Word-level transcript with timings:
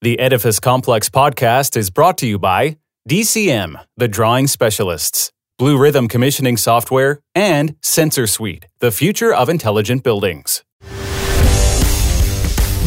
The 0.00 0.20
Edifice 0.20 0.60
Complex 0.60 1.08
podcast 1.08 1.76
is 1.76 1.90
brought 1.90 2.18
to 2.18 2.26
you 2.28 2.38
by 2.38 2.76
DCM, 3.08 3.82
the 3.96 4.06
drawing 4.06 4.46
specialists, 4.46 5.32
Bluerithm 5.60 6.08
commissioning 6.08 6.56
software, 6.56 7.18
and 7.34 7.74
Sensor 7.82 8.28
Suite, 8.28 8.66
the 8.78 8.92
future 8.92 9.34
of 9.34 9.48
intelligent 9.48 10.04
buildings. 10.04 10.62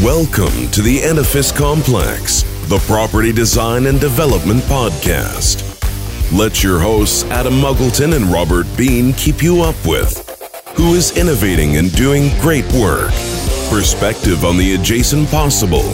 Welcome 0.01 0.71
to 0.71 0.81
the 0.81 1.01
Edifice 1.03 1.51
Complex, 1.51 2.43
the 2.69 2.81
property 2.87 3.33
design 3.33 3.87
and 3.87 3.99
development 3.99 4.61
podcast. 4.61 5.67
Let 6.31 6.63
your 6.63 6.79
hosts 6.79 7.25
Adam 7.25 7.55
Muggleton 7.55 8.15
and 8.15 8.27
Robert 8.27 8.67
Bean 8.77 9.11
keep 9.11 9.43
you 9.43 9.63
up 9.63 9.75
with 9.85 10.25
who 10.77 10.93
is 10.93 11.17
innovating 11.17 11.75
and 11.75 11.93
doing 11.93 12.29
great 12.39 12.63
work, 12.71 13.11
perspective 13.71 14.43
on 14.43 14.57
the 14.57 14.75
adjacent 14.75 15.29
possible, 15.29 15.87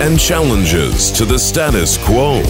and 0.00 0.20
challenges 0.20 1.10
to 1.10 1.24
the 1.24 1.36
status 1.36 1.98
quo. 1.98 2.40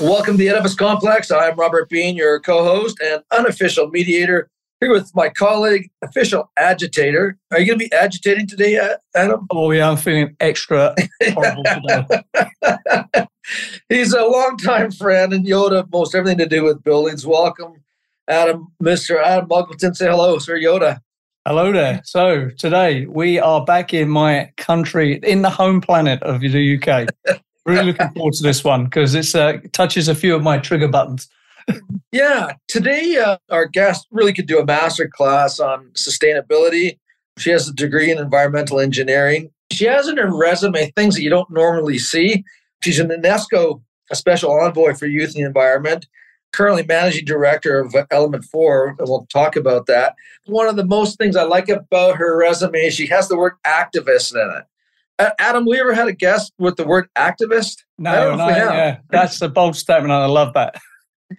Welcome 0.00 0.34
to 0.34 0.38
the 0.38 0.48
Edifice 0.48 0.74
Complex. 0.74 1.30
I'm 1.30 1.56
Robert 1.56 1.90
Bean, 1.90 2.16
your 2.16 2.40
co 2.40 2.64
host 2.64 2.98
and 3.04 3.22
unofficial 3.30 3.88
mediator, 3.90 4.48
here 4.80 4.90
with 4.90 5.14
my 5.14 5.28
colleague, 5.28 5.90
official 6.00 6.50
agitator. 6.56 7.36
Are 7.50 7.60
you 7.60 7.66
going 7.66 7.78
to 7.78 7.86
be 7.86 7.92
agitating 7.94 8.46
today, 8.46 8.80
Adam? 9.14 9.46
Oh, 9.50 9.70
yeah, 9.70 9.90
I'm 9.90 9.98
feeling 9.98 10.34
extra 10.40 10.94
horrible 11.22 11.62
today. 11.62 13.26
He's 13.90 14.14
a 14.14 14.24
longtime 14.24 14.92
friend 14.92 15.34
and 15.34 15.44
Yoda, 15.44 15.86
most 15.92 16.14
everything 16.14 16.38
to 16.38 16.46
do 16.46 16.64
with 16.64 16.82
buildings. 16.82 17.26
Welcome, 17.26 17.83
Adam, 18.28 18.68
Mr. 18.82 19.22
Adam 19.22 19.48
Muggleton. 19.48 19.94
Say 19.94 20.06
hello, 20.06 20.38
Sir 20.38 20.58
Yoda. 20.58 21.00
Hello 21.46 21.72
there. 21.72 22.00
So 22.04 22.48
today 22.58 23.06
we 23.06 23.38
are 23.38 23.64
back 23.64 23.92
in 23.92 24.08
my 24.08 24.50
country, 24.56 25.20
in 25.22 25.42
the 25.42 25.50
home 25.50 25.80
planet 25.80 26.22
of 26.22 26.40
the 26.40 26.78
UK. 26.78 27.08
really 27.66 27.92
looking 27.92 28.10
forward 28.10 28.34
to 28.34 28.42
this 28.42 28.64
one 28.64 28.84
because 28.84 29.14
it 29.14 29.34
uh, 29.34 29.58
touches 29.72 30.08
a 30.08 30.14
few 30.14 30.34
of 30.34 30.42
my 30.42 30.58
trigger 30.58 30.88
buttons. 30.88 31.28
yeah, 32.12 32.52
today 32.68 33.16
uh, 33.16 33.36
our 33.50 33.66
guest 33.66 34.06
really 34.10 34.32
could 34.32 34.46
do 34.46 34.58
a 34.58 34.64
master 34.64 35.08
class 35.08 35.60
on 35.60 35.90
sustainability. 35.94 36.98
She 37.38 37.50
has 37.50 37.68
a 37.68 37.74
degree 37.74 38.10
in 38.10 38.18
environmental 38.18 38.80
engineering. 38.80 39.50
She 39.72 39.84
has 39.86 40.08
in 40.08 40.16
her 40.16 40.34
resume 40.34 40.90
things 40.92 41.14
that 41.14 41.22
you 41.22 41.30
don't 41.30 41.50
normally 41.50 41.98
see. 41.98 42.44
She's 42.82 43.00
an 43.00 43.08
UNESCO 43.08 43.80
a 44.10 44.16
special 44.16 44.52
envoy 44.52 44.94
for 44.94 45.06
youth 45.06 45.34
and 45.34 45.42
the 45.42 45.46
environment 45.46 46.06
currently 46.54 46.84
managing 46.84 47.24
director 47.24 47.80
of 47.80 47.94
Element 48.10 48.44
4, 48.44 48.96
and 48.98 49.08
we'll 49.08 49.26
talk 49.26 49.56
about 49.56 49.86
that. 49.86 50.14
One 50.46 50.68
of 50.68 50.76
the 50.76 50.84
most 50.84 51.18
things 51.18 51.34
I 51.36 51.42
like 51.42 51.68
about 51.68 52.16
her 52.16 52.38
resume, 52.38 52.78
is 52.78 52.94
she 52.94 53.06
has 53.08 53.28
the 53.28 53.36
word 53.36 53.54
activist 53.66 54.34
in 54.34 54.58
it. 54.58 55.34
Adam, 55.38 55.66
we 55.66 55.80
ever 55.80 55.94
had 55.94 56.08
a 56.08 56.12
guest 56.12 56.52
with 56.58 56.76
the 56.76 56.86
word 56.86 57.08
activist? 57.16 57.82
No, 57.98 58.34
no, 58.36 58.48
yeah. 58.48 58.98
That's 59.10 59.40
a 59.42 59.48
bold 59.48 59.76
statement. 59.76 60.12
I 60.12 60.26
love 60.26 60.54
that. 60.54 60.80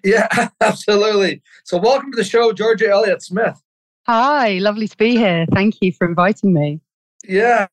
Yeah, 0.04 0.50
absolutely. 0.62 1.42
So, 1.64 1.78
welcome 1.78 2.12
to 2.12 2.16
the 2.16 2.24
show, 2.24 2.52
Georgia 2.52 2.90
Elliott 2.90 3.22
Smith. 3.22 3.62
Hi, 4.08 4.60
lovely 4.60 4.88
to 4.88 4.98
be 4.98 5.16
here. 5.16 5.46
Thank 5.54 5.76
you 5.82 5.92
for 5.92 6.08
inviting 6.08 6.54
me. 6.54 6.80
Yeah, 7.28 7.68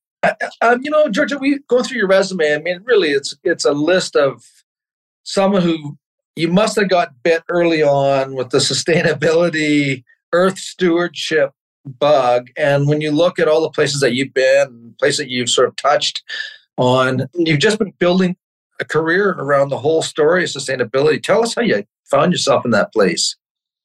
um, 0.60 0.80
you 0.82 0.90
know, 0.90 1.08
Georgia, 1.08 1.38
we 1.38 1.58
go 1.68 1.82
through 1.82 1.98
your 1.98 2.08
resume. 2.08 2.54
I 2.54 2.58
mean, 2.58 2.80
really, 2.84 3.10
it's 3.10 3.34
it's 3.42 3.64
a 3.64 3.72
list 3.72 4.16
of 4.16 4.44
someone 5.24 5.62
who 5.62 5.98
you 6.36 6.48
must 6.48 6.76
have 6.76 6.88
got 6.88 7.22
bit 7.22 7.42
early 7.48 7.82
on 7.82 8.34
with 8.34 8.50
the 8.50 8.58
sustainability, 8.58 10.04
earth 10.32 10.58
stewardship 10.58 11.52
bug. 11.84 12.48
And 12.56 12.88
when 12.88 13.00
you 13.00 13.10
look 13.10 13.38
at 13.38 13.48
all 13.48 13.60
the 13.62 13.70
places 13.70 14.00
that 14.00 14.14
you've 14.14 14.34
been, 14.34 14.94
places 14.98 15.18
that 15.18 15.30
you've 15.30 15.50
sort 15.50 15.68
of 15.68 15.76
touched 15.76 16.22
on, 16.78 17.26
you've 17.34 17.58
just 17.58 17.78
been 17.78 17.92
building 17.98 18.36
a 18.80 18.84
career 18.84 19.30
around 19.30 19.68
the 19.68 19.78
whole 19.78 20.02
story 20.02 20.44
of 20.44 20.50
sustainability. 20.50 21.22
Tell 21.22 21.42
us 21.42 21.54
how 21.54 21.62
you 21.62 21.84
found 22.04 22.32
yourself 22.32 22.64
in 22.64 22.70
that 22.72 22.92
place. 22.92 23.36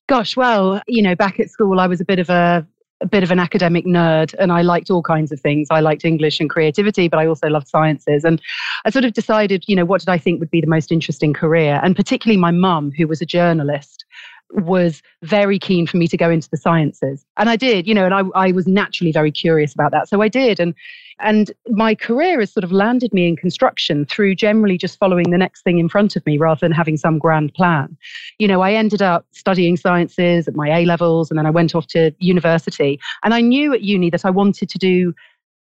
Gosh, 0.08 0.38
well, 0.38 0.82
you 0.88 1.02
know, 1.02 1.16
back 1.16 1.40
at 1.40 1.50
school, 1.50 1.80
I 1.80 1.88
was 1.88 2.00
a 2.00 2.06
bit 2.06 2.20
of 2.20 2.30
a 2.30 2.66
a 3.02 3.08
bit 3.08 3.24
of 3.24 3.32
an 3.32 3.40
academic 3.40 3.86
nerd 3.86 4.34
and 4.40 4.52
I 4.52 4.62
liked 4.62 4.90
all 4.90 5.04
kinds 5.04 5.32
of 5.32 5.40
things. 5.40 5.68
I 5.70 5.82
liked 5.82 6.04
English 6.04 6.40
and 6.40 6.50
creativity, 6.50 7.08
but 7.08 7.20
I 7.20 7.28
also 7.28 7.48
loved 7.48 7.68
sciences. 7.68 8.24
And 8.24 8.42
I 8.86 8.90
sort 8.90 9.06
of 9.06 9.14
decided, 9.14 9.66
you 9.68 9.76
know, 9.76 9.86
what 9.86 10.02
did 10.02 10.10
I 10.10 10.18
think 10.18 10.40
would 10.40 10.50
be 10.50 10.62
the 10.62 10.68
most 10.68 10.92
interesting 10.92 11.34
career? 11.34 11.80
And 11.84 11.96
particularly 11.96 12.40
my 12.40 12.52
mum, 12.52 12.92
who 12.98 13.08
was 13.08 13.22
a 13.22 13.26
journalist, 13.26 14.06
was 14.52 15.02
very 15.24 15.60
keen 15.60 15.86
for 15.86 15.98
me 15.98 16.08
to 16.08 16.18
go 16.18 16.30
into 16.30 16.50
the 16.50 16.58
sciences. 16.58 17.26
And 17.36 17.50
I 17.50 17.56
did, 17.56 17.88
you 17.88 17.94
know, 17.94 18.06
and 18.06 18.14
I, 18.14 18.22
I 18.34 18.52
was 18.52 18.68
naturally 18.68 19.12
very 19.12 19.32
curious 19.32 19.74
about 19.74 19.92
that. 19.92 20.08
So 20.08 20.22
I 20.22 20.30
did. 20.30 20.60
And 20.60 20.74
and 21.20 21.52
my 21.70 21.96
career 21.96 22.40
has 22.40 22.52
sort 22.52 22.64
of 22.64 22.72
landed 22.72 23.14
me 23.14 23.28
in 23.28 23.36
construction 23.36 24.06
through 24.06 24.36
generally 24.36 24.78
just 24.78 25.00
following 25.00 25.32
the 25.32 25.38
next 25.38 25.64
thing 25.64 25.80
in 25.80 25.90
front 25.90 26.16
of 26.16 26.26
me 26.26 26.38
rather 26.38 26.60
than 26.60 26.72
having 26.72 26.98
some 26.98 27.18
grand 27.18 27.54
plan. 27.54 27.98
You 28.40 28.48
know, 28.48 28.62
I 28.62 28.74
ended 28.74 29.02
up 29.02 29.26
studying 29.32 29.78
sciences 29.78 30.48
at 30.48 30.56
my 30.56 30.70
A 30.70 30.86
levels 30.86 31.32
and 31.32 31.38
then 31.38 31.46
I 31.46 31.52
went 31.52 31.74
off 31.76 31.88
to 31.88 32.12
university. 32.20 33.00
And 33.24 33.34
I 33.34 33.42
knew 33.42 33.74
at 33.74 33.82
uni 33.82 34.10
that 34.12 34.26
I 34.26 34.30
wanted 34.30 34.70
to 34.70 34.78
do 34.78 35.14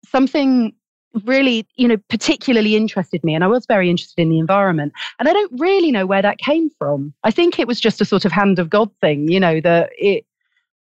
something 0.04 0.74
really, 1.24 1.66
you 1.76 1.88
know, 1.88 1.96
particularly 2.08 2.76
interested 2.76 3.24
me. 3.24 3.34
And 3.34 3.42
I 3.42 3.46
was 3.46 3.64
very 3.66 3.88
interested 3.88 4.20
in 4.20 4.28
the 4.28 4.38
environment. 4.38 4.92
And 5.18 5.28
I 5.28 5.32
don't 5.32 5.58
really 5.58 5.90
know 5.90 6.04
where 6.04 6.20
that 6.20 6.38
came 6.38 6.68
from. 6.78 7.14
I 7.24 7.30
think 7.30 7.58
it 7.58 7.66
was 7.66 7.80
just 7.80 8.02
a 8.02 8.04
sort 8.04 8.26
of 8.26 8.32
hand 8.32 8.58
of 8.58 8.68
God 8.68 8.90
thing, 9.00 9.30
you 9.30 9.40
know, 9.40 9.60
that 9.62 9.90
it, 9.96 10.25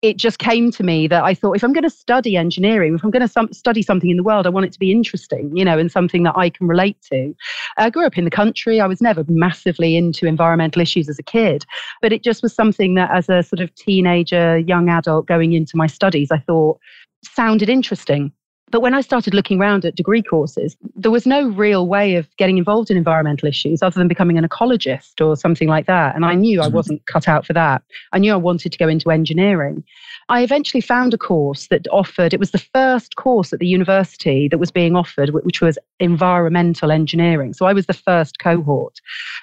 it 0.05 0.17
just 0.17 0.37
came 0.37 0.69
to 0.69 0.83
me 0.83 1.07
that 1.07 1.23
I 1.23 1.33
thought 1.33 1.55
if 1.55 1.63
I'm 1.63 1.73
going 1.73 1.83
to 1.83 1.89
study 1.89 2.37
engineering, 2.37 2.93
if 2.93 3.03
I'm 3.03 3.09
going 3.09 3.23
to 3.23 3.27
some, 3.27 3.51
study 3.51 3.81
something 3.81 4.11
in 4.11 4.17
the 4.17 4.23
world, 4.23 4.45
I 4.45 4.51
want 4.51 4.67
it 4.67 4.71
to 4.73 4.79
be 4.79 4.91
interesting, 4.91 5.51
you 5.57 5.65
know, 5.65 5.79
and 5.79 5.91
something 5.91 6.21
that 6.23 6.37
I 6.37 6.51
can 6.51 6.67
relate 6.67 7.01
to. 7.11 7.33
I 7.77 7.89
grew 7.89 8.05
up 8.05 8.15
in 8.15 8.23
the 8.23 8.29
country. 8.29 8.79
I 8.79 8.85
was 8.85 9.01
never 9.01 9.25
massively 9.27 9.97
into 9.97 10.27
environmental 10.27 10.79
issues 10.79 11.09
as 11.09 11.17
a 11.17 11.23
kid, 11.23 11.65
but 12.03 12.13
it 12.13 12.23
just 12.23 12.43
was 12.43 12.53
something 12.53 12.93
that 12.93 13.09
as 13.09 13.29
a 13.29 13.41
sort 13.41 13.61
of 13.61 13.73
teenager, 13.73 14.59
young 14.59 14.89
adult 14.89 15.25
going 15.25 15.53
into 15.53 15.75
my 15.75 15.87
studies, 15.87 16.29
I 16.31 16.37
thought 16.37 16.79
sounded 17.23 17.67
interesting. 17.67 18.31
But 18.71 18.81
when 18.81 18.95
I 18.95 19.01
started 19.01 19.33
looking 19.33 19.61
around 19.61 19.85
at 19.85 19.95
degree 19.95 20.23
courses, 20.23 20.75
there 20.95 21.11
was 21.11 21.27
no 21.27 21.47
real 21.49 21.87
way 21.87 22.15
of 22.15 22.27
getting 22.37 22.57
involved 22.57 22.89
in 22.89 22.97
environmental 22.97 23.47
issues 23.47 23.83
other 23.83 23.99
than 23.99 24.07
becoming 24.07 24.37
an 24.37 24.47
ecologist 24.47 25.25
or 25.25 25.35
something 25.35 25.67
like 25.67 25.85
that. 25.85 26.15
And 26.15 26.25
I 26.25 26.33
knew 26.33 26.61
I 26.61 26.65
mm-hmm. 26.65 26.75
wasn't 26.75 27.05
cut 27.05 27.27
out 27.27 27.45
for 27.45 27.53
that. 27.53 27.83
I 28.11 28.17
knew 28.17 28.33
I 28.33 28.37
wanted 28.37 28.71
to 28.71 28.77
go 28.77 28.87
into 28.87 29.11
engineering. 29.11 29.83
I 30.29 30.41
eventually 30.41 30.81
found 30.81 31.13
a 31.13 31.17
course 31.17 31.67
that 31.67 31.87
offered, 31.91 32.33
it 32.33 32.39
was 32.39 32.51
the 32.51 32.57
first 32.57 33.15
course 33.15 33.53
at 33.53 33.59
the 33.59 33.67
university 33.67 34.47
that 34.47 34.57
was 34.57 34.71
being 34.71 34.95
offered, 34.95 35.29
which 35.29 35.61
was 35.61 35.77
environmental 35.99 36.91
engineering. 36.91 37.53
So 37.53 37.67
I 37.67 37.73
was 37.73 37.85
the 37.85 37.93
first 37.93 38.39
cohort 38.39 38.99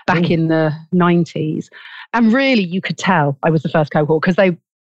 back 0.07 0.31
in 0.31 0.49
the 0.49 0.73
90s. 0.93 1.69
And 2.13 2.33
really, 2.33 2.65
you 2.65 2.81
could 2.81 2.99
tell 2.99 3.39
I 3.45 3.51
was 3.51 3.63
the 3.63 3.69
first 3.69 3.93
cohort 3.93 4.21
because 4.21 4.37
they 4.37 4.57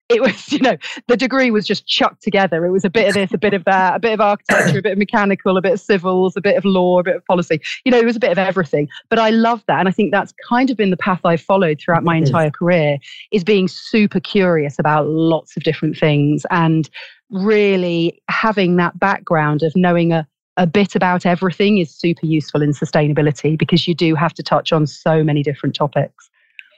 it 0.08 0.20
was, 0.20 0.52
you 0.52 0.58
know, 0.58 0.76
the 1.08 1.16
degree 1.16 1.50
was 1.50 1.66
just 1.66 1.86
chucked 1.86 2.22
together. 2.22 2.64
It 2.64 2.70
was 2.70 2.84
a 2.84 2.90
bit 2.90 3.08
of 3.08 3.14
this, 3.14 3.32
a 3.32 3.38
bit 3.38 3.54
of 3.54 3.64
that, 3.64 3.96
a 3.96 3.98
bit 3.98 4.12
of 4.12 4.20
architecture, 4.20 4.78
a 4.78 4.82
bit 4.82 4.92
of 4.92 4.98
mechanical, 4.98 5.56
a 5.56 5.62
bit 5.62 5.72
of 5.72 5.80
civils, 5.80 6.36
a 6.36 6.40
bit 6.40 6.56
of 6.56 6.64
law, 6.64 7.00
a 7.00 7.02
bit 7.02 7.16
of 7.16 7.24
policy. 7.24 7.60
You 7.84 7.92
know, 7.92 7.98
it 7.98 8.04
was 8.04 8.16
a 8.16 8.20
bit 8.20 8.32
of 8.32 8.38
everything. 8.38 8.88
But 9.08 9.18
I 9.18 9.30
love 9.30 9.62
that. 9.66 9.78
And 9.78 9.88
I 9.88 9.92
think 9.92 10.12
that's 10.12 10.34
kind 10.48 10.70
of 10.70 10.76
been 10.76 10.90
the 10.90 10.96
path 10.96 11.20
I've 11.24 11.40
followed 11.40 11.80
throughout 11.80 12.04
my 12.04 12.16
entire 12.16 12.50
career 12.50 12.98
is 13.32 13.44
being 13.44 13.68
super 13.68 14.20
curious 14.20 14.78
about 14.78 15.08
lots 15.08 15.56
of 15.56 15.62
different 15.62 15.96
things 15.96 16.44
and 16.50 16.88
really 17.30 18.20
having 18.28 18.76
that 18.76 18.98
background 18.98 19.62
of 19.62 19.74
knowing 19.74 20.12
a, 20.12 20.26
a 20.56 20.66
bit 20.66 20.94
about 20.94 21.26
everything 21.26 21.78
is 21.78 21.92
super 21.92 22.26
useful 22.26 22.62
in 22.62 22.70
sustainability 22.70 23.58
because 23.58 23.88
you 23.88 23.94
do 23.94 24.14
have 24.14 24.34
to 24.34 24.42
touch 24.42 24.72
on 24.72 24.86
so 24.86 25.24
many 25.24 25.42
different 25.42 25.74
topics. 25.74 26.30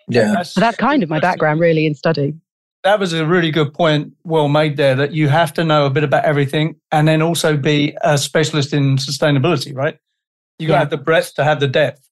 Yeah. 0.09 0.43
So 0.43 0.61
that's 0.61 0.77
kind 0.77 1.03
of 1.03 1.11
my 1.11 1.19
background 1.19 1.59
really 1.59 1.85
in 1.85 1.95
study 1.95 2.35
that 2.87 3.01
was 3.01 3.13
a 3.13 3.27
really 3.27 3.51
good 3.51 3.75
point, 3.75 4.13
well 4.23 4.49
made 4.49 4.77
there. 4.77 4.95
That 4.95 5.13
you 5.13 5.29
have 5.29 5.53
to 5.55 5.65
know 5.65 5.87
a 5.87 5.91
bit 5.91 6.05
about 6.05 6.25
everything, 6.25 6.77
and 6.93 7.09
then 7.09 7.21
also 7.21 7.57
be 7.57 7.97
a 8.03 8.17
specialist 8.17 8.73
in 8.73 8.97
sustainability, 8.97 9.75
right? 9.75 9.99
You 10.61 10.69
got 10.69 10.75
to 10.75 10.79
have 10.79 10.91
the 10.91 10.97
breadth 10.97 11.35
to 11.35 11.45
have 11.45 11.59
the 11.59 11.69
depth. 11.69 12.09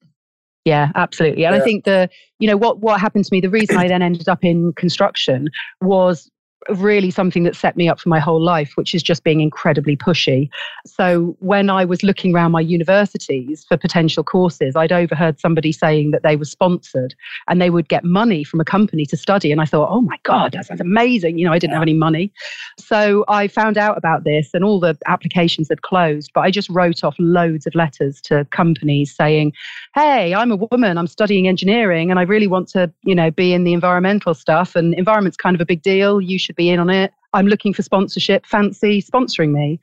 Yeah, 0.65 0.91
absolutely. 0.97 1.44
And 1.44 1.55
yeah. 1.55 1.62
I 1.62 1.65
think 1.65 1.85
the, 1.85 2.09
you 2.38 2.49
know, 2.49 2.56
what 2.56 2.81
what 2.81 3.00
happened 3.00 3.25
to 3.25 3.32
me, 3.32 3.41
the 3.41 3.50
reason 3.50 3.76
I 3.76 3.87
then 3.87 4.03
ended 4.03 4.29
up 4.29 4.44
in 4.44 4.73
construction 4.73 5.49
was 5.81 6.31
really 6.70 7.11
something 7.11 7.43
that 7.44 7.56
set 7.56 7.76
me 7.76 7.88
up 7.88 8.00
for 8.00 8.08
my 8.08 8.19
whole 8.19 8.43
life, 8.43 8.72
which 8.76 8.94
is 8.94 9.02
just 9.02 9.25
being 9.25 9.40
incredibly 9.40 9.96
pushy. 9.96 10.49
So 10.87 11.37
when 11.40 11.70
I 11.70 11.84
was 11.84 12.02
looking 12.02 12.34
around 12.34 12.52
my 12.52 12.61
universities 12.61 13.64
for 13.69 13.76
potential 13.76 14.25
courses, 14.25 14.76
I'd 14.76 14.93
overheard 14.93 15.40
somebody 15.40 15.72
saying 15.72 16.11
that 16.12 16.22
they 16.22 16.37
were 16.37 16.44
sponsored 16.44 17.14
and 17.49 17.61
they 17.61 17.70
would 17.70 17.88
get 17.88 18.05
money 18.05 18.44
from 18.44 18.61
a 18.61 18.64
company 18.64 19.06
to 19.06 19.16
study. 19.16 19.52
And 19.52 19.61
I 19.61 19.64
thought, 19.64 19.88
oh 19.90 20.00
my 20.00 20.19
God, 20.22 20.52
that 20.52 20.66
sounds 20.66 20.81
amazing. 20.81 21.38
You 21.38 21.46
know, 21.46 21.52
I 21.52 21.58
didn't 21.58 21.75
have 21.75 21.82
any 21.82 21.94
money. 21.94 22.32
So 22.78 23.25
I 23.28 23.49
found 23.49 23.78
out 23.78 23.99
about 23.99 24.25
this 24.25 24.50
and 24.55 24.64
all 24.64 24.81
the 24.81 24.96
applications 25.06 25.69
had 25.69 25.82
closed, 25.82 26.31
but 26.34 26.40
I 26.43 26.50
just 26.50 26.69
wrote 26.69 27.05
off 27.05 27.14
loads 27.19 27.67
of 27.67 27.75
letters 27.75 28.20
to 28.22 28.46
companies 28.50 29.14
saying, 29.14 29.52
hey, 29.94 30.34
I'm 30.34 30.50
a 30.50 30.56
woman, 30.56 30.99
I'm 30.99 31.06
studying 31.06 31.49
engineering 31.49 32.10
and 32.10 32.19
I 32.19 32.22
really 32.22 32.46
want 32.46 32.69
to, 32.69 32.93
you 33.02 33.14
know, 33.14 33.31
be 33.31 33.52
in 33.52 33.64
the 33.64 33.72
environmental 33.72 34.34
stuff 34.34 34.75
and 34.75 34.94
environment's 34.94 35.37
kind 35.37 35.55
of 35.55 35.60
a 35.60 35.67
big 35.67 35.82
deal. 35.82 36.20
You 36.20 36.38
should 36.38 36.54
be 36.55 36.71
in 36.71 36.81
on 36.81 36.91
it. 36.91 37.12
I'm 37.33 37.47
looking 37.47 37.75
for 37.75 37.83
sponsorship. 37.83 38.47
Fancy 38.47 39.03
sponsoring 39.03 39.53
me. 39.53 39.81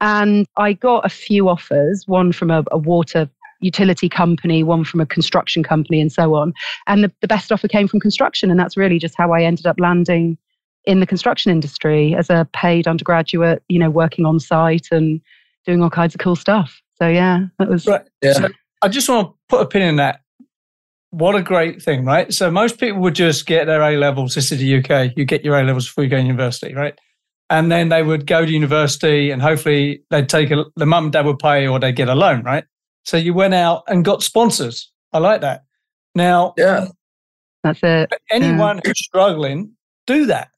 And 0.00 0.46
I 0.56 0.72
got 0.72 1.06
a 1.06 1.08
few 1.08 1.48
offers, 1.48 2.04
one 2.06 2.32
from 2.32 2.50
a, 2.50 2.64
a 2.70 2.78
water 2.78 3.28
utility 3.60 4.08
company, 4.08 4.62
one 4.62 4.84
from 4.84 5.00
a 5.00 5.06
construction 5.06 5.62
company, 5.62 6.00
and 6.00 6.12
so 6.12 6.34
on. 6.34 6.52
And 6.86 7.04
the, 7.04 7.12
the 7.20 7.28
best 7.28 7.52
offer 7.52 7.68
came 7.68 7.88
from 7.88 8.00
construction. 8.00 8.50
And 8.50 8.58
that's 8.58 8.76
really 8.76 8.98
just 8.98 9.14
how 9.16 9.32
I 9.32 9.42
ended 9.42 9.66
up 9.66 9.78
landing 9.78 10.36
in 10.84 11.00
the 11.00 11.06
construction 11.06 11.50
industry 11.50 12.14
as 12.14 12.28
a 12.28 12.46
paid 12.52 12.86
undergraduate, 12.86 13.62
you 13.68 13.78
know, 13.78 13.90
working 13.90 14.26
on 14.26 14.38
site 14.38 14.88
and 14.90 15.20
doing 15.64 15.82
all 15.82 15.90
kinds 15.90 16.14
of 16.14 16.20
cool 16.20 16.36
stuff. 16.36 16.82
So 16.96 17.08
yeah, 17.08 17.46
that 17.58 17.68
was 17.68 17.86
right. 17.86 18.06
Yeah. 18.22 18.32
So 18.34 18.48
I 18.82 18.88
just 18.88 19.08
want 19.08 19.28
to 19.28 19.34
put 19.48 19.62
a 19.62 19.66
pin 19.66 19.82
in 19.82 19.96
that. 19.96 20.20
What 21.16 21.36
a 21.36 21.42
great 21.42 21.80
thing, 21.80 22.04
right? 22.04 22.32
So 22.34 22.50
most 22.50 22.80
people 22.80 22.98
would 23.02 23.14
just 23.14 23.46
get 23.46 23.66
their 23.66 23.80
A 23.82 23.96
levels. 23.96 24.34
This 24.34 24.50
is 24.50 24.58
the 24.58 24.78
UK. 24.78 25.12
You 25.16 25.24
get 25.24 25.44
your 25.44 25.56
A 25.56 25.62
levels 25.62 25.86
before 25.86 26.02
you 26.02 26.10
go 26.10 26.16
to 26.16 26.22
university, 26.22 26.74
right? 26.74 26.98
And 27.50 27.70
then 27.70 27.88
they 27.88 28.02
would 28.02 28.26
go 28.26 28.44
to 28.44 28.50
university, 28.50 29.30
and 29.30 29.40
hopefully 29.40 30.02
they'd 30.10 30.28
take 30.28 30.50
a, 30.50 30.64
the 30.74 30.86
mum 30.86 31.04
and 31.04 31.12
dad 31.12 31.24
would 31.26 31.38
pay, 31.38 31.68
or 31.68 31.78
they'd 31.78 31.94
get 31.94 32.08
a 32.08 32.14
loan, 32.16 32.42
right? 32.42 32.64
So 33.04 33.16
you 33.16 33.32
went 33.32 33.54
out 33.54 33.84
and 33.86 34.04
got 34.04 34.22
sponsors. 34.24 34.90
I 35.12 35.18
like 35.18 35.40
that. 35.42 35.62
Now, 36.16 36.54
Yeah. 36.56 36.88
that's 37.62 37.78
it. 37.82 38.10
anyone 38.30 38.80
who's 38.84 38.98
struggling, 38.98 39.72
do 40.08 40.26
that. 40.26 40.48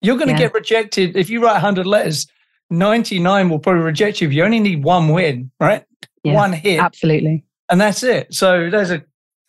You're 0.00 0.16
going 0.16 0.28
to 0.28 0.32
Yeah. 0.34 0.38
get 0.48 0.54
rejected 0.54 1.16
if 1.16 1.28
you 1.28 1.42
write 1.42 1.52
100 1.54 1.86
letters. 1.86 2.26
99 2.70 3.50
will 3.50 3.58
probably 3.58 3.82
reject 3.82 4.20
you 4.22 4.28
if 4.28 4.32
you 4.34 4.42
only 4.42 4.60
need 4.60 4.84
one 4.84 5.08
win, 5.08 5.50
right? 5.60 5.84
Yeah. 6.24 6.32
One 6.34 6.52
hit, 6.54 6.80
Absolutely. 6.80 7.44
and 7.68 7.78
that's 7.80 8.02
it. 8.02 8.32
So 8.32 8.70
there's 8.70 8.90
a 8.90 9.02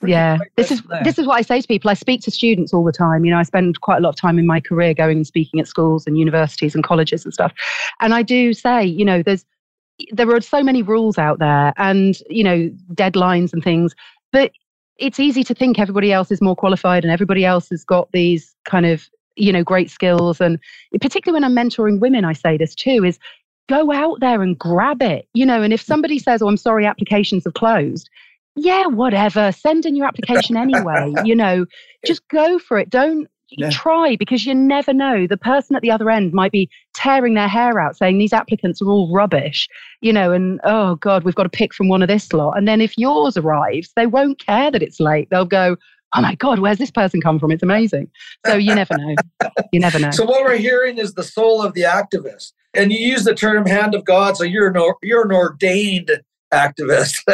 Yeah. 0.09 0.37
This 0.55 0.71
is 0.71 0.81
there. 0.83 1.03
this 1.03 1.19
is 1.19 1.27
what 1.27 1.35
I 1.35 1.41
say 1.41 1.61
to 1.61 1.67
people. 1.67 1.89
I 1.89 1.93
speak 1.93 2.21
to 2.21 2.31
students 2.31 2.73
all 2.73 2.83
the 2.83 2.91
time. 2.91 3.25
You 3.25 3.31
know, 3.31 3.39
I 3.39 3.43
spend 3.43 3.81
quite 3.81 3.97
a 3.97 4.01
lot 4.01 4.09
of 4.09 4.15
time 4.15 4.39
in 4.39 4.45
my 4.45 4.59
career 4.59 4.93
going 4.93 5.17
and 5.17 5.27
speaking 5.27 5.59
at 5.59 5.67
schools 5.67 6.05
and 6.07 6.17
universities 6.17 6.75
and 6.75 6.83
colleges 6.83 7.25
and 7.25 7.33
stuff. 7.33 7.53
And 7.99 8.13
I 8.13 8.21
do 8.21 8.53
say, 8.53 8.85
you 8.85 9.05
know, 9.05 9.23
there's 9.23 9.45
there 10.11 10.29
are 10.33 10.41
so 10.41 10.63
many 10.63 10.81
rules 10.81 11.17
out 11.17 11.39
there 11.39 11.73
and, 11.77 12.17
you 12.29 12.43
know, 12.43 12.69
deadlines 12.93 13.53
and 13.53 13.63
things, 13.63 13.93
but 14.31 14.51
it's 14.97 15.19
easy 15.19 15.43
to 15.43 15.53
think 15.53 15.79
everybody 15.79 16.11
else 16.11 16.31
is 16.31 16.41
more 16.41 16.55
qualified 16.55 17.03
and 17.03 17.11
everybody 17.11 17.45
else 17.45 17.69
has 17.69 17.83
got 17.83 18.11
these 18.11 18.55
kind 18.65 18.85
of, 18.85 19.07
you 19.35 19.51
know, 19.51 19.63
great 19.63 19.89
skills. 19.89 20.41
And 20.41 20.59
particularly 20.99 21.41
when 21.41 21.43
I'm 21.43 21.55
mentoring 21.55 21.99
women, 21.99 22.25
I 22.25 22.33
say 22.33 22.57
this 22.57 22.75
too, 22.75 23.03
is 23.03 23.19
go 23.69 23.91
out 23.91 24.19
there 24.19 24.41
and 24.41 24.57
grab 24.57 25.01
it. 25.01 25.27
You 25.33 25.45
know, 25.45 25.61
and 25.61 25.73
if 25.73 25.81
somebody 25.81 26.19
says, 26.19 26.41
Oh, 26.41 26.47
I'm 26.47 26.57
sorry, 26.57 26.85
applications 26.85 27.43
have 27.45 27.53
closed, 27.53 28.09
yeah, 28.55 28.85
whatever. 28.87 29.51
Send 29.51 29.85
in 29.85 29.95
your 29.95 30.05
application 30.05 30.57
anyway. 30.57 31.13
you 31.23 31.35
know, 31.35 31.65
just 32.05 32.27
go 32.29 32.59
for 32.59 32.77
it. 32.77 32.89
Don't 32.89 33.27
Yeah. 33.55 33.69
try 33.69 34.15
because 34.15 34.45
you 34.45 34.55
never 34.55 34.93
know. 34.93 35.27
The 35.27 35.37
person 35.37 35.75
at 35.75 35.81
the 35.81 35.91
other 35.91 36.09
end 36.09 36.33
might 36.33 36.51
be 36.51 36.69
tearing 36.95 37.33
their 37.35 37.47
hair 37.47 37.79
out 37.79 37.95
saying 37.97 38.17
these 38.17 38.33
applicants 38.33 38.81
are 38.81 38.87
all 38.87 39.13
rubbish, 39.13 39.67
you 40.01 40.11
know, 40.13 40.31
and 40.31 40.59
oh 40.63 40.95
God, 40.95 41.23
we've 41.23 41.35
got 41.35 41.43
to 41.43 41.49
pick 41.49 41.73
from 41.73 41.87
one 41.87 42.01
of 42.01 42.07
this 42.07 42.33
lot. 42.33 42.57
And 42.57 42.67
then 42.67 42.81
if 42.81 42.97
yours 42.97 43.37
arrives, 43.37 43.91
they 43.95 44.07
won't 44.07 44.39
care 44.39 44.71
that 44.71 44.81
it's 44.81 44.99
late. 44.99 45.29
They'll 45.29 45.45
go, 45.45 45.75
oh 46.15 46.21
my 46.21 46.35
God, 46.35 46.59
where's 46.59 46.77
this 46.77 46.91
person 46.91 47.21
come 47.21 47.39
from? 47.39 47.51
It's 47.51 47.63
amazing. 47.63 48.09
So 48.45 48.55
you 48.55 48.73
never 48.73 48.95
know. 48.95 49.15
You 49.71 49.79
never 49.79 49.99
know. 49.99 50.11
So 50.11 50.25
what 50.25 50.43
we're 50.43 50.57
hearing 50.57 50.97
is 50.97 51.13
the 51.13 51.23
soul 51.23 51.61
of 51.61 51.73
the 51.73 51.81
activist, 51.81 52.53
and 52.73 52.91
you 52.91 52.97
use 52.99 53.23
the 53.23 53.35
term 53.35 53.65
"hand 53.65 53.93
of 53.95 54.05
God," 54.05 54.37
so 54.37 54.43
you're 54.43 54.67
an 54.67 54.93
you're 55.01 55.25
an 55.25 55.31
ordained 55.31 56.11
activist. 56.53 57.15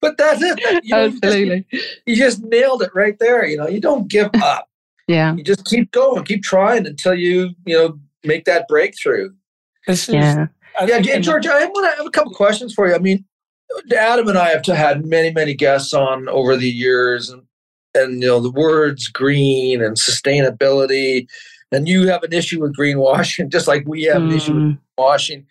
but 0.00 0.16
that's 0.16 0.42
it. 0.42 0.58
You, 0.84 0.90
know, 0.94 1.04
you, 1.04 1.10
just, 1.10 1.24
Absolutely. 1.24 1.66
you 2.06 2.16
just 2.16 2.42
nailed 2.44 2.82
it 2.82 2.90
right 2.94 3.18
there. 3.18 3.44
You 3.46 3.56
know, 3.56 3.68
you 3.68 3.80
don't 3.80 4.08
give 4.08 4.30
up. 4.42 4.68
Yeah. 5.06 5.34
You 5.34 5.42
just 5.42 5.64
keep 5.64 5.90
going, 5.92 6.24
keep 6.24 6.42
trying 6.42 6.86
until 6.86 7.14
you 7.14 7.50
you 7.66 7.76
know 7.76 7.98
make 8.24 8.44
that 8.44 8.68
breakthrough. 8.68 9.30
This 9.86 10.08
is, 10.08 10.14
Yeah. 10.14 10.46
I 10.78 10.82
Yeah, 10.84 10.94
think 10.96 11.06
J- 11.06 11.14
in- 11.16 11.22
George, 11.22 11.46
I 11.46 11.64
want 11.64 11.90
to 11.92 11.96
have 11.96 12.06
a 12.06 12.10
couple 12.10 12.32
questions 12.34 12.74
for 12.74 12.86
you. 12.88 12.94
I 12.94 12.98
mean, 12.98 13.24
Adam 13.96 14.28
and 14.28 14.36
I 14.38 14.50
have 14.50 14.64
had 14.66 15.04
many, 15.06 15.32
many 15.32 15.54
guests 15.54 15.92
on 15.94 16.28
over 16.28 16.56
the 16.56 16.68
years, 16.68 17.30
and 17.30 17.42
and 17.94 18.20
you 18.22 18.28
know 18.28 18.38
the 18.40 18.50
words 18.50 19.08
green 19.08 19.82
and 19.82 19.96
sustainability, 19.96 21.26
and 21.72 21.88
you 21.88 22.06
have 22.08 22.22
an 22.22 22.32
issue 22.34 22.60
with 22.60 22.76
greenwashing, 22.76 23.48
just 23.52 23.66
like 23.66 23.84
we 23.86 24.02
have 24.04 24.22
an 24.22 24.32
issue 24.32 24.54
with 24.54 24.62
Mm. 24.62 24.78
washing. 24.98 25.46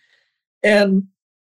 And 0.64 1.04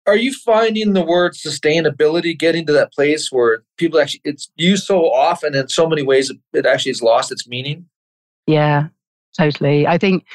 are 0.05 0.17
you 0.17 0.33
finding 0.33 0.93
the 0.93 1.03
word 1.03 1.33
sustainability 1.33 2.37
getting 2.37 2.65
to 2.65 2.73
that 2.73 2.91
place 2.91 3.31
where 3.31 3.63
people 3.77 3.99
actually 3.99 4.21
it's 4.23 4.51
used 4.55 4.85
so 4.85 5.11
often 5.11 5.55
in 5.55 5.67
so 5.69 5.87
many 5.87 6.01
ways 6.01 6.31
it- 6.53 6.65
actually 6.65 6.91
has 6.91 7.01
lost 7.01 7.31
its 7.31 7.47
meaning? 7.47 7.85
Yeah, 8.45 8.87
totally. 9.37 9.87
I 9.87 9.97
think 9.97 10.25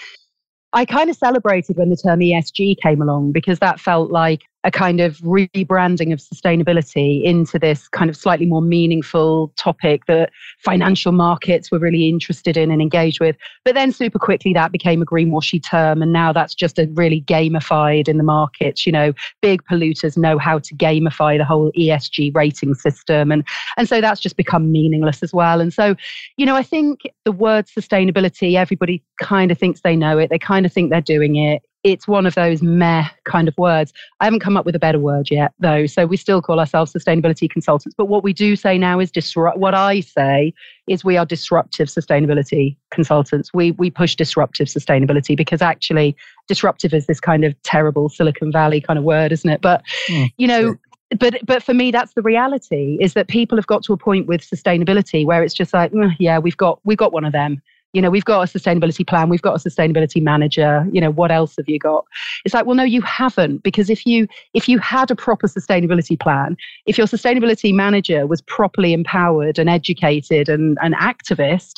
I 0.72 0.84
kind 0.84 1.10
of 1.10 1.16
celebrated 1.16 1.76
when 1.76 1.90
the 1.90 1.96
term 1.96 2.20
ESG 2.20 2.80
came 2.82 3.02
along 3.02 3.32
because 3.32 3.58
that 3.58 3.80
felt 3.80 4.10
like 4.10 4.42
a 4.68 4.70
kind 4.70 5.00
of 5.00 5.16
rebranding 5.20 6.12
of 6.12 6.18
sustainability 6.18 7.24
into 7.24 7.58
this 7.58 7.88
kind 7.88 8.10
of 8.10 8.16
slightly 8.16 8.44
more 8.44 8.60
meaningful 8.60 9.50
topic 9.56 10.04
that 10.04 10.30
financial 10.58 11.10
markets 11.10 11.70
were 11.70 11.78
really 11.78 12.06
interested 12.06 12.54
in 12.54 12.70
and 12.70 12.82
engaged 12.82 13.18
with. 13.18 13.34
But 13.64 13.74
then 13.74 13.92
super 13.92 14.18
quickly 14.18 14.52
that 14.52 14.70
became 14.70 15.00
a 15.00 15.06
greenwashy 15.06 15.64
term. 15.64 16.02
And 16.02 16.12
now 16.12 16.34
that's 16.34 16.54
just 16.54 16.78
a 16.78 16.86
really 16.92 17.22
gamified 17.22 18.08
in 18.08 18.18
the 18.18 18.22
markets. 18.22 18.84
You 18.84 18.92
know, 18.92 19.14
big 19.40 19.62
polluters 19.64 20.18
know 20.18 20.36
how 20.36 20.58
to 20.58 20.74
gamify 20.74 21.38
the 21.38 21.46
whole 21.46 21.72
ESG 21.72 22.36
rating 22.36 22.74
system. 22.74 23.32
And, 23.32 23.48
and 23.78 23.88
so 23.88 24.02
that's 24.02 24.20
just 24.20 24.36
become 24.36 24.70
meaningless 24.70 25.22
as 25.22 25.32
well. 25.32 25.62
And 25.62 25.72
so, 25.72 25.96
you 26.36 26.44
know, 26.44 26.56
I 26.56 26.62
think 26.62 27.00
the 27.24 27.32
word 27.32 27.68
sustainability, 27.68 28.54
everybody 28.54 29.02
kind 29.18 29.50
of 29.50 29.56
thinks 29.56 29.80
they 29.80 29.96
know 29.96 30.18
it. 30.18 30.28
They 30.28 30.38
kind 30.38 30.66
of 30.66 30.72
think 30.74 30.90
they're 30.90 31.00
doing 31.00 31.36
it. 31.36 31.62
It's 31.92 32.06
one 32.06 32.26
of 32.26 32.34
those 32.34 32.62
meh 32.62 33.06
kind 33.24 33.48
of 33.48 33.56
words. 33.56 33.92
I 34.20 34.24
haven't 34.24 34.40
come 34.40 34.56
up 34.56 34.66
with 34.66 34.74
a 34.74 34.78
better 34.78 34.98
word 34.98 35.30
yet, 35.30 35.52
though. 35.58 35.86
So 35.86 36.06
we 36.06 36.16
still 36.16 36.42
call 36.42 36.60
ourselves 36.60 36.92
sustainability 36.92 37.48
consultants. 37.48 37.94
But 37.96 38.06
what 38.06 38.22
we 38.22 38.32
do 38.32 38.56
say 38.56 38.78
now 38.78 39.00
is 39.00 39.10
disrupt. 39.10 39.58
What 39.58 39.74
I 39.74 40.00
say 40.00 40.52
is 40.86 41.04
we 41.04 41.16
are 41.16 41.26
disruptive 41.26 41.88
sustainability 41.88 42.76
consultants. 42.90 43.54
We 43.54 43.72
we 43.72 43.90
push 43.90 44.14
disruptive 44.16 44.68
sustainability 44.68 45.36
because 45.36 45.62
actually 45.62 46.16
disruptive 46.46 46.92
is 46.94 47.06
this 47.06 47.20
kind 47.20 47.44
of 47.44 47.60
terrible 47.62 48.08
Silicon 48.08 48.52
Valley 48.52 48.80
kind 48.80 48.98
of 48.98 49.04
word, 49.04 49.32
isn't 49.32 49.50
it? 49.50 49.60
But 49.60 49.82
Mm, 50.08 50.30
you 50.38 50.46
know, 50.46 50.76
but 51.18 51.38
but 51.44 51.62
for 51.62 51.74
me 51.74 51.90
that's 51.90 52.12
the 52.14 52.22
reality 52.22 52.98
is 53.00 53.14
that 53.14 53.28
people 53.28 53.56
have 53.56 53.66
got 53.66 53.82
to 53.84 53.92
a 53.92 53.96
point 53.96 54.26
with 54.26 54.42
sustainability 54.42 55.24
where 55.24 55.42
it's 55.42 55.54
just 55.54 55.72
like 55.72 55.92
"Mm, 55.92 56.14
yeah 56.18 56.38
we've 56.38 56.56
got 56.56 56.80
we've 56.84 56.98
got 56.98 57.12
one 57.12 57.24
of 57.24 57.32
them 57.32 57.62
you 57.92 58.02
know 58.02 58.10
we've 58.10 58.24
got 58.24 58.42
a 58.42 58.58
sustainability 58.58 59.06
plan 59.06 59.28
we've 59.28 59.42
got 59.42 59.54
a 59.54 59.68
sustainability 59.68 60.22
manager 60.22 60.86
you 60.92 61.00
know 61.00 61.10
what 61.10 61.30
else 61.30 61.56
have 61.56 61.68
you 61.68 61.78
got? 61.78 62.04
It's 62.44 62.54
like 62.54 62.66
well 62.66 62.76
no 62.76 62.84
you 62.84 63.02
haven't 63.02 63.62
because 63.62 63.90
if 63.90 64.06
you 64.06 64.26
if 64.54 64.68
you 64.68 64.78
had 64.78 65.10
a 65.10 65.16
proper 65.16 65.46
sustainability 65.46 66.18
plan 66.18 66.56
if 66.86 66.98
your 66.98 67.06
sustainability 67.06 67.74
manager 67.74 68.26
was 68.26 68.42
properly 68.42 68.92
empowered 68.92 69.58
and 69.58 69.68
educated 69.70 70.48
and 70.48 70.78
an 70.82 70.94
activist 70.94 71.74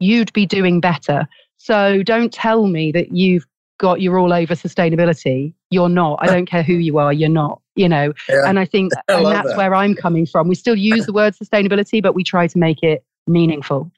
you'd 0.00 0.32
be 0.32 0.44
doing 0.44 0.80
better. 0.80 1.26
So 1.56 2.02
don't 2.02 2.32
tell 2.32 2.66
me 2.66 2.92
that 2.92 3.12
you've 3.12 3.46
got 3.78 4.00
you're 4.00 4.18
all 4.18 4.32
over 4.32 4.54
sustainability. 4.54 5.54
You're 5.70 5.88
not. 5.88 6.18
I 6.20 6.26
don't 6.26 6.46
care 6.46 6.62
who 6.62 6.74
you 6.74 6.98
are 6.98 7.12
you're 7.12 7.28
not 7.28 7.60
you 7.76 7.88
know? 7.88 8.12
Yeah. 8.28 8.48
and 8.48 8.58
i 8.58 8.64
think 8.64 8.92
I 9.08 9.14
and 9.14 9.26
that's 9.26 9.48
that. 9.48 9.56
where 9.56 9.74
i'm 9.74 9.94
coming 9.94 10.26
from. 10.26 10.48
We 10.48 10.54
still 10.54 10.76
use 10.76 11.06
the 11.06 11.12
word 11.12 11.34
sustainability 11.34 12.02
but 12.02 12.14
we 12.14 12.22
try 12.22 12.46
to 12.46 12.58
make 12.58 12.82
it 12.82 13.04
meaningful. 13.26 13.90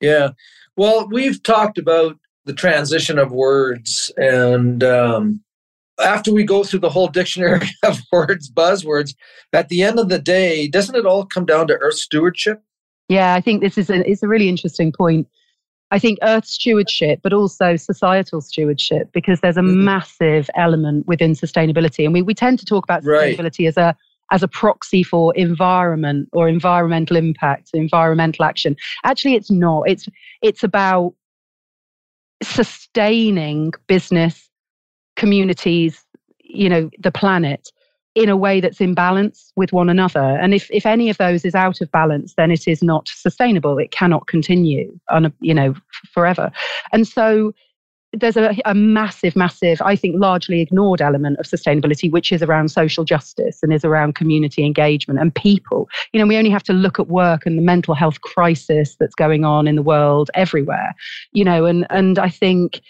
Yeah. 0.00 0.30
Well, 0.78 1.08
we've 1.10 1.42
talked 1.42 1.76
about 1.76 2.16
the 2.44 2.52
transition 2.54 3.18
of 3.18 3.32
words, 3.32 4.12
and 4.16 4.84
um, 4.84 5.42
after 6.00 6.32
we 6.32 6.44
go 6.44 6.62
through 6.62 6.78
the 6.78 6.88
whole 6.88 7.08
dictionary 7.08 7.66
of 7.84 7.98
words, 8.12 8.48
buzzwords, 8.48 9.16
at 9.52 9.68
the 9.70 9.82
end 9.82 9.98
of 9.98 10.08
the 10.08 10.20
day, 10.20 10.68
doesn't 10.68 10.94
it 10.94 11.04
all 11.04 11.26
come 11.26 11.44
down 11.44 11.66
to 11.66 11.74
earth 11.74 11.96
stewardship? 11.96 12.62
yeah 13.10 13.32
i 13.34 13.40
think 13.40 13.62
this 13.62 13.78
is 13.78 13.88
a, 13.88 14.06
it's 14.08 14.22
a 14.22 14.28
really 14.28 14.50
interesting 14.50 14.92
point 14.92 15.26
i 15.90 15.98
think 15.98 16.18
earth 16.20 16.44
stewardship 16.44 17.20
but 17.22 17.32
also 17.32 17.74
societal 17.74 18.42
stewardship 18.42 19.10
because 19.14 19.40
there's 19.40 19.56
a 19.56 19.62
Mhm. 19.62 19.82
massive 19.82 20.50
element 20.54 21.06
within 21.06 21.32
sustainability 21.32 22.04
and 22.04 22.12
we, 22.12 22.20
we 22.20 22.34
tend 22.34 22.58
to 22.58 22.66
talk 22.66 22.84
about 22.84 23.02
Right. 23.02 23.34
sustainability 23.34 23.66
as 23.66 23.78
a 23.78 23.96
as 24.30 24.42
a 24.42 24.48
proxy 24.48 25.02
for 25.02 25.34
environment 25.34 26.28
or 26.32 26.48
environmental 26.48 27.16
impact 27.16 27.70
environmental 27.72 28.44
action. 28.44 28.76
Actually 29.04 29.34
it's 29.34 29.50
not. 29.50 29.88
It's 29.88 30.08
it's 30.42 30.62
about 30.62 31.14
sustaining 32.42 33.72
business 33.88 34.48
communities 35.16 36.04
you 36.38 36.68
know 36.68 36.88
the 37.00 37.10
planet 37.10 37.70
in 38.14 38.28
a 38.28 38.36
way 38.36 38.60
that's 38.60 38.80
in 38.80 38.94
balance 38.94 39.52
with 39.54 39.72
one 39.72 39.88
another. 39.88 40.20
And 40.20 40.52
if 40.52 40.68
if 40.72 40.86
any 40.86 41.08
of 41.08 41.18
those 41.18 41.44
is 41.44 41.54
out 41.54 41.80
of 41.80 41.90
balance 41.92 42.34
then 42.36 42.50
it 42.50 42.66
is 42.66 42.82
not 42.82 43.08
sustainable. 43.08 43.78
It 43.78 43.90
cannot 43.90 44.26
continue 44.26 44.98
on 45.08 45.26
a, 45.26 45.32
you 45.40 45.54
know 45.54 45.74
forever. 46.12 46.50
And 46.92 47.06
so 47.06 47.52
there's 48.14 48.36
a, 48.36 48.56
a 48.64 48.74
massive 48.74 49.36
massive 49.36 49.82
i 49.82 49.94
think 49.94 50.16
largely 50.18 50.60
ignored 50.60 51.02
element 51.02 51.38
of 51.38 51.46
sustainability 51.46 52.10
which 52.10 52.32
is 52.32 52.42
around 52.42 52.70
social 52.70 53.04
justice 53.04 53.58
and 53.62 53.72
is 53.72 53.84
around 53.84 54.14
community 54.14 54.64
engagement 54.64 55.20
and 55.20 55.34
people 55.34 55.88
you 56.12 56.20
know 56.20 56.26
we 56.26 56.36
only 56.36 56.50
have 56.50 56.62
to 56.62 56.72
look 56.72 56.98
at 56.98 57.08
work 57.08 57.44
and 57.44 57.58
the 57.58 57.62
mental 57.62 57.94
health 57.94 58.20
crisis 58.22 58.96
that's 58.98 59.14
going 59.14 59.44
on 59.44 59.68
in 59.68 59.76
the 59.76 59.82
world 59.82 60.30
everywhere 60.34 60.94
you 61.32 61.44
know 61.44 61.66
and 61.66 61.86
and 61.90 62.18
i 62.18 62.28
think 62.28 62.80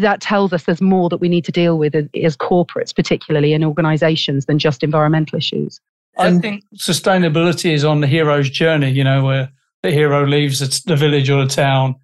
that 0.00 0.20
tells 0.20 0.52
us 0.52 0.64
there's 0.64 0.80
more 0.80 1.08
that 1.08 1.18
we 1.18 1.28
need 1.28 1.44
to 1.44 1.52
deal 1.52 1.78
with 1.78 1.94
as 1.94 2.36
corporates, 2.36 2.94
particularly 2.94 3.52
in 3.52 3.62
organizations, 3.62 4.46
than 4.46 4.58
just 4.58 4.82
environmental 4.82 5.36
issues. 5.36 5.80
I 6.18 6.38
think 6.38 6.64
sustainability 6.76 7.72
is 7.72 7.84
on 7.84 8.00
the 8.00 8.06
hero's 8.06 8.50
journey, 8.50 8.90
you 8.90 9.04
know, 9.04 9.24
where 9.24 9.50
the 9.82 9.90
hero 9.90 10.26
leaves 10.26 10.82
the 10.84 10.96
village 10.96 11.30
or 11.30 11.44
the 11.44 11.50
town. 11.50 11.96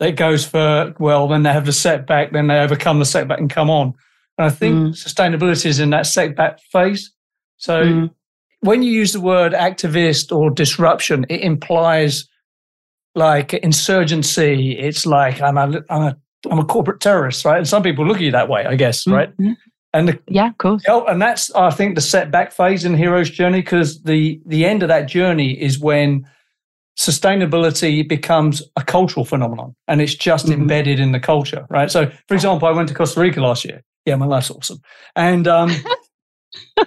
It 0.00 0.12
goes 0.12 0.44
for, 0.46 0.94
well, 0.98 1.26
then 1.28 1.42
they 1.42 1.52
have 1.52 1.66
the 1.66 1.72
setback, 1.72 2.32
then 2.32 2.48
they 2.48 2.58
overcome 2.58 2.98
the 2.98 3.04
setback 3.04 3.38
and 3.38 3.48
come 3.48 3.70
on. 3.70 3.94
And 4.38 4.46
I 4.46 4.50
think 4.50 4.74
mm. 4.74 4.88
sustainability 4.90 5.66
is 5.66 5.80
in 5.80 5.90
that 5.90 6.06
setback 6.06 6.60
phase. 6.70 7.12
So 7.56 7.82
mm. 7.82 8.10
when 8.60 8.82
you 8.82 8.90
use 8.90 9.12
the 9.12 9.20
word 9.20 9.52
activist 9.52 10.36
or 10.36 10.50
disruption, 10.50 11.24
it 11.30 11.40
implies 11.40 12.28
like 13.14 13.54
insurgency. 13.54 14.78
It's 14.78 15.06
like 15.06 15.40
I'm 15.40 15.56
a, 15.56 15.82
I'm 15.88 16.02
a, 16.02 16.16
I'm 16.50 16.58
a 16.58 16.64
corporate 16.64 17.00
terrorist, 17.00 17.44
right? 17.46 17.56
And 17.56 17.66
some 17.66 17.82
people 17.82 18.06
look 18.06 18.18
at 18.18 18.22
you 18.22 18.32
that 18.32 18.50
way, 18.50 18.66
I 18.66 18.76
guess, 18.76 19.06
right? 19.06 19.30
Mm-hmm. 19.38 19.52
And 19.94 20.08
the, 20.08 20.18
yeah, 20.28 20.50
of 20.50 20.58
course. 20.58 20.82
Oh, 20.88 21.06
and 21.06 21.22
that's 21.22 21.50
I 21.54 21.70
think 21.70 21.94
the 21.94 22.02
setback 22.02 22.52
phase 22.52 22.84
in 22.84 22.94
hero's 22.94 23.30
journey 23.30 23.62
because 23.62 24.02
the 24.02 24.38
the 24.44 24.66
end 24.66 24.82
of 24.82 24.90
that 24.90 25.08
journey 25.08 25.52
is 25.58 25.78
when 25.78 26.28
sustainability 26.98 28.06
becomes 28.06 28.62
a 28.76 28.82
cultural 28.82 29.24
phenomenon 29.24 29.74
and 29.86 30.00
it's 30.00 30.14
just 30.14 30.46
mm-hmm. 30.46 30.62
embedded 30.62 30.98
in 30.98 31.12
the 31.12 31.20
culture, 31.20 31.66
right? 31.68 31.90
So, 31.90 32.10
for 32.26 32.34
example, 32.34 32.66
I 32.66 32.72
went 32.72 32.88
to 32.88 32.94
Costa 32.94 33.20
Rica 33.20 33.40
last 33.40 33.64
year. 33.64 33.82
Yeah, 34.06 34.16
my 34.16 34.26
life's 34.26 34.50
awesome. 34.50 34.80
And 35.14 35.46
um, 35.46 35.70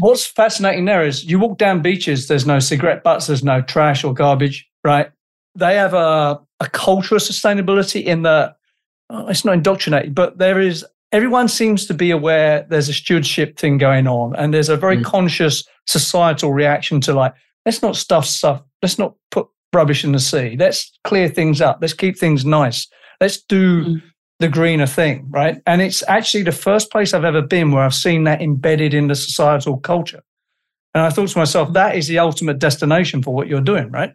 what's 0.00 0.26
fascinating 0.26 0.84
there 0.84 1.04
is 1.04 1.24
you 1.24 1.38
walk 1.38 1.56
down 1.56 1.82
beaches, 1.82 2.28
there's 2.28 2.46
no 2.46 2.58
cigarette 2.58 3.02
butts, 3.02 3.26
there's 3.26 3.44
no 3.44 3.62
trash 3.62 4.04
or 4.04 4.12
garbage, 4.12 4.68
right? 4.84 5.10
They 5.54 5.76
have 5.76 5.94
a, 5.94 6.40
a 6.60 6.68
culture 6.70 7.16
of 7.16 7.22
sustainability 7.22 8.04
in 8.04 8.22
that 8.22 8.56
oh, 9.08 9.28
it's 9.28 9.44
not 9.44 9.54
indoctrinated, 9.54 10.14
but 10.14 10.38
there 10.38 10.60
is 10.60 10.84
everyone 11.12 11.48
seems 11.48 11.86
to 11.86 11.94
be 11.94 12.10
aware 12.10 12.66
there's 12.68 12.88
a 12.88 12.94
stewardship 12.94 13.58
thing 13.58 13.78
going 13.78 14.06
on 14.06 14.34
and 14.36 14.52
there's 14.52 14.68
a 14.68 14.76
very 14.76 14.98
mm. 14.98 15.04
conscious 15.04 15.64
societal 15.86 16.52
reaction 16.52 17.00
to 17.00 17.14
like 17.14 17.32
let's 17.66 17.82
not 17.82 17.96
stuff 17.96 18.24
stuff. 18.24 18.62
Let's 18.80 18.98
not 18.98 19.14
put 19.30 19.48
rubbish 19.74 20.04
in 20.04 20.12
the 20.12 20.20
sea. 20.20 20.56
Let's 20.58 20.96
clear 21.04 21.28
things 21.28 21.60
up. 21.60 21.78
Let's 21.80 21.92
keep 21.92 22.18
things 22.18 22.46
nice. 22.46 22.88
Let's 23.20 23.42
do 23.42 23.84
mm. 23.84 24.02
the 24.38 24.48
greener 24.48 24.86
thing 24.86 25.26
right? 25.28 25.60
And 25.66 25.82
it's 25.82 26.02
actually 26.08 26.44
the 26.44 26.52
first 26.52 26.90
place 26.90 27.12
i've 27.12 27.24
ever 27.24 27.42
been 27.42 27.72
where 27.72 27.82
i've 27.82 27.94
seen 27.94 28.24
that 28.24 28.40
embedded 28.40 28.94
in 28.94 29.08
the 29.08 29.14
societal 29.14 29.78
culture. 29.78 30.22
And 30.94 31.02
i 31.04 31.10
thought 31.10 31.28
to 31.30 31.38
myself 31.38 31.72
that 31.72 31.96
is 31.96 32.06
the 32.06 32.18
ultimate 32.18 32.58
destination 32.58 33.22
for 33.22 33.34
what 33.34 33.48
you're 33.48 33.60
doing 33.60 33.90
right? 33.90 34.14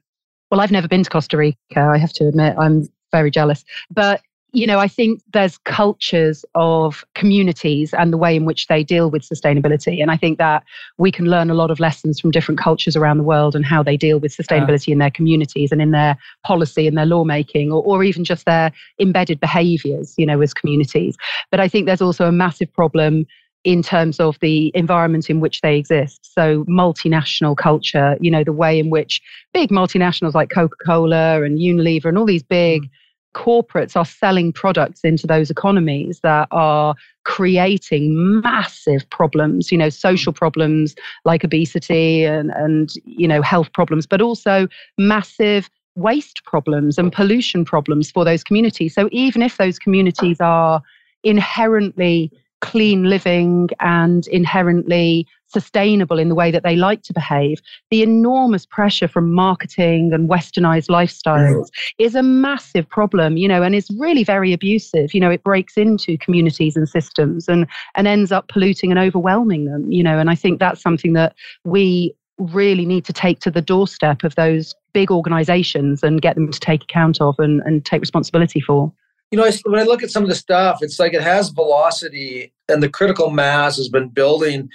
Well 0.49 0.61
i've 0.61 0.71
never 0.71 0.87
been 0.87 1.03
to 1.03 1.09
costa 1.09 1.37
rica 1.37 1.55
i 1.77 1.97
have 1.97 2.13
to 2.13 2.27
admit. 2.27 2.55
I'm 2.57 2.87
very 3.11 3.29
jealous. 3.29 3.63
But 3.89 4.21
you 4.53 4.67
know, 4.67 4.79
I 4.79 4.87
think 4.89 5.21
there's 5.31 5.57
cultures 5.59 6.43
of 6.55 7.05
communities 7.15 7.93
and 7.93 8.11
the 8.11 8.17
way 8.17 8.35
in 8.35 8.43
which 8.43 8.67
they 8.67 8.83
deal 8.83 9.09
with 9.09 9.21
sustainability. 9.21 10.01
And 10.01 10.11
I 10.11 10.17
think 10.17 10.37
that 10.39 10.63
we 10.97 11.09
can 11.09 11.25
learn 11.27 11.49
a 11.49 11.53
lot 11.53 11.71
of 11.71 11.79
lessons 11.79 12.19
from 12.19 12.31
different 12.31 12.59
cultures 12.59 12.97
around 12.97 13.17
the 13.17 13.23
world 13.23 13.55
and 13.55 13.65
how 13.65 13.81
they 13.81 13.95
deal 13.95 14.19
with 14.19 14.35
sustainability 14.35 14.87
yeah. 14.87 14.93
in 14.93 14.97
their 14.99 15.11
communities 15.11 15.71
and 15.71 15.81
in 15.81 15.91
their 15.91 16.17
policy 16.45 16.85
and 16.85 16.97
their 16.97 17.05
lawmaking 17.05 17.71
or, 17.71 17.81
or 17.83 18.03
even 18.03 18.25
just 18.25 18.45
their 18.45 18.73
embedded 18.99 19.39
behaviors, 19.39 20.13
you 20.17 20.25
know, 20.25 20.41
as 20.41 20.53
communities. 20.53 21.15
But 21.49 21.61
I 21.61 21.69
think 21.69 21.85
there's 21.85 22.01
also 22.01 22.25
a 22.25 22.31
massive 22.31 22.71
problem 22.73 23.25
in 23.63 23.81
terms 23.81 24.19
of 24.19 24.37
the 24.41 24.71
environment 24.75 25.29
in 25.29 25.39
which 25.39 25.61
they 25.61 25.77
exist. 25.77 26.33
So, 26.33 26.65
multinational 26.65 27.55
culture, 27.55 28.17
you 28.19 28.31
know, 28.31 28.43
the 28.43 28.51
way 28.51 28.79
in 28.79 28.89
which 28.89 29.21
big 29.53 29.69
multinationals 29.69 30.33
like 30.33 30.49
Coca 30.49 30.75
Cola 30.83 31.43
and 31.43 31.59
Unilever 31.59 32.05
and 32.05 32.17
all 32.17 32.25
these 32.25 32.43
big 32.43 32.83
mm 32.83 32.89
corporates 33.33 33.95
are 33.95 34.05
selling 34.05 34.51
products 34.51 35.01
into 35.03 35.25
those 35.25 35.49
economies 35.49 36.19
that 36.21 36.47
are 36.51 36.95
creating 37.23 38.41
massive 38.41 39.07
problems 39.09 39.71
you 39.71 39.77
know 39.77 39.89
social 39.89 40.33
problems 40.33 40.95
like 41.23 41.43
obesity 41.43 42.25
and 42.25 42.51
and 42.51 42.93
you 43.05 43.27
know 43.27 43.41
health 43.41 43.71
problems 43.73 44.05
but 44.05 44.21
also 44.21 44.67
massive 44.97 45.69
waste 45.95 46.43
problems 46.45 46.97
and 46.97 47.11
pollution 47.11 47.65
problems 47.65 48.11
for 48.11 48.23
those 48.23 48.43
communities. 48.43 48.93
So 48.93 49.09
even 49.11 49.41
if 49.41 49.57
those 49.57 49.79
communities 49.79 50.37
are 50.39 50.81
inherently 51.23 52.31
clean 52.61 53.05
living 53.05 53.69
and 53.79 54.27
inherently 54.27 55.27
sustainable 55.51 56.19
in 56.19 56.29
the 56.29 56.35
way 56.35 56.51
that 56.51 56.63
they 56.63 56.75
like 56.75 57.01
to 57.03 57.13
behave, 57.13 57.61
the 57.89 58.01
enormous 58.01 58.65
pressure 58.65 59.07
from 59.07 59.33
marketing 59.33 60.11
and 60.13 60.29
westernized 60.29 60.89
lifestyles 60.89 61.69
yeah. 61.97 62.05
is 62.05 62.15
a 62.15 62.23
massive 62.23 62.87
problem, 62.87 63.37
you 63.37 63.47
know, 63.47 63.61
and 63.63 63.75
is 63.75 63.89
really 63.97 64.23
very 64.23 64.53
abusive. 64.53 65.13
You 65.13 65.19
know, 65.19 65.31
it 65.31 65.43
breaks 65.43 65.77
into 65.77 66.17
communities 66.17 66.75
and 66.75 66.87
systems 66.87 67.47
and 67.47 67.67
and 67.95 68.07
ends 68.07 68.31
up 68.31 68.47
polluting 68.47 68.91
and 68.91 68.99
overwhelming 68.99 69.65
them, 69.65 69.91
you 69.91 70.03
know, 70.03 70.17
and 70.17 70.29
I 70.29 70.35
think 70.35 70.59
that's 70.59 70.81
something 70.81 71.13
that 71.13 71.35
we 71.63 72.13
really 72.37 72.85
need 72.85 73.05
to 73.05 73.13
take 73.13 73.39
to 73.39 73.51
the 73.51 73.61
doorstep 73.61 74.23
of 74.23 74.35
those 74.35 74.73
big 74.93 75.11
organizations 75.11 76.01
and 76.01 76.21
get 76.21 76.35
them 76.35 76.51
to 76.51 76.59
take 76.59 76.83
account 76.83 77.21
of 77.21 77.35
and, 77.37 77.61
and 77.65 77.85
take 77.85 78.01
responsibility 78.01 78.59
for 78.59 78.91
you 79.31 79.37
know, 79.37 79.49
when 79.63 79.79
I 79.79 79.83
look 79.83 80.03
at 80.03 80.11
some 80.11 80.23
of 80.23 80.29
the 80.29 80.35
stuff, 80.35 80.79
it's 80.81 80.99
like 80.99 81.13
it 81.13 81.21
has 81.21 81.49
velocity 81.49 82.51
and 82.67 82.83
the 82.83 82.89
critical 82.89 83.29
mass 83.29 83.77
has 83.77 83.87
been 83.87 84.09
building. 84.09 84.69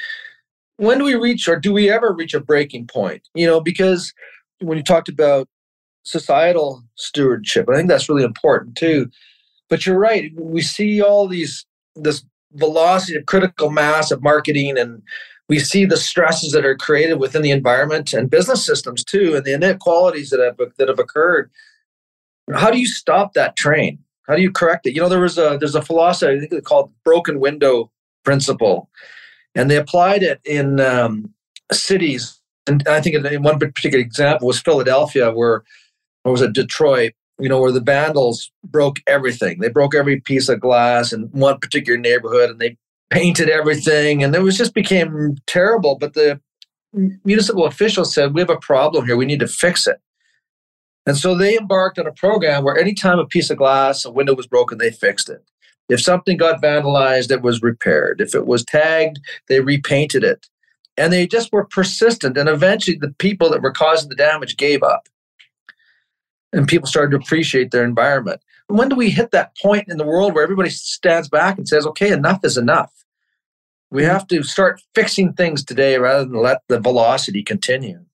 When 0.76 0.99
do 0.99 1.04
we 1.04 1.14
reach, 1.14 1.49
or 1.49 1.59
do 1.59 1.73
we 1.73 1.90
ever 1.90 2.12
reach 2.12 2.35
a 2.35 2.40
breaking 2.40 2.87
point? 2.87 3.23
You 3.35 3.47
know, 3.47 3.61
because 3.61 4.12
when 4.61 4.76
you 4.76 4.85
talked 4.85 5.09
about 5.09 5.49
societal 6.04 6.83
stewardship, 6.97 7.68
I 7.68 7.76
think 7.76 7.88
that's 7.88 8.09
really 8.09 8.25
important 8.25 8.76
too. 8.76 9.11
But 9.68 9.87
you're 9.87 9.99
right. 9.99 10.33
We 10.38 10.62
see 10.62 11.02
all 11.02 11.26
these, 11.26 11.66
this 11.95 12.25
velocity 12.52 13.16
of 13.16 13.26
critical 13.26 13.71
mass 13.71 14.11
of 14.11 14.23
marketing 14.23 14.78
and 14.78 15.02
we 15.49 15.59
see 15.59 15.85
the 15.85 15.97
stresses 15.97 16.52
that 16.52 16.64
are 16.64 16.76
created 16.76 17.14
within 17.14 17.42
the 17.42 17.50
environment 17.50 18.12
and 18.12 18.30
business 18.30 18.64
systems 18.64 19.04
too 19.04 19.35
and 19.35 19.45
the 19.45 19.52
inequalities 19.52 20.30
that 20.30 20.40
have 20.40 20.56
that 20.78 20.88
have 20.88 20.99
occurred 20.99 21.50
how 22.54 22.71
do 22.71 22.78
you 22.78 22.87
stop 22.87 23.35
that 23.35 23.56
train 23.56 23.99
how 24.26 24.35
do 24.35 24.42
you 24.42 24.50
correct 24.50 24.87
it? 24.87 24.95
You 24.95 25.00
know, 25.00 25.09
there 25.09 25.21
was 25.21 25.38
a 25.38 25.56
there's 25.59 25.75
a 25.75 25.83
philosophy 25.83 26.37
I 26.37 26.47
think 26.47 26.64
called 26.64 26.92
broken 27.04 27.40
window 27.40 27.90
principle, 28.25 28.90
and 29.57 29.71
they 29.71 29.77
applied 29.77 30.23
it 30.23 30.41
in 30.45 30.79
um, 30.79 31.33
cities. 31.73 32.41
And 32.69 32.87
I 32.87 33.01
think 33.01 33.17
in 33.17 33.43
one 33.43 33.59
particular 33.59 33.99
example 33.99 34.47
was 34.47 34.61
Philadelphia, 34.61 35.33
where 35.33 35.65
or 36.25 36.33
was 36.33 36.43
it 36.43 36.53
Detroit? 36.53 37.13
You 37.39 37.49
know, 37.49 37.61
where 37.61 37.73
the 37.73 37.81
vandals 37.81 38.51
broke 38.65 38.97
everything. 39.07 39.61
They 39.61 39.69
broke 39.69 39.95
every 39.95 40.21
piece 40.21 40.49
of 40.49 40.61
glass 40.61 41.13
in 41.13 41.25
one 41.33 41.59
particular 41.59 41.99
neighborhood, 41.99 42.51
and 42.51 42.61
they 42.61 42.77
painted 43.11 43.49
everything, 43.49 44.23
and 44.23 44.35
it 44.35 44.43
was 44.43 44.57
just 44.57 44.75
became 44.75 45.37
terrible. 45.47 45.97
But 45.97 46.15
the 46.15 46.41
municipal 47.25 47.67
officials 47.67 48.13
said, 48.15 48.35
"We 48.35 48.41
have 48.41 48.51
a 48.51 48.57
problem 48.57 49.07
here. 49.07 49.17
We 49.17 49.27
need 49.27 49.41
to 49.41 49.49
fix 49.49 49.87
it." 49.87 49.99
And 51.07 51.17
so 51.17 51.37
they 51.37 51.57
embarked 51.57 51.99
on 51.99 52.07
a 52.07 52.13
program 52.13 52.65
where 52.65 52.77
anytime 52.77 53.19
a 53.19 53.27
piece 53.27 53.51
of 53.51 53.59
glass, 53.59 54.05
a 54.05 54.11
window 54.11 54.35
was 54.35 54.49
broken, 54.49 54.79
they 54.79 54.91
fixed 54.91 55.29
it. 55.29 55.45
If 55.88 56.00
something 56.00 56.37
got 56.37 56.62
vandalized, 56.62 57.31
it 57.31 57.43
was 57.43 57.62
repaired. 57.62 58.21
If 58.21 58.35
it 58.35 58.47
was 58.47 58.64
tagged, 58.64 59.21
they 59.49 59.61
repainted 59.61 60.25
it. 60.25 60.47
And 60.97 61.12
they 61.12 61.26
just 61.26 61.52
were 61.52 61.64
persistent. 61.64 62.37
And 62.37 62.49
eventually, 62.49 62.97
the 62.97 63.14
people 63.19 63.50
that 63.50 63.62
were 63.62 63.73
causing 63.73 64.09
the 64.09 64.16
damage 64.16 64.57
gave 64.57 64.83
up. 64.83 65.09
And 66.52 66.66
people 66.66 66.88
started 66.88 67.11
to 67.11 67.23
appreciate 67.23 67.71
their 67.71 67.85
environment. 67.85 68.40
When 68.69 68.88
do 68.88 68.97
we 68.97 69.11
hit 69.11 69.31
that 69.31 69.57
point 69.59 69.88
in 69.88 69.99
the 69.99 70.07
world 70.07 70.35
where 70.35 70.43
everybody 70.43 70.71
stands 70.71 71.28
back 71.28 71.59
and 71.59 71.69
says, 71.69 71.87
okay, 71.87 72.11
enough 72.11 72.45
is 72.45 72.57
enough? 72.57 72.93
We 73.90 74.02
mm-hmm. 74.02 74.11
have 74.11 74.26
to 74.28 74.43
start 74.43 74.83
fixing 74.95 75.35
things 75.35 75.64
today 75.64 75.99
rather 75.99 76.25
than 76.25 76.43
let 76.43 76.62
the 76.69 76.81
velocity 76.81 77.43
continue 77.43 78.05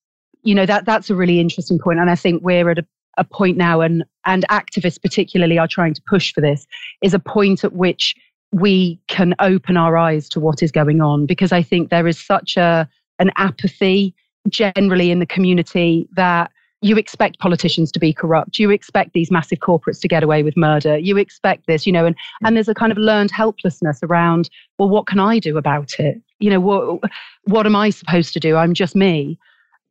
you 0.43 0.55
know 0.55 0.67
that 0.67 0.85
that's 0.85 1.11
a 1.11 1.15
really 1.15 1.41
interesting 1.41 1.79
point 1.79 1.99
and 1.99 2.11
i 2.11 2.15
think 2.15 2.43
we're 2.43 2.71
at 2.71 2.79
a, 2.79 2.87
a 3.19 3.25
point 3.25 3.57
now 3.57 3.81
and 3.81 4.05
and 4.25 4.47
activists 4.51 5.01
particularly 5.01 5.59
are 5.59 5.69
trying 5.69 5.95
to 5.95 6.03
push 6.07 6.33
for 6.33 6.41
this 6.41 6.67
is 7.03 7.15
a 7.15 7.19
point 7.19 7.65
at 7.65 7.73
which 7.73 8.15
we 8.53 9.01
can 9.09 9.35
open 9.41 9.77
our 9.77 9.97
eyes 9.97 10.29
to 10.29 10.41
what 10.41 10.63
is 10.63 10.71
going 10.71 11.01
on 11.01 11.27
because 11.27 11.53
i 11.53 11.63
think 11.63 11.91
there 11.91 12.07
is 12.07 12.19
such 12.19 12.57
a 12.57 12.89
an 13.19 13.31
apathy 13.37 14.15
generally 14.49 15.11
in 15.11 15.19
the 15.19 15.27
community 15.27 16.09
that 16.15 16.51
you 16.83 16.97
expect 16.97 17.39
politicians 17.39 17.93
to 17.93 18.01
be 18.01 18.13
corrupt. 18.13 18.59
You 18.59 18.71
expect 18.71 19.13
these 19.13 19.31
massive 19.31 19.61
corporates 19.61 20.01
to 20.01 20.09
get 20.09 20.25
away 20.25 20.43
with 20.43 20.57
murder. 20.57 20.99
You 20.99 21.17
expect 21.17 21.67
this 21.67 21.87
you 21.87 21.93
know 21.93 22.05
and 22.05 22.17
and 22.45 22.57
there's 22.57 22.69
a 22.69 22.75
kind 22.75 22.93
of 22.93 22.99
learned 22.99 23.31
helplessness 23.31 24.01
around 24.03 24.51
well 24.79 24.89
what 24.89 25.07
can 25.07 25.21
i 25.21 25.39
do 25.39 25.57
about 25.57 25.99
it? 25.99 26.21
You 26.41 26.51
know 26.51 26.61
what 26.61 27.11
what 27.45 27.67
am 27.67 27.77
i 27.77 27.91
supposed 27.91 28.33
to 28.35 28.41
do? 28.41 28.57
I'm 28.57 28.75
just 28.75 28.97
me. 28.97 29.39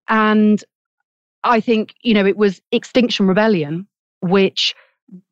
And 0.09 0.63
I 1.43 1.59
think, 1.59 1.95
you 2.01 2.13
know, 2.13 2.25
it 2.25 2.37
was 2.37 2.61
Extinction 2.71 3.27
Rebellion 3.27 3.87
which 4.21 4.75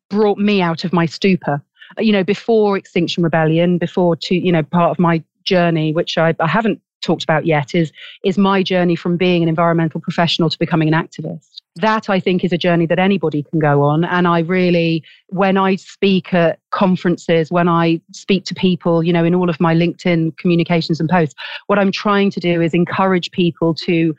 brought 0.08 0.38
me 0.38 0.60
out 0.60 0.84
of 0.84 0.92
my 0.92 1.06
stupor. 1.06 1.62
You 1.98 2.12
know, 2.12 2.24
before 2.24 2.76
Extinction 2.76 3.22
Rebellion, 3.22 3.78
before 3.78 4.16
to, 4.16 4.34
you 4.34 4.50
know, 4.52 4.62
part 4.62 4.90
of 4.90 4.98
my 4.98 5.22
journey, 5.44 5.92
which 5.92 6.18
I, 6.18 6.34
I 6.40 6.48
haven't 6.48 6.80
talked 7.00 7.22
about 7.22 7.46
yet, 7.46 7.74
is 7.74 7.92
is 8.24 8.36
my 8.36 8.62
journey 8.62 8.96
from 8.96 9.16
being 9.16 9.42
an 9.42 9.48
environmental 9.48 10.00
professional 10.00 10.50
to 10.50 10.58
becoming 10.58 10.92
an 10.92 10.94
activist. 10.94 11.62
that 11.76 12.10
I 12.10 12.18
think 12.20 12.44
is 12.44 12.52
a 12.52 12.58
journey 12.58 12.86
that 12.86 12.98
anybody 12.98 13.42
can 13.44 13.58
go 13.58 13.82
on. 13.82 14.04
And 14.04 14.26
I 14.26 14.40
really, 14.40 15.02
when 15.28 15.56
I 15.56 15.76
speak 15.76 16.34
at 16.34 16.58
conferences, 16.70 17.50
when 17.50 17.68
I 17.68 18.00
speak 18.12 18.44
to 18.46 18.54
people, 18.54 19.02
you 19.02 19.12
know, 19.12 19.24
in 19.24 19.34
all 19.34 19.48
of 19.48 19.60
my 19.60 19.74
LinkedIn 19.74 20.36
communications 20.36 21.00
and 21.00 21.08
posts, 21.08 21.34
what 21.68 21.78
I'm 21.78 21.92
trying 21.92 22.30
to 22.32 22.40
do 22.40 22.60
is 22.60 22.74
encourage 22.74 23.30
people 23.30 23.74
to 23.86 24.14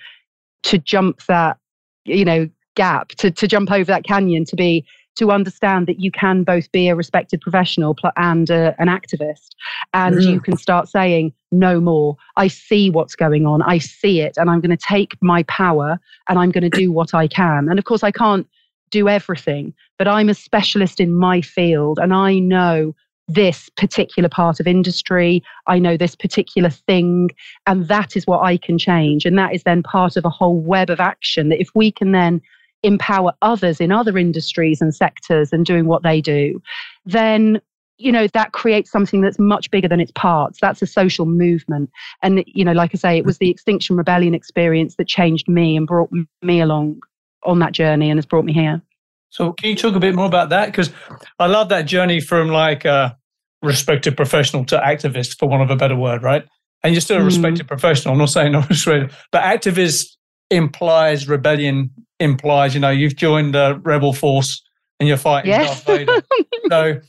to 0.64 0.78
jump 0.78 1.24
that, 1.26 1.58
you 2.06 2.26
know, 2.26 2.50
gap, 2.76 3.10
to 3.10 3.32
to 3.32 3.48
jump 3.48 3.72
over 3.72 3.86
that 3.86 4.04
canyon, 4.04 4.46
to 4.46 4.56
be 4.56 4.86
to 5.16 5.32
understand 5.32 5.88
that 5.88 6.00
you 6.00 6.12
can 6.12 6.44
both 6.44 6.72
be 6.72 6.88
a 6.88 6.96
respected 6.96 7.42
professional 7.42 7.98
and 8.16 8.50
a, 8.50 8.76
an 8.80 8.88
activist. 8.88 9.50
And 9.94 10.16
mm. 10.16 10.26
you 10.26 10.40
can 10.40 10.56
start 10.56 10.88
saying, 10.88 11.34
no 11.52 11.82
more. 11.82 12.16
I 12.38 12.48
see 12.48 12.90
what's 12.90 13.16
going 13.16 13.46
on. 13.46 13.62
I 13.62 13.78
see 13.78 14.22
it. 14.22 14.38
And 14.38 14.50
I'm 14.50 14.62
going 14.62 14.76
to 14.76 14.78
take 14.78 15.16
my 15.22 15.44
power 15.44 16.00
and 16.30 16.40
I'm 16.40 16.52
going 16.52 16.70
to 16.70 16.70
do 16.70 16.92
what 16.92 17.14
I 17.14 17.28
can. 17.28 17.68
And 17.70 17.78
of 17.78 17.86
course, 17.86 18.04
I 18.04 18.12
can't 18.12 18.48
do 18.90 19.10
everything, 19.10 19.74
but 19.98 20.08
I'm 20.08 20.30
a 20.30 20.34
specialist 20.34 21.00
in 21.00 21.14
my 21.14 21.42
field 21.42 22.00
and 22.00 22.14
I 22.14 22.40
know 22.40 22.94
this 23.34 23.70
particular 23.78 24.30
part 24.30 24.60
of 24.60 24.68
industry. 24.68 25.44
I 25.68 25.80
know 25.80 25.98
this 25.98 26.16
particular 26.16 26.70
thing, 26.70 27.30
and 27.68 27.88
that 27.88 28.16
is 28.16 28.28
what 28.28 28.44
I 28.44 28.58
can 28.58 28.78
change. 28.78 29.26
And 29.26 29.38
that 29.38 29.54
is 29.54 29.64
then 29.64 29.84
part 29.84 30.18
of 30.18 30.26
a 30.26 30.30
whole 30.30 30.60
web 30.60 30.90
of 30.90 31.00
action 31.00 31.50
that 31.50 31.62
if 31.62 31.70
we 31.76 31.92
can 31.92 32.12
then 32.12 32.42
empower 32.84 33.34
others 33.42 33.80
in 33.80 33.92
other 33.92 34.18
industries 34.18 34.82
and 34.82 34.94
sectors 34.94 35.54
and 35.54 35.66
doing 35.66 35.86
what 35.86 36.04
they 36.04 36.20
do, 36.20 36.62
then 37.06 37.62
you 37.98 38.12
know 38.12 38.26
that 38.28 38.52
creates 38.52 38.90
something 38.90 39.22
that's 39.22 39.38
much 39.38 39.70
bigger 39.70 39.88
than 39.88 40.00
its 40.00 40.12
parts 40.16 40.58
that's 40.60 40.82
a 40.82 40.88
social 40.88 41.28
movement 41.28 41.88
and 42.24 42.44
you 42.48 42.66
know 42.66 42.72
like 42.72 42.90
i 42.96 42.98
say 42.98 43.16
it 43.16 43.26
was 43.26 43.38
the 43.38 43.52
extinction 43.52 43.96
rebellion 43.96 44.34
experience 44.34 44.96
that 44.96 45.08
changed 45.08 45.48
me 45.48 45.78
and 45.78 45.86
brought 45.86 46.10
me 46.42 46.60
along 46.62 47.00
on 47.44 47.60
that 47.60 47.74
journey 47.74 48.10
and 48.10 48.18
has 48.18 48.26
brought 48.26 48.44
me 48.44 48.54
here 48.54 48.82
so 49.30 49.54
can 49.54 49.70
you 49.70 49.76
talk 49.76 49.94
a 49.94 50.00
bit 50.00 50.16
more 50.16 50.26
about 50.26 50.50
that 50.50 50.66
because 50.66 50.90
i 51.38 51.46
love 51.46 51.70
that 51.70 51.84
journey 51.84 52.20
from 52.20 52.50
like 52.50 52.86
a 52.86 53.16
respected 53.62 54.18
professional 54.18 54.66
to 54.66 54.78
activist 54.78 55.38
for 55.38 55.48
want 55.48 55.64
of 55.64 55.70
a 55.70 55.76
better 55.76 55.96
word 55.96 56.24
right 56.24 56.46
and 56.84 56.94
you're 56.94 57.02
still 57.02 57.22
a 57.22 57.24
respected 57.24 57.66
mm. 57.66 57.68
professional 57.68 58.14
i'm 58.14 58.18
not 58.18 58.30
saying 58.30 58.52
not 58.54 58.68
respected 58.70 59.12
but 59.32 59.44
activist 59.44 60.16
implies 60.50 61.28
rebellion 61.28 61.92
implies, 62.22 62.74
you 62.74 62.80
know, 62.80 62.90
you've 62.90 63.16
joined 63.16 63.54
the 63.54 63.80
rebel 63.84 64.14
force 64.14 64.62
and 65.00 65.08
you're 65.10 65.18
fighting 65.18 65.50
yes. 65.50 65.84
Darth 65.84 65.98
Vader. 65.98 66.22
so, 66.70 67.02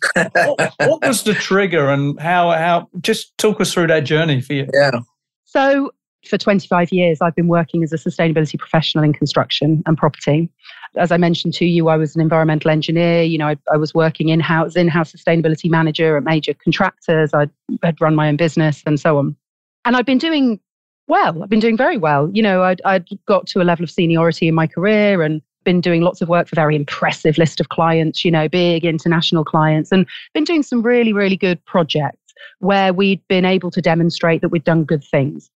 what, 0.57 0.73
what, 0.79 1.07
was 1.07 1.23
the 1.23 1.35
trigger, 1.35 1.91
and 1.91 2.19
how? 2.21 2.51
How? 2.51 2.89
Just 3.01 3.37
talk 3.39 3.61
us 3.61 3.73
through 3.73 3.89
that 3.89 4.01
journey 4.01 4.41
for 4.41 4.55
you. 4.55 4.67
Yeah. 4.73 5.01
So, 5.45 5.93
for 6.27 6.39
25 6.39 6.91
years, 6.91 7.19
I've 7.21 7.35
been 7.35 7.49
working 7.49 7.83
as 7.83 7.93
a 7.93 7.97
sustainability 7.97 8.59
professional 8.59 9.05
in 9.05 9.13
construction 9.13 9.83
and 9.87 9.97
property. 9.97 10.51
As 10.97 11.11
I 11.11 11.17
mentioned 11.17 11.55
to 11.55 11.65
you, 11.65 11.89
I 11.89 11.97
was 11.97 12.15
an 12.15 12.21
environmental 12.21 12.71
engineer. 12.71 13.23
You 13.23 13.39
know, 13.39 13.49
I, 13.49 13.57
I 13.73 13.77
was 13.77 13.95
working 13.95 14.29
in 14.29 14.41
house, 14.41 14.77
in 14.77 14.89
house 14.89 15.13
sustainability 15.13 15.71
manager 15.71 16.17
at 16.17 16.25
major 16.25 16.55
contractors. 16.55 17.33
I 17.33 17.49
had 17.83 18.01
run 18.01 18.15
my 18.15 18.29
own 18.29 18.37
business 18.37 18.83
and 18.85 19.01
so 19.01 19.19
on. 19.19 19.37
And 19.85 19.97
I've 19.97 20.07
been 20.07 20.19
doing 20.19 20.61
well. 21.09 21.43
I've 21.43 21.49
been 21.49 21.61
doing 21.61 21.77
very 21.77 21.97
well. 21.97 22.31
You 22.33 22.43
know, 22.43 22.63
I'd, 22.63 22.83
I'd 22.85 23.09
got 23.27 23.47
to 23.49 23.63
a 23.63 23.65
level 23.65 23.85
of 23.85 23.91
seniority 23.91 24.49
in 24.49 24.55
my 24.55 24.67
career 24.67 25.23
and 25.23 25.41
been 25.65 25.81
doing 25.81 26.03
lots 26.03 26.21
of 26.21 26.29
work 26.29 26.49
for 26.49 26.55
a 26.55 26.57
very 26.57 26.77
impressive 26.77 27.39
list 27.39 27.61
of 27.61 27.69
clients, 27.69 28.25
you 28.25 28.31
know, 28.31 28.49
big 28.49 28.85
international 28.85 29.45
clients, 29.45 29.93
and 29.93 30.07
been 30.35 30.45
doing 30.45 30.63
some 30.63 30.83
really, 30.83 31.13
really 31.13 31.37
good 31.37 31.65
projects 31.65 32.19
where 32.59 32.93
we'd 32.93 33.27
been 33.29 33.45
able 33.45 33.71
to 33.71 33.81
demonstrate 33.81 34.41
that 34.41 34.49
we'd 34.49 34.65
done 34.65 34.85
good 34.85 35.05
things. 35.05 35.51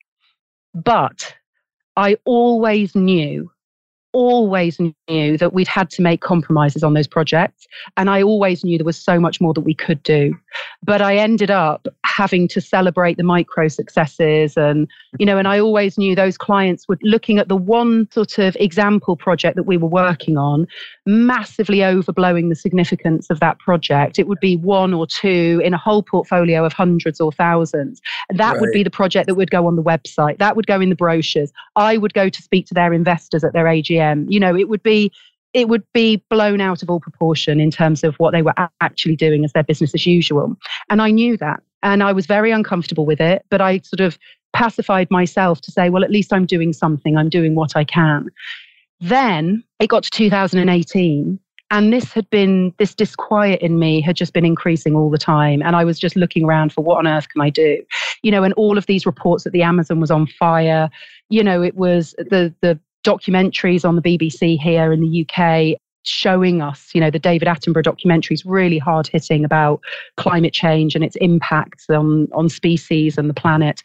But 0.75 1.35
I 1.97 2.17
always 2.25 2.95
knew 2.95 3.51
always 4.17 4.81
knew 4.81 4.95
that 5.09 5.53
we'd 5.53 5.69
had 5.69 5.91
to 5.91 6.03
make 6.03 6.21
compromises 6.21 6.83
on 6.83 6.95
those 6.95 7.07
projects. 7.07 7.67
And 7.97 8.11
I 8.11 8.23
always 8.23 8.65
knew 8.65 8.79
there 8.79 8.85
was 8.85 8.97
so 8.97 9.21
much 9.21 9.41
more 9.41 9.55
that 9.55 9.61
we 9.61 9.75
could 9.75 10.03
do. 10.03 10.37
But 10.83 11.03
I 11.03 11.17
ended 11.17 11.51
up 11.51 11.87
having 12.05 12.49
to 12.49 12.61
celebrate 12.61 13.17
the 13.17 13.23
micro 13.23 13.69
successes. 13.69 14.57
And, 14.57 14.89
you 15.19 15.27
know, 15.27 15.39
and 15.39 15.47
I 15.47 15.61
always 15.61 15.99
knew 15.99 16.15
those 16.15 16.39
clients 16.39 16.89
were 16.89 16.99
looking 17.03 17.39
at 17.39 17.49
the 17.49 17.57
one 17.57 18.09
sort 18.11 18.39
of 18.39 18.57
example 18.59 19.17
project 19.17 19.57
that 19.57 19.65
we 19.65 19.77
were 19.77 19.89
working 19.89 20.39
on, 20.39 20.67
massively 21.05 21.79
overblowing 21.79 22.49
the 22.49 22.55
significance 22.55 23.31
of 23.31 23.41
that 23.41 23.59
project. 23.59 24.19
It 24.19 24.29
would 24.29 24.41
be 24.41 24.57
one 24.57 24.95
or 24.95 25.07
two 25.07 25.61
in 25.65 25.75
a 25.75 25.79
whole 25.79 26.03
portfolio 26.03 26.65
of 26.65 26.73
hundreds 26.73 27.21
or 27.21 27.33
thousands. 27.33 28.01
That 28.31 28.53
right. 28.53 28.61
would 28.61 28.73
be 28.73 28.83
the 28.83 28.91
project 28.91 29.27
that 29.27 29.35
would 29.35 29.51
go 29.51 29.67
on 29.67 29.77
the 29.77 29.83
website, 29.83 30.39
that 30.39 30.57
would 30.57 30.67
go 30.67 30.81
in 30.81 30.89
the 30.89 30.97
brochures. 30.97 31.53
I 31.77 31.97
would 31.97 32.15
go 32.15 32.29
to 32.29 32.43
speak 32.43 32.67
to 32.67 32.75
their 32.75 32.93
investors 32.93 33.45
at 33.45 33.53
their 33.53 33.65
AGM 33.65 34.27
you 34.29 34.41
know, 34.41 34.57
it 34.57 34.69
would 34.69 34.83
be 34.83 34.96
it 35.53 35.69
would 35.69 35.85
be 35.95 36.23
blown 36.29 36.61
out 36.61 36.83
of 36.83 36.91
all 36.91 37.01
proportion 37.01 37.61
in 37.61 37.71
terms 37.71 38.05
of 38.05 38.15
what 38.17 38.33
they 38.33 38.43
were 38.43 38.55
actually 38.81 39.17
doing 39.17 39.45
as 39.45 39.53
their 39.53 39.65
business 39.65 39.95
as 39.95 40.07
usual. 40.07 40.55
And 40.91 41.01
I 41.01 41.11
knew 41.11 41.37
that. 41.39 41.63
And 41.83 42.03
I 42.03 42.13
was 42.13 42.27
very 42.27 42.51
uncomfortable 42.51 43.07
with 43.07 43.21
it, 43.21 43.45
but 43.49 43.61
I 43.61 43.79
sort 43.79 44.01
of 44.01 44.19
pacified 44.53 45.11
myself 45.11 45.61
to 45.63 45.71
say, 45.71 45.89
well, 45.89 46.05
at 46.05 46.11
least 46.11 46.33
I'm 46.33 46.47
doing 46.47 46.73
something, 46.73 47.17
I'm 47.17 47.29
doing 47.29 47.55
what 47.55 47.77
I 47.77 47.85
can. 47.85 48.29
Then 49.01 49.63
it 49.81 49.89
got 49.89 50.03
to 50.05 50.11
2018. 50.11 51.39
And 51.71 51.93
this 51.93 52.13
had 52.13 52.29
been, 52.31 52.73
this 52.79 52.95
disquiet 52.95 53.61
in 53.61 53.79
me 53.79 54.01
had 54.01 54.15
just 54.15 54.33
been 54.33 54.45
increasing 54.45 54.95
all 54.95 55.11
the 55.11 55.19
time. 55.19 55.63
And 55.63 55.75
I 55.75 55.85
was 55.85 55.99
just 55.99 56.17
looking 56.17 56.45
around 56.45 56.73
for 56.73 56.83
what 56.83 56.99
on 56.99 57.07
earth 57.07 57.29
can 57.29 57.43
I 57.43 57.51
do? 57.51 57.83
You 58.23 58.31
know, 58.31 58.45
and 58.45 58.55
all 58.55 58.79
of 58.79 58.87
these 58.87 59.05
reports 59.05 59.45
that 59.45 59.53
the 59.53 59.63
Amazon 59.63 60.01
was 60.01 60.11
on 60.11 60.27
fire, 60.27 60.89
you 61.29 61.43
know, 61.43 61.63
it 61.63 61.75
was 61.75 62.15
the, 62.19 62.55
the, 62.61 62.79
documentaries 63.07 63.85
on 63.85 63.97
the 63.97 64.03
BBC 64.03 64.59
here 64.59 64.93
in 64.93 65.01
the 65.01 65.27
UK 65.27 65.79
showing 66.03 66.63
us, 66.63 66.91
you 66.95 67.01
know, 67.01 67.11
the 67.11 67.19
David 67.19 67.49
Attenborough 67.49 67.83
documentary 67.83 68.35
is 68.35 68.45
really 68.45 68.79
hard 68.79 69.07
hitting 69.07 69.45
about 69.45 69.81
climate 70.17 70.53
change 70.53 70.95
and 70.95 71.05
its 71.05 71.17
impacts 71.17 71.89
on, 71.91 72.29
on 72.33 72.49
species 72.49 73.19
and 73.19 73.29
the 73.29 73.35
planet. 73.35 73.83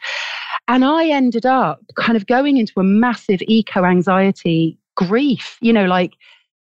And 0.68 0.86
I 0.86 1.08
ended 1.08 1.46
up 1.46 1.82
kind 1.96 2.16
of 2.16 2.28
going 2.28 2.58
into 2.58 2.74
a 2.78 2.84
massive 2.84 3.42
eco 3.48 3.84
anxiety 3.84 4.78
grief. 4.96 5.58
You 5.62 5.74
know, 5.74 5.86
like 5.86 6.14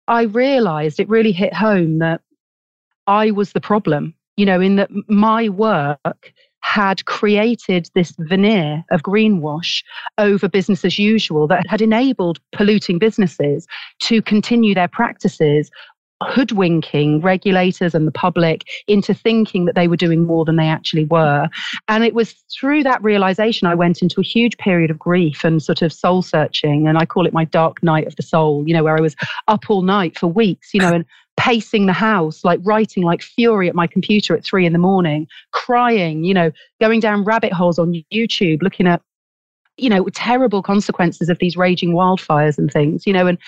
I 0.08 0.24
realized 0.24 1.00
it 1.00 1.10
really 1.10 1.34
hit 1.34 1.54
home 1.54 2.00
that 2.00 2.22
I 3.08 3.32
was 3.32 3.52
the 3.52 3.62
problem, 3.62 4.14
you 4.38 4.46
know, 4.46 4.62
in 4.62 4.78
that 4.78 4.90
my 5.08 5.50
work 5.50 6.34
had 6.62 7.06
created 7.06 7.90
this 7.96 8.14
veneer 8.20 8.84
of 8.92 9.04
greenwash 9.04 9.84
over 10.18 10.48
business 10.48 10.86
as 10.86 10.98
usual 10.98 11.48
that 11.48 11.68
had 11.68 11.82
enabled 11.82 12.40
polluting 12.52 13.00
businesses 13.00 13.68
to 14.00 14.22
continue 14.22 14.74
their 14.74 14.88
practices 14.88 15.70
hoodwinking 16.24 17.22
regulators 17.22 17.96
and 17.96 18.08
the 18.08 18.12
public 18.12 18.68
into 18.88 19.14
thinking 19.14 19.66
that 19.66 19.76
they 19.76 19.88
were 19.88 19.98
doing 19.98 20.26
more 20.26 20.46
than 20.46 20.56
they 20.56 20.68
actually 20.68 21.06
were. 21.06 21.48
And 21.88 22.04
it 22.04 22.14
was 22.14 22.34
through 22.54 22.84
that 22.84 23.04
realization 23.04 23.68
I 23.68 23.76
went 23.76 24.02
into 24.02 24.22
a 24.22 24.24
huge 24.24 24.58
period 24.58 24.92
of 24.92 25.00
grief 25.00 25.44
and 25.44 25.62
sort 25.62 25.82
of 25.82 25.92
soul 25.92 26.22
searching. 26.22 26.88
And 26.88 26.98
I 26.98 27.06
call 27.06 27.26
it 27.26 27.34
my 27.34 27.46
dark 27.46 27.82
night 27.84 28.08
of 28.08 28.16
the 28.16 28.24
soul, 28.24 28.64
you 28.68 28.74
know, 28.74 28.84
where 28.84 28.98
I 28.98 29.02
was 29.02 29.16
up 29.48 29.70
all 29.70 29.82
night 29.82 30.18
for 30.18 30.28
weeks, 30.28 30.74
you 30.74 30.80
know, 30.80 30.94
and 30.94 31.06
pacing 31.42 31.88
the 31.88 31.94
house, 31.94 32.46
like 32.46 32.60
writing 32.62 33.02
like 33.02 33.24
fury 33.24 33.68
at 33.68 33.74
my 33.74 33.88
computer 33.88 34.36
at 34.36 34.46
three 34.46 34.64
in 34.64 34.74
the 34.74 34.80
morning, 34.80 35.28
crying, 35.54 36.24
you 36.24 36.36
know, 36.36 36.52
going 36.80 37.00
down 37.00 37.24
rabbit 37.24 37.52
holes 37.52 37.80
on 37.80 38.04
YouTube, 38.14 38.62
looking 38.62 38.86
at, 38.86 39.02
you 39.76 39.90
know, 39.90 40.06
terrible 40.14 40.62
consequences 40.62 41.30
of 41.30 41.40
these 41.40 41.58
raging 41.58 41.94
wildfires 41.94 42.60
and 42.60 42.72
things, 42.72 43.08
you 43.08 43.14
know, 43.14 43.26
and 43.26 43.40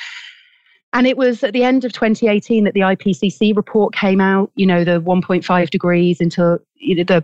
and 0.93 1.05
it 1.05 1.17
was 1.17 1.43
at 1.43 1.53
the 1.53 1.63
end 1.63 1.85
of 1.85 1.93
2018 1.93 2.63
that 2.63 2.73
the 2.73 2.79
IPCC 2.79 3.55
report 3.55 3.93
came 3.93 4.19
out, 4.19 4.51
you 4.55 4.65
know, 4.65 4.83
the 4.83 4.99
1.5 4.99 5.69
degrees 5.69 6.19
into 6.19 6.59
the 6.79 7.23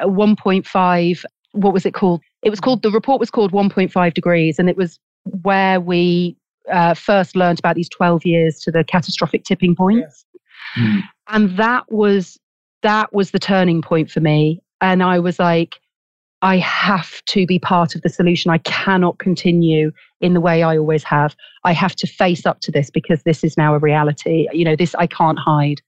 uh, 0.00 0.06
1.5, 0.06 1.24
what 1.52 1.72
was 1.72 1.86
it 1.86 1.94
called? 1.94 2.22
It 2.42 2.50
was 2.50 2.58
called, 2.58 2.82
the 2.82 2.90
report 2.90 3.20
was 3.20 3.30
called 3.30 3.52
1.5 3.52 4.14
degrees, 4.14 4.58
and 4.58 4.68
it 4.68 4.76
was 4.76 4.98
where 5.42 5.80
we 5.80 6.36
uh, 6.70 6.94
first 6.94 7.36
learned 7.36 7.58
about 7.58 7.76
these 7.76 7.88
12 7.88 8.24
years 8.24 8.60
to 8.60 8.70
the 8.70 8.84
catastrophic 8.84 9.44
tipping 9.44 9.74
points. 9.74 10.24
Mm. 10.76 11.02
And 11.28 11.56
that 11.58 11.90
was 11.90 12.38
that 12.82 13.12
was 13.12 13.32
the 13.32 13.38
turning 13.38 13.82
point 13.82 14.10
for 14.10 14.20
me. 14.20 14.60
And 14.80 15.02
I 15.02 15.18
was 15.18 15.38
like, 15.38 15.80
I 16.42 16.58
have 16.58 17.24
to 17.26 17.46
be 17.46 17.58
part 17.58 17.96
of 17.96 18.02
the 18.02 18.08
solution. 18.08 18.50
I 18.50 18.58
cannot 18.58 19.18
continue 19.18 19.90
in 20.20 20.34
the 20.34 20.40
way 20.40 20.62
I 20.62 20.76
always 20.76 21.02
have. 21.02 21.34
I 21.64 21.72
have 21.72 21.96
to 21.96 22.06
face 22.06 22.46
up 22.46 22.60
to 22.60 22.70
this 22.70 22.90
because 22.90 23.24
this 23.24 23.42
is 23.42 23.56
now 23.56 23.74
a 23.74 23.78
reality. 23.78 24.46
You 24.52 24.64
know, 24.64 24.76
this 24.76 24.94
I 24.94 25.08
can't 25.08 25.38
hide. 25.38 25.80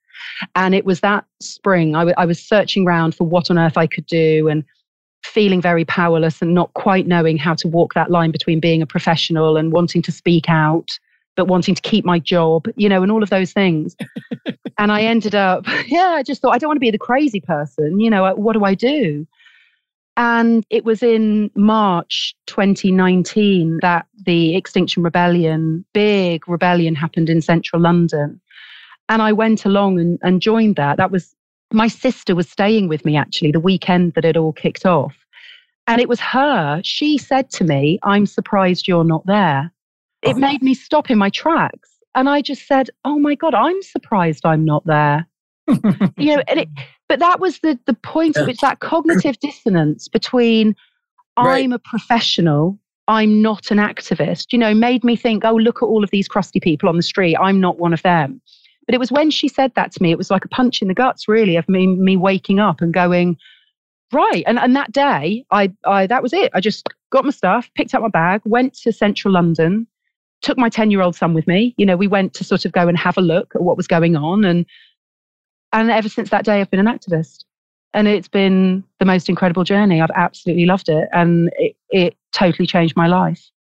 And 0.56 0.74
it 0.74 0.84
was 0.84 1.00
that 1.00 1.24
spring, 1.40 1.94
I, 1.94 2.00
w- 2.00 2.14
I 2.18 2.26
was 2.26 2.42
searching 2.42 2.86
around 2.86 3.14
for 3.14 3.26
what 3.26 3.50
on 3.50 3.58
earth 3.58 3.76
I 3.76 3.86
could 3.86 4.06
do 4.06 4.48
and 4.48 4.64
feeling 5.24 5.60
very 5.60 5.84
powerless 5.84 6.40
and 6.42 6.54
not 6.54 6.72
quite 6.74 7.06
knowing 7.06 7.36
how 7.36 7.54
to 7.54 7.68
walk 7.68 7.94
that 7.94 8.10
line 8.10 8.30
between 8.30 8.60
being 8.60 8.82
a 8.82 8.86
professional 8.86 9.56
and 9.56 9.72
wanting 9.72 10.02
to 10.02 10.12
speak 10.12 10.48
out, 10.48 10.88
but 11.36 11.46
wanting 11.46 11.74
to 11.74 11.82
keep 11.82 12.04
my 12.04 12.18
job, 12.18 12.66
you 12.76 12.88
know, 12.88 13.02
and 13.02 13.12
all 13.12 13.22
of 13.22 13.30
those 13.30 13.52
things. 13.52 13.96
and 14.78 14.92
I 14.92 15.02
ended 15.02 15.34
up, 15.34 15.66
yeah, 15.86 16.14
I 16.16 16.22
just 16.22 16.40
thought, 16.40 16.54
I 16.54 16.58
don't 16.58 16.68
want 16.68 16.76
to 16.76 16.80
be 16.80 16.90
the 16.90 16.98
crazy 16.98 17.40
person. 17.40 18.00
You 18.00 18.10
know, 18.10 18.34
what 18.34 18.54
do 18.54 18.64
I 18.64 18.74
do? 18.74 19.26
And 20.16 20.66
it 20.70 20.84
was 20.84 21.02
in 21.02 21.50
March 21.54 22.34
2019 22.46 23.78
that 23.80 24.06
the 24.26 24.56
Extinction 24.56 25.02
Rebellion, 25.02 25.84
big 25.94 26.46
rebellion, 26.48 26.94
happened 26.94 27.30
in 27.30 27.40
central 27.40 27.80
London. 27.80 28.40
And 29.08 29.22
I 29.22 29.32
went 29.32 29.64
along 29.64 29.98
and, 29.98 30.18
and 30.22 30.42
joined 30.42 30.76
that. 30.76 30.98
That 30.98 31.10
was 31.10 31.34
my 31.72 31.88
sister 31.88 32.34
was 32.34 32.48
staying 32.48 32.88
with 32.88 33.04
me 33.04 33.16
actually 33.16 33.52
the 33.52 33.60
weekend 33.60 34.14
that 34.14 34.24
it 34.24 34.36
all 34.36 34.52
kicked 34.52 34.86
off. 34.86 35.14
And 35.86 36.00
it 36.00 36.08
was 36.08 36.20
her. 36.20 36.80
She 36.84 37.18
said 37.18 37.50
to 37.50 37.64
me, 37.64 37.98
I'm 38.02 38.26
surprised 38.26 38.86
you're 38.86 39.04
not 39.04 39.26
there. 39.26 39.72
It 40.22 40.36
oh. 40.36 40.38
made 40.38 40.62
me 40.62 40.74
stop 40.74 41.10
in 41.10 41.18
my 41.18 41.30
tracks. 41.30 41.90
And 42.14 42.28
I 42.28 42.42
just 42.42 42.66
said, 42.66 42.90
Oh 43.04 43.18
my 43.18 43.34
God, 43.34 43.54
I'm 43.54 43.80
surprised 43.82 44.44
I'm 44.44 44.64
not 44.64 44.84
there. 44.86 45.26
you 45.68 46.36
know, 46.36 46.42
it, 46.48 46.68
but 47.08 47.18
that 47.18 47.40
was 47.40 47.60
the, 47.60 47.78
the 47.86 47.94
point 47.94 48.36
at 48.36 48.46
which 48.46 48.60
that 48.60 48.80
cognitive 48.80 49.38
dissonance 49.40 50.08
between 50.08 50.74
right. 51.38 51.64
I'm 51.64 51.72
a 51.72 51.78
professional, 51.78 52.78
I'm 53.08 53.42
not 53.42 53.70
an 53.70 53.78
activist, 53.78 54.52
you 54.52 54.58
know, 54.58 54.74
made 54.74 55.02
me 55.02 55.16
think, 55.16 55.44
oh, 55.44 55.54
look 55.54 55.82
at 55.82 55.86
all 55.86 56.04
of 56.04 56.10
these 56.10 56.28
crusty 56.28 56.60
people 56.60 56.88
on 56.88 56.96
the 56.96 57.02
street. 57.02 57.36
I'm 57.36 57.60
not 57.60 57.78
one 57.78 57.92
of 57.92 58.02
them. 58.02 58.40
But 58.90 58.96
it 58.96 58.98
was 58.98 59.12
when 59.12 59.30
she 59.30 59.46
said 59.46 59.72
that 59.76 59.92
to 59.92 60.02
me, 60.02 60.10
it 60.10 60.18
was 60.18 60.32
like 60.32 60.44
a 60.44 60.48
punch 60.48 60.82
in 60.82 60.88
the 60.88 60.94
guts, 60.94 61.28
really, 61.28 61.54
of 61.54 61.68
me, 61.68 61.86
me 61.86 62.16
waking 62.16 62.58
up 62.58 62.80
and 62.80 62.92
going, 62.92 63.36
right. 64.10 64.42
And, 64.48 64.58
and 64.58 64.74
that 64.74 64.90
day, 64.90 65.44
I, 65.52 65.72
I, 65.86 66.08
that 66.08 66.24
was 66.24 66.32
it. 66.32 66.50
I 66.54 66.60
just 66.60 66.88
got 67.10 67.24
my 67.24 67.30
stuff, 67.30 67.70
picked 67.76 67.94
up 67.94 68.02
my 68.02 68.08
bag, 68.08 68.40
went 68.44 68.74
to 68.78 68.92
central 68.92 69.32
London, 69.32 69.86
took 70.42 70.58
my 70.58 70.68
10 70.68 70.90
year 70.90 71.02
old 71.02 71.14
son 71.14 71.34
with 71.34 71.46
me. 71.46 71.72
You 71.78 71.86
know, 71.86 71.96
we 71.96 72.08
went 72.08 72.34
to 72.34 72.42
sort 72.42 72.64
of 72.64 72.72
go 72.72 72.88
and 72.88 72.98
have 72.98 73.16
a 73.16 73.20
look 73.20 73.54
at 73.54 73.62
what 73.62 73.76
was 73.76 73.86
going 73.86 74.16
on. 74.16 74.44
And, 74.44 74.66
and 75.72 75.88
ever 75.88 76.08
since 76.08 76.30
that 76.30 76.44
day, 76.44 76.60
I've 76.60 76.72
been 76.72 76.84
an 76.84 76.92
activist. 76.92 77.44
And 77.94 78.08
it's 78.08 78.26
been 78.26 78.82
the 78.98 79.04
most 79.04 79.28
incredible 79.28 79.62
journey. 79.62 80.00
I've 80.00 80.10
absolutely 80.16 80.66
loved 80.66 80.88
it. 80.88 81.08
And 81.12 81.48
it, 81.58 81.76
it 81.90 82.16
totally 82.32 82.66
changed 82.66 82.96
my 82.96 83.06
life. 83.06 83.52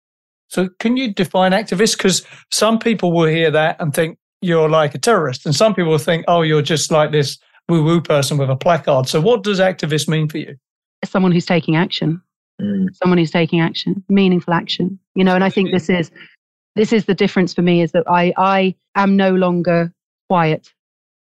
So, 0.46 0.70
can 0.78 0.96
you 0.96 1.12
define 1.12 1.52
activist? 1.52 1.98
Because 1.98 2.26
some 2.50 2.78
people 2.78 3.12
will 3.12 3.28
hear 3.28 3.50
that 3.50 3.76
and 3.78 3.92
think, 3.92 4.18
you're 4.40 4.68
like 4.68 4.94
a 4.94 4.98
terrorist. 4.98 5.46
And 5.46 5.55
some 5.55 5.74
people 5.74 5.96
think, 5.98 6.24
oh, 6.29 6.42
you're 6.42 6.62
just 6.62 6.90
like 6.90 7.12
this 7.12 7.38
woo 7.68 7.83
woo 7.83 8.01
person 8.01 8.38
with 8.38 8.51
a 8.51 8.57
placard. 8.57 9.09
So, 9.09 9.20
what 9.20 9.42
does 9.42 9.61
activist 9.61 10.09
mean 10.09 10.29
for 10.29 10.38
you? 10.38 10.57
Someone 11.05 11.33
who's 11.33 11.46
taking 11.46 11.77
action. 11.77 12.20
Mm. 12.61 12.94
Someone 12.96 13.18
who's 13.18 13.31
taking 13.31 13.61
action, 13.61 14.03
meaningful 14.09 14.53
action. 14.53 14.98
You 15.14 15.24
know, 15.24 15.35
and 15.35 15.44
I 15.44 15.51
think 15.51 15.70
this 15.70 15.88
is 15.88 16.11
this 16.74 16.92
is 16.92 17.05
the 17.05 17.14
difference 17.14 17.55
for 17.55 17.62
me 17.62 17.83
is 17.83 17.92
that 17.92 18.05
I 18.09 18.33
I 18.37 18.74
am 18.96 19.16
no 19.16 19.35
longer 19.35 19.92
quiet. 20.29 20.72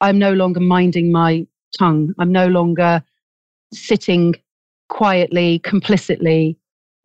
I'm 0.00 0.18
no 0.18 0.32
longer 0.32 0.60
minding 0.60 1.12
my 1.12 1.46
tongue. 1.78 2.14
I'm 2.18 2.32
no 2.32 2.48
longer 2.48 3.02
sitting 3.72 4.34
quietly, 4.88 5.60
complicitly, 5.60 6.58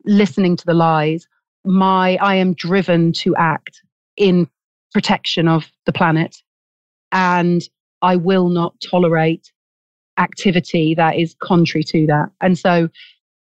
listening 0.04 0.56
to 0.56 0.66
the 0.66 0.74
lies. 0.74 1.26
My 1.64 2.16
I 2.20 2.34
am 2.34 2.54
driven 2.54 3.12
to 3.14 3.34
act 3.36 3.82
in 4.16 4.48
protection 4.92 5.48
of 5.48 5.70
the 5.86 5.92
planet. 5.92 6.36
And 7.12 7.62
I 8.02 8.16
will 8.16 8.48
not 8.48 8.74
tolerate 8.80 9.52
activity 10.18 10.94
that 10.94 11.16
is 11.16 11.34
contrary 11.40 11.84
to 11.84 12.06
that. 12.06 12.30
And 12.40 12.58
so 12.58 12.88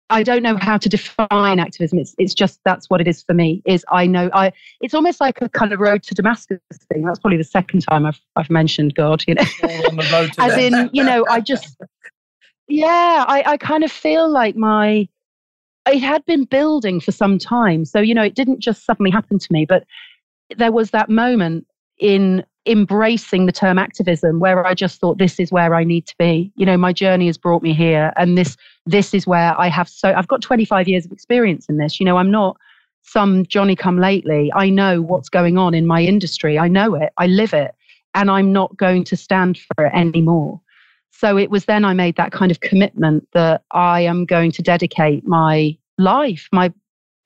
I 0.10 0.24
don't 0.24 0.42
know 0.42 0.56
how 0.56 0.78
to 0.78 0.88
define 0.88 1.60
activism. 1.60 2.00
It's 2.00 2.16
it's 2.18 2.34
just 2.34 2.62
that's 2.64 2.90
what 2.90 3.02
it 3.02 3.08
is 3.08 3.24
for 3.24 3.34
me. 3.34 3.62
Is 3.66 3.84
I 3.92 4.06
know 4.06 4.30
I 4.34 4.54
it's 4.80 4.94
almost 4.94 5.20
like 5.20 5.42
a 5.42 5.50
kind 5.50 5.74
of 5.74 5.80
road 5.80 6.04
to 6.04 6.16
Damascus 6.16 6.60
thing. 6.92 7.04
That's 7.04 7.20
probably 7.20 7.38
the 7.38 7.44
second 7.44 7.82
time 7.82 8.06
I've 8.06 8.22
I've 8.38 8.50
mentioned 8.50 8.96
God, 8.96 9.24
you 9.28 9.36
know. 9.36 9.44
As 10.40 10.58
in, 10.58 10.90
you 10.94 11.04
know, 11.04 11.26
I 11.30 11.42
just 11.42 11.76
yeah, 12.70 13.26
I, 13.28 13.44
I 13.46 13.58
kind 13.58 13.84
of 13.84 13.92
feel 13.92 14.30
like 14.30 14.56
my 14.56 15.10
it 15.88 16.00
had 16.00 16.26
been 16.26 16.46
building 16.46 17.00
for 17.00 17.12
some 17.12 17.38
time. 17.38 17.86
So, 17.86 18.00
you 18.00 18.14
know, 18.14 18.24
it 18.24 18.36
didn't 18.36 18.60
just 18.60 18.86
suddenly 18.86 19.12
happen 19.12 19.40
to 19.40 19.48
me, 19.52 19.66
but 19.66 19.86
there 20.56 20.72
was 20.72 20.92
that 20.92 21.10
moment 21.10 21.68
in 22.00 22.46
embracing 22.66 23.46
the 23.46 23.52
term 23.52 23.80
activism 23.80 24.40
where 24.40 24.66
I 24.66 24.74
just 24.74 25.00
thought 25.00 25.18
this 25.18 25.40
is 25.40 25.52
where 25.52 25.74
I 25.74 25.84
need 25.84 26.06
to 26.08 26.16
be. 26.20 26.52
You 26.56 26.66
know, 26.66 26.78
my 26.78 26.92
journey 26.92 27.28
has 27.28 27.38
brought 27.38 27.64
me 27.64 27.74
here 27.74 28.12
and 28.18 28.38
this 28.38 28.58
this 28.86 29.14
is 29.14 29.26
where 29.26 29.60
I 29.60 29.70
have 29.70 29.88
so 29.88 30.14
I've 30.14 30.28
got 30.28 30.42
25 30.42 30.88
years 30.88 31.06
of 31.06 31.12
experience 31.12 31.68
in 31.70 31.78
this. 31.78 32.00
You 32.00 32.06
know, 32.06 32.18
I'm 32.18 32.32
not 32.32 32.58
some 33.04 33.46
Johnny 33.46 33.76
come 33.76 33.98
lately. 34.00 34.52
I 34.54 34.70
know 34.70 35.02
what's 35.02 35.30
going 35.30 35.58
on 35.58 35.74
in 35.74 35.88
my 35.88 36.02
industry. 36.02 36.60
I 36.60 36.68
know 36.68 36.94
it. 36.96 37.14
I 37.18 37.28
live 37.28 37.54
it 37.54 37.74
and 38.14 38.30
I'm 38.30 38.52
not 38.52 38.76
going 38.76 39.06
to 39.06 39.16
stand 39.16 39.58
for 39.58 39.86
it 39.86 39.94
anymore. 39.94 40.60
So 41.12 41.38
it 41.38 41.50
was 41.50 41.66
then 41.66 41.86
I 41.86 41.94
made 41.94 42.18
that 42.18 42.32
kind 42.32 42.52
of 42.52 42.60
commitment 42.60 43.28
that 43.34 43.64
I 43.72 44.02
am 44.02 44.26
going 44.26 44.52
to 44.52 44.62
dedicate 44.62 45.26
my 45.26 45.78
life, 45.98 46.50
my 46.52 46.72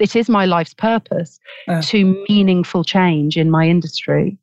it 0.01 0.15
is 0.15 0.29
my 0.29 0.45
life's 0.45 0.73
purpose 0.73 1.39
uh. 1.67 1.81
to 1.83 2.25
meaningful 2.27 2.83
change 2.83 3.37
in 3.37 3.51
my 3.51 3.67
industry. 3.67 4.37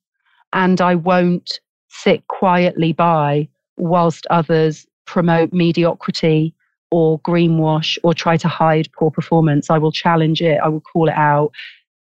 And 0.53 0.81
I 0.81 0.95
won't 0.95 1.61
sit 1.89 2.27
quietly 2.29 2.93
by 2.93 3.49
whilst 3.77 4.27
others 4.31 4.87
promote 5.05 5.53
mediocrity 5.53 6.55
or 6.91 7.19
greenwash 7.21 7.99
or 8.03 8.15
try 8.15 8.37
to 8.37 8.49
hide 8.49 8.89
poor 8.93 9.11
performance. 9.11 9.69
I 9.69 9.79
will 9.79 9.93
challenge 9.93 10.41
it, 10.41 10.61
I 10.63 10.69
will 10.69 10.81
call 10.81 11.09
it 11.09 11.15
out. 11.17 11.51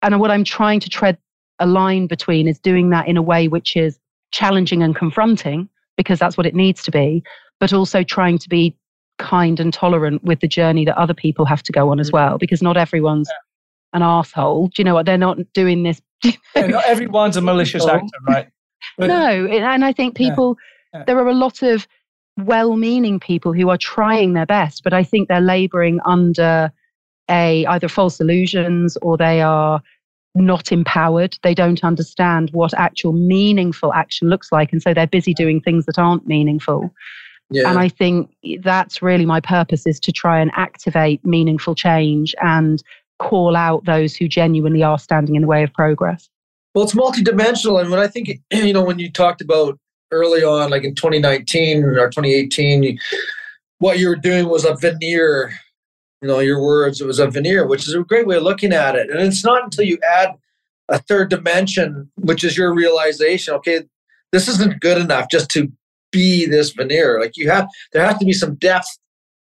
And 0.03 0.19
what 0.19 0.29
I'm 0.29 0.43
trying 0.43 0.79
to 0.81 0.89
tread 0.89 1.17
a 1.59 1.65
line 1.65 2.05
between 2.05 2.47
is 2.47 2.59
doing 2.59 2.89
that 2.91 3.07
in 3.07 3.17
a 3.17 3.21
way 3.21 3.47
which 3.47 3.75
is 3.75 3.97
challenging 4.31 4.83
and 4.83 4.95
confronting, 4.95 5.69
because 5.95 6.19
that's 6.19 6.37
what 6.37 6.45
it 6.45 6.53
needs 6.53 6.83
to 6.83 6.91
be, 6.91 7.23
but 7.59 7.73
also 7.73 8.03
trying 8.03 8.37
to 8.37 8.49
be 8.49 8.75
kind 9.17 9.59
and 9.59 9.73
tolerant 9.73 10.23
with 10.23 10.39
the 10.39 10.47
journey 10.47 10.85
that 10.85 10.97
other 10.97 11.13
people 11.13 11.45
have 11.45 11.63
to 11.63 11.71
go 11.71 11.89
on 11.89 11.99
as 11.99 12.09
mm. 12.09 12.13
well, 12.13 12.37
because 12.37 12.61
not 12.61 12.77
everyone's 12.77 13.29
an 13.93 14.01
asshole. 14.01 14.67
Do 14.67 14.73
you 14.77 14.83
know 14.83 14.93
what? 14.93 15.05
They're 15.05 15.17
not 15.17 15.37
doing 15.53 15.83
this. 15.83 16.01
yeah, 16.23 16.67
not 16.67 16.85
everyone's 16.85 17.37
a 17.37 17.41
malicious 17.41 17.85
actor, 17.85 18.07
right? 18.27 18.47
But, 18.97 19.07
no, 19.07 19.47
and 19.47 19.83
I 19.83 19.91
think 19.91 20.15
people, 20.15 20.55
yeah, 20.93 20.99
yeah. 20.99 21.05
there 21.05 21.17
are 21.17 21.27
a 21.27 21.33
lot 21.33 21.61
of 21.61 21.87
well-meaning 22.37 23.19
people 23.19 23.51
who 23.51 23.69
are 23.69 23.77
trying 23.77 24.33
their 24.33 24.45
best, 24.45 24.83
but 24.83 24.93
I 24.93 25.03
think 25.03 25.27
they're 25.27 25.41
laboring 25.41 25.99
under 26.05 26.71
a 27.29 27.65
either 27.65 27.89
false 27.89 28.21
illusions 28.21 28.95
or 29.01 29.17
they 29.17 29.41
are 29.41 29.81
not 30.35 30.71
empowered. 30.71 31.37
They 31.41 31.53
don't 31.53 31.83
understand 31.83 32.51
what 32.53 32.73
actual 32.75 33.13
meaningful 33.13 33.93
action 33.93 34.29
looks 34.29 34.51
like, 34.51 34.71
and 34.71 34.81
so 34.81 34.93
they're 34.93 35.07
busy 35.07 35.33
doing 35.33 35.59
things 35.59 35.85
that 35.85 35.97
aren't 35.97 36.27
meaningful. 36.27 36.91
Yeah. 37.49 37.69
And 37.69 37.79
I 37.79 37.87
think 37.87 38.35
that's 38.61 39.01
really 39.01 39.25
my 39.25 39.39
purpose 39.39 39.87
is 39.87 39.99
to 40.01 40.11
try 40.11 40.39
and 40.39 40.51
activate 40.55 41.25
meaningful 41.25 41.75
change 41.75 42.35
and 42.41 42.83
call 43.19 43.55
out 43.55 43.85
those 43.85 44.15
who 44.15 44.27
genuinely 44.27 44.83
are 44.83 44.99
standing 44.99 45.35
in 45.35 45.43
the 45.43 45.47
way 45.47 45.63
of 45.63 45.73
progress. 45.73 46.29
Well, 46.75 46.83
it's 46.83 46.93
multidimensional. 46.93 47.81
And 47.81 47.89
when 47.89 47.99
I 47.99 48.07
think, 48.07 48.29
you 48.51 48.73
know, 48.73 48.83
when 48.83 48.99
you 48.99 49.11
talked 49.11 49.41
about 49.41 49.79
early 50.11 50.43
on, 50.43 50.69
like 50.69 50.83
in 50.83 50.95
2019 50.95 51.83
or 51.83 52.09
2018, 52.09 52.83
you, 52.83 52.97
what 53.79 53.99
you 53.99 54.09
were 54.09 54.15
doing 54.15 54.49
was 54.49 54.65
a 54.65 54.75
veneer, 54.75 55.53
you 56.21 56.27
know, 56.27 56.39
your 56.39 56.61
words, 56.61 56.99
it 56.99 57.07
was 57.07 57.19
a 57.19 57.29
veneer, 57.29 57.65
which 57.65 57.87
is 57.87 57.95
a 57.95 58.03
great 58.03 58.27
way 58.27 58.37
of 58.37 58.43
looking 58.43 58.73
at 58.73 58.95
it. 58.95 59.09
And 59.09 59.19
it's 59.21 59.45
not 59.45 59.63
until 59.63 59.85
you 59.85 59.97
add 60.07 60.35
a 60.89 60.99
third 60.99 61.29
dimension, 61.29 62.11
which 62.15 62.43
is 62.43 62.57
your 62.57 62.73
realization, 62.73 63.53
okay, 63.55 63.83
this 64.31 64.47
isn't 64.47 64.79
good 64.81 64.97
enough 64.97 65.27
just 65.29 65.49
to 65.51 65.71
be 66.11 66.45
this 66.45 66.71
veneer. 66.71 67.19
Like 67.19 67.37
you 67.37 67.49
have, 67.49 67.67
there 67.93 68.05
has 68.05 68.17
to 68.19 68.25
be 68.25 68.33
some 68.33 68.55
depth, 68.55 68.87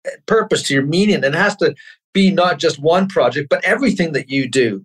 eh, 0.06 0.12
purpose 0.26 0.63
to 0.63 0.74
your 0.74 0.86
meaning. 0.86 1.16
And 1.16 1.26
it 1.26 1.36
has 1.36 1.56
to 1.58 1.76
be 2.13 2.32
not 2.32 2.60
just 2.60 2.80
one 2.80 3.08
project, 3.08 3.50
but 3.50 3.63
everything 3.66 4.13
that 4.13 4.30
you 4.30 4.50
do. 4.50 4.84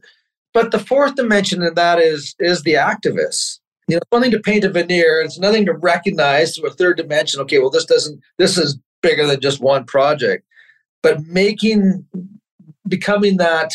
But 0.54 0.70
the 0.70 0.78
fourth 0.78 1.14
dimension 1.14 1.62
in 1.62 1.74
that 1.74 1.98
is 1.98 2.34
is 2.38 2.62
the 2.62 2.74
activists. 2.74 3.60
You 3.86 3.96
know, 3.96 4.02
one 4.10 4.22
thing 4.22 4.30
to 4.32 4.40
paint 4.40 4.64
a 4.64 4.70
veneer, 4.70 5.20
it's 5.20 5.38
nothing 5.38 5.64
to 5.66 5.72
recognize 5.72 6.54
to 6.54 6.66
a 6.66 6.70
third 6.70 6.96
dimension. 6.96 7.40
Okay, 7.42 7.58
well, 7.58 7.70
this 7.70 7.84
doesn't. 7.84 8.20
This 8.38 8.58
is 8.58 8.78
bigger 9.02 9.26
than 9.26 9.40
just 9.40 9.60
one 9.60 9.84
project. 9.84 10.44
But 11.02 11.24
making, 11.26 12.04
becoming 12.88 13.36
that 13.36 13.70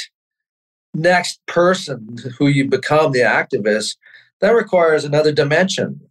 next 0.94 1.40
person 1.48 2.18
who 2.38 2.48
you 2.48 2.68
become, 2.68 3.12
the 3.12 3.20
activist, 3.20 3.96
that 4.42 4.52
requires 4.52 5.06
another 5.06 5.32
dimension. 5.32 6.02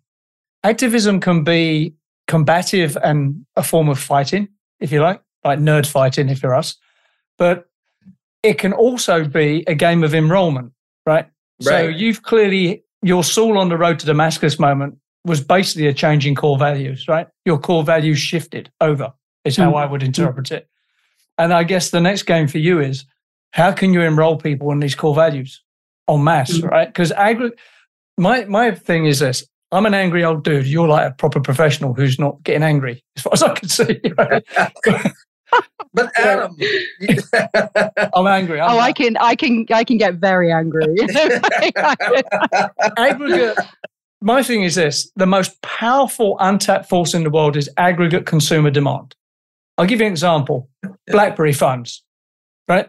Activism 0.65 1.21
can 1.21 1.45
be 1.45 1.95
combative 2.29 2.97
and 3.03 3.45
a 3.57 3.63
form 3.63 3.89
of 3.89 3.99
fighting, 3.99 4.49
if 4.81 4.93
you 4.93 5.01
like, 5.03 5.21
like 5.45 5.59
nerd 5.59 5.87
fighting, 5.87 6.29
if 6.29 6.43
you're 6.43 6.55
us 6.55 6.77
but 7.43 7.67
it 8.45 8.59
can 8.59 8.73
also 8.73 9.25
be 9.25 9.65
a 9.67 9.75
game 9.75 10.05
of 10.05 10.15
enrollment, 10.15 10.73
right? 11.07 11.27
right? 11.65 11.65
So 11.65 11.89
you've 11.89 12.23
clearly, 12.23 12.85
your 13.03 13.25
Saul 13.25 13.59
on 13.59 13.69
the 13.69 13.77
road 13.77 13.99
to 13.99 14.07
Damascus 14.07 14.61
moment 14.61 14.97
was 15.25 15.41
basically 15.41 15.89
a 15.89 15.93
change 15.93 16.25
in 16.25 16.37
core 16.37 16.59
values, 16.59 17.07
right? 17.09 17.27
Your 17.45 17.59
core 17.59 17.83
values 17.83 18.19
shifted 18.19 18.71
over, 18.81 19.13
is 19.45 19.57
how 19.57 19.73
mm. 19.73 19.77
I 19.77 19.87
would 19.87 20.05
interpret 20.05 20.53
it. 20.53 20.69
And 21.39 21.53
I 21.53 21.65
guess 21.65 21.91
the 21.91 22.01
next 22.01 22.25
game 22.25 22.47
for 22.47 22.59
you 22.59 22.81
is 22.81 23.05
how 23.53 23.73
can 23.73 23.93
you 23.93 24.03
enroll 24.03 24.37
people 24.37 24.71
in 24.71 24.79
these 24.79 24.95
core 24.95 25.15
values 25.15 25.63
en 26.09 26.23
masse, 26.23 26.59
mm. 26.59 26.71
right? 26.71 26.89
Because 26.89 27.11
agri- 27.13 27.53
my, 28.19 28.45
my 28.45 28.73
thing 28.73 29.07
is 29.07 29.19
this 29.19 29.45
I'm 29.73 29.87
an 29.87 29.95
angry 29.95 30.23
old 30.23 30.45
dude. 30.45 30.67
You're 30.67 30.87
like 30.87 31.11
a 31.11 31.15
proper 31.15 31.41
professional 31.41 31.95
who's 31.95 32.19
not 32.19 32.43
getting 32.43 32.63
angry, 32.63 33.03
as 33.17 33.23
far 33.23 33.33
as 33.33 33.43
I 33.43 33.55
can 33.55 33.69
see. 33.69 34.01
Right? 34.17 34.45
but 35.95 36.11
Adam, 36.19 36.57
I'm 38.15 38.27
angry. 38.27 38.61
I'm 38.61 38.71
oh, 38.71 38.79
I 38.79 38.93
can, 38.93 39.17
I 39.19 39.35
can, 39.35 39.67
I 39.71 39.85
can 39.85 39.97
get 39.97 40.15
very 40.15 40.53
angry. 40.53 40.85
aggregate. 42.97 43.59
My 44.21 44.43
thing 44.43 44.63
is 44.63 44.75
this: 44.75 45.11
the 45.17 45.27
most 45.27 45.61
powerful 45.63 46.37
untapped 46.41 46.89
force 46.89 47.15
in 47.15 47.25
the 47.25 47.31
world 47.31 47.57
is 47.57 47.69
aggregate 47.77 48.27
consumer 48.27 48.71
demand. 48.71 49.15
I'll 49.79 49.87
give 49.87 50.01
you 50.01 50.07
an 50.07 50.13
example: 50.13 50.69
BlackBerry 51.09 51.53
phones, 51.53 52.03
right? 52.69 52.89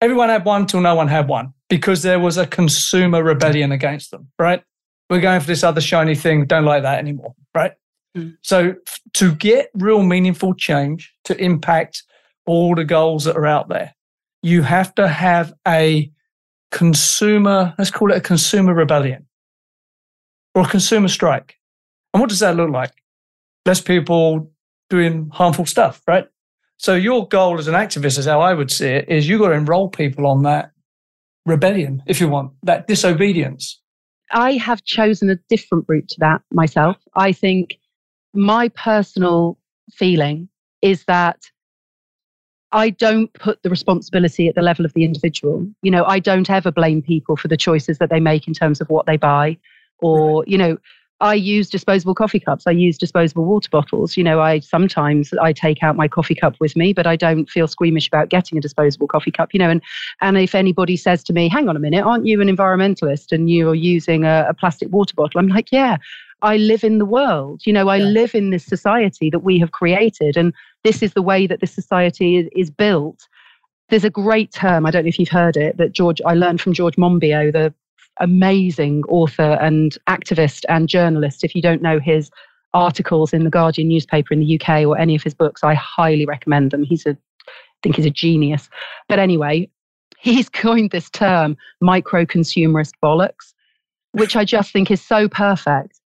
Everyone 0.00 0.28
had 0.28 0.44
one 0.44 0.66
till 0.66 0.80
no 0.80 0.94
one 0.94 1.08
had 1.08 1.28
one 1.28 1.52
because 1.68 2.02
there 2.02 2.18
was 2.18 2.36
a 2.36 2.46
consumer 2.46 3.22
rebellion 3.22 3.70
against 3.70 4.10
them, 4.10 4.28
right? 4.38 4.62
We're 5.10 5.20
going 5.20 5.40
for 5.40 5.46
this 5.46 5.64
other 5.64 5.80
shiny 5.80 6.14
thing. 6.14 6.46
Don't 6.46 6.64
like 6.64 6.82
that 6.84 6.98
anymore, 6.98 7.34
right? 7.54 7.72
Mm. 8.16 8.36
So 8.42 8.76
to 9.14 9.34
get 9.34 9.70
real 9.74 10.02
meaningful 10.02 10.54
change 10.54 11.12
to 11.24 11.36
impact 11.36 12.04
all 12.46 12.74
the 12.74 12.84
goals 12.84 13.24
that 13.24 13.36
are 13.36 13.46
out 13.46 13.68
there, 13.68 13.94
you 14.42 14.62
have 14.62 14.94
to 14.94 15.08
have 15.08 15.52
a 15.66 16.10
consumer, 16.70 17.74
let's 17.76 17.90
call 17.90 18.12
it 18.12 18.16
a 18.16 18.20
consumer 18.20 18.72
rebellion 18.72 19.26
or 20.54 20.62
a 20.62 20.68
consumer 20.68 21.08
strike. 21.08 21.56
And 22.14 22.20
what 22.20 22.30
does 22.30 22.38
that 22.38 22.56
look 22.56 22.70
like? 22.70 22.92
Less 23.66 23.80
people 23.80 24.50
doing 24.88 25.28
harmful 25.32 25.66
stuff, 25.66 26.02
right? 26.06 26.26
So 26.78 26.94
your 26.94 27.28
goal 27.28 27.58
as 27.58 27.68
an 27.68 27.74
activist, 27.74 28.18
is 28.18 28.26
how 28.26 28.40
I 28.40 28.54
would 28.54 28.70
see 28.70 28.86
it, 28.86 29.08
is 29.08 29.28
you 29.28 29.38
got 29.38 29.48
to 29.48 29.54
enroll 29.54 29.88
people 29.88 30.26
on 30.26 30.44
that 30.44 30.70
rebellion, 31.46 32.02
if 32.06 32.20
you 32.20 32.28
want, 32.28 32.52
that 32.62 32.86
disobedience. 32.86 33.79
I 34.32 34.52
have 34.52 34.84
chosen 34.84 35.30
a 35.30 35.36
different 35.48 35.84
route 35.88 36.08
to 36.10 36.20
that 36.20 36.42
myself. 36.52 36.96
I 37.14 37.32
think 37.32 37.78
my 38.32 38.68
personal 38.68 39.58
feeling 39.92 40.48
is 40.82 41.04
that 41.04 41.38
I 42.72 42.90
don't 42.90 43.32
put 43.32 43.62
the 43.62 43.70
responsibility 43.70 44.46
at 44.48 44.54
the 44.54 44.62
level 44.62 44.84
of 44.84 44.92
the 44.94 45.04
individual. 45.04 45.66
You 45.82 45.90
know, 45.90 46.04
I 46.04 46.20
don't 46.20 46.48
ever 46.48 46.70
blame 46.70 47.02
people 47.02 47.36
for 47.36 47.48
the 47.48 47.56
choices 47.56 47.98
that 47.98 48.10
they 48.10 48.20
make 48.20 48.46
in 48.46 48.54
terms 48.54 48.80
of 48.80 48.88
what 48.88 49.06
they 49.06 49.16
buy 49.16 49.58
or, 49.98 50.44
you 50.46 50.56
know, 50.56 50.78
I 51.20 51.34
use 51.34 51.68
disposable 51.68 52.14
coffee 52.14 52.40
cups. 52.40 52.66
I 52.66 52.70
use 52.70 52.96
disposable 52.96 53.44
water 53.44 53.68
bottles. 53.70 54.16
You 54.16 54.24
know, 54.24 54.40
I 54.40 54.60
sometimes 54.60 55.34
I 55.34 55.52
take 55.52 55.82
out 55.82 55.94
my 55.94 56.08
coffee 56.08 56.34
cup 56.34 56.54
with 56.60 56.76
me, 56.76 56.94
but 56.94 57.06
I 57.06 57.16
don't 57.16 57.48
feel 57.48 57.68
squeamish 57.68 58.08
about 58.08 58.30
getting 58.30 58.56
a 58.56 58.60
disposable 58.60 59.06
coffee 59.06 59.30
cup. 59.30 59.52
You 59.52 59.58
know, 59.58 59.68
and 59.68 59.82
and 60.22 60.38
if 60.38 60.54
anybody 60.54 60.96
says 60.96 61.22
to 61.24 61.32
me, 61.34 61.48
"Hang 61.48 61.68
on 61.68 61.76
a 61.76 61.80
minute, 61.80 62.02
aren't 62.02 62.26
you 62.26 62.40
an 62.40 62.48
environmentalist 62.48 63.32
and 63.32 63.50
you're 63.50 63.74
using 63.74 64.24
a, 64.24 64.46
a 64.48 64.54
plastic 64.54 64.90
water 64.90 65.14
bottle?" 65.14 65.38
I'm 65.38 65.48
like, 65.48 65.70
"Yeah, 65.70 65.98
I 66.40 66.56
live 66.56 66.84
in 66.84 66.96
the 66.96 67.04
world. 67.04 67.62
You 67.66 67.74
know, 67.74 67.88
I 67.88 67.96
yeah. 67.96 68.04
live 68.04 68.34
in 68.34 68.48
this 68.48 68.64
society 68.64 69.28
that 69.28 69.40
we 69.40 69.58
have 69.58 69.72
created, 69.72 70.38
and 70.38 70.54
this 70.84 71.02
is 71.02 71.12
the 71.12 71.22
way 71.22 71.46
that 71.46 71.60
this 71.60 71.72
society 71.72 72.36
is, 72.36 72.48
is 72.56 72.70
built." 72.70 73.28
There's 73.90 74.04
a 74.04 74.10
great 74.10 74.52
term, 74.52 74.86
I 74.86 74.92
don't 74.92 75.02
know 75.02 75.08
if 75.08 75.18
you've 75.18 75.28
heard 75.28 75.56
it, 75.56 75.76
that 75.76 75.90
George 75.90 76.22
I 76.24 76.34
learned 76.34 76.60
from 76.60 76.72
George 76.72 76.94
Monbiot, 76.94 77.52
the 77.52 77.74
amazing 78.18 79.02
author 79.08 79.58
and 79.60 79.96
activist 80.08 80.64
and 80.68 80.88
journalist. 80.88 81.44
If 81.44 81.54
you 81.54 81.62
don't 81.62 81.82
know 81.82 81.98
his 81.98 82.30
articles 82.74 83.32
in 83.32 83.44
the 83.44 83.50
Guardian 83.50 83.88
newspaper 83.88 84.34
in 84.34 84.40
the 84.40 84.60
UK 84.60 84.86
or 84.86 84.98
any 84.98 85.14
of 85.14 85.22
his 85.22 85.34
books, 85.34 85.64
I 85.64 85.74
highly 85.74 86.26
recommend 86.26 86.70
them. 86.70 86.84
He's 86.84 87.06
a, 87.06 87.10
I 87.10 87.80
think 87.82 87.96
he's 87.96 88.06
a 88.06 88.10
genius. 88.10 88.68
But 89.08 89.18
anyway, 89.18 89.68
he's 90.18 90.48
coined 90.50 90.90
this 90.90 91.10
term, 91.10 91.56
micro 91.80 92.24
consumerist 92.24 92.92
bollocks, 93.02 93.54
which 94.12 94.36
I 94.36 94.44
just 94.44 94.72
think 94.72 94.90
is 94.90 95.02
so 95.02 95.28
perfect. 95.28 96.00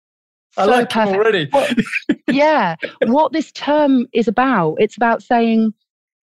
I 0.56 0.66
like 0.66 0.90
perfect. 0.90 1.16
already. 1.16 1.50
yeah. 2.28 2.76
What 3.06 3.32
this 3.32 3.52
term 3.52 4.06
is 4.12 4.28
about, 4.28 4.76
it's 4.78 4.96
about 4.96 5.22
saying 5.22 5.72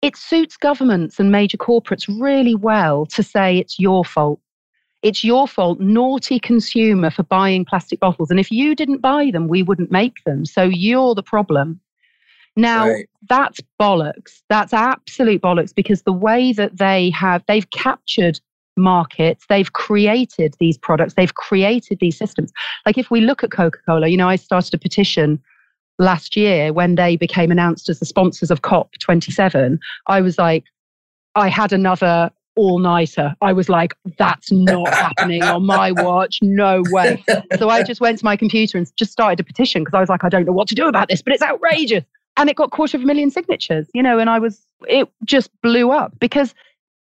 it 0.02 0.16
suits 0.16 0.56
governments 0.56 1.20
and 1.20 1.32
major 1.32 1.58
corporates 1.58 2.08
really 2.22 2.56
well 2.56 3.06
to 3.08 3.22
say 3.22 3.58
it's 3.58 3.78
your 3.78 4.06
fault 4.06 4.40
it's 5.06 5.24
your 5.24 5.48
fault, 5.48 5.80
naughty 5.80 6.40
consumer, 6.40 7.12
for 7.12 7.22
buying 7.22 7.64
plastic 7.64 8.00
bottles. 8.00 8.32
And 8.32 8.40
if 8.40 8.52
you 8.52 8.74
didn't 8.74 9.02
buy 9.02 9.30
them, 9.32 9.48
we 9.48 9.62
wouldn't 9.62 9.92
make 9.92 10.24
them. 10.26 10.46
So 10.46 10.64
you're 10.64 11.14
the 11.14 11.22
problem. 11.22 11.80
Now, 12.56 12.88
right. 12.88 13.08
that's 13.30 13.62
bollocks. 13.80 14.42
That's 14.50 14.74
absolute 14.74 15.44
bollocks 15.44 15.76
because 15.76 16.02
the 16.02 16.12
way 16.12 16.54
that 16.54 16.80
they 16.80 17.12
have, 17.12 17.44
they've 17.48 17.70
captured 17.70 18.40
markets, 18.78 19.46
they've 19.48 19.72
created 19.74 20.56
these 20.60 20.76
products, 20.76 21.14
they've 21.14 21.36
created 21.36 22.00
these 22.00 22.18
systems. 22.18 22.52
Like 22.88 22.98
if 22.98 23.12
we 23.12 23.22
look 23.22 23.44
at 23.44 23.52
Coca 23.52 23.78
Cola, 23.86 24.08
you 24.08 24.18
know, 24.18 24.28
I 24.28 24.38
started 24.38 24.74
a 24.74 24.80
petition 24.80 25.40
last 26.00 26.36
year 26.36 26.74
when 26.74 26.96
they 26.96 27.16
became 27.16 27.52
announced 27.52 27.90
as 27.90 28.00
the 28.00 28.08
sponsors 28.08 28.50
of 28.50 28.64
COP27. 28.64 29.78
I 30.08 30.22
was 30.22 30.40
like, 30.40 30.64
I 31.36 31.50
had 31.50 31.72
another 31.72 32.32
all 32.56 32.80
nighter. 32.80 33.36
I 33.42 33.54
was 33.54 33.70
like, 33.70 33.94
that's 34.18 34.52
not 34.52 34.94
happening 34.94 35.44
on 35.44 35.66
my 35.66 35.92
watch. 35.92 36.40
No 36.42 36.84
way. 36.90 37.24
So 37.58 37.70
I 37.70 37.84
just 37.84 38.02
went 38.02 38.20
to 38.20 38.26
my 38.26 38.36
computer 38.36 38.78
and 38.78 38.92
just 38.96 39.12
started 39.12 39.40
a 39.40 39.44
petition 39.44 39.84
because 39.84 39.94
I 39.94 40.00
was 40.00 40.10
like, 40.10 40.24
I 40.24 40.30
don't 40.30 40.46
know 40.46 40.52
what 40.52 40.68
to 40.70 40.76
do 40.76 40.88
about 40.88 41.10
this, 41.10 41.22
but 41.22 41.34
it's 41.34 41.42
outrageous. 41.42 42.04
And 42.38 42.50
it 42.50 42.56
got 42.56 42.72
quarter 42.72 42.98
of 42.98 43.04
a 43.04 43.06
million 43.06 43.32
signatures, 43.32 43.90
you 43.94 44.04
know, 44.04 44.20
and 44.20 44.30
I 44.30 44.40
was, 44.40 44.66
it 44.88 45.08
just 45.24 45.50
blew 45.62 45.92
up 45.92 46.18
because 46.20 46.54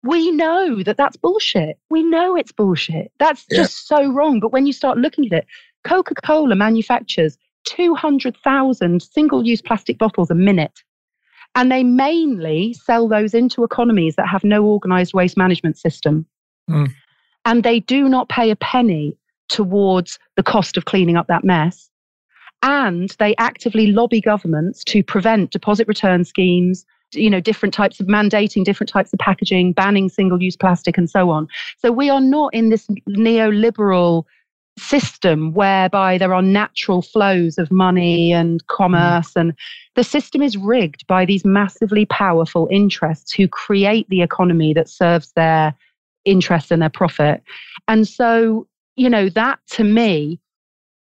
we 0.02 0.30
know 0.30 0.82
that 0.84 0.96
that's 0.96 1.16
bullshit. 1.16 1.78
We 1.90 2.02
know 2.02 2.36
it's 2.36 2.52
bullshit. 2.52 3.10
That's 3.18 3.44
yeah. 3.50 3.58
just 3.58 3.88
so 3.88 4.10
wrong. 4.12 4.40
But 4.40 4.52
when 4.52 4.66
you 4.66 4.72
start 4.72 4.98
looking 4.98 5.26
at 5.26 5.32
it, 5.32 5.46
Coca 5.84 6.14
Cola 6.14 6.54
manufactures 6.54 7.38
200,000 7.64 9.02
single 9.02 9.44
use 9.44 9.60
plastic 9.60 9.98
bottles 9.98 10.30
a 10.30 10.34
minute. 10.34 10.82
And 11.56 11.72
they 11.72 11.82
mainly 11.82 12.74
sell 12.74 13.08
those 13.08 13.32
into 13.32 13.64
economies 13.64 14.14
that 14.16 14.28
have 14.28 14.44
no 14.44 14.62
organized 14.62 15.14
waste 15.14 15.38
management 15.38 15.78
system. 15.78 16.26
Mm. 16.70 16.92
And 17.46 17.64
they 17.64 17.80
do 17.80 18.08
not 18.08 18.28
pay 18.28 18.50
a 18.50 18.56
penny 18.56 19.16
towards 19.48 20.18
the 20.36 20.42
cost 20.42 20.76
of 20.76 20.84
cleaning 20.84 21.16
up 21.16 21.28
that 21.28 21.44
mess. 21.44 21.88
And 22.62 23.14
they 23.18 23.34
actively 23.36 23.86
lobby 23.86 24.20
governments 24.20 24.84
to 24.84 25.02
prevent 25.02 25.50
deposit 25.50 25.88
return 25.88 26.24
schemes, 26.24 26.84
you 27.12 27.30
know, 27.30 27.40
different 27.40 27.72
types 27.72 28.00
of 28.00 28.06
mandating 28.06 28.64
different 28.64 28.90
types 28.90 29.12
of 29.12 29.18
packaging, 29.18 29.72
banning 29.72 30.10
single 30.10 30.42
use 30.42 30.56
plastic, 30.56 30.98
and 30.98 31.08
so 31.08 31.30
on. 31.30 31.48
So 31.78 31.90
we 31.90 32.10
are 32.10 32.20
not 32.20 32.52
in 32.52 32.68
this 32.68 32.86
neoliberal 33.08 34.24
system 34.78 35.52
whereby 35.54 36.18
there 36.18 36.34
are 36.34 36.42
natural 36.42 37.00
flows 37.00 37.56
of 37.56 37.70
money 37.72 38.32
and 38.32 38.66
commerce 38.66 39.32
mm. 39.32 39.40
and 39.40 39.54
the 39.94 40.04
system 40.04 40.42
is 40.42 40.56
rigged 40.56 41.06
by 41.06 41.24
these 41.24 41.44
massively 41.44 42.04
powerful 42.06 42.68
interests 42.70 43.32
who 43.32 43.48
create 43.48 44.06
the 44.10 44.20
economy 44.20 44.74
that 44.74 44.88
serves 44.88 45.32
their 45.32 45.74
interest 46.26 46.70
and 46.70 46.82
their 46.82 46.90
profit 46.90 47.42
and 47.88 48.06
so 48.06 48.66
you 48.96 49.08
know 49.08 49.28
that 49.30 49.58
to 49.70 49.82
me 49.82 50.38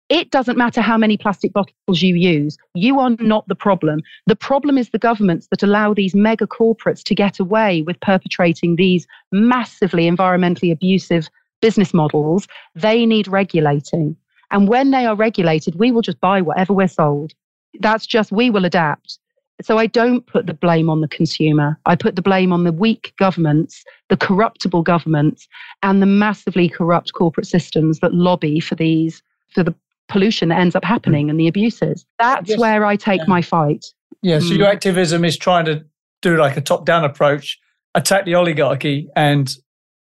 it 0.09 0.29
doesn't 0.29 0.57
matter 0.57 0.81
how 0.81 0.97
many 0.97 1.15
plastic 1.15 1.53
bottles 1.53 2.01
you 2.01 2.15
use 2.15 2.57
you 2.73 2.99
are 2.99 3.11
not 3.19 3.47
the 3.47 3.55
problem 3.55 4.01
the 4.27 4.35
problem 4.35 4.77
is 4.77 4.89
the 4.89 4.99
governments 4.99 5.47
that 5.49 5.63
allow 5.63 5.93
these 5.93 6.13
mega 6.13 6.45
corporates 6.45 7.03
to 7.03 7.15
get 7.15 7.39
away 7.39 7.83
with 7.83 7.97
perpetrating 8.01 8.75
these 8.75 9.07
massively 9.31 10.09
environmentally 10.09 10.71
abusive 10.73 11.29
business 11.61 11.93
models, 11.93 12.47
they 12.75 13.05
need 13.05 13.27
regulating. 13.27 14.15
And 14.51 14.67
when 14.67 14.91
they 14.91 15.05
are 15.05 15.15
regulated, 15.15 15.75
we 15.75 15.91
will 15.91 16.01
just 16.01 16.19
buy 16.19 16.41
whatever 16.41 16.73
we're 16.73 16.87
sold. 16.87 17.33
That's 17.79 18.05
just, 18.05 18.31
we 18.31 18.49
will 18.49 18.65
adapt. 18.65 19.17
So 19.61 19.77
I 19.77 19.85
don't 19.85 20.25
put 20.25 20.47
the 20.47 20.53
blame 20.53 20.89
on 20.89 21.01
the 21.01 21.07
consumer. 21.07 21.79
I 21.85 21.95
put 21.95 22.15
the 22.15 22.21
blame 22.21 22.51
on 22.51 22.63
the 22.63 22.71
weak 22.71 23.13
governments, 23.17 23.83
the 24.09 24.17
corruptible 24.17 24.81
governments, 24.81 25.47
and 25.83 26.01
the 26.01 26.07
massively 26.07 26.67
corrupt 26.67 27.13
corporate 27.13 27.47
systems 27.47 27.99
that 27.99 28.13
lobby 28.13 28.59
for 28.59 28.75
these, 28.75 29.21
for 29.53 29.63
the 29.63 29.75
pollution 30.09 30.49
that 30.49 30.59
ends 30.59 30.75
up 30.75 30.83
happening 30.83 31.29
and 31.29 31.39
the 31.39 31.47
abuses. 31.47 32.05
That's 32.19 32.57
where 32.57 32.85
I 32.85 32.95
take 32.95 33.21
yeah. 33.21 33.27
my 33.27 33.41
fight. 33.41 33.85
Yeah. 34.21 34.39
So 34.39 34.45
mm. 34.45 34.57
your 34.57 34.67
activism 34.67 35.23
is 35.23 35.37
trying 35.37 35.65
to 35.65 35.85
do 36.21 36.37
like 36.37 36.57
a 36.57 36.61
top 36.61 36.85
down 36.85 37.03
approach, 37.03 37.59
attack 37.95 38.25
the 38.25 38.35
oligarchy 38.35 39.09
and 39.15 39.55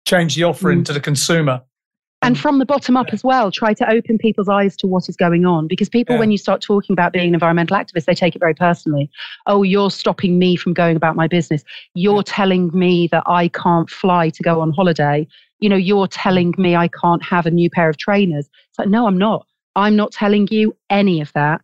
change 0.05 0.37
the 0.37 0.45
offering 0.45 0.81
mm. 0.81 0.85
to 0.87 0.93
the 0.93 1.01
consumer. 1.01 1.63
And 2.23 2.39
from 2.39 2.59
the 2.59 2.65
bottom 2.65 2.97
up 2.97 3.09
yeah. 3.09 3.15
as 3.15 3.23
well, 3.23 3.51
try 3.51 3.75
to 3.75 3.91
open 3.91 4.17
people's 4.17 4.49
eyes 4.49 4.77
to 4.79 4.87
what 4.87 5.11
is 5.11 5.17
going 5.17 5.45
on. 5.45 5.67
Because 5.67 5.91
people, 5.91 6.15
yeah. 6.15 6.21
when 6.21 6.31
you 6.31 6.39
start 6.39 6.63
talking 6.63 6.95
about 6.95 7.13
being 7.13 7.29
an 7.29 7.35
environmental 7.35 7.77
activist, 7.77 8.07
they 8.07 8.15
take 8.15 8.35
it 8.35 8.39
very 8.39 8.55
personally. 8.55 9.11
Oh, 9.47 9.63
you're 9.63 9.91
stopping 9.91 10.39
me 10.39 10.57
from 10.57 10.73
going 10.73 10.97
about 10.97 11.17
my 11.17 11.29
business. 11.29 11.63
You're 11.95 12.17
yeah. 12.17 12.23
telling 12.25 12.71
me 12.73 13.09
that 13.09 13.25
I 13.27 13.49
can't 13.49 13.91
fly 13.91 14.31
to 14.31 14.43
go 14.43 14.63
on 14.63 14.73
holiday. 14.73 15.27
You 15.61 15.69
know, 15.69 15.77
you're 15.77 16.09
telling 16.09 16.55
me 16.57 16.75
I 16.75 16.89
can't 16.89 17.23
have 17.23 17.45
a 17.45 17.51
new 17.51 17.69
pair 17.69 17.91
of 17.91 17.99
trainers. 17.99 18.49
It's 18.71 18.79
like, 18.79 18.89
no, 18.89 19.07
I'm 19.07 19.19
not. 19.19 19.47
I'm 19.77 19.97
not 19.97 20.13
telling 20.13 20.49
you 20.51 20.75
any 20.89 21.21
of 21.21 21.31
that. 21.35 21.61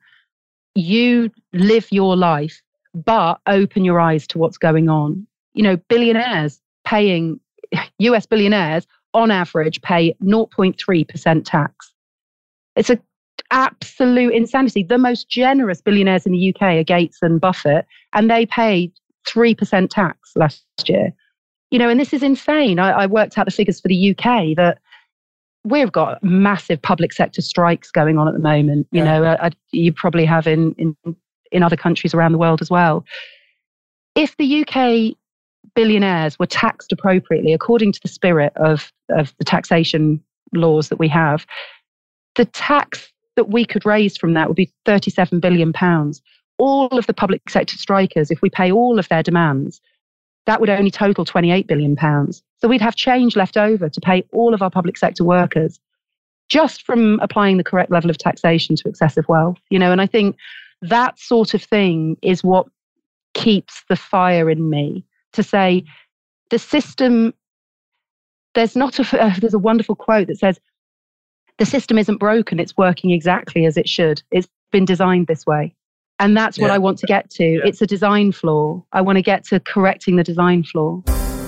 You 0.74 1.30
live 1.54 1.86
your 1.90 2.16
life, 2.16 2.60
but 2.94 3.40
open 3.46 3.84
your 3.84 3.98
eyes 3.98 4.26
to 4.28 4.38
what's 4.38 4.58
going 4.58 4.90
on. 4.90 5.26
You 5.54 5.62
know, 5.62 5.76
billionaires 5.88 6.60
paying 6.84 7.40
US 7.98 8.26
billionaires, 8.26 8.86
on 9.14 9.30
average, 9.30 9.80
pay 9.82 10.14
0.3% 10.22 11.44
tax. 11.44 11.92
It's 12.76 12.90
a 12.90 12.98
absolute 13.50 14.32
insanity. 14.32 14.82
The 14.82 14.98
most 14.98 15.28
generous 15.28 15.80
billionaires 15.80 16.26
in 16.26 16.32
the 16.32 16.54
UK 16.54 16.62
are 16.62 16.84
Gates 16.84 17.18
and 17.22 17.40
Buffett, 17.40 17.86
and 18.12 18.30
they 18.30 18.46
paid 18.46 18.92
3% 19.28 19.90
tax 19.90 20.32
last 20.36 20.64
year. 20.86 21.12
You 21.70 21.78
know, 21.78 21.88
and 21.88 22.00
this 22.00 22.12
is 22.12 22.22
insane. 22.22 22.78
I, 22.78 22.90
I 22.90 23.06
worked 23.06 23.38
out 23.38 23.46
the 23.46 23.52
figures 23.52 23.80
for 23.80 23.88
the 23.88 24.10
UK 24.10 24.56
that 24.56 24.78
we've 25.64 25.92
got 25.92 26.22
massive 26.22 26.80
public 26.80 27.12
sector 27.12 27.42
strikes 27.42 27.90
going 27.90 28.18
on 28.18 28.26
at 28.26 28.34
the 28.34 28.40
moment. 28.40 28.88
You 28.92 29.04
yeah. 29.04 29.18
know, 29.18 29.24
uh, 29.24 29.36
I, 29.40 29.50
you 29.72 29.92
probably 29.92 30.24
have 30.24 30.46
in, 30.46 30.74
in 30.78 30.96
in 31.52 31.62
other 31.62 31.76
countries 31.76 32.14
around 32.14 32.32
the 32.32 32.38
world 32.38 32.60
as 32.60 32.70
well. 32.70 33.04
If 34.14 34.36
the 34.36 34.64
UK 34.64 35.16
billionaires 35.74 36.38
were 36.38 36.46
taxed 36.46 36.92
appropriately 36.92 37.52
according 37.52 37.92
to 37.92 38.00
the 38.02 38.08
spirit 38.08 38.52
of, 38.56 38.92
of 39.10 39.34
the 39.38 39.44
taxation 39.44 40.22
laws 40.52 40.88
that 40.88 40.98
we 40.98 41.08
have, 41.08 41.46
the 42.36 42.44
tax 42.44 43.12
that 43.36 43.50
we 43.50 43.64
could 43.64 43.86
raise 43.86 44.16
from 44.16 44.34
that 44.34 44.48
would 44.48 44.56
be 44.56 44.72
37 44.84 45.40
billion 45.40 45.72
pounds. 45.72 46.20
All 46.58 46.88
of 46.88 47.06
the 47.06 47.14
public 47.14 47.48
sector 47.48 47.76
strikers, 47.76 48.30
if 48.30 48.42
we 48.42 48.50
pay 48.50 48.70
all 48.70 48.98
of 48.98 49.08
their 49.08 49.22
demands, 49.22 49.80
that 50.46 50.60
would 50.60 50.70
only 50.70 50.90
total 50.90 51.24
28 51.24 51.66
billion 51.66 51.96
pounds. 51.96 52.42
So 52.58 52.68
we'd 52.68 52.80
have 52.80 52.96
change 52.96 53.36
left 53.36 53.56
over 53.56 53.88
to 53.88 54.00
pay 54.00 54.24
all 54.32 54.52
of 54.52 54.62
our 54.62 54.70
public 54.70 54.98
sector 54.98 55.24
workers 55.24 55.78
just 56.48 56.82
from 56.82 57.20
applying 57.20 57.56
the 57.56 57.64
correct 57.64 57.90
level 57.90 58.10
of 58.10 58.18
taxation 58.18 58.76
to 58.76 58.88
excessive 58.88 59.28
wealth. 59.28 59.58
You 59.70 59.78
know, 59.78 59.92
and 59.92 60.00
I 60.00 60.06
think 60.06 60.36
that 60.82 61.18
sort 61.18 61.54
of 61.54 61.62
thing 61.62 62.16
is 62.22 62.42
what 62.42 62.66
keeps 63.34 63.84
the 63.88 63.96
fire 63.96 64.50
in 64.50 64.68
me 64.68 65.04
to 65.32 65.42
say 65.42 65.84
the 66.50 66.58
system 66.58 67.32
there's 68.54 68.76
not 68.76 68.98
a 68.98 69.22
uh, 69.22 69.34
there's 69.40 69.54
a 69.54 69.58
wonderful 69.58 69.94
quote 69.94 70.26
that 70.28 70.38
says 70.38 70.60
the 71.58 71.66
system 71.66 71.98
isn't 71.98 72.18
broken 72.18 72.58
it's 72.58 72.76
working 72.76 73.10
exactly 73.10 73.66
as 73.66 73.76
it 73.76 73.88
should. 73.88 74.22
It's 74.30 74.48
been 74.72 74.84
designed 74.84 75.26
this 75.26 75.46
way. 75.46 75.74
And 76.18 76.36
that's 76.36 76.58
what 76.58 76.68
yeah. 76.68 76.74
i 76.74 76.78
want 76.78 76.98
to 76.98 77.06
get 77.06 77.30
to. 77.30 77.44
Yeah. 77.44 77.60
it's 77.64 77.80
a 77.80 77.86
design 77.86 78.32
flaw. 78.32 78.82
I 78.92 79.00
want 79.00 79.16
to 79.16 79.22
get 79.22 79.44
to 79.46 79.60
correcting 79.60 80.16
the 80.16 80.24
design 80.24 80.64
flaw. 80.64 81.02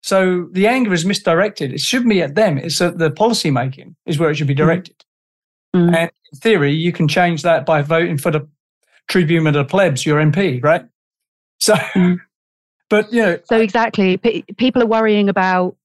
So 0.02 0.48
the 0.52 0.66
anger 0.66 0.92
is 0.92 1.04
misdirected. 1.04 1.72
It 1.72 1.80
shouldn't 1.80 2.10
be 2.10 2.22
at 2.22 2.34
them. 2.34 2.58
It's 2.58 2.80
at 2.80 2.98
the 2.98 3.10
policy 3.10 3.50
making 3.50 3.96
is 4.06 4.18
where 4.18 4.30
it 4.30 4.36
should 4.36 4.46
be 4.46 4.54
mm-hmm. 4.54 4.64
directed. 4.64 5.04
Mm. 5.74 5.96
And 5.96 6.10
in 6.32 6.38
theory, 6.38 6.72
you 6.72 6.92
can 6.92 7.08
change 7.08 7.42
that 7.42 7.66
by 7.66 7.82
voting 7.82 8.16
for 8.16 8.30
the 8.30 8.48
tribune 9.08 9.46
of 9.46 9.54
the 9.54 9.64
plebs, 9.64 10.06
your 10.06 10.20
MP, 10.20 10.62
right? 10.62 10.84
So, 11.58 11.74
mm. 11.74 12.18
but 12.88 13.12
you 13.12 13.22
know. 13.22 13.38
So 13.44 13.58
exactly, 13.58 14.16
P- 14.16 14.44
people 14.56 14.82
are 14.82 14.86
worrying 14.86 15.28
about 15.28 15.76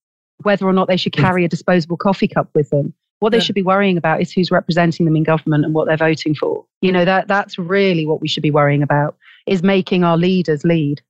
whether 0.44 0.68
or 0.68 0.74
not 0.74 0.88
they 0.88 0.98
should 0.98 1.14
mm. 1.14 1.22
carry 1.22 1.44
a 1.44 1.48
disposable 1.48 1.98
coffee 1.98 2.28
cup 2.28 2.50
with 2.54 2.70
them. 2.70 2.94
What 3.26 3.32
they 3.32 3.40
yeah. 3.40 3.44
should 3.46 3.56
be 3.56 3.64
worrying 3.64 3.98
about 3.98 4.22
is 4.22 4.32
who's 4.32 4.52
representing 4.52 5.08
them 5.08 5.16
in 5.16 5.24
government 5.24 5.66
and 5.66 5.74
what 5.74 5.88
they're 5.88 5.98
voting 5.98 6.36
for. 6.36 6.64
You 6.82 6.92
know, 6.92 7.06
that 7.06 7.28
that's 7.28 7.58
really 7.58 8.06
what 8.06 8.22
we 8.22 8.28
should 8.28 8.44
be 8.44 8.52
worrying 8.52 8.84
about 8.84 9.18
is 9.48 9.64
making 9.64 10.04
our 10.04 10.16
leaders 10.16 10.64
lead. 10.64 11.02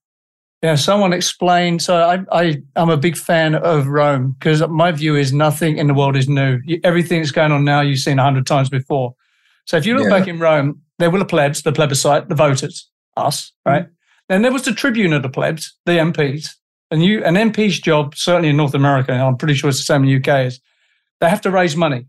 Yeah, 0.61 0.75
someone 0.75 1.11
explained. 1.11 1.81
So 1.81 1.97
I, 1.97 2.23
I 2.31 2.61
am 2.77 2.89
a 2.89 2.95
big 2.95 3.17
fan 3.17 3.53
of 3.53 3.87
Rome 3.87 4.37
because 4.39 4.65
my 4.69 4.93
view 4.93 5.17
is 5.17 5.33
nothing 5.33 5.77
in 5.77 5.87
the 5.87 5.93
world 5.93 6.15
is 6.15 6.29
new. 6.29 6.61
Everything 6.85 7.19
that's 7.19 7.33
going 7.33 7.51
on 7.51 7.65
now 7.65 7.81
you've 7.81 7.99
seen 7.99 8.17
a 8.17 8.23
hundred 8.23 8.47
times 8.47 8.69
before. 8.69 9.13
So 9.65 9.75
if 9.75 9.85
you 9.85 9.97
look 9.97 10.05
yeah. 10.09 10.17
back 10.17 10.29
in 10.29 10.39
Rome, 10.39 10.83
there 10.99 11.11
were 11.11 11.19
the 11.19 11.25
plebs, 11.25 11.63
the 11.63 11.73
plebiscite, 11.73 12.29
the 12.29 12.35
voters, 12.35 12.89
us, 13.17 13.51
right? 13.65 13.83
Mm-hmm. 13.83 13.93
Then 14.29 14.41
there 14.41 14.53
was 14.53 14.63
the 14.63 14.73
tribune 14.73 15.11
of 15.11 15.21
the 15.21 15.27
plebs, 15.27 15.73
the 15.85 15.97
MPs, 15.97 16.51
and 16.91 17.03
you 17.03 17.25
an 17.25 17.35
MP's 17.35 17.77
job, 17.77 18.15
certainly 18.15 18.47
in 18.47 18.55
North 18.55 18.73
America, 18.73 19.11
I'm 19.11 19.35
pretty 19.35 19.55
sure 19.55 19.69
it's 19.69 19.79
the 19.79 19.83
same 19.83 20.05
in 20.05 20.21
the 20.21 20.31
UK, 20.31 20.45
is 20.45 20.61
they 21.21 21.29
have 21.29 21.41
to 21.41 21.51
raise 21.51 21.75
money. 21.75 22.07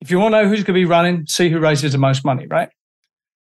If 0.00 0.10
you 0.10 0.18
want 0.18 0.34
to 0.34 0.42
know 0.42 0.48
who's 0.48 0.58
going 0.58 0.66
to 0.66 0.72
be 0.74 0.84
running, 0.84 1.26
see 1.26 1.48
who 1.48 1.58
raises 1.58 1.92
the 1.92 1.98
most 1.98 2.24
money, 2.24 2.46
right? 2.46 2.68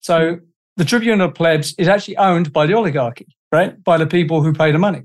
So 0.02 0.40
the 0.78 0.86
Tribune 0.86 1.22
of 1.22 1.34
Plebs 1.34 1.76
is 1.78 1.88
actually 1.88 2.18
owned 2.18 2.52
by 2.54 2.66
the 2.66 2.74
oligarchy, 2.74 3.28
right? 3.52 3.82
By 3.84 3.98
the 3.98 4.08
people 4.08 4.44
who 4.44 4.54
pay 4.54 4.72
the 4.72 4.80
money. 4.80 5.04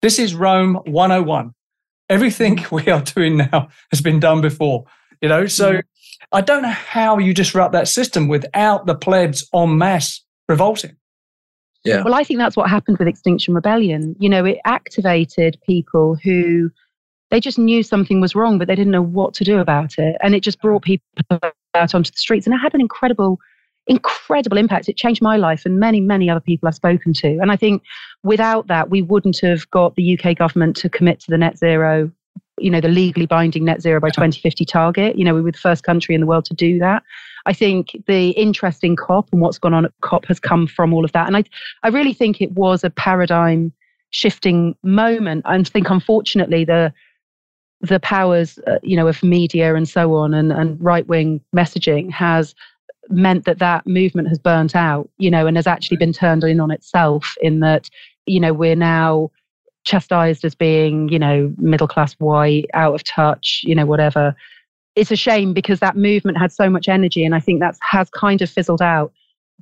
This 0.00 0.18
is 0.18 0.34
Rome 0.34 0.76
101. 0.84 1.52
Everything 2.08 2.64
we 2.70 2.88
are 2.88 3.02
doing 3.02 3.38
now 3.38 3.68
has 3.90 4.00
been 4.00 4.20
done 4.20 4.40
before, 4.40 4.84
you 5.20 5.28
know? 5.28 5.46
So 5.46 5.72
mm-hmm. 5.72 5.80
I 6.32 6.40
don't 6.40 6.62
know 6.62 6.68
how 6.68 7.18
you 7.18 7.34
disrupt 7.34 7.72
that 7.72 7.88
system 7.88 8.28
without 8.28 8.86
the 8.86 8.94
plebs 8.94 9.46
en 9.54 9.78
masse 9.78 10.24
revolting. 10.48 10.96
Yeah. 11.84 12.02
Well, 12.02 12.14
I 12.14 12.22
think 12.22 12.38
that's 12.38 12.56
what 12.56 12.70
happened 12.70 12.98
with 12.98 13.08
Extinction 13.08 13.54
Rebellion. 13.54 14.14
You 14.18 14.28
know, 14.28 14.44
it 14.44 14.58
activated 14.64 15.58
people 15.66 16.16
who 16.22 16.70
they 17.32 17.40
just 17.40 17.58
knew 17.58 17.82
something 17.82 18.20
was 18.20 18.34
wrong, 18.34 18.58
but 18.58 18.68
they 18.68 18.74
didn't 18.74 18.92
know 18.92 19.02
what 19.02 19.32
to 19.32 19.42
do 19.42 19.58
about 19.58 19.98
it. 19.98 20.16
And 20.22 20.34
it 20.34 20.40
just 20.40 20.60
brought 20.60 20.82
mm. 20.82 20.84
people 20.84 21.40
out 21.74 21.94
onto 21.94 22.10
the 22.10 22.18
streets. 22.18 22.46
And 22.46 22.54
it 22.54 22.58
had 22.58 22.74
an 22.74 22.80
incredible, 22.82 23.40
incredible 23.86 24.58
impact. 24.58 24.90
It 24.90 24.98
changed 24.98 25.22
my 25.22 25.38
life 25.38 25.64
and 25.64 25.80
many, 25.80 25.98
many 25.98 26.28
other 26.28 26.40
people 26.40 26.68
I've 26.68 26.74
spoken 26.74 27.14
to. 27.14 27.38
And 27.38 27.50
I 27.50 27.56
think 27.56 27.82
without 28.22 28.66
that, 28.66 28.90
we 28.90 29.00
wouldn't 29.00 29.40
have 29.40 29.68
got 29.70 29.96
the 29.96 30.18
UK 30.18 30.36
government 30.36 30.76
to 30.76 30.90
commit 30.90 31.20
to 31.20 31.30
the 31.30 31.38
net 31.38 31.56
zero, 31.56 32.12
you 32.58 32.70
know, 32.70 32.82
the 32.82 32.88
legally 32.88 33.24
binding 33.24 33.64
net 33.64 33.80
zero 33.80 33.98
by 33.98 34.10
2050 34.10 34.66
target. 34.66 35.18
You 35.18 35.24
know, 35.24 35.34
we 35.34 35.40
were 35.40 35.52
the 35.52 35.58
first 35.58 35.84
country 35.84 36.14
in 36.14 36.20
the 36.20 36.26
world 36.26 36.44
to 36.44 36.54
do 36.54 36.78
that. 36.80 37.02
I 37.46 37.54
think 37.54 37.96
the 38.06 38.32
interest 38.32 38.84
in 38.84 38.94
COP 38.94 39.30
and 39.32 39.40
what's 39.40 39.56
gone 39.56 39.72
on 39.72 39.86
at 39.86 39.92
COP 40.02 40.26
has 40.26 40.38
come 40.38 40.66
from 40.66 40.92
all 40.92 41.02
of 41.02 41.12
that. 41.12 41.28
And 41.28 41.38
I, 41.38 41.44
I 41.82 41.88
really 41.88 42.12
think 42.12 42.42
it 42.42 42.52
was 42.52 42.84
a 42.84 42.90
paradigm 42.90 43.72
shifting 44.10 44.76
moment. 44.82 45.44
I 45.46 45.62
think, 45.62 45.88
unfortunately, 45.88 46.66
the 46.66 46.92
the 47.82 48.00
powers, 48.00 48.58
uh, 48.66 48.78
you 48.82 48.96
know, 48.96 49.08
of 49.08 49.22
media 49.22 49.74
and 49.74 49.88
so 49.88 50.14
on, 50.14 50.32
and, 50.32 50.52
and 50.52 50.82
right 50.82 51.06
wing 51.08 51.40
messaging 51.54 52.10
has 52.10 52.54
meant 53.08 53.44
that 53.44 53.58
that 53.58 53.86
movement 53.86 54.28
has 54.28 54.38
burnt 54.38 54.76
out, 54.76 55.10
you 55.18 55.30
know, 55.30 55.46
and 55.46 55.56
has 55.56 55.66
actually 55.66 55.96
been 55.96 56.12
turned 56.12 56.44
in 56.44 56.60
on 56.60 56.70
itself. 56.70 57.34
In 57.42 57.60
that, 57.60 57.90
you 58.26 58.38
know, 58.38 58.52
we're 58.52 58.76
now 58.76 59.30
chastised 59.84 60.44
as 60.44 60.54
being, 60.54 61.08
you 61.08 61.18
know, 61.18 61.52
middle 61.58 61.88
class 61.88 62.14
white, 62.14 62.66
out 62.72 62.94
of 62.94 63.02
touch, 63.02 63.62
you 63.64 63.74
know, 63.74 63.84
whatever. 63.84 64.34
It's 64.94 65.10
a 65.10 65.16
shame 65.16 65.52
because 65.52 65.80
that 65.80 65.96
movement 65.96 66.38
had 66.38 66.52
so 66.52 66.70
much 66.70 66.88
energy, 66.88 67.24
and 67.24 67.34
I 67.34 67.40
think 67.40 67.60
that 67.60 67.76
has 67.82 68.08
kind 68.10 68.40
of 68.42 68.48
fizzled 68.48 68.82
out. 68.82 69.12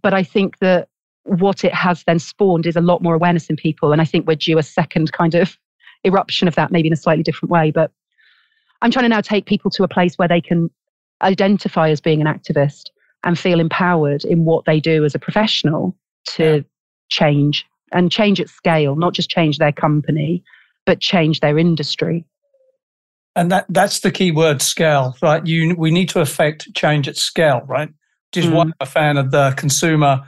But 0.03 0.13
I 0.13 0.23
think 0.23 0.59
that 0.59 0.89
what 1.25 1.65
it 1.65 1.73
has 1.73 2.05
then 2.05 2.19
spawned 2.19 2.67
is 2.67 2.77
a 2.77 2.81
lot 2.81 3.03
more 3.03 3.15
awareness 3.15 3.49
in 3.49 3.57
people, 3.57 3.93
and 3.93 4.03
I 4.03 4.05
think 4.05 4.27
we're 4.27 4.35
due 4.35 4.59
a 4.59 4.63
second 4.63 5.13
kind 5.13 5.35
of 5.35 5.57
eruption 6.05 6.49
of 6.49 6.55
that, 6.57 6.71
maybe 6.71 6.89
in 6.89 6.93
a 6.93 6.97
slightly 6.97 7.23
different 7.23 7.51
way. 7.51 7.71
But 7.71 7.91
I'm 8.83 8.91
trying 8.91 9.05
to 9.05 9.09
now 9.09 9.21
take 9.21 9.47
people 9.47 9.71
to 9.73 9.83
a 9.83 9.89
place 9.89 10.17
where 10.17 10.29
they 10.29 10.41
can 10.41 10.71
identify 11.23 11.91
as 11.91 12.01
being 12.01 12.21
an 12.21 12.27
activist 12.27 12.85
and 13.25 13.39
feel 13.39 13.61
empowered 13.61 14.25
in 14.25 14.45
what 14.45 14.65
they 14.65 14.81
do 14.81 15.05
as 15.05 15.15
a 15.15 15.19
professional 15.19 15.97
to 16.25 16.57
yeah. 16.57 16.61
change 17.09 17.67
and 17.93 18.11
change 18.11 18.41
at 18.41 18.49
scale, 18.49 18.97
not 18.97 19.13
just 19.13 19.29
change 19.29 19.59
their 19.59 19.73
company, 19.73 20.43
but 20.87 21.01
change 21.01 21.41
their 21.41 21.59
industry. 21.59 22.25
And 23.37 23.51
that, 23.53 23.67
that's 23.69 24.01
the 24.01 24.11
key 24.11 24.31
word 24.31 24.63
scale, 24.63 25.17
right? 25.23 25.45
You, 25.47 25.75
we 25.77 25.91
need 25.91 26.09
to 26.11 26.21
affect 26.21 26.73
change 26.75 27.09
at 27.09 27.17
scale, 27.17 27.63
right? 27.67 27.89
Which 27.89 28.45
is 28.45 28.51
mm. 28.51 28.55
why 28.55 28.63
I'm 28.63 28.75
a 28.81 28.87
fan 28.87 29.17
of 29.17 29.31
the 29.31 29.55
consumer 29.57 30.23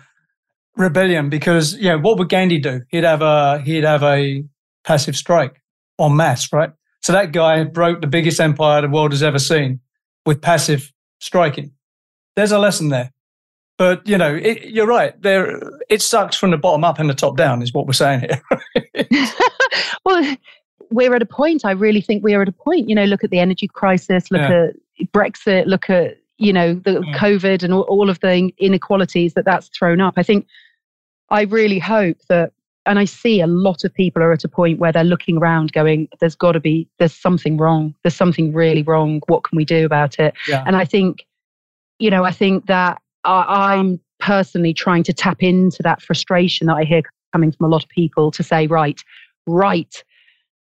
rebellion 0.77 1.29
because, 1.29 1.75
you 1.75 1.89
know, 1.89 1.99
what 1.99 2.19
would 2.19 2.29
Gandhi 2.29 2.59
do? 2.59 2.83
He'd 2.89 3.05
have 3.05 3.23
a, 3.23 3.61
he'd 3.61 3.85
have 3.85 4.03
a 4.03 4.45
passive 4.85 5.17
strike 5.17 5.61
en 6.01 6.17
masse, 6.17 6.53
right? 6.53 6.71
So 7.03 7.13
that 7.13 7.33
guy 7.33 7.65
broke 7.65 8.01
the 8.01 8.07
biggest 8.07 8.41
empire 8.41 8.83
the 8.83 8.89
world 8.89 9.13
has 9.13 9.23
ever 9.23 9.39
seen 9.39 9.81
with 10.25 10.41
passive 10.41 10.93
striking. 11.21 11.73
There's 12.37 12.53
a 12.53 12.59
lesson 12.59 12.89
there. 12.89 13.13
But 13.79 14.07
you 14.07 14.17
know, 14.17 14.35
it, 14.35 14.67
you're 14.67 14.87
right. 14.87 15.21
There, 15.21 15.61
it 15.89 16.03
sucks 16.03 16.37
from 16.37 16.51
the 16.53 16.59
bottom 16.59 16.85
up 16.85 16.99
and 16.99 17.11
the 17.11 17.15
top 17.15 17.37
down, 17.37 17.63
is 17.63 17.73
what 17.73 17.87
we're 17.87 17.95
saying 17.95 18.21
here. 18.21 18.43
well, 20.05 20.37
we're 20.91 21.15
at 21.15 21.23
a 21.23 21.27
point. 21.27 21.65
I 21.65 21.73
really 21.73 22.01
think 22.01 22.23
we 22.23 22.35
are 22.35 22.43
at 22.43 22.49
a 22.49 22.53
point. 22.53 22.89
You 22.89 22.95
know, 22.95 23.05
look 23.05 23.25
at 23.25 23.31
the 23.31 23.41
energy 23.41 23.67
crisis. 23.67 24.31
Look 24.31 24.43
yeah. 24.43 24.69
at 24.69 25.13
Brexit. 25.13 25.67
Look 25.67 25.91
at 25.91 26.19
you 26.43 26.53
know, 26.53 26.75
the 26.75 27.01
mm. 27.01 27.15
COVID 27.15 27.63
and 27.63 27.73
all, 27.73 27.83
all 27.83 28.11
of 28.11 28.19
the 28.19 28.51
inequalities 28.59 29.35
that 29.35 29.45
that's 29.45 29.69
thrown 29.69 30.01
up. 30.01 30.15
I 30.17 30.25
think 30.25 30.47
I 31.31 31.43
really 31.43 31.79
hope 31.79 32.19
that 32.29 32.53
and 32.87 32.99
I 32.99 33.05
see 33.05 33.41
a 33.41 33.47
lot 33.47 33.85
of 33.85 33.95
people 33.95 34.23
are 34.23 34.33
at 34.33 34.45
a 34.45 34.49
point 34.49 34.79
where 34.79 34.93
they're 34.93 35.05
looking 35.05 35.39
around 35.39 35.73
going, 35.73 36.09
there's 36.21 36.35
got 36.35 36.53
to 36.53 36.61
be, 36.61 36.89
there's 36.99 37.15
something 37.15 37.57
wrong. 37.57 37.95
There's 38.03 38.17
something 38.17 38.53
really 38.53 38.83
wrong. 38.83 39.21
What 39.29 39.45
can 39.45 39.57
we 39.57 39.65
do 39.65 39.85
about 39.85 40.19
it? 40.19 40.35
Yeah. 40.49 40.65
And 40.67 40.77
I 40.77 40.85
think, 40.85 41.27
you 41.99 42.11
know, 42.11 42.25
I 42.25 42.33
think 42.33 42.67
that 42.67 43.01
I, 43.25 43.75
I'm 43.75 44.01
personally 44.19 44.75
trying 44.75 45.05
to 45.05 45.13
tap 45.13 45.43
into 45.43 45.83
that 45.83 46.03
frustration 46.03 46.67
that 46.67 46.75
I 46.77 46.85
hear 46.85 47.03
coming 47.33 47.53
from 47.53 47.67
a 47.67 47.69
lot 47.69 47.85
of 47.85 47.89
people 47.89 48.31
to 48.33 48.43
say, 48.43 48.67
right, 48.67 49.01
right, 49.47 50.03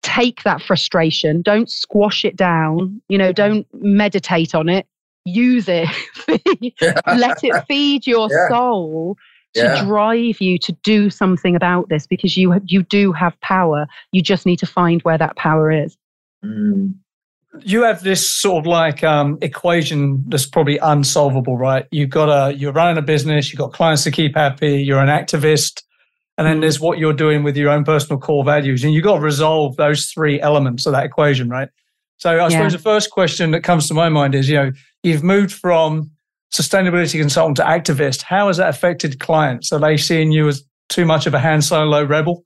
take 0.03 0.43
that 0.43 0.61
frustration, 0.61 1.41
don't 1.41 1.69
squash 1.69 2.25
it 2.25 2.35
down, 2.35 3.01
you 3.07 3.17
know, 3.17 3.31
don't 3.31 3.65
meditate 3.73 4.53
on 4.53 4.67
it, 4.67 4.85
use 5.23 5.67
it, 5.69 5.87
let 7.17 7.43
it 7.43 7.65
feed 7.67 8.05
your 8.05 8.27
yeah. 8.29 8.49
soul 8.49 9.17
to 9.53 9.61
yeah. 9.61 9.83
drive 9.83 10.39
you 10.39 10.57
to 10.59 10.71
do 10.83 11.09
something 11.09 11.55
about 11.55 11.89
this 11.89 12.07
because 12.07 12.37
you 12.37 12.59
you 12.65 12.83
do 12.83 13.11
have 13.11 13.39
power. 13.41 13.87
You 14.11 14.21
just 14.21 14.45
need 14.45 14.57
to 14.57 14.65
find 14.65 15.01
where 15.01 15.17
that 15.17 15.35
power 15.35 15.71
is. 15.71 15.97
Mm. 16.43 16.95
You 17.59 17.83
have 17.83 18.01
this 18.03 18.31
sort 18.31 18.61
of 18.61 18.65
like 18.65 19.03
um, 19.03 19.37
equation 19.41 20.23
that's 20.29 20.45
probably 20.45 20.77
unsolvable, 20.77 21.57
right? 21.57 21.85
You've 21.91 22.09
got 22.09 22.29
a 22.29 22.55
you're 22.55 22.71
running 22.71 22.97
a 22.97 23.01
business, 23.01 23.51
you've 23.51 23.59
got 23.59 23.73
clients 23.73 24.03
to 24.05 24.11
keep 24.11 24.35
happy, 24.35 24.81
you're 24.81 25.01
an 25.01 25.09
activist, 25.09 25.83
and 26.37 26.47
then 26.47 26.61
there's 26.61 26.79
what 26.79 26.97
you're 26.97 27.13
doing 27.13 27.43
with 27.43 27.57
your 27.57 27.69
own 27.69 27.83
personal 27.83 28.19
core 28.19 28.45
values, 28.45 28.83
and 28.83 28.93
you've 28.93 29.03
got 29.03 29.15
to 29.15 29.21
resolve 29.21 29.75
those 29.75 30.05
three 30.05 30.39
elements 30.39 30.85
of 30.85 30.93
that 30.93 31.05
equation, 31.05 31.49
right? 31.49 31.69
So 32.17 32.29
I 32.29 32.47
yeah. 32.47 32.49
suppose 32.49 32.71
the 32.71 32.79
first 32.79 33.09
question 33.09 33.51
that 33.51 33.63
comes 33.63 33.87
to 33.87 33.93
my 33.93 34.07
mind 34.07 34.33
is, 34.35 34.47
you 34.47 34.55
know, 34.55 34.71
you've 35.03 35.23
moved 35.23 35.51
from 35.51 36.11
sustainability 36.53 37.19
consultant 37.19 37.57
to 37.57 37.63
activist, 37.63 38.21
how 38.23 38.47
has 38.47 38.57
that 38.57 38.69
affected 38.69 39.19
clients? 39.19 39.71
Are 39.71 39.79
they 39.79 39.97
seeing 39.97 40.31
you 40.31 40.47
as 40.47 40.63
too 40.89 41.05
much 41.05 41.25
of 41.25 41.33
a 41.33 41.39
Han 41.39 41.61
Solo 41.61 42.03
rebel? 42.03 42.43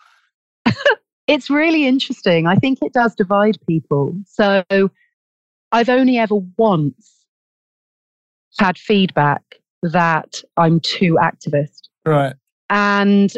it's 1.27 1.49
really 1.49 1.85
interesting. 1.85 2.47
I 2.47 2.55
think 2.55 2.79
it 2.81 2.93
does 2.93 3.15
divide 3.15 3.57
people. 3.67 4.15
So 4.27 4.63
I've 5.71 5.89
only 5.89 6.17
ever 6.17 6.35
once 6.57 7.25
had 8.59 8.77
feedback 8.77 9.41
that 9.81 10.41
I'm 10.57 10.79
too 10.79 11.17
activist. 11.21 11.81
Right. 12.05 12.33
And 12.69 13.33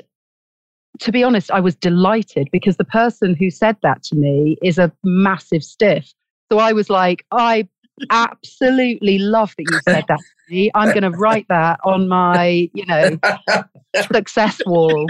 to 1.00 1.12
be 1.12 1.24
honest, 1.24 1.52
I 1.52 1.60
was 1.60 1.76
delighted 1.76 2.50
because 2.52 2.78
the 2.78 2.86
person 2.86 3.36
who 3.36 3.50
said 3.50 3.78
that 3.84 4.04
to 4.04 4.16
me 4.16 4.58
is 4.64 4.78
a 4.78 4.92
massive 5.04 5.64
stiff. 5.64 6.14
So 6.52 6.60
I 6.60 6.74
was 6.74 6.90
like, 6.90 7.26
I 7.32 7.68
absolutely 8.10 9.20
love 9.20 9.54
that 9.58 9.66
you 9.70 9.80
said 9.84 10.06
that 10.08 10.20
to 10.20 10.54
me. 10.54 10.72
I'm 10.76 10.90
going 10.90 11.04
to 11.04 11.12
write 11.12 11.48
that 11.50 11.80
on 11.84 12.08
my, 12.08 12.70
you 12.74 12.86
know, 12.86 13.18
success 14.12 14.62
wall. 14.66 15.08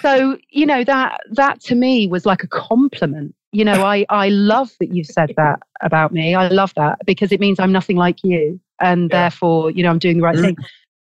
so, 0.00 0.38
you 0.50 0.66
know, 0.66 0.84
that 0.84 1.20
that 1.30 1.60
to 1.62 1.74
me 1.74 2.06
was 2.06 2.26
like 2.26 2.42
a 2.42 2.48
compliment. 2.48 3.34
You 3.52 3.64
know, 3.64 3.84
I 3.84 4.06
I 4.08 4.30
love 4.30 4.72
that 4.80 4.94
you've 4.94 5.06
said 5.06 5.34
that 5.36 5.60
about 5.82 6.12
me. 6.12 6.34
I 6.34 6.48
love 6.48 6.72
that 6.76 6.98
because 7.04 7.32
it 7.32 7.40
means 7.40 7.60
I'm 7.60 7.72
nothing 7.72 7.96
like 7.96 8.24
you, 8.24 8.58
and 8.80 9.10
yeah. 9.10 9.22
therefore, 9.22 9.70
you 9.70 9.82
know, 9.82 9.90
I'm 9.90 9.98
doing 9.98 10.18
the 10.18 10.22
right 10.22 10.34
mm-hmm. 10.34 10.44
thing. 10.44 10.56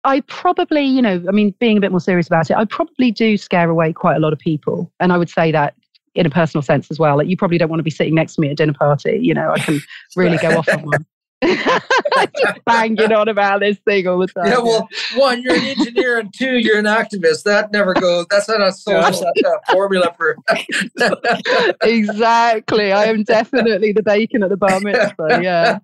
I 0.04 0.20
probably, 0.22 0.82
you 0.82 1.00
know, 1.00 1.24
I 1.26 1.32
mean, 1.32 1.54
being 1.60 1.78
a 1.78 1.80
bit 1.80 1.90
more 1.90 2.00
serious 2.00 2.26
about 2.26 2.50
it, 2.50 2.56
I 2.56 2.66
probably 2.66 3.10
do 3.10 3.38
scare 3.38 3.70
away 3.70 3.92
quite 3.92 4.16
a 4.16 4.20
lot 4.20 4.34
of 4.34 4.38
people. 4.38 4.92
And 5.00 5.12
I 5.12 5.16
would 5.16 5.30
say 5.30 5.50
that 5.52 5.74
in 6.14 6.26
a 6.26 6.30
personal 6.30 6.62
sense 6.62 6.90
as 6.90 6.98
well. 6.98 7.16
Like 7.16 7.28
you 7.28 7.36
probably 7.36 7.58
don't 7.58 7.68
want 7.68 7.80
to 7.80 7.84
be 7.84 7.90
sitting 7.90 8.14
next 8.14 8.34
to 8.34 8.40
me 8.40 8.48
at 8.48 8.52
a 8.52 8.56
dinner 8.56 8.74
party. 8.74 9.18
You 9.20 9.34
know, 9.34 9.52
I 9.52 9.58
can 9.58 9.80
really 10.16 10.38
go 10.38 10.58
off 10.58 10.68
on 10.68 10.82
one. 10.82 11.06
Just 11.44 12.64
banging 12.66 13.12
on 13.12 13.28
about 13.28 13.60
this 13.60 13.78
thing 13.86 14.06
all 14.06 14.18
the 14.18 14.26
time. 14.28 14.46
Yeah, 14.46 14.58
well, 14.58 14.88
one, 15.14 15.42
you're 15.42 15.54
an 15.54 15.64
engineer, 15.64 16.18
and 16.18 16.32
two, 16.32 16.58
you're 16.58 16.78
an 16.78 16.86
activist. 16.86 17.42
That 17.42 17.72
never 17.72 17.92
goes. 17.94 18.26
That's 18.30 18.48
not 18.48 18.60
a 18.60 18.72
social 18.72 19.30
formula 19.70 20.14
for. 20.16 20.36
exactly, 21.82 22.92
I 22.92 23.04
am 23.06 23.24
definitely 23.24 23.92
the 23.92 24.02
bacon 24.02 24.42
at 24.42 24.50
the 24.50 24.56
bar 24.56 24.80
mitzvah. 24.80 25.40
Yeah, 25.42 25.78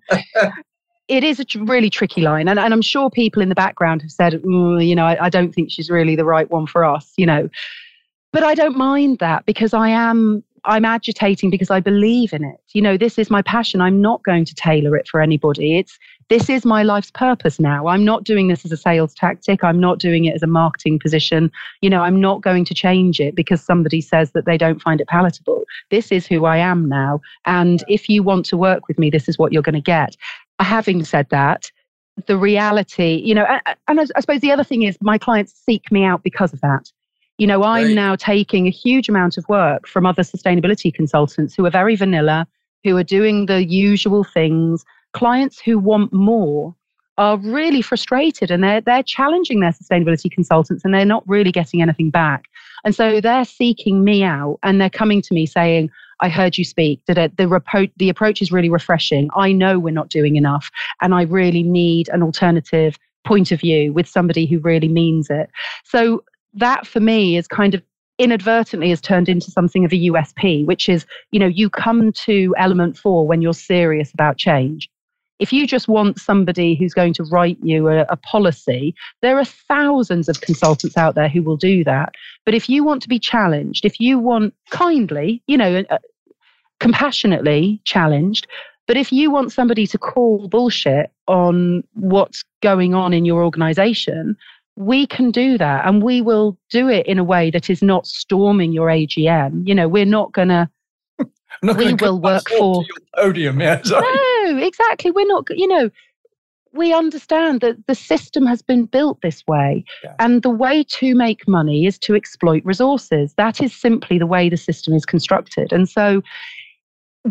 it 1.07 1.23
is 1.23 1.39
a 1.39 1.45
really 1.59 1.89
tricky 1.89 2.21
line, 2.21 2.47
and, 2.47 2.57
and 2.57 2.73
I'm 2.73 2.81
sure 2.81 3.09
people 3.09 3.41
in 3.41 3.49
the 3.49 3.55
background 3.55 4.01
have 4.01 4.11
said, 4.11 4.33
mm, 4.33 4.85
you 4.85 4.95
know, 4.95 5.05
I, 5.05 5.25
I 5.25 5.29
don't 5.29 5.53
think 5.53 5.69
she's 5.71 5.89
really 5.89 6.15
the 6.15 6.25
right 6.25 6.49
one 6.49 6.65
for 6.65 6.83
us. 6.83 7.13
You 7.17 7.25
know, 7.25 7.49
but 8.31 8.43
I 8.43 8.53
don't 8.55 8.77
mind 8.77 9.19
that 9.19 9.45
because 9.45 9.73
I 9.73 9.89
am 9.89 10.43
I'm 10.63 10.85
agitating 10.85 11.49
because 11.49 11.71
I 11.71 11.79
believe 11.79 12.33
in 12.33 12.43
it. 12.43 12.61
You 12.73 12.83
know, 12.83 12.95
this 12.95 13.17
is 13.17 13.31
my 13.31 13.41
passion. 13.41 13.81
I'm 13.81 13.99
not 13.99 14.23
going 14.23 14.45
to 14.45 14.53
tailor 14.53 14.95
it 14.95 15.07
for 15.07 15.19
anybody. 15.19 15.79
It's 15.79 15.97
this 16.29 16.49
is 16.49 16.65
my 16.65 16.83
life's 16.83 17.11
purpose 17.11 17.59
now. 17.59 17.87
I'm 17.87 18.05
not 18.05 18.23
doing 18.23 18.47
this 18.47 18.63
as 18.63 18.71
a 18.71 18.77
sales 18.77 19.13
tactic. 19.13 19.63
I'm 19.63 19.79
not 19.79 19.99
doing 19.99 20.25
it 20.25 20.35
as 20.35 20.43
a 20.43 20.47
marketing 20.47 20.99
position. 20.99 21.51
You 21.81 21.89
know, 21.89 22.01
I'm 22.01 22.21
not 22.21 22.41
going 22.41 22.63
to 22.65 22.73
change 22.73 23.19
it 23.19 23.35
because 23.35 23.61
somebody 23.61 24.01
says 24.01 24.31
that 24.31 24.45
they 24.45 24.57
don't 24.57 24.81
find 24.81 25.01
it 25.01 25.07
palatable. 25.07 25.63
This 25.89 26.11
is 26.11 26.27
who 26.27 26.45
I 26.45 26.57
am 26.57 26.87
now. 26.87 27.21
And 27.45 27.83
if 27.87 28.07
you 28.07 28.23
want 28.23 28.45
to 28.45 28.57
work 28.57 28.87
with 28.87 28.99
me, 28.99 29.09
this 29.09 29.27
is 29.27 29.37
what 29.37 29.51
you're 29.51 29.61
going 29.63 29.75
to 29.75 29.81
get. 29.81 30.15
Having 30.59 31.05
said 31.05 31.27
that, 31.31 31.71
the 32.27 32.37
reality, 32.37 33.15
you 33.25 33.33
know, 33.33 33.45
and 33.87 33.99
I 33.99 34.05
suppose 34.19 34.41
the 34.41 34.51
other 34.51 34.63
thing 34.63 34.83
is 34.83 34.97
my 35.01 35.17
clients 35.17 35.53
seek 35.65 35.91
me 35.91 36.03
out 36.03 36.23
because 36.23 36.53
of 36.53 36.61
that. 36.61 36.91
You 37.41 37.47
know, 37.47 37.63
I'm 37.63 37.87
right. 37.87 37.95
now 37.95 38.15
taking 38.15 38.67
a 38.67 38.69
huge 38.69 39.09
amount 39.09 39.35
of 39.35 39.49
work 39.49 39.87
from 39.87 40.05
other 40.05 40.21
sustainability 40.21 40.93
consultants 40.93 41.55
who 41.55 41.65
are 41.65 41.71
very 41.71 41.95
vanilla, 41.95 42.45
who 42.83 42.95
are 42.97 43.03
doing 43.03 43.47
the 43.47 43.65
usual 43.65 44.23
things. 44.23 44.85
Clients 45.13 45.59
who 45.59 45.79
want 45.79 46.13
more 46.13 46.75
are 47.17 47.39
really 47.39 47.81
frustrated 47.81 48.51
and 48.51 48.63
they're 48.63 48.81
they're 48.81 49.01
challenging 49.01 49.59
their 49.59 49.71
sustainability 49.71 50.29
consultants 50.31 50.85
and 50.85 50.93
they're 50.93 51.03
not 51.03 51.27
really 51.27 51.51
getting 51.51 51.81
anything 51.81 52.11
back. 52.11 52.43
And 52.85 52.93
so 52.93 53.19
they're 53.19 53.43
seeking 53.43 54.03
me 54.03 54.21
out 54.21 54.59
and 54.61 54.79
they're 54.79 54.91
coming 54.91 55.23
to 55.23 55.33
me 55.33 55.47
saying, 55.47 55.89
I 56.19 56.29
heard 56.29 56.59
you 56.59 56.63
speak. 56.63 57.01
That 57.07 57.37
the, 57.37 57.45
repo- 57.45 57.91
the 57.97 58.09
approach 58.09 58.43
is 58.43 58.51
really 58.51 58.69
refreshing. 58.69 59.31
I 59.35 59.51
know 59.51 59.79
we're 59.79 59.89
not 59.89 60.09
doing 60.09 60.35
enough, 60.35 60.69
and 61.01 61.15
I 61.15 61.23
really 61.23 61.63
need 61.63 62.07
an 62.09 62.21
alternative 62.21 62.99
point 63.25 63.51
of 63.51 63.59
view 63.59 63.93
with 63.93 64.07
somebody 64.07 64.45
who 64.45 64.59
really 64.59 64.87
means 64.87 65.29
it. 65.29 65.49
So 65.83 66.23
that 66.53 66.85
for 66.87 66.99
me 66.99 67.37
is 67.37 67.47
kind 67.47 67.73
of 67.73 67.81
inadvertently 68.17 68.89
has 68.89 69.01
turned 69.01 69.27
into 69.27 69.49
something 69.49 69.83
of 69.83 69.91
a 69.91 69.95
USP, 69.95 70.65
which 70.65 70.87
is, 70.87 71.05
you 71.31 71.39
know, 71.39 71.47
you 71.47 71.69
come 71.69 72.11
to 72.13 72.53
element 72.57 72.97
four 72.97 73.27
when 73.27 73.41
you're 73.41 73.53
serious 73.53 74.13
about 74.13 74.37
change. 74.37 74.89
If 75.39 75.51
you 75.51 75.65
just 75.65 75.87
want 75.87 76.19
somebody 76.19 76.75
who's 76.75 76.93
going 76.93 77.15
to 77.15 77.23
write 77.23 77.57
you 77.63 77.87
a, 77.87 78.01
a, 78.09 78.15
policy, 78.15 78.93
there 79.23 79.39
are 79.39 79.45
thousands 79.45 80.29
of 80.29 80.39
consultants 80.41 80.97
out 80.97 81.15
there 81.15 81.29
who 81.29 81.41
will 81.41 81.57
do 81.57 81.83
that. 81.83 82.13
But 82.45 82.53
if 82.53 82.69
you 82.69 82.83
want 82.83 83.01
to 83.01 83.09
be 83.09 83.17
challenged, 83.17 83.83
if 83.83 83.99
you 83.99 84.19
want 84.19 84.53
kindly, 84.69 85.41
you 85.47 85.57
know, 85.57 85.83
uh, 85.89 85.97
compassionately 86.79 87.81
challenged, 87.85 88.45
but 88.87 88.97
if 88.97 89.11
you 89.11 89.31
want 89.31 89.51
somebody 89.51 89.87
to 89.87 89.97
call 89.97 90.47
bullshit 90.47 91.11
on 91.27 91.83
what's 91.93 92.43
going 92.61 92.93
on 92.93 93.11
in 93.11 93.25
your 93.25 93.43
organization, 93.43 94.37
we 94.75 95.05
can 95.05 95.31
do 95.31 95.57
that 95.57 95.85
and 95.85 96.01
we 96.01 96.21
will 96.21 96.57
do 96.69 96.87
it 96.89 97.05
in 97.05 97.19
a 97.19 97.23
way 97.23 97.51
that 97.51 97.69
is 97.69 97.81
not 97.81 98.07
storming 98.07 98.71
your 98.71 98.87
AGM. 98.87 99.67
You 99.67 99.75
know, 99.75 99.87
we're 99.87 100.05
not 100.05 100.31
going 100.31 100.47
to. 100.49 100.69
We 101.63 101.93
will 101.93 102.19
work 102.19 102.49
for 102.49 102.83
podium. 103.15 103.59
Yeah, 103.59 103.81
no, 103.85 104.57
exactly. 104.57 105.11
We're 105.11 105.27
not. 105.27 105.45
You 105.51 105.67
know, 105.67 105.89
we 106.73 106.93
understand 106.93 107.61
that 107.61 107.85
the 107.87 107.93
system 107.93 108.45
has 108.47 108.61
been 108.61 108.85
built 108.85 109.21
this 109.21 109.45
way, 109.47 109.83
yeah. 110.03 110.15
and 110.19 110.41
the 110.41 110.49
way 110.49 110.83
to 110.85 111.13
make 111.13 111.47
money 111.47 111.85
is 111.85 111.99
to 111.99 112.15
exploit 112.15 112.63
resources. 112.65 113.35
That 113.35 113.61
is 113.61 113.75
simply 113.75 114.17
the 114.17 114.25
way 114.25 114.49
the 114.49 114.57
system 114.57 114.93
is 114.95 115.05
constructed, 115.05 115.71
and 115.71 115.87
so 115.87 116.23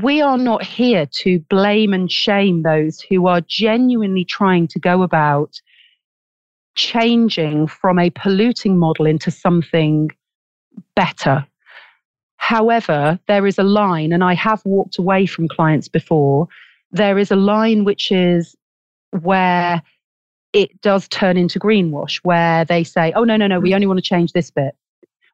we 0.00 0.20
are 0.20 0.38
not 0.38 0.62
here 0.62 1.06
to 1.06 1.40
blame 1.48 1.92
and 1.92 2.12
shame 2.12 2.62
those 2.62 3.00
who 3.00 3.26
are 3.26 3.40
genuinely 3.40 4.24
trying 4.24 4.68
to 4.68 4.78
go 4.78 5.02
about 5.02 5.60
changing 6.74 7.66
from 7.66 7.98
a 7.98 8.10
polluting 8.10 8.78
model 8.78 9.06
into 9.06 9.30
something 9.30 10.10
better. 10.94 11.46
However, 12.36 13.18
there 13.28 13.46
is 13.46 13.58
a 13.58 13.62
line, 13.62 14.12
and 14.12 14.24
I 14.24 14.34
have 14.34 14.62
walked 14.64 14.98
away 14.98 15.26
from 15.26 15.48
clients 15.48 15.88
before. 15.88 16.48
There 16.90 17.18
is 17.18 17.30
a 17.30 17.36
line 17.36 17.84
which 17.84 18.10
is 18.10 18.56
where 19.10 19.82
it 20.52 20.80
does 20.80 21.06
turn 21.08 21.36
into 21.36 21.58
greenwash, 21.58 22.16
where 22.22 22.64
they 22.64 22.82
say, 22.82 23.12
oh, 23.14 23.24
no, 23.24 23.36
no, 23.36 23.46
no, 23.46 23.60
we 23.60 23.70
hmm. 23.70 23.74
only 23.74 23.86
want 23.86 23.98
to 23.98 24.02
change 24.02 24.32
this 24.32 24.50
bit. 24.50 24.74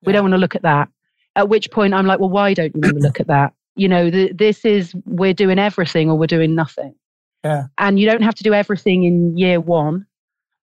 We 0.04 0.12
don't 0.12 0.24
want 0.24 0.34
to 0.34 0.38
look 0.38 0.54
at 0.54 0.62
that. 0.62 0.88
At 1.36 1.48
which 1.48 1.70
point 1.70 1.94
I'm 1.94 2.06
like, 2.06 2.18
well, 2.18 2.30
why 2.30 2.54
don't 2.54 2.74
you 2.74 2.80
want 2.82 2.96
to 2.96 3.02
look 3.02 3.20
at 3.20 3.26
that? 3.28 3.52
You 3.76 3.88
know, 3.88 4.10
the, 4.10 4.32
this 4.32 4.64
is, 4.64 4.94
we're 5.04 5.34
doing 5.34 5.58
everything 5.58 6.10
or 6.10 6.16
we're 6.16 6.26
doing 6.26 6.54
nothing. 6.54 6.94
Yeah. 7.44 7.64
And 7.78 7.98
you 7.98 8.08
don't 8.08 8.22
have 8.22 8.34
to 8.36 8.42
do 8.42 8.54
everything 8.54 9.04
in 9.04 9.36
year 9.36 9.60
one 9.60 10.06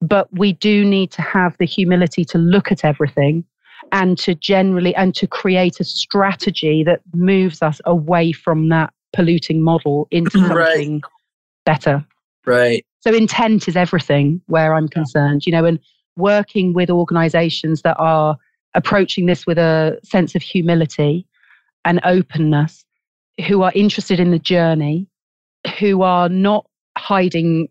but 0.03 0.29
we 0.33 0.53
do 0.53 0.85
need 0.85 1.11
to 1.13 1.23
have 1.23 1.57
the 1.59 1.67
humility 1.67 2.25
to 2.25 2.39
look 2.39 2.71
at 2.71 2.85
everything 2.85 3.45
and 3.93 4.19
to 4.19 4.35
generally 4.35 4.95
and 4.97 5.15
to 5.15 5.27
create 5.27 5.81
a 5.81 5.85
strategy 5.85 6.83
that 6.85 7.01
moves 7.15 7.63
us 7.63 7.81
away 7.85 8.33
from 8.33 8.69
that 8.69 8.93
polluting 9.13 9.63
model 9.63 10.09
into 10.11 10.39
mm-hmm. 10.39 10.49
something 10.49 10.95
right. 10.95 11.13
better 11.65 12.05
Right. 12.47 12.85
So 13.01 13.13
intent 13.13 13.69
is 13.69 13.77
everything 13.77 14.41
where 14.47 14.75
I'm 14.75 14.89
concerned, 14.89 15.47
you 15.47 15.53
know, 15.53 15.65
and 15.65 15.79
working 16.17 16.73
with 16.73 16.91
organizations 16.91 17.83
that 17.83 17.97
are 17.99 18.37
approaching 18.75 19.27
this 19.27 19.47
with 19.47 19.59
a 19.59 19.99
sense 20.05 20.35
of 20.35 20.43
humility 20.43 21.27
and 21.85 22.01
openness, 22.05 22.85
who 23.47 23.63
are 23.63 23.73
interested 23.75 24.21
in 24.21 24.31
the 24.31 24.39
journey, 24.39 25.07
who 25.79 26.03
are 26.03 26.29
not 26.29 26.67
hiding 26.97 27.69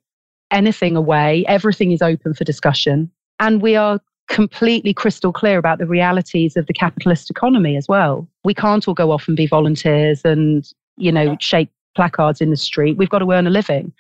anything 0.52 0.96
away. 0.96 1.44
Everything 1.48 1.92
is 1.92 2.02
open 2.02 2.34
for 2.34 2.44
discussion. 2.44 3.10
And 3.40 3.62
we 3.62 3.76
are 3.76 4.00
completely 4.30 4.94
crystal 4.94 5.34
clear 5.34 5.58
about 5.58 5.80
the 5.80 5.86
realities 5.86 6.56
of 6.56 6.68
the 6.68 6.74
capitalist 6.74 7.30
economy 7.30 7.76
as 7.76 7.88
well. 7.88 8.28
We 8.44 8.54
can't 8.54 8.88
all 8.88 8.94
go 8.94 9.12
off 9.12 9.28
and 9.28 9.36
be 9.36 9.48
volunteers 9.48 10.22
and, 10.24 10.66
you 10.98 11.12
know, 11.12 11.36
shake 11.40 11.70
placards 11.96 12.40
in 12.40 12.50
the 12.50 12.58
street. 12.58 12.98
We've 12.98 13.10
got 13.10 13.20
to 13.20 13.32
earn 13.32 13.48
a 13.48 13.50
living. 13.50 13.92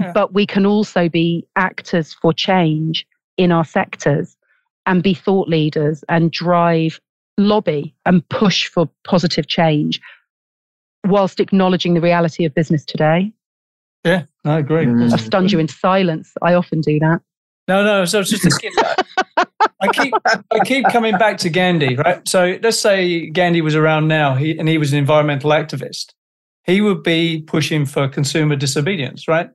Yeah. 0.00 0.12
But 0.12 0.34
we 0.34 0.46
can 0.46 0.66
also 0.66 1.08
be 1.08 1.46
actors 1.56 2.12
for 2.12 2.32
change 2.32 3.06
in 3.38 3.50
our 3.50 3.64
sectors 3.64 4.36
and 4.84 5.02
be 5.02 5.14
thought 5.14 5.48
leaders 5.48 6.04
and 6.08 6.30
drive, 6.30 7.00
lobby 7.38 7.94
and 8.04 8.26
push 8.28 8.68
for 8.68 8.88
positive 9.04 9.46
change 9.46 10.00
whilst 11.06 11.40
acknowledging 11.40 11.94
the 11.94 12.00
reality 12.00 12.44
of 12.44 12.54
business 12.54 12.84
today. 12.84 13.32
Yeah, 14.06 14.22
I 14.44 14.58
agree. 14.58 14.86
Mm. 14.86 15.12
I've 15.12 15.20
stunned 15.20 15.50
you 15.50 15.58
in 15.58 15.66
silence. 15.66 16.32
I 16.40 16.54
often 16.54 16.80
do 16.80 17.00
that. 17.00 17.22
No, 17.66 17.82
no. 17.82 18.04
So 18.04 18.20
it's 18.20 18.30
just 18.30 18.46
a 18.46 18.50
skip. 18.52 18.72
I 19.80 19.88
keep 19.92 20.14
I 20.24 20.60
keep 20.64 20.86
coming 20.90 21.18
back 21.18 21.38
to 21.38 21.50
Gandhi, 21.50 21.96
right? 21.96 22.26
So 22.26 22.56
let's 22.62 22.78
say 22.78 23.28
Gandhi 23.30 23.62
was 23.62 23.74
around 23.74 24.06
now, 24.06 24.36
he, 24.36 24.56
and 24.56 24.68
he 24.68 24.78
was 24.78 24.92
an 24.92 24.98
environmental 24.98 25.50
activist. 25.50 26.12
He 26.64 26.80
would 26.80 27.02
be 27.02 27.42
pushing 27.42 27.84
for 27.84 28.08
consumer 28.08 28.54
disobedience, 28.54 29.26
right? 29.26 29.50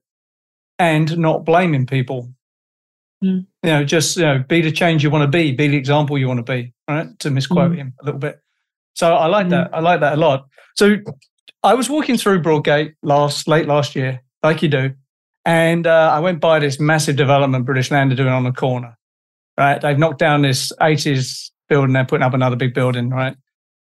And 0.77 1.17
not 1.17 1.45
blaming 1.45 1.85
people. 1.85 2.33
Mm. 3.23 3.45
You 3.63 3.69
know, 3.69 3.83
just 3.85 4.17
you 4.17 4.23
know, 4.23 4.43
be 4.47 4.59
the 4.59 4.71
change 4.71 5.01
you 5.01 5.09
want 5.09 5.23
to 5.23 5.37
be, 5.37 5.53
be 5.53 5.69
the 5.69 5.77
example 5.77 6.17
you 6.17 6.27
want 6.27 6.45
to 6.45 6.51
be, 6.51 6.73
right? 6.89 7.07
To 7.19 7.31
misquote 7.31 7.71
mm. 7.71 7.77
him 7.77 7.93
a 8.01 8.05
little 8.05 8.19
bit. 8.19 8.41
So 8.95 9.15
I 9.15 9.27
like 9.27 9.47
mm. 9.47 9.51
that. 9.51 9.69
I 9.73 9.79
like 9.79 10.01
that 10.01 10.13
a 10.13 10.17
lot. 10.17 10.45
So 10.75 10.97
I 11.63 11.73
was 11.73 11.89
walking 11.89 12.17
through 12.17 12.41
Broadgate 12.41 12.95
last 13.01 13.47
late 13.47 13.67
last 13.67 13.95
year, 13.95 14.21
like 14.43 14.61
you 14.61 14.69
do. 14.69 14.93
And 15.45 15.87
uh, 15.87 16.11
I 16.13 16.19
went 16.19 16.39
by 16.39 16.59
this 16.59 16.79
massive 16.79 17.15
development 17.15 17.65
British 17.65 17.89
Land 17.89 18.11
are 18.11 18.15
doing 18.15 18.29
on 18.29 18.43
the 18.43 18.51
corner. 18.51 18.97
Right, 19.57 19.81
they've 19.81 19.97
knocked 19.97 20.19
down 20.19 20.41
this 20.41 20.71
80s 20.81 21.51
building. 21.67 21.93
They're 21.93 22.05
putting 22.05 22.23
up 22.23 22.33
another 22.33 22.55
big 22.55 22.73
building. 22.73 23.09
Right, 23.09 23.35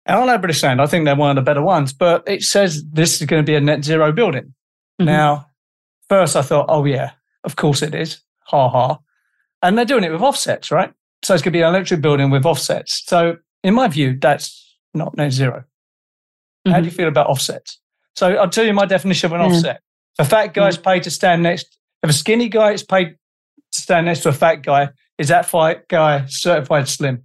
and 0.06 0.18
I 0.18 0.24
like 0.24 0.40
British 0.40 0.62
Land. 0.62 0.80
I 0.80 0.86
think 0.86 1.04
they're 1.04 1.16
one 1.16 1.30
of 1.30 1.36
the 1.36 1.48
better 1.48 1.62
ones. 1.62 1.92
But 1.92 2.24
it 2.26 2.42
says 2.42 2.84
this 2.92 3.20
is 3.20 3.26
going 3.26 3.42
to 3.44 3.46
be 3.50 3.54
a 3.54 3.60
net 3.60 3.84
zero 3.84 4.12
building. 4.12 4.54
Mm-hmm. 5.00 5.06
Now, 5.06 5.46
first 6.08 6.36
I 6.36 6.42
thought, 6.42 6.66
oh 6.68 6.84
yeah, 6.84 7.12
of 7.44 7.56
course 7.56 7.82
it 7.82 7.94
is. 7.94 8.20
Ha 8.46 8.68
ha. 8.68 8.98
And 9.62 9.78
they're 9.78 9.84
doing 9.84 10.04
it 10.04 10.10
with 10.10 10.22
offsets, 10.22 10.70
right? 10.70 10.92
So 11.22 11.34
it's 11.34 11.42
going 11.42 11.52
to 11.52 11.56
be 11.56 11.62
an 11.62 11.68
electric 11.68 12.00
building 12.00 12.30
with 12.30 12.44
offsets. 12.44 13.02
So 13.06 13.36
in 13.62 13.74
my 13.74 13.86
view, 13.88 14.18
that's 14.18 14.76
not 14.92 15.16
net 15.16 15.32
0 15.32 15.52
mm-hmm. 15.52 16.72
How 16.72 16.78
do 16.78 16.84
you 16.84 16.90
mm-hmm. 16.90 16.96
feel 16.96 17.08
about 17.08 17.28
offsets? 17.28 17.78
So 18.16 18.34
I'll 18.34 18.50
tell 18.50 18.64
you 18.64 18.72
my 18.72 18.86
definition 18.86 19.26
of 19.26 19.40
an 19.40 19.40
yeah. 19.40 19.56
offset. 19.56 19.80
If 20.18 20.26
a 20.26 20.30
fat 20.30 20.54
guy 20.54 20.68
is 20.68 20.78
mm. 20.78 20.84
paid 20.84 21.02
to 21.04 21.10
stand 21.10 21.42
next, 21.42 21.78
if 22.02 22.10
a 22.10 22.12
skinny 22.12 22.48
guy 22.48 22.72
is 22.72 22.82
paid 22.82 23.16
to 23.72 23.80
stand 23.80 24.06
next 24.06 24.20
to 24.20 24.28
a 24.30 24.32
fat 24.32 24.56
guy, 24.56 24.90
is 25.18 25.28
that 25.28 25.46
fat 25.46 25.88
guy 25.88 26.26
certified 26.26 26.88
slim? 26.88 27.22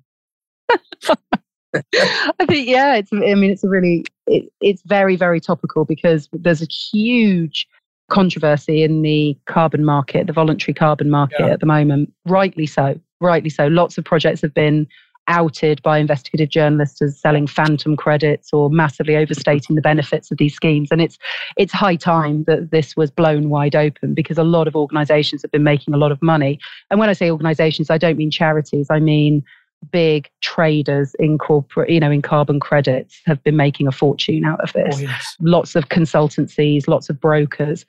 I 0.69 2.45
think 2.45 2.67
yeah, 2.67 2.95
it's. 2.95 3.11
I 3.11 3.35
mean, 3.35 3.51
it's 3.51 3.63
a 3.63 3.69
really, 3.69 4.05
it, 4.25 4.51
it's 4.61 4.81
very 4.83 5.15
very 5.15 5.39
topical 5.39 5.85
because 5.85 6.29
there's 6.31 6.61
a 6.61 6.67
huge 6.67 7.67
controversy 8.09 8.83
in 8.83 9.01
the 9.01 9.37
carbon 9.45 9.83
market, 9.83 10.27
the 10.27 10.33
voluntary 10.33 10.73
carbon 10.73 11.09
market 11.09 11.39
yeah. 11.39 11.47
at 11.47 11.59
the 11.59 11.65
moment. 11.65 12.13
Rightly 12.25 12.65
so, 12.65 12.99
rightly 13.19 13.49
so. 13.49 13.67
Lots 13.67 13.97
of 13.97 14.05
projects 14.05 14.41
have 14.41 14.53
been 14.53 14.87
outed 15.27 15.81
by 15.81 15.97
investigative 15.97 16.49
journalists 16.49 17.01
as 17.01 17.19
selling 17.19 17.47
phantom 17.47 17.95
credits 17.97 18.53
or 18.53 18.69
massively 18.69 19.15
overstating 19.15 19.75
the 19.75 19.81
benefits 19.81 20.31
of 20.31 20.37
these 20.37 20.55
schemes. 20.55 20.89
And 20.91 21.01
it's 21.01 21.17
it's 21.57 21.73
high 21.73 21.95
time 21.95 22.43
that 22.45 22.71
this 22.71 22.95
was 22.95 23.11
blown 23.11 23.49
wide 23.49 23.75
open 23.75 24.13
because 24.13 24.37
a 24.37 24.43
lot 24.43 24.67
of 24.67 24.75
organizations 24.75 25.41
have 25.41 25.51
been 25.51 25.63
making 25.63 25.93
a 25.93 25.97
lot 25.97 26.11
of 26.11 26.21
money. 26.21 26.59
And 26.89 26.99
when 26.99 27.09
I 27.09 27.13
say 27.13 27.29
organizations, 27.29 27.89
I 27.89 27.97
don't 27.97 28.17
mean 28.17 28.31
charities, 28.31 28.87
I 28.89 28.99
mean 28.99 29.43
big 29.91 30.29
traders 30.41 31.15
in 31.19 31.37
corporate, 31.37 31.89
you 31.89 31.99
know, 31.99 32.11
in 32.11 32.21
carbon 32.21 32.59
credits 32.59 33.21
have 33.25 33.43
been 33.43 33.55
making 33.55 33.87
a 33.87 33.91
fortune 33.91 34.43
out 34.43 34.59
of 34.61 34.73
this. 34.73 34.95
Oh, 34.97 34.99
yes. 34.99 35.35
Lots 35.39 35.75
of 35.75 35.89
consultancies, 35.89 36.87
lots 36.87 37.09
of 37.09 37.19
brokers. 37.19 37.85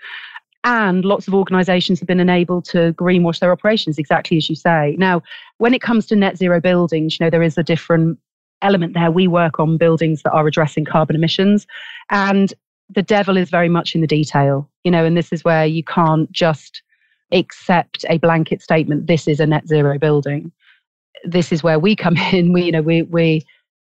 And 0.70 1.02
lots 1.02 1.26
of 1.26 1.32
organizations 1.32 1.98
have 1.98 2.06
been 2.06 2.20
enabled 2.20 2.66
to 2.66 2.92
greenwash 2.92 3.38
their 3.38 3.50
operations, 3.50 3.96
exactly 3.96 4.36
as 4.36 4.50
you 4.50 4.54
say. 4.54 4.96
Now, 4.98 5.22
when 5.56 5.72
it 5.72 5.80
comes 5.80 6.04
to 6.06 6.14
net 6.14 6.36
zero 6.36 6.60
buildings, 6.60 7.18
you 7.18 7.24
know, 7.24 7.30
there 7.30 7.42
is 7.42 7.56
a 7.56 7.62
different 7.62 8.18
element 8.60 8.92
there. 8.92 9.10
We 9.10 9.28
work 9.28 9.58
on 9.58 9.78
buildings 9.78 10.22
that 10.24 10.32
are 10.32 10.46
addressing 10.46 10.84
carbon 10.84 11.16
emissions. 11.16 11.66
And 12.10 12.52
the 12.90 13.00
devil 13.00 13.38
is 13.38 13.48
very 13.48 13.70
much 13.70 13.94
in 13.94 14.02
the 14.02 14.06
detail, 14.06 14.68
you 14.84 14.90
know, 14.90 15.06
and 15.06 15.16
this 15.16 15.32
is 15.32 15.42
where 15.42 15.64
you 15.64 15.82
can't 15.82 16.30
just 16.32 16.82
accept 17.32 18.04
a 18.10 18.18
blanket 18.18 18.60
statement, 18.60 19.06
this 19.06 19.26
is 19.26 19.40
a 19.40 19.46
net 19.46 19.66
zero 19.66 19.98
building. 19.98 20.52
This 21.24 21.50
is 21.50 21.62
where 21.62 21.78
we 21.78 21.96
come 21.96 22.16
in. 22.32 22.52
We, 22.52 22.64
you 22.64 22.72
know, 22.72 22.82
we, 22.82 23.04
we, 23.04 23.46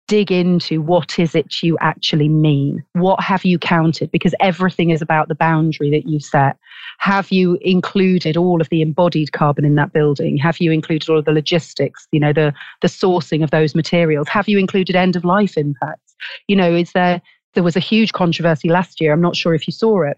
dig 0.07 0.31
into 0.31 0.81
what 0.81 1.17
is 1.17 1.35
it 1.35 1.63
you 1.63 1.77
actually 1.79 2.27
mean? 2.27 2.83
What 2.93 3.23
have 3.23 3.45
you 3.45 3.57
counted? 3.57 4.11
Because 4.11 4.35
everything 4.39 4.89
is 4.89 5.01
about 5.01 5.27
the 5.27 5.35
boundary 5.35 5.89
that 5.91 6.07
you 6.07 6.19
set. 6.19 6.57
Have 6.99 7.31
you 7.31 7.57
included 7.61 8.35
all 8.35 8.61
of 8.61 8.69
the 8.69 8.81
embodied 8.81 9.31
carbon 9.31 9.65
in 9.65 9.75
that 9.75 9.93
building? 9.93 10.37
Have 10.37 10.59
you 10.59 10.71
included 10.71 11.09
all 11.09 11.19
of 11.19 11.25
the 11.25 11.31
logistics, 11.31 12.07
you 12.11 12.19
know, 12.19 12.33
the, 12.33 12.53
the 12.81 12.87
sourcing 12.87 13.43
of 13.43 13.51
those 13.51 13.73
materials? 13.73 14.27
Have 14.27 14.49
you 14.49 14.57
included 14.59 14.95
end 14.95 15.15
of 15.15 15.23
life 15.23 15.57
impacts? 15.57 16.15
You 16.47 16.55
know, 16.55 16.73
is 16.75 16.91
there, 16.91 17.21
there 17.53 17.63
was 17.63 17.75
a 17.75 17.81
huge 17.81 18.13
controversy 18.13 18.69
last 18.69 18.99
year. 18.99 19.13
I'm 19.13 19.21
not 19.21 19.35
sure 19.35 19.53
if 19.53 19.67
you 19.67 19.71
saw 19.71 20.01
it, 20.03 20.17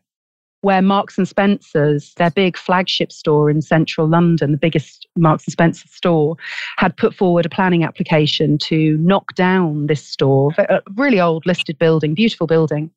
where 0.63 0.81
Marks 0.81 1.17
and 1.17 1.27
Spencer's, 1.27 2.13
their 2.13 2.31
big 2.31 2.57
flagship 2.57 3.11
store 3.11 3.49
in 3.49 3.61
central 3.61 4.07
London, 4.07 4.53
the 4.53 4.57
biggest 4.57 5.05
Marks 5.17 5.45
and 5.45 5.51
Spencer 5.51 5.87
store, 5.89 6.37
had 6.77 6.95
put 6.95 7.13
forward 7.13 7.45
a 7.45 7.49
planning 7.49 7.83
application 7.83 8.57
to 8.59 8.97
knock 8.99 9.35
down 9.35 9.87
this 9.87 10.01
store, 10.01 10.51
a 10.57 10.81
really 10.95 11.19
old 11.19 11.45
listed 11.45 11.77
building, 11.77 12.13
beautiful 12.13 12.47
building, 12.47 12.89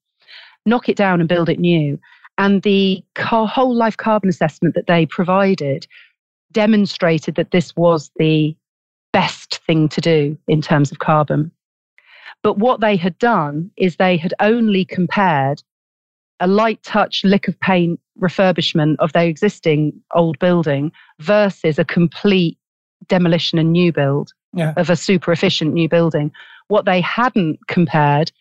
knock 0.65 0.89
it 0.89 0.97
down 0.97 1.19
and 1.19 1.29
build 1.29 1.49
it 1.49 1.59
new. 1.59 1.99
And 2.39 2.63
the 2.63 3.03
car, 3.15 3.49
whole 3.49 3.75
life 3.75 3.97
carbon 3.97 4.29
assessment 4.29 4.77
that 4.77 4.87
they 4.87 5.05
provided 5.05 5.89
demonstrated 6.53 7.35
that 7.35 7.51
this 7.51 7.75
was 7.75 8.13
the 8.17 8.57
best 9.13 9.59
thing 9.67 9.89
to 9.89 10.01
do 10.01 10.39
in 10.47 10.63
terms 10.63 10.93
of 10.93 11.01
carbon. 11.01 11.51
But 12.45 12.59
what 12.59 12.81
they 12.81 12.95
had 12.95 13.19
done 13.19 13.73
is 13.77 13.97
they 13.97 14.17
had 14.17 14.35
only 14.39 14.85
compared 14.85 15.65
a 16.41 16.47
light 16.47 16.83
touch 16.83 17.25
lick 17.25 17.49
of 17.49 17.59
paint 17.61 18.01
refurbishment 18.21 18.97
of 18.99 19.13
their 19.13 19.27
existing 19.27 19.93
old 20.15 20.39
building 20.39 20.93
versus 21.21 21.79
a 21.79 21.85
complete 21.85 22.59
demolition 23.09 23.59
and 23.59 23.73
new 23.73 23.93
build 23.93 24.33
yeah. 24.55 24.73
of 24.77 24.91
a 24.91 24.97
super 24.97 25.33
efficient 25.33 25.73
new 25.73 25.89
building. 25.89 26.33
What 26.69 26.85
they 26.85 27.01
hadn't 27.01 27.59
compared 27.69 28.33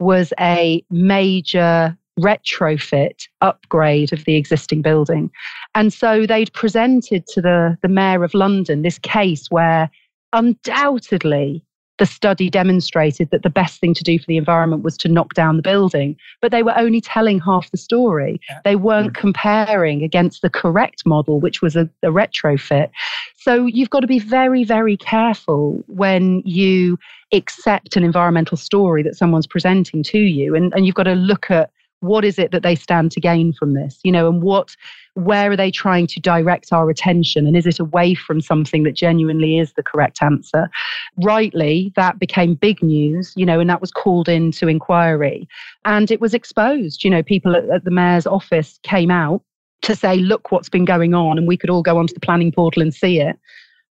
was 0.00 0.32
a 0.40 0.82
major 0.90 1.96
retrofit 2.18 3.28
upgrade 3.40 4.12
of 4.12 4.24
the 4.24 4.34
existing 4.34 4.82
building. 4.82 5.30
And 5.74 5.92
so 5.92 6.26
they'd 6.26 6.52
presented 6.52 7.26
to 7.28 7.40
the, 7.40 7.78
the 7.82 7.88
Mayor 7.88 8.24
of 8.24 8.34
London 8.34 8.82
this 8.82 8.98
case 8.98 9.46
where 9.50 9.90
undoubtedly 10.32 11.64
the 11.98 12.06
study 12.06 12.48
demonstrated 12.48 13.30
that 13.30 13.42
the 13.42 13.50
best 13.50 13.80
thing 13.80 13.94
to 13.94 14.04
do 14.04 14.18
for 14.18 14.26
the 14.26 14.36
environment 14.36 14.82
was 14.82 14.96
to 14.98 15.08
knock 15.08 15.34
down 15.34 15.56
the 15.56 15.62
building. 15.62 16.16
But 16.40 16.52
they 16.52 16.62
were 16.62 16.76
only 16.76 17.00
telling 17.00 17.40
half 17.40 17.70
the 17.70 17.76
story. 17.76 18.40
Yeah. 18.48 18.60
They 18.64 18.76
weren't 18.76 19.12
mm. 19.12 19.16
comparing 19.16 20.02
against 20.02 20.42
the 20.42 20.50
correct 20.50 21.04
model, 21.04 21.40
which 21.40 21.60
was 21.60 21.76
a, 21.76 21.90
a 22.02 22.08
retrofit. 22.08 22.90
So 23.36 23.66
you've 23.66 23.90
got 23.90 24.00
to 24.00 24.06
be 24.06 24.18
very, 24.18 24.64
very 24.64 24.96
careful 24.96 25.82
when 25.86 26.42
you 26.44 26.98
accept 27.32 27.96
an 27.96 28.04
environmental 28.04 28.56
story 28.56 29.02
that 29.02 29.16
someone's 29.16 29.46
presenting 29.46 30.02
to 30.04 30.18
you. 30.18 30.54
And, 30.54 30.72
and 30.74 30.86
you've 30.86 30.94
got 30.94 31.04
to 31.04 31.14
look 31.14 31.50
at 31.50 31.70
what 32.00 32.24
is 32.24 32.38
it 32.38 32.52
that 32.52 32.62
they 32.62 32.74
stand 32.74 33.10
to 33.12 33.20
gain 33.20 33.52
from 33.52 33.74
this 33.74 33.98
you 34.04 34.12
know 34.12 34.28
and 34.28 34.42
what 34.42 34.76
where 35.18 35.50
are 35.50 35.56
they 35.56 35.70
trying 35.70 36.06
to 36.06 36.20
direct 36.20 36.72
our 36.72 36.88
attention? 36.88 37.46
And 37.46 37.56
is 37.56 37.66
it 37.66 37.80
away 37.80 38.14
from 38.14 38.40
something 38.40 38.84
that 38.84 38.92
genuinely 38.94 39.58
is 39.58 39.72
the 39.72 39.82
correct 39.82 40.22
answer? 40.22 40.70
Rightly 41.16 41.92
that 41.96 42.18
became 42.18 42.54
big 42.54 42.82
news 42.82 43.32
you 43.36 43.44
know 43.44 43.60
and 43.60 43.68
that 43.68 43.80
was 43.80 43.90
called 43.90 44.28
into 44.28 44.68
inquiry. 44.68 45.48
And 45.84 46.10
it 46.10 46.20
was 46.20 46.34
exposed 46.34 47.02
you 47.02 47.10
know 47.10 47.22
people 47.22 47.56
at, 47.56 47.68
at 47.68 47.84
the 47.84 47.90
mayor's 47.90 48.26
office 48.26 48.78
came 48.82 49.10
out 49.10 49.42
to 49.82 49.94
say 49.94 50.16
look 50.16 50.50
what's 50.50 50.68
been 50.68 50.84
going 50.84 51.14
on 51.14 51.38
and 51.38 51.46
we 51.46 51.56
could 51.56 51.70
all 51.70 51.82
go 51.82 51.98
onto 51.98 52.14
the 52.14 52.20
planning 52.20 52.52
portal 52.52 52.82
and 52.82 52.94
see 52.94 53.20
it. 53.20 53.36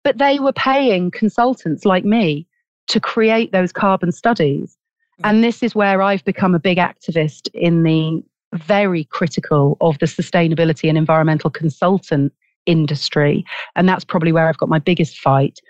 But 0.04 0.18
they 0.18 0.38
were 0.38 0.52
paying 0.52 1.10
consultants 1.10 1.84
like 1.84 2.04
me 2.04 2.46
to 2.88 3.00
create 3.00 3.50
those 3.50 3.72
carbon 3.72 4.12
studies. 4.12 4.76
Mm. 5.20 5.30
And 5.30 5.44
this 5.44 5.62
is 5.62 5.74
where 5.74 6.02
I've 6.02 6.24
become 6.24 6.54
a 6.54 6.60
big 6.60 6.78
activist 6.78 7.48
in 7.54 7.82
the 7.82 8.22
very 8.54 9.04
critical 9.04 9.76
of 9.80 9.98
the 9.98 10.06
sustainability 10.06 10.88
and 10.88 10.96
environmental 10.96 11.50
consultant 11.50 12.32
industry. 12.66 13.44
And 13.74 13.88
that's 13.88 14.04
probably 14.04 14.32
where 14.32 14.48
I've 14.48 14.58
got 14.58 14.68
my 14.68 14.78
biggest 14.78 15.18
fight 15.18 15.60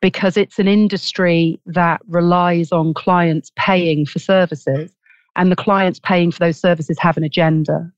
because 0.00 0.36
it's 0.36 0.58
an 0.58 0.68
industry 0.68 1.60
that 1.66 2.00
relies 2.08 2.72
on 2.72 2.94
clients 2.94 3.52
paying 3.56 4.04
for 4.06 4.18
services 4.18 4.90
and 5.36 5.50
the 5.50 5.56
clients 5.56 6.00
paying 6.00 6.30
for 6.30 6.40
those 6.40 6.60
services 6.60 6.98
have 6.98 7.16
an 7.16 7.24
agenda. 7.24 7.90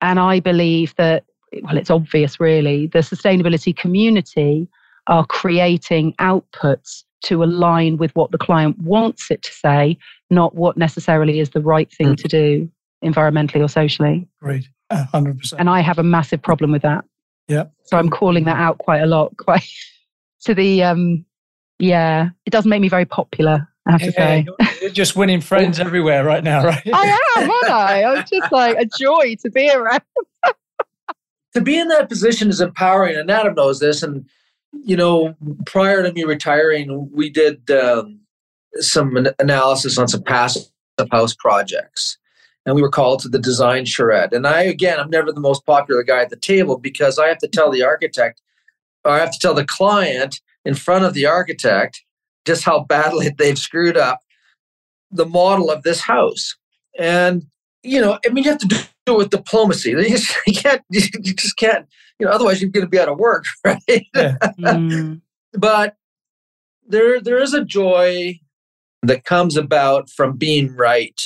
And 0.00 0.18
I 0.18 0.40
believe 0.40 0.94
that, 0.96 1.24
well, 1.62 1.76
it's 1.76 1.90
obvious 1.90 2.40
really, 2.40 2.86
the 2.86 3.00
sustainability 3.00 3.76
community 3.76 4.68
are 5.08 5.26
creating 5.26 6.14
outputs 6.14 7.02
to 7.24 7.42
align 7.42 7.98
with 7.98 8.14
what 8.14 8.30
the 8.30 8.38
client 8.38 8.78
wants 8.78 9.30
it 9.30 9.42
to 9.42 9.52
say, 9.52 9.98
not 10.30 10.54
what 10.54 10.76
necessarily 10.76 11.40
is 11.40 11.50
the 11.50 11.60
right 11.60 11.92
thing 11.92 12.14
mm. 12.14 12.16
to 12.16 12.28
do 12.28 12.70
environmentally 13.04 13.62
or 13.62 13.68
socially. 13.68 14.28
Great, 14.40 14.68
100%. 14.92 15.54
And 15.58 15.68
I 15.70 15.80
have 15.80 15.98
a 15.98 16.02
massive 16.02 16.42
problem 16.42 16.72
with 16.72 16.82
that. 16.82 17.04
Yeah. 17.48 17.66
So 17.84 17.96
I'm 17.96 18.10
calling 18.10 18.44
that 18.44 18.56
out 18.56 18.78
quite 18.78 19.00
a 19.00 19.06
lot, 19.06 19.36
quite 19.36 19.68
to 20.44 20.54
the, 20.54 20.82
um, 20.82 21.24
yeah, 21.78 22.30
it 22.46 22.50
does 22.50 22.66
make 22.66 22.80
me 22.80 22.88
very 22.88 23.04
popular. 23.04 23.66
I 23.86 23.92
have 23.92 24.00
to 24.02 24.12
say. 24.12 24.46
You're 24.80 24.90
just 24.90 25.16
winning 25.16 25.40
friends 25.40 25.80
everywhere 25.80 26.24
right 26.24 26.44
now, 26.44 26.64
right? 26.64 26.82
I 26.92 27.18
am, 27.36 27.50
aren't 27.50 27.70
I? 27.70 28.04
I'm 28.04 28.24
just 28.30 28.52
like 28.52 28.76
a 28.76 28.86
joy 28.98 29.36
to 29.42 29.50
be 29.50 29.70
around. 29.70 30.02
to 31.54 31.60
be 31.60 31.78
in 31.78 31.88
that 31.88 32.08
position 32.08 32.48
is 32.48 32.60
empowering, 32.60 33.16
and 33.16 33.30
Adam 33.30 33.54
knows 33.54 33.80
this. 33.80 34.02
And 34.02 34.26
you 34.84 34.96
know, 34.96 35.34
prior 35.66 36.02
to 36.02 36.12
me 36.12 36.24
retiring, 36.24 37.10
we 37.12 37.30
did 37.30 37.68
um, 37.70 38.20
some 38.76 39.26
analysis 39.38 39.98
on 39.98 40.08
some 40.08 40.22
passive 40.22 40.64
house 41.10 41.34
projects, 41.34 42.18
and 42.66 42.74
we 42.74 42.82
were 42.82 42.90
called 42.90 43.20
to 43.20 43.28
the 43.28 43.38
design 43.38 43.84
charrette. 43.84 44.32
And 44.32 44.46
I, 44.46 44.62
again, 44.62 45.00
I'm 45.00 45.10
never 45.10 45.32
the 45.32 45.40
most 45.40 45.64
popular 45.66 46.02
guy 46.02 46.20
at 46.20 46.30
the 46.30 46.36
table 46.36 46.78
because 46.78 47.18
I 47.18 47.28
have 47.28 47.38
to 47.38 47.48
tell 47.48 47.70
the 47.70 47.82
architect, 47.82 48.40
or 49.04 49.12
I 49.12 49.18
have 49.18 49.32
to 49.32 49.38
tell 49.38 49.54
the 49.54 49.64
client 49.64 50.40
in 50.64 50.74
front 50.74 51.04
of 51.04 51.14
the 51.14 51.26
architect 51.26 52.02
just 52.46 52.64
how 52.64 52.84
badly 52.84 53.30
they've 53.38 53.58
screwed 53.58 53.96
up 53.96 54.20
the 55.10 55.26
model 55.26 55.70
of 55.70 55.82
this 55.82 56.00
house. 56.00 56.56
And 56.98 57.46
you 57.82 58.00
know, 58.00 58.18
I 58.24 58.28
mean, 58.30 58.44
you 58.44 58.50
have 58.50 58.60
to 58.60 58.66
do 58.68 58.76
it 59.06 59.16
with 59.16 59.30
diplomacy. 59.30 59.90
You, 59.96 60.08
just, 60.08 60.36
you 60.46 60.54
can't, 60.54 60.82
you 60.90 61.34
just 61.34 61.56
can't, 61.56 61.86
you 62.18 62.26
know, 62.26 62.32
otherwise 62.32 62.60
you're 62.60 62.70
going 62.70 62.84
to 62.84 62.90
be 62.90 62.98
out 62.98 63.08
of 63.08 63.18
work, 63.18 63.44
right? 63.64 63.82
Yeah. 63.88 64.36
mm. 64.58 65.20
But 65.54 65.96
there, 66.86 67.20
there 67.20 67.38
is 67.38 67.54
a 67.54 67.64
joy 67.64 68.38
that 69.02 69.24
comes 69.24 69.56
about 69.56 70.10
from 70.10 70.36
being 70.36 70.74
right, 70.74 71.18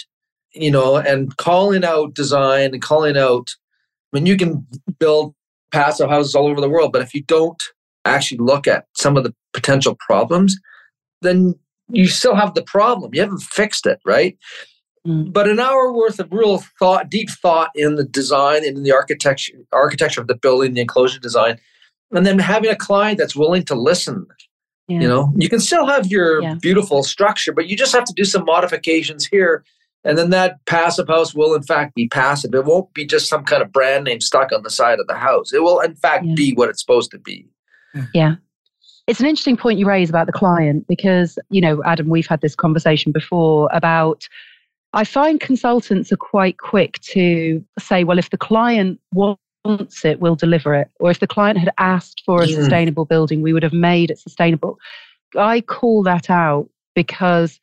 you 0.55 0.71
know, 0.71 0.97
and 0.97 1.37
calling 1.37 1.85
out 1.85 2.15
design 2.15 2.73
and 2.73 2.83
calling 2.83 3.17
out. 3.17 3.51
I 4.13 4.19
mean, 4.19 4.27
you 4.27 4.37
can 4.37 4.67
build 4.99 5.35
passive 5.73 6.09
houses 6.09 6.35
all 6.35 6.47
over 6.47 6.61
the 6.61 6.69
world, 6.69 6.93
but 6.93 7.03
if 7.03 7.15
you 7.15 7.23
don't 7.23 7.63
actually 8.05 8.39
look 8.39 8.67
at 8.67 8.87
some 8.97 9.17
of 9.17 9.25
the 9.25 9.35
potential 9.53 9.97
problems, 9.97 10.57
then 11.23 11.55
you 11.89 12.07
still 12.07 12.35
have 12.35 12.55
the 12.55 12.63
problem. 12.63 13.13
You 13.15 13.23
haven't 13.23 13.43
fixed 13.43 13.87
it, 13.87 14.01
right? 14.05 14.37
Mm. 15.07 15.33
But 15.33 15.49
an 15.49 15.61
hour 15.61 15.93
worth 15.93 16.19
of 16.19 16.33
real 16.33 16.63
thought, 16.79 17.11
deep 17.11 17.31
thought 17.31 17.71
in 17.75 17.97
the 17.97 18.05
design 18.05 18.65
and 18.65 18.77
in 18.77 18.83
the 18.85 18.93
architecture, 18.93 19.53
architecture 19.73 20.21
of 20.21 20.29
the 20.29 20.37
building, 20.37 20.75
the 20.75 20.81
enclosure 20.81 21.19
design, 21.19 21.59
and 22.13 22.25
then 22.25 22.39
having 22.39 22.71
a 22.71 22.77
client 22.77 23.19
that's 23.19 23.37
willing 23.37 23.65
to 23.65 23.75
listen. 23.75 24.27
Yeah. 24.89 25.01
You 25.01 25.09
know, 25.09 25.33
you 25.37 25.49
can 25.49 25.61
still 25.61 25.87
have 25.87 26.07
your 26.09 26.43
yeah. 26.43 26.55
beautiful 26.61 27.03
structure, 27.03 27.53
but 27.53 27.69
you 27.69 27.77
just 27.77 27.95
have 27.95 28.05
to 28.05 28.13
do 28.13 28.25
some 28.25 28.45
modifications 28.45 29.27
here. 29.27 29.65
And 30.05 30.19
then 30.19 30.31
that 30.31 30.65
passive 30.67 31.09
house 31.09 31.35
will, 31.35 31.55
in 31.55 31.63
fact, 31.63 31.95
be 31.95 32.09
passive. 32.09 32.55
It 32.55 32.65
won't 32.65 32.93
be 32.93 33.07
just 33.07 33.29
some 33.29 33.45
kind 33.45 33.63
of 33.63 33.73
brand 33.73 34.05
name 34.05 34.21
stuck 34.21 34.53
on 34.53 34.63
the 34.63 34.71
side 34.71 35.01
of 35.01 35.07
the 35.07 35.15
house. 35.15 35.53
It 35.53 35.63
will, 35.63 35.81
in 35.81 35.95
fact, 35.95 36.27
yeah. 36.27 36.35
be 36.35 36.53
what 36.55 36.69
it's 36.69 36.81
supposed 36.81 37.11
to 37.13 37.19
be. 37.19 37.47
Yeah. 38.13 38.37
It's 39.07 39.21
an 39.21 39.27
interesting 39.27 39.57
point 39.57 39.79
you 39.79 39.87
raise 39.87 40.11
about 40.11 40.27
the 40.27 40.33
client 40.33 40.87
because, 40.89 41.39
you 41.51 41.61
know, 41.61 41.83
Adam, 41.85 42.09
we've 42.09 42.27
had 42.27 42.41
this 42.41 42.55
conversation 42.55 43.13
before 43.13 43.69
about 43.73 44.29
I 44.95 45.03
find 45.05 45.41
consultants 45.41 46.13
are 46.13 46.17
quite 46.17 46.59
quick 46.59 47.01
to 47.01 47.65
say, 47.81 48.05
well, 48.05 48.19
if 48.19 48.31
the 48.31 48.39
client 48.39 49.01
wants 49.13 50.05
it, 50.05 50.21
we'll 50.21 50.37
deliver 50.37 50.73
it. 50.75 50.89
Or 51.01 51.11
if 51.11 51.19
the 51.19 51.27
client 51.27 51.59
had 51.59 51.73
asked 51.79 52.23
for 52.25 52.43
a 52.43 52.47
hmm. 52.47 52.55
sustainable 52.55 53.05
building, 53.05 53.43
we 53.43 53.53
would 53.53 53.65
have 53.65 53.73
made 53.73 54.11
it 54.11 54.21
sustainable. 54.21 54.79
I 55.37 55.63
call 55.63 56.05
that 56.05 56.31
out 56.31 56.69
because 56.95 57.59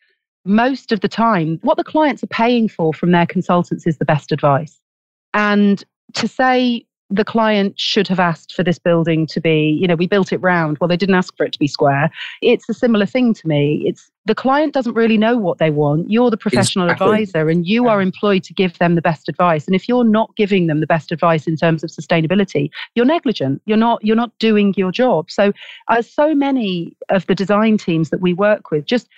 most 0.45 0.91
of 0.91 1.01
the 1.01 1.07
time, 1.07 1.59
what 1.61 1.77
the 1.77 1.83
clients 1.83 2.23
are 2.23 2.27
paying 2.27 2.67
for 2.67 2.93
from 2.93 3.11
their 3.11 3.25
consultants 3.25 3.85
is 3.85 3.97
the 3.97 4.05
best 4.05 4.31
advice. 4.31 4.79
And 5.33 5.83
to 6.13 6.27
say, 6.27 6.85
the 7.11 7.25
client 7.25 7.77
should 7.77 8.07
have 8.07 8.19
asked 8.19 8.53
for 8.53 8.63
this 8.63 8.79
building 8.79 9.27
to 9.27 9.41
be, 9.41 9.77
you 9.79 9.87
know, 9.87 9.95
we 9.95 10.07
built 10.07 10.31
it 10.31 10.37
round. 10.37 10.77
Well, 10.79 10.87
they 10.87 10.95
didn't 10.95 11.15
ask 11.15 11.35
for 11.35 11.45
it 11.45 11.51
to 11.51 11.59
be 11.59 11.67
square. 11.67 12.09
It's 12.41 12.69
a 12.69 12.73
similar 12.73 13.05
thing 13.05 13.33
to 13.33 13.47
me. 13.47 13.83
It's 13.85 14.09
the 14.25 14.35
client 14.35 14.73
doesn't 14.73 14.93
really 14.93 15.17
know 15.17 15.37
what 15.37 15.57
they 15.57 15.71
want. 15.71 16.09
You're 16.09 16.29
the 16.29 16.37
professional 16.37 16.85
exactly. 16.85 17.23
advisor 17.23 17.49
and 17.49 17.67
you 17.67 17.87
are 17.87 18.01
employed 18.01 18.43
to 18.43 18.53
give 18.53 18.77
them 18.77 18.95
the 18.95 19.01
best 19.01 19.27
advice. 19.27 19.65
And 19.65 19.75
if 19.75 19.89
you're 19.89 20.05
not 20.05 20.33
giving 20.37 20.67
them 20.67 20.79
the 20.79 20.87
best 20.87 21.11
advice 21.11 21.47
in 21.47 21.57
terms 21.57 21.83
of 21.83 21.89
sustainability, 21.89 22.69
you're 22.95 23.05
negligent. 23.05 23.61
You're 23.65 23.77
not 23.77 24.03
you're 24.05 24.15
not 24.15 24.37
doing 24.39 24.73
your 24.77 24.91
job. 24.91 25.29
So 25.29 25.51
as 25.89 26.09
so 26.09 26.33
many 26.33 26.95
of 27.09 27.25
the 27.25 27.35
design 27.35 27.77
teams 27.77 28.09
that 28.11 28.21
we 28.21 28.33
work 28.33 28.71
with 28.71 28.85
just 28.85 29.09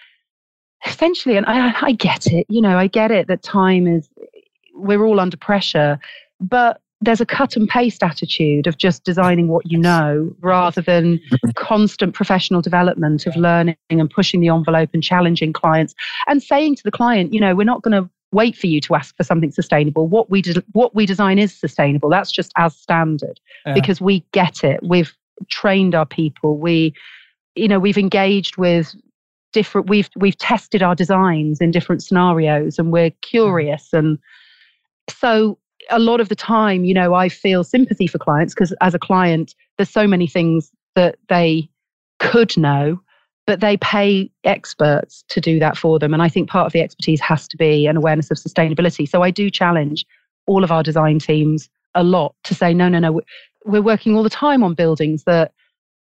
essentially 0.85 1.37
and 1.37 1.45
I, 1.45 1.73
I 1.81 1.91
get 1.93 2.27
it, 2.27 2.45
you 2.49 2.61
know, 2.61 2.77
I 2.77 2.87
get 2.87 3.11
it 3.11 3.27
that 3.27 3.43
time 3.43 3.87
is 3.87 4.09
we're 4.73 5.03
all 5.03 5.19
under 5.19 5.37
pressure, 5.37 5.99
but 6.39 6.81
there's 7.01 7.21
a 7.21 7.25
cut 7.25 7.57
and 7.57 7.67
paste 7.67 8.01
attitude 8.01 8.65
of 8.65 8.77
just 8.77 9.03
designing 9.03 9.49
what 9.49 9.69
you 9.69 9.77
know 9.77 10.33
rather 10.39 10.81
than 10.81 11.19
constant 11.55 12.13
professional 12.13 12.61
development 12.61 13.25
of 13.25 13.35
learning 13.35 13.75
and 13.89 14.09
pushing 14.09 14.39
the 14.39 14.47
envelope 14.47 14.89
and 14.93 15.03
challenging 15.03 15.51
clients 15.51 15.93
and 16.27 16.41
saying 16.41 16.75
to 16.75 16.83
the 16.83 16.91
client, 16.91 17.33
you 17.33 17.41
know, 17.41 17.55
we're 17.55 17.65
not 17.65 17.81
going 17.81 18.01
to 18.01 18.09
wait 18.31 18.55
for 18.55 18.67
you 18.67 18.79
to 18.81 18.95
ask 18.95 19.15
for 19.17 19.23
something 19.23 19.51
sustainable. 19.51 20.07
What 20.07 20.29
we 20.29 20.41
de- 20.41 20.63
what 20.71 20.95
we 20.95 21.05
design 21.05 21.39
is 21.39 21.53
sustainable. 21.53 22.09
That's 22.09 22.31
just 22.31 22.51
as 22.57 22.75
standard 22.75 23.39
yeah. 23.65 23.73
because 23.73 23.99
we 23.99 24.25
get 24.31 24.63
it. 24.63 24.79
We've 24.81 25.13
trained 25.49 25.93
our 25.93 26.05
people. 26.05 26.57
We, 26.57 26.93
you 27.55 27.67
know, 27.67 27.79
we've 27.79 27.97
engaged 27.97 28.57
with 28.57 28.95
different. 29.53 29.89
We've 29.89 30.09
we've 30.17 30.37
tested 30.37 30.83
our 30.83 30.95
designs 30.95 31.61
in 31.61 31.71
different 31.71 32.03
scenarios, 32.03 32.77
and 32.77 32.91
we're 32.91 33.11
curious 33.21 33.93
and 33.93 34.19
so 35.09 35.57
a 35.89 35.99
lot 35.99 36.21
of 36.21 36.29
the 36.29 36.35
time, 36.35 36.85
you 36.85 36.93
know, 36.93 37.13
I 37.13 37.29
feel 37.29 37.63
sympathy 37.63 38.07
for 38.07 38.17
clients 38.17 38.53
because 38.53 38.73
as 38.81 38.93
a 38.93 38.99
client, 38.99 39.55
there's 39.77 39.89
so 39.89 40.07
many 40.07 40.27
things 40.27 40.71
that 40.95 41.17
they 41.29 41.69
could 42.19 42.55
know, 42.57 43.01
but 43.45 43.59
they 43.59 43.77
pay 43.77 44.31
experts 44.43 45.23
to 45.29 45.41
do 45.41 45.59
that 45.59 45.77
for 45.77 45.99
them. 45.99 46.13
And 46.13 46.23
I 46.23 46.29
think 46.29 46.49
part 46.49 46.65
of 46.65 46.73
the 46.73 46.81
expertise 46.81 47.19
has 47.21 47.47
to 47.49 47.57
be 47.57 47.85
an 47.87 47.97
awareness 47.97 48.31
of 48.31 48.37
sustainability. 48.37 49.07
So 49.07 49.21
I 49.21 49.31
do 49.31 49.49
challenge 49.49 50.05
all 50.45 50.63
of 50.63 50.71
our 50.71 50.83
design 50.83 51.19
teams 51.19 51.69
a 51.95 52.03
lot 52.03 52.35
to 52.45 52.55
say, 52.55 52.73
no, 52.73 52.87
no, 52.89 52.99
no, 52.99 53.21
we're 53.65 53.81
working 53.81 54.15
all 54.15 54.23
the 54.23 54.29
time 54.29 54.63
on 54.63 54.73
buildings 54.73 55.23
that 55.25 55.51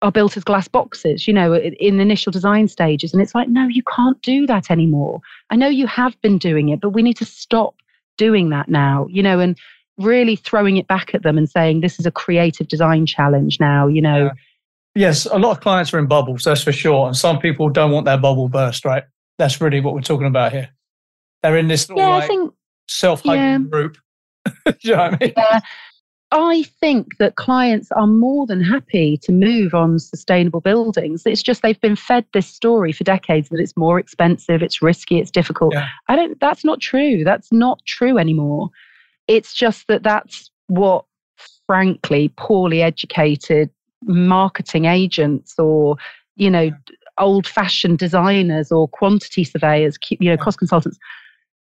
are 0.02 0.12
built 0.12 0.36
as 0.36 0.44
glass 0.44 0.68
boxes, 0.68 1.26
you 1.26 1.32
know, 1.32 1.54
in 1.54 1.96
the 1.96 2.02
initial 2.02 2.30
design 2.30 2.68
stages. 2.68 3.12
And 3.12 3.22
it's 3.22 3.34
like, 3.34 3.48
no, 3.48 3.66
you 3.66 3.82
can't 3.94 4.20
do 4.22 4.46
that 4.46 4.70
anymore. 4.70 5.20
I 5.50 5.56
know 5.56 5.68
you 5.68 5.86
have 5.86 6.20
been 6.20 6.38
doing 6.38 6.68
it, 6.68 6.80
but 6.80 6.90
we 6.90 7.02
need 7.02 7.16
to 7.16 7.24
stop 7.24 7.74
doing 8.18 8.50
that 8.50 8.68
now, 8.68 9.06
you 9.10 9.22
know, 9.22 9.40
and 9.40 9.58
really 9.98 10.36
throwing 10.36 10.76
it 10.76 10.86
back 10.86 11.14
at 11.14 11.22
them 11.22 11.38
and 11.38 11.48
saying, 11.48 11.80
this 11.80 11.98
is 11.98 12.06
a 12.06 12.10
creative 12.10 12.68
design 12.68 13.06
challenge 13.06 13.58
now, 13.58 13.86
you 13.86 14.02
know. 14.02 14.24
Yeah. 14.24 14.32
Yes, 14.94 15.26
a 15.26 15.38
lot 15.38 15.50
of 15.50 15.60
clients 15.60 15.92
are 15.92 15.98
in 15.98 16.06
bubbles, 16.06 16.44
that's 16.44 16.62
for 16.62 16.72
sure. 16.72 17.06
And 17.06 17.16
some 17.16 17.38
people 17.38 17.68
don't 17.68 17.90
want 17.90 18.06
their 18.06 18.16
bubble 18.16 18.48
burst, 18.48 18.84
right? 18.86 19.04
That's 19.38 19.60
really 19.60 19.80
what 19.80 19.92
we're 19.92 20.00
talking 20.00 20.26
about 20.26 20.52
here. 20.52 20.70
They're 21.42 21.58
in 21.58 21.68
this 21.68 21.86
yeah, 21.94 22.08
like 22.08 22.24
I 22.24 22.26
think, 22.26 22.54
self-hyping 22.88 23.34
yeah. 23.36 23.58
group. 23.58 23.98
you 24.80 24.92
know 24.92 24.96
what 24.96 25.14
I 25.14 25.18
mean? 25.20 25.32
Yeah. 25.36 25.60
I 26.32 26.64
think 26.80 27.18
that 27.18 27.36
clients 27.36 27.92
are 27.92 28.06
more 28.06 28.46
than 28.46 28.60
happy 28.60 29.16
to 29.22 29.32
move 29.32 29.74
on 29.74 29.98
sustainable 29.98 30.60
buildings. 30.60 31.22
It's 31.24 31.42
just 31.42 31.62
they've 31.62 31.80
been 31.80 31.96
fed 31.96 32.24
this 32.32 32.48
story 32.48 32.90
for 32.90 33.04
decades 33.04 33.48
that 33.50 33.60
it's 33.60 33.76
more 33.76 33.98
expensive, 33.98 34.62
it's 34.62 34.82
risky, 34.82 35.18
it's 35.18 35.30
difficult. 35.30 35.74
Yeah. 35.74 35.86
I 36.08 36.16
don't 36.16 36.38
that's 36.40 36.64
not 36.64 36.80
true. 36.80 37.22
That's 37.22 37.52
not 37.52 37.80
true 37.86 38.18
anymore. 38.18 38.70
It's 39.28 39.54
just 39.54 39.86
that 39.86 40.02
that's 40.02 40.50
what 40.66 41.04
frankly 41.66 42.32
poorly 42.36 42.82
educated 42.82 43.70
marketing 44.02 44.84
agents 44.84 45.54
or 45.58 45.96
you 46.36 46.50
know 46.50 46.70
old 47.18 47.46
fashioned 47.46 47.98
designers 47.98 48.70
or 48.70 48.88
quantity 48.88 49.44
surveyors, 49.44 49.96
you 50.10 50.30
know, 50.30 50.36
cost 50.36 50.58
consultants 50.58 50.98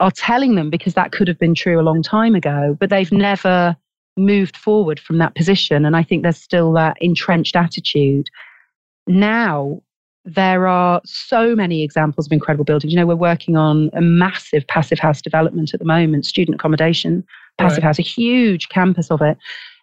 are 0.01 0.11
telling 0.11 0.55
them 0.55 0.71
because 0.71 0.95
that 0.95 1.13
could 1.13 1.29
have 1.29 1.39
been 1.39 1.55
true 1.55 1.81
a 1.81 1.83
long 1.83 2.03
time 2.03 2.35
ago, 2.35 2.77
but 2.79 2.91
they've 2.91 3.13
never 3.13 3.77
moved 4.17 4.57
forward 4.57 5.01
from 5.01 5.19
that 5.19 5.35
position. 5.35 5.85
And 5.85 5.97
I 5.97 6.03
think 6.03 6.23
there's 6.23 6.37
still 6.37 6.73
that 6.73 6.97
entrenched 7.01 7.57
attitude. 7.57 8.29
Now, 9.07 9.81
there 10.25 10.67
are 10.67 11.01
so 11.05 11.57
many 11.57 11.83
examples 11.83 12.27
of 12.27 12.33
incredible 12.33 12.65
buildings. 12.65 12.93
You 12.93 12.99
know, 12.99 13.07
we're 13.07 13.17
working 13.17 13.57
on 13.57 13.91
a 13.93 14.01
massive 14.01 14.67
passive 14.67 14.99
house 14.99 15.21
development 15.21 15.75
at 15.75 15.81
the 15.81 15.87
moment, 15.87 16.27
student 16.27 16.55
accommodation 16.55 17.25
Passive 17.59 17.79
right. 17.79 17.89
House, 17.89 17.99
a 17.99 18.03
huge 18.03 18.69
campus 18.71 19.11
of 19.11 19.21
it. 19.21 19.37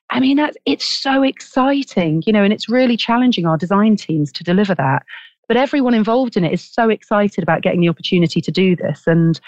I 0.10 0.20
mean, 0.20 0.38
that's 0.38 0.58
it's 0.66 0.86
so 0.86 1.22
exciting, 1.22 2.24
you 2.26 2.34
know, 2.34 2.44
and 2.44 2.52
it's 2.52 2.68
really 2.68 2.98
challenging 2.98 3.46
our 3.46 3.58
design 3.58 3.96
teams 3.96 4.32
to 4.34 4.44
deliver 4.44 4.74
that. 4.76 5.04
But 5.48 5.58
everyone 5.58 5.94
involved 5.94 6.36
in 6.36 6.44
it 6.44 6.52
is 6.52 6.64
so 6.64 6.90
excited 6.90 7.44
about 7.44 7.62
getting 7.62 7.82
the 7.82 7.90
opportunity 7.90 8.42
to 8.42 8.52
do 8.52 8.76
this 8.76 9.04
and 9.06 9.40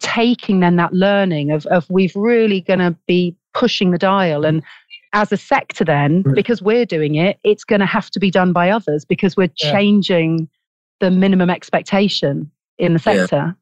taking 0.00 0.60
then 0.60 0.76
that 0.76 0.92
learning 0.92 1.50
of, 1.50 1.64
of 1.66 1.88
we've 1.88 2.14
really 2.14 2.60
going 2.60 2.80
to 2.80 2.94
be 3.06 3.34
pushing 3.54 3.90
the 3.90 3.98
dial 3.98 4.44
and 4.44 4.62
as 5.12 5.30
a 5.30 5.36
sector 5.36 5.84
then 5.84 6.22
because 6.34 6.62
we're 6.62 6.86
doing 6.86 7.16
it 7.16 7.38
it's 7.44 7.64
going 7.64 7.80
to 7.80 7.86
have 7.86 8.10
to 8.10 8.18
be 8.18 8.30
done 8.30 8.52
by 8.52 8.70
others 8.70 9.04
because 9.04 9.36
we're 9.36 9.50
yeah. 9.62 9.72
changing 9.72 10.48
the 11.00 11.10
minimum 11.10 11.50
expectation 11.50 12.50
in 12.78 12.94
the 12.94 12.98
sector 12.98 13.54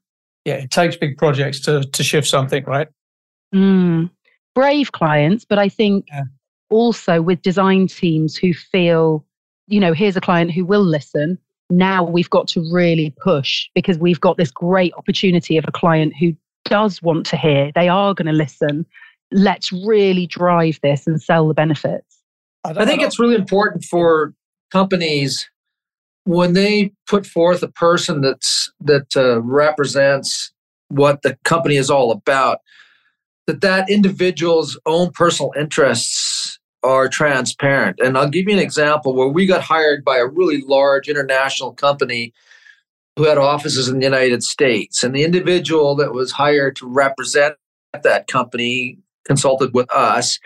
yeah. 0.45 0.55
yeah, 0.55 0.63
it 0.63 0.71
takes 0.71 0.97
big 0.97 1.19
projects 1.19 1.61
to 1.61 1.83
to 1.83 2.05
shift 2.05 2.29
something 2.29 2.65
right 2.65 2.89
mm. 3.55 4.09
brave 4.55 4.93
clients 4.93 5.45
but 5.45 5.59
i 5.59 5.69
think 5.69 6.07
yeah. 6.09 6.25
also 6.69 7.21
with 7.21 7.43
design 7.43 7.87
teams 7.87 8.37
who 8.37 8.55
feel 8.55 9.25
you 9.67 9.81
know 9.81 9.93
here's 9.93 10.17
a 10.17 10.21
client 10.21 10.53
who 10.53 10.65
will 10.65 10.85
listen 10.85 11.37
now 11.71 12.03
we've 12.03 12.31
got 12.31 12.49
to 12.49 12.61
really 12.73 13.15
push 13.23 13.69
because 13.75 13.99
we've 13.99 14.21
got 14.21 14.37
this 14.37 14.51
great 14.51 14.93
opportunity 14.95 15.57
of 15.57 15.65
a 15.67 15.73
client 15.73 16.15
who 16.19 16.35
does 16.65 17.01
want 17.03 17.25
to 17.25 17.37
hear 17.37 17.73
they 17.75 17.89
are 17.89 18.15
going 18.15 18.27
to 18.27 18.33
listen 18.33 18.85
let's 19.33 19.73
really 19.73 20.27
drive 20.27 20.79
this 20.83 21.07
and 21.07 21.23
sell 21.23 21.49
the 21.49 21.55
benefits. 21.55 22.19
I, 22.65 22.71
I 22.71 22.85
think 22.85 23.03
it's 23.03 23.19
really 23.19 23.37
important 23.37 23.85
for 23.85 24.35
companies 24.71 25.49
when 26.25 26.53
they 26.53 26.93
put 27.09 27.27
forth 27.27 27.63
a 27.63 27.69
person 27.69 28.21
that's 28.21 28.71
that 28.81 29.17
uh, 29.17 29.41
represents 29.43 30.53
what 30.89 31.23
the 31.23 31.37
company 31.45 31.77
is 31.77 31.91
all 31.91 32.11
about 32.11 32.59
that 33.47 33.61
that 33.63 33.91
individual's 33.91 34.79
own 34.87 35.11
personal 35.13 35.53
interests 35.59 36.59
are 36.83 37.09
transparent 37.09 37.99
and 38.03 38.17
i'll 38.17 38.29
give 38.29 38.47
you 38.47 38.53
an 38.53 38.59
example 38.59 39.15
where 39.15 39.29
we 39.29 39.47
got 39.47 39.63
hired 39.63 40.05
by 40.05 40.19
a 40.19 40.27
really 40.27 40.63
large 40.67 41.09
international 41.09 41.73
company 41.73 42.33
who 43.17 43.25
had 43.25 43.39
offices 43.39 43.89
in 43.89 43.99
the 43.99 44.05
united 44.05 44.43
states 44.43 45.03
and 45.03 45.15
the 45.15 45.25
individual 45.25 45.95
that 45.95 46.13
was 46.13 46.33
hired 46.33 46.77
to 46.77 46.87
represent 46.87 47.55
that 48.03 48.27
company 48.27 48.99
consulted 49.25 49.73
with 49.75 49.91
us, 49.93 50.39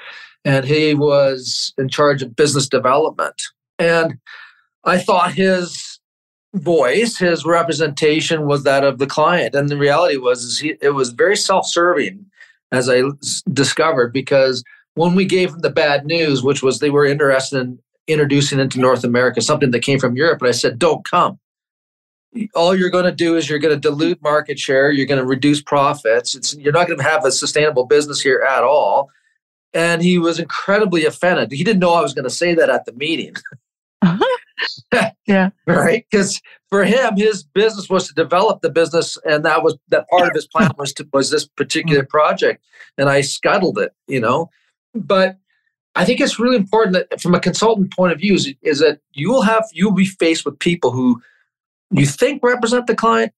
and 0.44 0.64
he 0.64 0.94
was 0.94 1.72
in 1.78 1.88
charge 1.88 2.22
of 2.22 2.36
business 2.36 2.68
development. 2.68 3.42
And 3.78 4.18
I 4.84 4.98
thought 4.98 5.32
his 5.32 5.98
voice, 6.54 7.18
his 7.18 7.44
representation 7.44 8.46
was 8.46 8.62
that 8.62 8.84
of 8.84 8.98
the 8.98 9.06
client. 9.06 9.54
And 9.54 9.68
the 9.68 9.76
reality 9.76 10.16
was 10.16 10.58
he, 10.58 10.76
it 10.80 10.90
was 10.90 11.10
very 11.10 11.36
self-serving, 11.36 12.24
as 12.70 12.88
I 12.88 13.02
discovered, 13.52 14.12
because 14.12 14.62
when 14.94 15.14
we 15.14 15.24
gave 15.24 15.50
him 15.50 15.60
the 15.60 15.70
bad 15.70 16.06
news, 16.06 16.42
which 16.42 16.62
was 16.62 16.78
they 16.78 16.90
were 16.90 17.04
interested 17.04 17.60
in 17.60 17.78
introducing 18.06 18.60
into 18.60 18.78
North 18.78 19.02
America 19.02 19.40
something 19.40 19.70
that 19.70 19.80
came 19.80 19.98
from 19.98 20.14
Europe, 20.16 20.40
and 20.42 20.48
I 20.48 20.52
said, 20.52 20.78
"Don't 20.78 21.08
come." 21.08 21.38
All 22.54 22.74
you're 22.74 22.90
going 22.90 23.04
to 23.04 23.12
do 23.12 23.36
is 23.36 23.48
you're 23.48 23.58
going 23.58 23.74
to 23.74 23.80
dilute 23.80 24.20
market 24.22 24.58
share 24.58 24.90
you're 24.90 25.06
going 25.06 25.20
to 25.20 25.26
reduce 25.26 25.62
profits. 25.62 26.34
It's, 26.34 26.54
you're 26.56 26.72
not 26.72 26.86
going 26.86 26.98
to 26.98 27.04
have 27.04 27.24
a 27.24 27.32
sustainable 27.32 27.86
business 27.86 28.20
here 28.20 28.44
at 28.48 28.62
all. 28.62 29.10
And 29.72 30.02
he 30.02 30.18
was 30.18 30.38
incredibly 30.38 31.04
offended. 31.04 31.50
He 31.52 31.64
didn't 31.64 31.80
know 31.80 31.94
i 31.94 32.00
was 32.00 32.14
going 32.14 32.24
to 32.24 32.30
say 32.30 32.54
that 32.54 32.70
at 32.70 32.84
the 32.84 32.92
meeting. 32.92 33.34
Yeah. 35.26 35.50
Right? 35.66 36.04
Because 36.10 36.40
for 36.68 36.84
him 36.84 37.16
his 37.16 37.42
business 37.42 37.88
was 37.88 38.06
to 38.08 38.14
develop 38.14 38.60
the 38.60 38.70
business 38.70 39.18
and 39.24 39.44
that 39.44 39.62
was 39.62 39.76
that 39.88 40.08
part 40.10 40.28
of 40.28 40.34
his 40.34 40.46
plan 40.46 40.70
was 40.76 40.92
to 40.94 41.08
was 41.12 41.30
this 41.30 41.46
particular 41.46 42.02
mm. 42.02 42.08
project 42.08 42.62
and 42.98 43.08
i 43.08 43.20
scuttled 43.22 43.78
it 43.78 43.92
you 44.06 44.20
know? 44.20 44.50
But 44.94 45.38
I 45.96 46.04
think 46.04 46.20
it's 46.20 46.38
really 46.38 46.56
important 46.56 46.92
that 46.94 47.20
from 47.20 47.34
a 47.34 47.40
consultant 47.40 47.92
point 47.92 48.12
of 48.12 48.18
view 48.18 48.34
is, 48.34 48.52
is 48.62 48.80
that 48.80 49.00
you 49.12 49.30
will 49.30 49.42
have 49.42 49.64
you'll 49.72 49.92
be 49.92 50.06
faced 50.06 50.44
with 50.44 50.58
people 50.58 50.90
who 50.90 51.22
you 52.00 52.06
think 52.06 52.42
represent 52.42 52.86
the 52.86 52.94
client, 52.94 53.32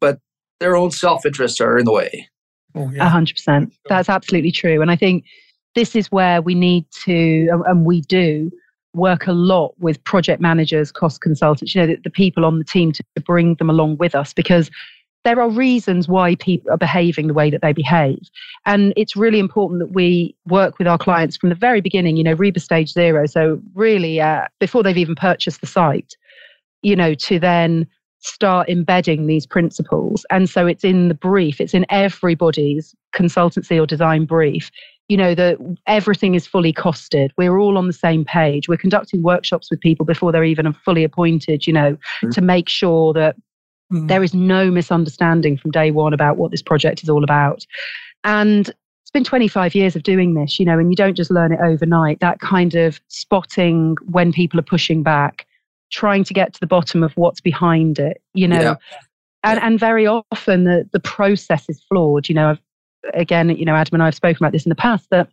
but 0.00 0.18
their 0.58 0.76
own 0.76 0.90
self 0.90 1.24
interests 1.24 1.60
are 1.60 1.78
in 1.78 1.84
the 1.84 1.92
way. 1.92 2.28
Oh, 2.74 2.90
a 2.98 3.08
hundred 3.08 3.36
percent. 3.36 3.72
That's 3.88 4.08
absolutely 4.08 4.52
true. 4.52 4.80
And 4.80 4.90
I 4.90 4.96
think 4.96 5.24
this 5.74 5.96
is 5.96 6.10
where 6.10 6.42
we 6.42 6.54
need 6.54 6.84
to, 7.04 7.48
and 7.66 7.84
we 7.84 8.00
do, 8.02 8.50
work 8.94 9.26
a 9.26 9.32
lot 9.32 9.72
with 9.78 10.02
project 10.04 10.40
managers, 10.40 10.90
cost 10.90 11.20
consultants, 11.20 11.74
you 11.74 11.80
know, 11.80 11.86
the, 11.86 11.96
the 12.02 12.10
people 12.10 12.44
on 12.44 12.58
the 12.58 12.64
team 12.64 12.92
to, 12.92 13.04
to 13.14 13.22
bring 13.22 13.54
them 13.56 13.70
along 13.70 13.96
with 13.98 14.14
us 14.14 14.32
because 14.32 14.70
there 15.24 15.40
are 15.40 15.50
reasons 15.50 16.08
why 16.08 16.34
people 16.36 16.72
are 16.72 16.78
behaving 16.78 17.26
the 17.26 17.34
way 17.34 17.50
that 17.50 17.60
they 17.60 17.72
behave. 17.72 18.18
And 18.66 18.92
it's 18.96 19.14
really 19.14 19.38
important 19.38 19.80
that 19.80 19.92
we 19.92 20.34
work 20.46 20.78
with 20.78 20.88
our 20.88 20.98
clients 20.98 21.36
from 21.36 21.50
the 21.50 21.54
very 21.54 21.80
beginning, 21.80 22.16
you 22.16 22.24
know, 22.24 22.34
RIBA 22.34 22.60
stage 22.60 22.92
zero. 22.92 23.26
So, 23.26 23.60
really, 23.74 24.20
uh, 24.20 24.46
before 24.58 24.82
they've 24.82 24.96
even 24.96 25.14
purchased 25.14 25.60
the 25.60 25.66
site, 25.66 26.16
you 26.82 26.96
know, 26.96 27.14
to 27.14 27.38
then 27.38 27.86
start 28.20 28.68
embedding 28.68 29.26
these 29.26 29.46
principles. 29.46 30.24
And 30.30 30.48
so 30.48 30.66
it's 30.66 30.84
in 30.84 31.08
the 31.08 31.14
brief, 31.14 31.60
it's 31.60 31.74
in 31.74 31.86
everybody's 31.88 32.94
consultancy 33.14 33.80
or 33.80 33.86
design 33.86 34.26
brief, 34.26 34.70
you 35.08 35.16
know, 35.16 35.34
that 35.34 35.58
everything 35.86 36.34
is 36.34 36.46
fully 36.46 36.72
costed. 36.72 37.30
We're 37.36 37.58
all 37.58 37.78
on 37.78 37.86
the 37.86 37.92
same 37.92 38.24
page. 38.24 38.68
We're 38.68 38.76
conducting 38.76 39.22
workshops 39.22 39.70
with 39.70 39.80
people 39.80 40.06
before 40.06 40.32
they're 40.32 40.44
even 40.44 40.72
fully 40.72 41.02
appointed, 41.02 41.66
you 41.66 41.72
know, 41.72 41.92
mm-hmm. 41.92 42.30
to 42.30 42.40
make 42.40 42.68
sure 42.68 43.12
that 43.14 43.36
mm-hmm. 43.92 44.06
there 44.06 44.22
is 44.22 44.34
no 44.34 44.70
misunderstanding 44.70 45.56
from 45.56 45.70
day 45.70 45.90
one 45.90 46.12
about 46.12 46.36
what 46.36 46.50
this 46.50 46.62
project 46.62 47.02
is 47.02 47.08
all 47.08 47.24
about. 47.24 47.66
And 48.22 48.68
it's 48.68 49.10
been 49.10 49.24
25 49.24 49.74
years 49.74 49.96
of 49.96 50.04
doing 50.04 50.34
this, 50.34 50.60
you 50.60 50.66
know, 50.66 50.78
and 50.78 50.90
you 50.92 50.96
don't 50.96 51.16
just 51.16 51.32
learn 51.32 51.52
it 51.52 51.58
overnight. 51.60 52.20
That 52.20 52.38
kind 52.38 52.76
of 52.76 53.00
spotting 53.08 53.96
when 54.04 54.30
people 54.30 54.60
are 54.60 54.64
pushing 54.64 55.02
back, 55.02 55.46
trying 55.90 56.24
to 56.24 56.34
get 56.34 56.52
to 56.54 56.60
the 56.60 56.66
bottom 56.66 57.02
of 57.02 57.12
what's 57.16 57.40
behind 57.40 57.98
it, 57.98 58.22
you 58.34 58.48
know. 58.48 58.60
Yeah. 58.60 58.74
And, 59.42 59.58
and 59.60 59.80
very 59.80 60.06
often 60.06 60.64
the, 60.64 60.88
the 60.92 61.00
process 61.00 61.68
is 61.68 61.82
flawed. 61.88 62.28
You 62.28 62.34
know, 62.34 62.50
I've, 62.50 62.60
again, 63.14 63.48
you 63.50 63.64
know, 63.64 63.74
Adam 63.74 63.94
and 63.94 64.02
I 64.02 64.06
have 64.06 64.14
spoken 64.14 64.44
about 64.44 64.52
this 64.52 64.66
in 64.66 64.70
the 64.70 64.76
past 64.76 65.08
that 65.10 65.28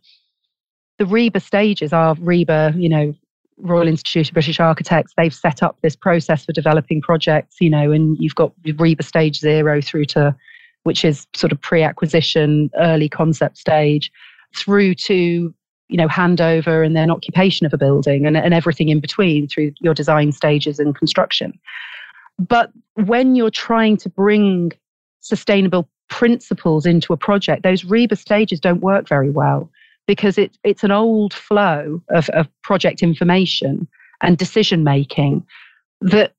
the 0.98 1.04
RIBA 1.04 1.42
stages 1.42 1.92
are 1.92 2.14
RIBA, 2.16 2.80
you 2.80 2.88
know, 2.88 3.14
Royal 3.58 3.88
Institute 3.88 4.28
of 4.28 4.34
British 4.34 4.60
Architects, 4.60 5.12
they've 5.16 5.34
set 5.34 5.62
up 5.62 5.78
this 5.82 5.96
process 5.96 6.44
for 6.44 6.52
developing 6.52 7.00
projects, 7.00 7.56
you 7.60 7.70
know, 7.70 7.90
and 7.90 8.16
you've 8.18 8.34
got 8.34 8.52
RIBA 8.64 9.04
stage 9.04 9.40
zero 9.40 9.80
through 9.80 10.06
to, 10.06 10.34
which 10.84 11.04
is 11.04 11.26
sort 11.34 11.52
of 11.52 11.60
pre 11.60 11.82
acquisition, 11.82 12.70
early 12.78 13.08
concept 13.08 13.58
stage, 13.58 14.12
through 14.56 14.94
to 14.94 15.54
you 15.88 15.96
know 15.96 16.08
handover 16.08 16.84
and 16.84 16.96
then 16.96 17.10
occupation 17.10 17.66
of 17.66 17.72
a 17.72 17.78
building 17.78 18.26
and, 18.26 18.36
and 18.36 18.54
everything 18.54 18.88
in 18.88 19.00
between 19.00 19.48
through 19.48 19.72
your 19.80 19.94
design 19.94 20.32
stages 20.32 20.78
and 20.78 20.94
construction. 20.94 21.58
But 22.38 22.70
when 22.94 23.34
you're 23.34 23.50
trying 23.50 23.96
to 23.98 24.08
bring 24.08 24.72
sustainable 25.20 25.88
principles 26.08 26.86
into 26.86 27.12
a 27.12 27.16
project 27.16 27.62
those 27.62 27.84
RIBA 27.84 28.16
stages 28.16 28.60
don't 28.60 28.80
work 28.80 29.08
very 29.08 29.30
well 29.30 29.70
because 30.06 30.38
it, 30.38 30.56
it's 30.64 30.82
an 30.82 30.90
old 30.90 31.34
flow 31.34 32.02
of, 32.08 32.30
of 32.30 32.48
project 32.62 33.02
information 33.02 33.86
and 34.22 34.38
decision 34.38 34.82
making 34.82 35.46
that 36.00 36.32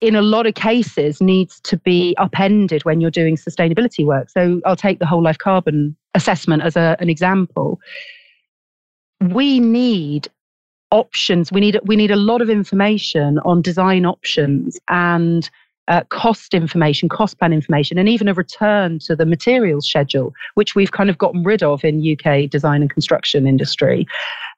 in 0.00 0.16
a 0.16 0.22
lot 0.22 0.46
of 0.46 0.54
cases 0.54 1.20
needs 1.20 1.60
to 1.60 1.76
be 1.76 2.16
upended 2.18 2.84
when 2.84 3.00
you're 3.00 3.10
doing 3.10 3.36
sustainability 3.36 4.04
work. 4.04 4.30
So 4.30 4.60
i'll 4.64 4.76
take 4.76 4.98
the 4.98 5.06
whole 5.06 5.22
life 5.22 5.38
carbon 5.38 5.96
assessment 6.14 6.62
as 6.62 6.76
a, 6.76 6.96
an 6.98 7.08
example 7.08 7.80
we 9.30 9.60
need 9.60 10.28
options. 10.90 11.50
We 11.50 11.60
need 11.60 11.78
we 11.84 11.96
need 11.96 12.10
a 12.10 12.16
lot 12.16 12.42
of 12.42 12.50
information 12.50 13.38
on 13.40 13.62
design 13.62 14.04
options 14.04 14.78
and 14.88 15.48
uh, 15.88 16.02
cost 16.10 16.54
information, 16.54 17.08
cost 17.08 17.38
plan 17.38 17.52
information, 17.52 17.98
and 17.98 18.08
even 18.08 18.28
a 18.28 18.34
return 18.34 18.98
to 19.00 19.16
the 19.16 19.26
materials 19.26 19.88
schedule, 19.88 20.32
which 20.54 20.74
we've 20.74 20.92
kind 20.92 21.10
of 21.10 21.18
gotten 21.18 21.42
rid 21.42 21.62
of 21.62 21.84
in 21.84 22.16
UK 22.16 22.48
design 22.48 22.82
and 22.82 22.90
construction 22.90 23.46
industry. 23.46 24.06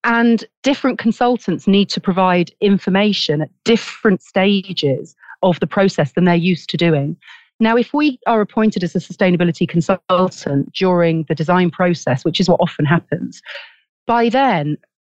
And 0.04 0.44
different 0.62 0.98
consultants 0.98 1.66
need 1.66 1.88
to 1.90 2.00
provide 2.00 2.52
information 2.60 3.40
at 3.40 3.50
different 3.64 4.22
stages 4.22 5.16
of 5.42 5.60
the 5.60 5.66
process 5.66 6.12
than 6.12 6.24
they're 6.24 6.34
used 6.34 6.68
to 6.70 6.76
doing. 6.76 7.16
Now, 7.60 7.76
if 7.76 7.94
we 7.94 8.18
are 8.26 8.40
appointed 8.40 8.82
as 8.82 8.94
a 8.94 8.98
sustainability 8.98 9.68
consultant 9.68 10.72
during 10.74 11.24
the 11.28 11.34
design 11.34 11.70
process, 11.70 12.24
which 12.24 12.40
is 12.40 12.48
what 12.48 12.60
often 12.60 12.84
happens, 12.84 13.40
by 14.06 14.28
then, 14.28 14.76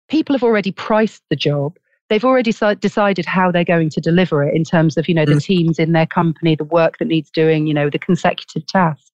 people 0.08 0.34
have 0.34 0.42
already 0.42 0.72
priced 0.72 1.22
the 1.30 1.36
job. 1.36 1.76
They've 2.08 2.24
already 2.24 2.52
decided 2.52 3.26
how 3.26 3.50
they're 3.50 3.64
going 3.64 3.90
to 3.90 4.00
deliver 4.00 4.44
it 4.44 4.54
in 4.54 4.62
terms 4.62 4.96
of, 4.96 5.08
you 5.08 5.14
know, 5.14 5.24
the 5.24 5.32
mm. 5.32 5.42
teams 5.42 5.78
in 5.78 5.92
their 5.92 6.06
company, 6.06 6.54
the 6.54 6.64
work 6.64 6.98
that 6.98 7.08
needs 7.08 7.30
doing, 7.30 7.66
you 7.66 7.74
know, 7.74 7.90
the 7.90 7.98
consecutive 7.98 8.64
tasks. 8.66 9.10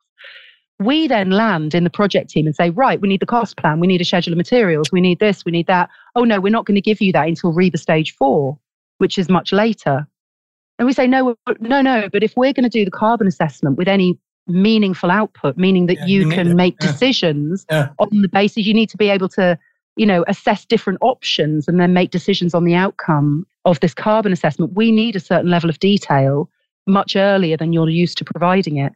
We 0.78 1.06
then 1.06 1.30
land 1.30 1.74
in 1.74 1.84
the 1.84 1.90
project 1.90 2.28
team 2.28 2.44
and 2.46 2.54
say, 2.54 2.70
right, 2.70 3.00
we 3.00 3.08
need 3.08 3.20
the 3.20 3.26
cost 3.26 3.56
plan, 3.56 3.80
we 3.80 3.86
need 3.86 4.00
a 4.00 4.04
schedule 4.04 4.32
of 4.32 4.36
materials, 4.36 4.90
we 4.92 5.00
need 5.00 5.20
this, 5.20 5.44
we 5.44 5.52
need 5.52 5.68
that. 5.68 5.88
Oh 6.16 6.24
no, 6.24 6.40
we're 6.40 6.50
not 6.50 6.66
going 6.66 6.74
to 6.74 6.80
give 6.80 7.00
you 7.00 7.12
that 7.12 7.28
until 7.28 7.54
RIBA 7.54 7.78
stage 7.78 8.14
four, 8.14 8.58
which 8.98 9.16
is 9.16 9.28
much 9.28 9.52
later. 9.52 10.06
And 10.78 10.86
we 10.86 10.92
say, 10.92 11.06
no, 11.06 11.36
no, 11.60 11.80
no. 11.82 12.08
But 12.10 12.22
if 12.22 12.34
we're 12.36 12.52
going 12.52 12.64
to 12.64 12.68
do 12.68 12.84
the 12.84 12.90
carbon 12.90 13.26
assessment 13.26 13.78
with 13.78 13.88
any 13.88 14.18
meaningful 14.46 15.10
output, 15.10 15.56
meaning 15.56 15.86
that 15.86 15.98
Yeah, 15.98 16.06
you, 16.06 16.20
you 16.22 16.28
can 16.30 16.56
make 16.56 16.76
Yeah. 16.80 16.90
decisions 16.90 17.66
Yeah. 17.70 17.88
on 17.98 18.08
the 18.22 18.28
basis 18.28 18.66
you 18.66 18.74
need 18.74 18.88
to 18.90 18.96
be 18.96 19.08
able 19.08 19.28
to, 19.30 19.58
you 19.96 20.06
know, 20.06 20.24
assess 20.26 20.64
different 20.64 20.98
options 21.00 21.68
and 21.68 21.80
then 21.80 21.92
make 21.92 22.10
decisions 22.10 22.54
on 22.54 22.64
the 22.64 22.74
outcome 22.74 23.46
of 23.64 23.78
this 23.80 23.94
carbon 23.94 24.32
assessment. 24.32 24.72
We 24.74 24.90
need 24.90 25.16
a 25.16 25.20
certain 25.20 25.50
level 25.50 25.70
of 25.70 25.78
detail 25.78 26.48
much 26.86 27.14
earlier 27.14 27.56
than 27.56 27.72
you're 27.72 27.88
used 27.88 28.18
to 28.18 28.24
providing 28.24 28.76
it. 28.78 28.92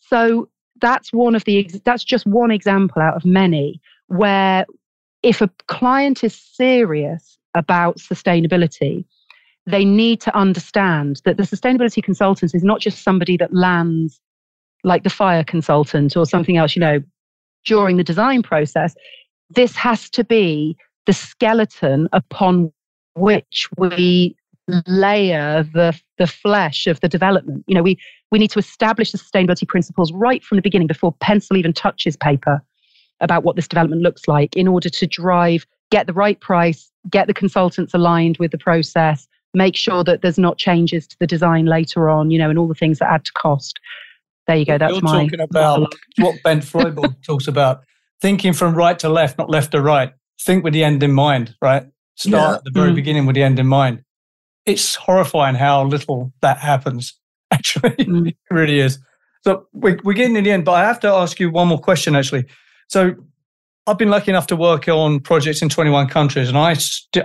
So 0.00 0.48
that's 0.80 1.12
one 1.12 1.34
of 1.34 1.44
the 1.44 1.68
that's 1.84 2.04
just 2.04 2.26
one 2.26 2.50
example 2.50 3.00
out 3.02 3.14
of 3.16 3.24
many 3.24 3.80
where 4.08 4.66
if 5.22 5.40
a 5.40 5.48
client 5.68 6.24
is 6.24 6.34
serious 6.34 7.38
about 7.54 7.98
sustainability, 7.98 9.04
they 9.66 9.84
need 9.84 10.20
to 10.22 10.34
understand 10.36 11.20
that 11.24 11.36
the 11.36 11.42
sustainability 11.44 12.02
consultant 12.02 12.54
is 12.54 12.64
not 12.64 12.80
just 12.80 13.02
somebody 13.02 13.36
that 13.36 13.54
lands 13.54 14.20
like 14.84 15.02
the 15.02 15.10
fire 15.10 15.44
consultant 15.44 16.16
or 16.16 16.26
something 16.26 16.56
else, 16.56 16.74
you 16.74 16.80
know, 16.80 17.00
during 17.66 17.96
the 17.96 18.04
design 18.04 18.42
process. 18.42 18.94
This 19.50 19.74
has 19.76 20.08
to 20.10 20.24
be 20.24 20.76
the 21.06 21.12
skeleton 21.12 22.08
upon 22.12 22.72
which 23.14 23.68
we 23.76 24.36
layer 24.86 25.64
the, 25.74 25.98
the 26.18 26.26
flesh 26.26 26.86
of 26.86 27.00
the 27.00 27.08
development. 27.08 27.64
You 27.66 27.74
know, 27.74 27.82
we, 27.82 27.98
we 28.30 28.38
need 28.38 28.50
to 28.52 28.58
establish 28.58 29.12
the 29.12 29.18
sustainability 29.18 29.66
principles 29.66 30.12
right 30.12 30.42
from 30.44 30.56
the 30.56 30.62
beginning 30.62 30.86
before 30.86 31.12
pencil 31.20 31.56
even 31.56 31.72
touches 31.72 32.16
paper 32.16 32.62
about 33.20 33.44
what 33.44 33.56
this 33.56 33.68
development 33.68 34.02
looks 34.02 34.28
like 34.28 34.56
in 34.56 34.68
order 34.68 34.88
to 34.88 35.06
drive, 35.06 35.66
get 35.90 36.06
the 36.06 36.12
right 36.12 36.40
price, 36.40 36.90
get 37.10 37.26
the 37.26 37.34
consultants 37.34 37.92
aligned 37.92 38.38
with 38.38 38.50
the 38.50 38.58
process, 38.58 39.28
make 39.52 39.76
sure 39.76 40.04
that 40.04 40.22
there's 40.22 40.38
not 40.38 40.58
changes 40.58 41.06
to 41.06 41.16
the 41.18 41.26
design 41.26 41.66
later 41.66 42.08
on, 42.08 42.30
you 42.30 42.38
know, 42.38 42.48
and 42.48 42.58
all 42.58 42.68
the 42.68 42.74
things 42.74 42.98
that 42.98 43.10
add 43.10 43.24
to 43.24 43.32
cost. 43.32 43.78
There 44.46 44.56
you 44.56 44.64
go. 44.66 44.78
That's 44.78 44.92
You're 44.94 45.02
my 45.02 45.22
talking 45.24 45.40
about 45.40 45.94
what 46.18 46.36
Ben 46.42 46.60
Freudberg 46.60 47.22
talks 47.26 47.46
about 47.48 47.82
thinking 48.20 48.52
from 48.52 48.74
right 48.74 48.98
to 48.98 49.08
left, 49.08 49.38
not 49.38 49.48
left 49.50 49.72
to 49.72 49.80
right. 49.80 50.12
Think 50.42 50.64
with 50.64 50.72
the 50.74 50.84
end 50.84 51.02
in 51.02 51.12
mind, 51.12 51.54
right? 51.62 51.84
Start 52.16 52.32
Yeah. 52.50 52.54
at 52.56 52.64
the 52.64 52.70
very 52.70 52.90
Mm. 52.92 52.94
beginning 52.96 53.26
with 53.26 53.34
the 53.36 53.42
end 53.42 53.58
in 53.58 53.66
mind. 53.66 54.02
It's 54.66 54.94
horrifying 54.94 55.54
how 55.54 55.84
little 55.84 56.32
that 56.42 56.58
happens. 56.58 57.14
Actually, 57.50 57.90
Mm. 58.04 58.28
it 58.28 58.36
really 58.50 58.80
is. 58.80 58.98
So 59.44 59.66
we, 59.72 59.96
we're 60.04 60.12
getting 60.14 60.36
in 60.36 60.44
the 60.44 60.50
end, 60.50 60.64
but 60.64 60.72
I 60.72 60.84
have 60.84 61.00
to 61.00 61.08
ask 61.08 61.40
you 61.40 61.50
one 61.50 61.68
more 61.68 61.78
question. 61.78 62.14
Actually, 62.14 62.44
so 62.88 63.14
I've 63.86 63.96
been 63.98 64.10
lucky 64.10 64.30
enough 64.30 64.46
to 64.48 64.56
work 64.56 64.86
on 64.88 65.20
projects 65.20 65.62
in 65.62 65.68
21 65.70 66.08
countries, 66.08 66.48
and 66.48 66.58
I 66.58 66.76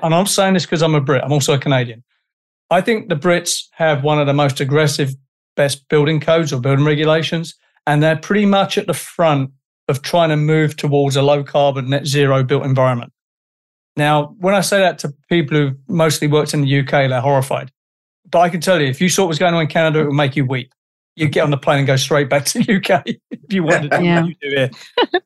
and 0.01 0.15
I'm 0.15 0.25
saying 0.25 0.53
this 0.53 0.65
because 0.65 0.81
I'm 0.81 0.95
a 0.95 1.01
Brit. 1.01 1.23
I'm 1.23 1.33
also 1.33 1.53
a 1.53 1.59
Canadian. 1.59 2.03
I 2.71 2.79
think 2.81 3.09
the 3.09 3.15
Brits 3.15 3.65
have 3.73 4.03
one 4.03 4.19
of 4.19 4.27
the 4.27 4.33
most 4.33 4.59
aggressive, 4.61 5.13
best 5.55 5.87
building 5.89 6.19
codes 6.19 6.53
or 6.53 6.59
building 6.59 6.85
regulations, 6.85 7.55
and 7.87 8.01
they're 8.01 8.17
pretty 8.17 8.45
much 8.45 8.77
at 8.77 8.87
the 8.87 8.93
front 8.93 9.51
of 9.87 10.01
trying 10.01 10.29
to 10.29 10.37
move 10.37 10.75
towards 10.75 11.15
a 11.15 11.21
low 11.21 11.43
carbon, 11.43 11.89
net 11.89 12.05
zero 12.07 12.43
built 12.43 12.65
environment. 12.65 13.11
Now, 13.97 14.35
when 14.39 14.55
I 14.55 14.61
say 14.61 14.79
that 14.79 14.99
to 14.99 15.13
people 15.29 15.57
who 15.57 15.71
mostly 15.87 16.27
worked 16.27 16.53
in 16.53 16.61
the 16.61 16.79
UK, 16.79 17.09
they're 17.09 17.21
horrified. 17.21 17.71
But 18.29 18.39
I 18.39 18.49
can 18.49 18.59
tell 18.59 18.81
you, 18.81 18.87
if 18.87 18.99
you 18.99 19.09
saw 19.09 19.23
what 19.23 19.29
was 19.29 19.39
going 19.39 19.53
on 19.53 19.61
in 19.61 19.67
Canada, 19.67 20.01
it 20.01 20.05
would 20.05 20.15
make 20.15 20.35
you 20.35 20.45
weep. 20.45 20.73
You'd 21.15 21.31
get 21.31 21.43
on 21.43 21.51
the 21.51 21.57
plane 21.57 21.77
and 21.79 21.87
go 21.87 21.95
straight 21.95 22.29
back 22.29 22.45
to 22.45 22.59
the 22.59 22.75
UK 22.75 23.03
if 23.31 23.53
you 23.53 23.63
wanted 23.63 23.91
to. 23.91 24.03
Yeah. 24.03 24.25
You 24.25 24.35
do 24.41 24.49
here. 24.49 24.69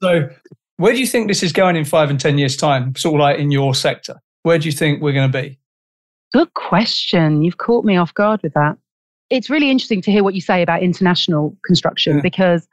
So, 0.04 0.30
where 0.78 0.94
do 0.94 1.00
you 1.00 1.08
think 1.08 1.28
this 1.28 1.42
is 1.42 1.52
going 1.52 1.76
in 1.76 1.84
five 1.84 2.10
and 2.10 2.20
10 2.20 2.38
years' 2.38 2.56
time, 2.56 2.96
sort 2.96 3.16
of 3.16 3.22
like 3.22 3.40
in 3.40 3.52
your 3.52 3.74
sector? 3.74 4.22
Where 4.44 4.60
do 4.60 4.68
you 4.68 4.72
think 4.72 5.02
we're 5.02 5.14
going 5.14 5.32
to 5.32 5.42
be? 5.42 5.60
Good 6.32 6.54
question. 6.54 7.42
You've 7.42 7.58
caught 7.58 7.86
me 7.86 7.98
off 7.98 8.14
guard 8.14 8.42
with 8.44 8.54
that. 8.54 8.78
It's 9.30 9.50
really 9.50 9.70
interesting 9.70 10.02
to 10.04 10.12
hear 10.12 10.24
what 10.24 10.34
you 10.34 10.42
say 10.42 10.62
about 10.62 10.82
international 10.82 11.56
construction 11.66 12.16
Yeah. 12.18 12.22
because 12.22 12.68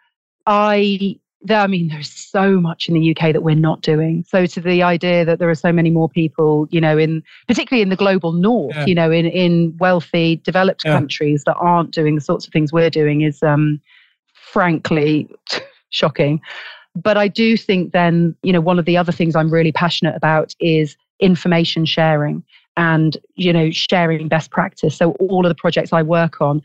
I, 0.47 1.19
there, 1.43 1.61
I 1.61 1.67
mean, 1.67 1.89
there's 1.89 2.11
so 2.11 2.61
much 2.61 2.89
in 2.89 2.95
the 2.95 3.11
UK 3.15 3.33
that 3.33 3.43
we're 3.43 3.55
not 3.55 3.83
doing. 3.83 4.25
So 4.27 4.47
to 4.47 4.61
the 4.61 4.83
idea 4.83 5.25
that 5.25 5.39
there 5.39 5.51
are 5.51 5.55
so 5.55 5.73
many 5.73 5.91
more 5.91 6.09
people, 6.09 6.67
you 6.71 6.81
know, 6.81 6.97
in 6.97 7.23
particularly 7.47 7.83
in 7.83 7.89
the 7.91 7.97
global 7.97 8.33
north, 8.33 8.75
Yeah. 8.77 8.87
you 8.87 8.95
know, 8.95 9.11
in 9.11 9.27
in 9.27 9.77
wealthy 9.79 10.37
developed 10.37 10.83
Yeah. 10.85 10.93
countries 10.95 11.45
that 11.45 11.57
aren't 11.57 11.91
doing 11.93 12.15
the 12.15 12.21
sorts 12.21 12.47
of 12.47 12.53
things 12.53 12.73
we're 12.73 12.91
doing 12.91 13.21
is, 13.21 13.43
um, 13.43 13.81
frankly, 14.33 15.29
shocking. 15.91 16.41
But 16.95 17.19
I 17.19 17.29
do 17.29 17.57
think 17.57 17.93
then, 17.93 18.35
you 18.43 18.53
know, 18.53 18.61
one 18.61 18.79
of 18.79 18.87
the 18.87 18.97
other 18.97 19.13
things 19.13 19.37
I'm 19.37 19.51
really 19.53 19.73
passionate 19.73 20.17
about 20.17 20.55
is 20.61 20.97
information 21.21 21.85
sharing 21.85 22.43
and 22.77 23.17
you 23.35 23.53
know 23.53 23.71
sharing 23.71 24.29
best 24.29 24.51
practice. 24.51 24.97
So 24.97 25.13
all 25.13 25.45
of 25.45 25.51
the 25.51 25.55
projects 25.55 25.93
i 25.93 26.03
work 26.03 26.41
on 26.41 26.61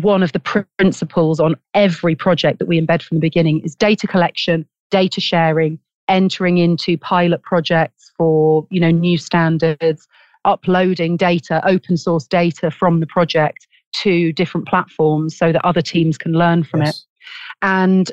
one 0.00 0.22
of 0.22 0.32
the 0.32 0.66
principles 0.78 1.38
on 1.38 1.54
every 1.74 2.14
project 2.14 2.58
that 2.58 2.66
we 2.66 2.80
embed 2.80 3.02
from 3.02 3.16
the 3.18 3.20
beginning 3.20 3.60
is 3.60 3.74
data 3.74 4.06
collection 4.06 4.66
data 4.90 5.20
sharing 5.20 5.78
entering 6.08 6.58
into 6.58 6.96
pilot 6.98 7.42
projects 7.42 8.10
for 8.16 8.66
you 8.70 8.80
know 8.80 8.90
new 8.90 9.18
standards 9.18 10.08
uploading 10.44 11.16
data 11.16 11.60
open 11.66 11.96
source 11.96 12.26
data 12.26 12.70
from 12.70 13.00
the 13.00 13.06
project 13.06 13.66
to 13.92 14.32
different 14.32 14.66
platforms 14.66 15.36
so 15.36 15.52
that 15.52 15.64
other 15.64 15.82
teams 15.82 16.18
can 16.18 16.32
learn 16.32 16.64
from 16.64 16.82
it. 16.82 16.96
And 17.60 18.10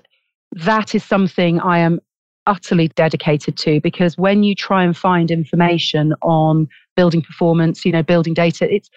that 0.51 0.93
is 0.93 1.03
something 1.03 1.59
I 1.59 1.79
am 1.79 1.99
utterly 2.45 2.89
dedicated 2.89 3.57
to 3.57 3.79
because 3.81 4.17
when 4.17 4.43
you 4.43 4.55
try 4.55 4.83
and 4.83 4.95
find 4.95 5.31
information 5.31 6.13
on 6.21 6.67
building 6.99 7.21
performance, 7.21 7.85
you 7.85 7.93
know, 7.93 8.03
building 8.03 8.33
data, 8.33 8.67
it's 8.69 8.89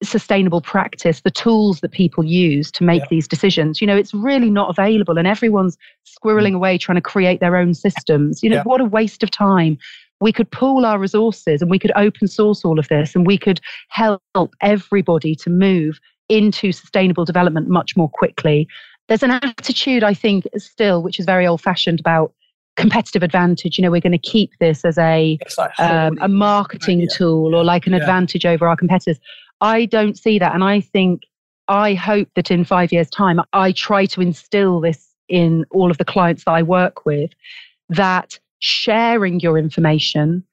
sustainable 0.00 0.60
practice, 0.60 1.22
the 1.22 1.30
tools 1.44 1.80
that 1.80 1.90
people 1.90 2.24
use 2.24 2.70
to 2.70 2.84
make 2.84 3.02
Yeah. 3.02 3.08
these 3.10 3.26
decisions, 3.26 3.80
you 3.80 3.86
know, 3.88 3.96
it's 3.96 4.14
really 4.14 4.48
not 4.48 4.70
available. 4.70 5.18
And 5.18 5.26
everyone's 5.26 5.76
squirreling 6.06 6.52
mm. 6.52 6.60
away 6.60 6.78
trying 6.78 7.00
to 7.02 7.08
create 7.14 7.40
their 7.40 7.56
own 7.56 7.74
systems. 7.74 8.40
You 8.44 8.50
know, 8.50 8.56
Yeah. 8.56 8.62
what 8.62 8.80
a 8.80 8.84
waste 8.84 9.24
of 9.24 9.30
time. 9.32 9.76
We 10.20 10.32
could 10.32 10.48
pool 10.52 10.86
our 10.86 11.00
resources 11.00 11.60
and 11.60 11.68
we 11.68 11.80
could 11.80 11.90
open 11.96 12.28
source 12.28 12.64
all 12.64 12.78
of 12.78 12.86
this 12.86 13.16
and 13.16 13.26
we 13.26 13.38
could 13.38 13.60
help 13.88 14.54
everybody 14.60 15.34
to 15.34 15.50
move 15.50 15.98
into 16.28 16.70
sustainable 16.70 17.24
development 17.24 17.68
much 17.68 17.96
more 17.96 18.10
quickly. 18.20 18.68
There's 19.08 19.24
an 19.24 19.32
attitude, 19.32 20.04
I 20.04 20.14
think, 20.14 20.44
still, 20.58 21.02
which 21.02 21.18
is 21.18 21.26
very 21.26 21.44
old 21.44 21.60
fashioned 21.60 21.98
about 21.98 22.32
competitive 22.78 23.22
advantage. 23.22 23.76
You 23.76 23.82
know, 23.82 23.90
we're 23.90 24.00
going 24.00 24.12
to 24.12 24.18
keep 24.18 24.52
this 24.60 24.84
as 24.84 24.96
a 24.96 25.38
like 25.58 25.78
um, 25.78 26.16
a 26.22 26.28
marketing 26.28 27.00
Yeah. 27.00 27.06
tool 27.12 27.54
or 27.54 27.64
like 27.64 27.86
an 27.86 27.92
Yeah. 27.92 27.98
advantage 27.98 28.46
over 28.46 28.66
our 28.66 28.76
competitors. 28.76 29.18
I 29.60 29.84
don't 29.86 30.16
see 30.16 30.38
that. 30.38 30.54
And 30.54 30.64
I 30.64 30.80
think, 30.80 31.24
I 31.66 31.94
hope 31.94 32.28
that 32.36 32.50
in 32.50 32.64
five 32.64 32.92
years' 32.92 33.10
time, 33.10 33.40
I 33.52 33.72
try 33.72 34.06
to 34.06 34.20
instill 34.22 34.80
this 34.80 35.12
in 35.28 35.66
all 35.70 35.90
of 35.90 35.98
the 35.98 36.04
clients 36.04 36.44
that 36.44 36.52
I 36.52 36.62
work 36.62 37.04
with 37.04 37.30
that 37.90 38.38
sharing 38.60 39.40
your 39.40 39.58
information 39.58 40.44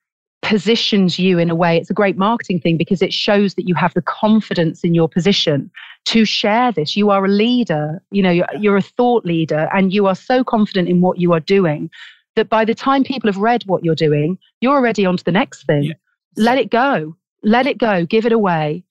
positions 0.42 1.18
you 1.18 1.40
in 1.40 1.50
a 1.50 1.56
way 1.56 1.76
it's 1.76 1.90
a 1.90 1.94
great 1.94 2.18
marketing 2.18 2.60
thing 2.60 2.78
because 2.78 3.02
it 3.02 3.12
shows 3.12 3.56
that 3.56 3.68
you 3.68 3.74
have 3.74 3.92
the 3.96 4.02
confidence 4.02 4.84
in 4.84 4.94
your 4.94 5.10
position 5.10 5.72
to 6.06 6.24
share 6.24 6.72
this 6.72 6.96
you 6.96 7.10
are 7.10 7.26
a 7.26 7.28
leader 7.28 8.00
you 8.12 8.22
know 8.22 8.30
you're, 8.30 8.46
you're 8.60 8.78
a 8.78 8.82
thought 8.82 9.26
leader 9.26 9.68
and 9.74 9.92
you 9.92 10.06
are 10.06 10.14
so 10.14 10.44
confident 10.44 10.88
in 10.88 11.02
what 11.02 11.20
you 11.20 11.34
are 11.34 11.40
doing 11.40 11.90
that 12.36 12.50
by 12.50 12.66
the 12.66 12.76
time 12.76 13.04
people 13.04 13.28
have 13.30 13.38
read 13.38 13.64
what 13.66 13.84
you're 13.84 13.96
doing 13.96 14.38
you're 14.62 14.74
already 14.76 15.06
on 15.06 15.18
to 15.18 15.24
the 15.24 15.32
next 15.32 15.66
thing. 15.66 15.84
Yeah. 15.84 15.94
let 16.38 16.58
it 16.58 16.70
go. 16.70 17.16
Let 17.44 17.68
it 17.68 17.78
go. 17.78 18.06
Give 18.06 18.26
it 18.26 18.32
away. 18.32 18.84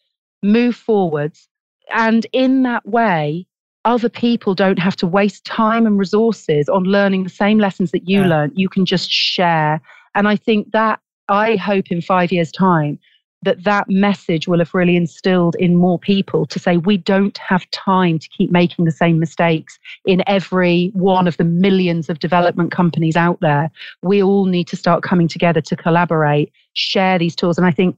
Move 0.42 0.76
forwards. 0.76 1.48
And 1.92 2.26
in 2.32 2.62
that 2.62 2.86
way 2.86 3.46
other 3.84 4.08
people 4.08 4.54
don't 4.54 4.78
have 4.78 4.96
to 4.96 5.06
waste 5.06 5.44
time 5.44 5.86
and 5.86 5.98
resources 5.98 6.68
on 6.70 6.84
learning 6.84 7.24
the 7.24 7.28
same 7.30 7.58
lessons 7.58 7.90
that 7.90 8.08
you 8.08 8.20
Yeah. 8.20 8.28
learned. 8.28 8.52
You 8.56 8.68
can 8.68 8.86
just 8.86 9.10
share. 9.10 9.80
And 10.14 10.28
i 10.28 10.36
think 10.36 10.70
that 10.72 11.00
i 11.28 11.56
hope 11.56 11.90
in 11.90 12.00
5 12.00 12.30
years 12.32 12.52
time 12.52 12.98
that 13.44 13.64
that 13.64 13.88
message 13.88 14.48
will 14.48 14.58
have 14.58 14.74
really 14.74 14.96
instilled 14.96 15.54
in 15.56 15.76
more 15.76 15.98
people 15.98 16.46
to 16.46 16.58
say 16.58 16.76
we 16.76 16.96
don't 16.96 17.38
have 17.38 17.68
time 17.70 18.18
to 18.18 18.28
keep 18.28 18.50
making 18.50 18.84
the 18.84 18.90
same 18.90 19.18
mistakes 19.18 19.78
in 20.04 20.22
every 20.26 20.90
one 20.94 21.28
of 21.28 21.36
the 21.36 21.44
millions 21.44 22.08
of 22.08 22.18
development 22.18 22.72
companies 22.72 23.16
out 23.16 23.38
there. 23.40 23.70
We 24.02 24.22
all 24.22 24.46
need 24.46 24.66
to 24.68 24.76
start 24.76 25.02
coming 25.02 25.28
together 25.28 25.60
to 25.60 25.76
collaborate 25.76 26.52
share 26.72 27.18
these 27.18 27.36
tools. 27.36 27.56
And 27.56 27.66
i 27.66 27.70
think 27.70 27.96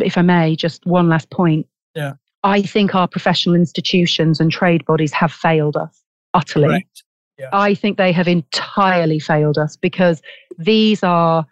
if 0.00 0.16
i 0.16 0.22
may 0.22 0.56
just 0.56 0.84
one 0.86 1.08
last 1.08 1.30
point. 1.30 1.66
Yeah. 1.94 2.14
i 2.42 2.62
think 2.62 2.94
our 2.94 3.06
professional 3.06 3.54
institutions 3.54 4.40
and 4.40 4.50
trade 4.50 4.84
bodies 4.84 5.12
have 5.12 5.32
failed 5.32 5.76
us 5.76 6.02
utterly. 6.32 6.68
Correct. 6.68 7.04
I 7.52 7.74
think 7.74 7.98
they 7.98 8.12
have 8.12 8.28
entirely 8.28 9.18
failed 9.18 9.58
us 9.58 9.76
because 9.76 10.22
these 10.56 11.02
are 11.02 11.46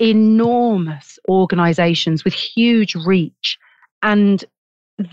enormous 0.00 1.18
organizations 1.28 2.24
with 2.24 2.34
huge 2.34 2.94
reach. 2.94 3.58
And 4.02 4.44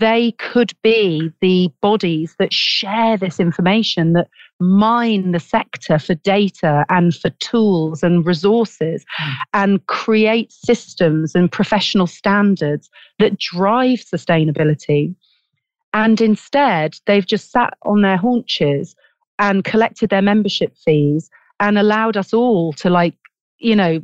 they 0.00 0.32
could 0.32 0.72
be 0.82 1.32
the 1.40 1.70
bodies 1.80 2.36
that 2.38 2.52
share 2.52 3.16
this 3.16 3.40
information, 3.40 4.12
that 4.12 4.28
mine 4.60 5.32
the 5.32 5.40
sector 5.40 5.98
for 5.98 6.14
data 6.14 6.84
and 6.90 7.14
for 7.14 7.30
tools 7.40 8.02
and 8.02 8.26
resources, 8.26 9.04
Mm. 9.18 9.34
and 9.54 9.86
create 9.86 10.52
systems 10.52 11.34
and 11.34 11.50
professional 11.50 12.06
standards 12.06 12.90
that 13.18 13.38
drive 13.38 14.00
sustainability. 14.00 15.14
And 15.94 16.20
instead, 16.20 16.96
they've 17.06 17.26
just 17.26 17.50
sat 17.50 17.72
on 17.82 18.02
their 18.02 18.18
haunches 18.18 18.94
and 19.38 19.64
collected 19.64 20.10
their 20.10 20.20
membership 20.22 20.76
fees 20.76 21.30
and 21.60 21.78
allowed 21.78 22.16
us 22.16 22.34
all 22.34 22.74
to 22.74 22.90
like, 22.90 23.14
you 23.58 23.74
know, 23.74 24.02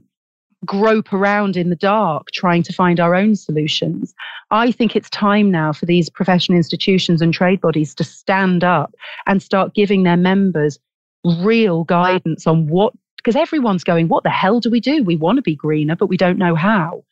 grope 0.65 1.13
around 1.13 1.57
in 1.57 1.71
the 1.71 1.77
dark 1.77 2.31
trying 2.33 2.63
to 2.63 2.73
find 2.73 3.01
our 3.01 3.15
own 3.15 3.37
solutions. 3.37 4.15
I 4.51 4.71
think 4.71 4.95
it's 4.95 5.11
time 5.11 5.51
now 5.51 5.73
for 5.73 5.87
these 5.87 6.09
professional 6.09 6.57
institutions 6.57 7.21
and 7.21 7.33
trade 7.33 7.61
bodies 7.61 7.95
to 7.97 8.05
stand 8.05 8.65
up 8.65 8.95
and 9.27 9.43
start 9.43 9.75
giving 9.75 10.03
their 10.03 10.17
members 10.17 10.79
real 11.25 11.85
guidance 11.85 12.47
on 12.47 12.69
what, 12.69 12.93
because 13.17 13.37
everyone's 13.37 13.85
going, 13.85 14.09
what 14.09 14.25
the 14.25 14.31
hell 14.31 14.61
do 14.61 14.71
we 14.71 14.81
do? 14.81 15.03
We 15.03 15.17
want 15.17 15.37
to 15.37 15.43
be 15.43 15.57
greener, 15.57 15.97
but 15.97 16.07
we 16.07 16.17
don't 16.17 16.39
know 16.39 16.55
how. 16.55 17.05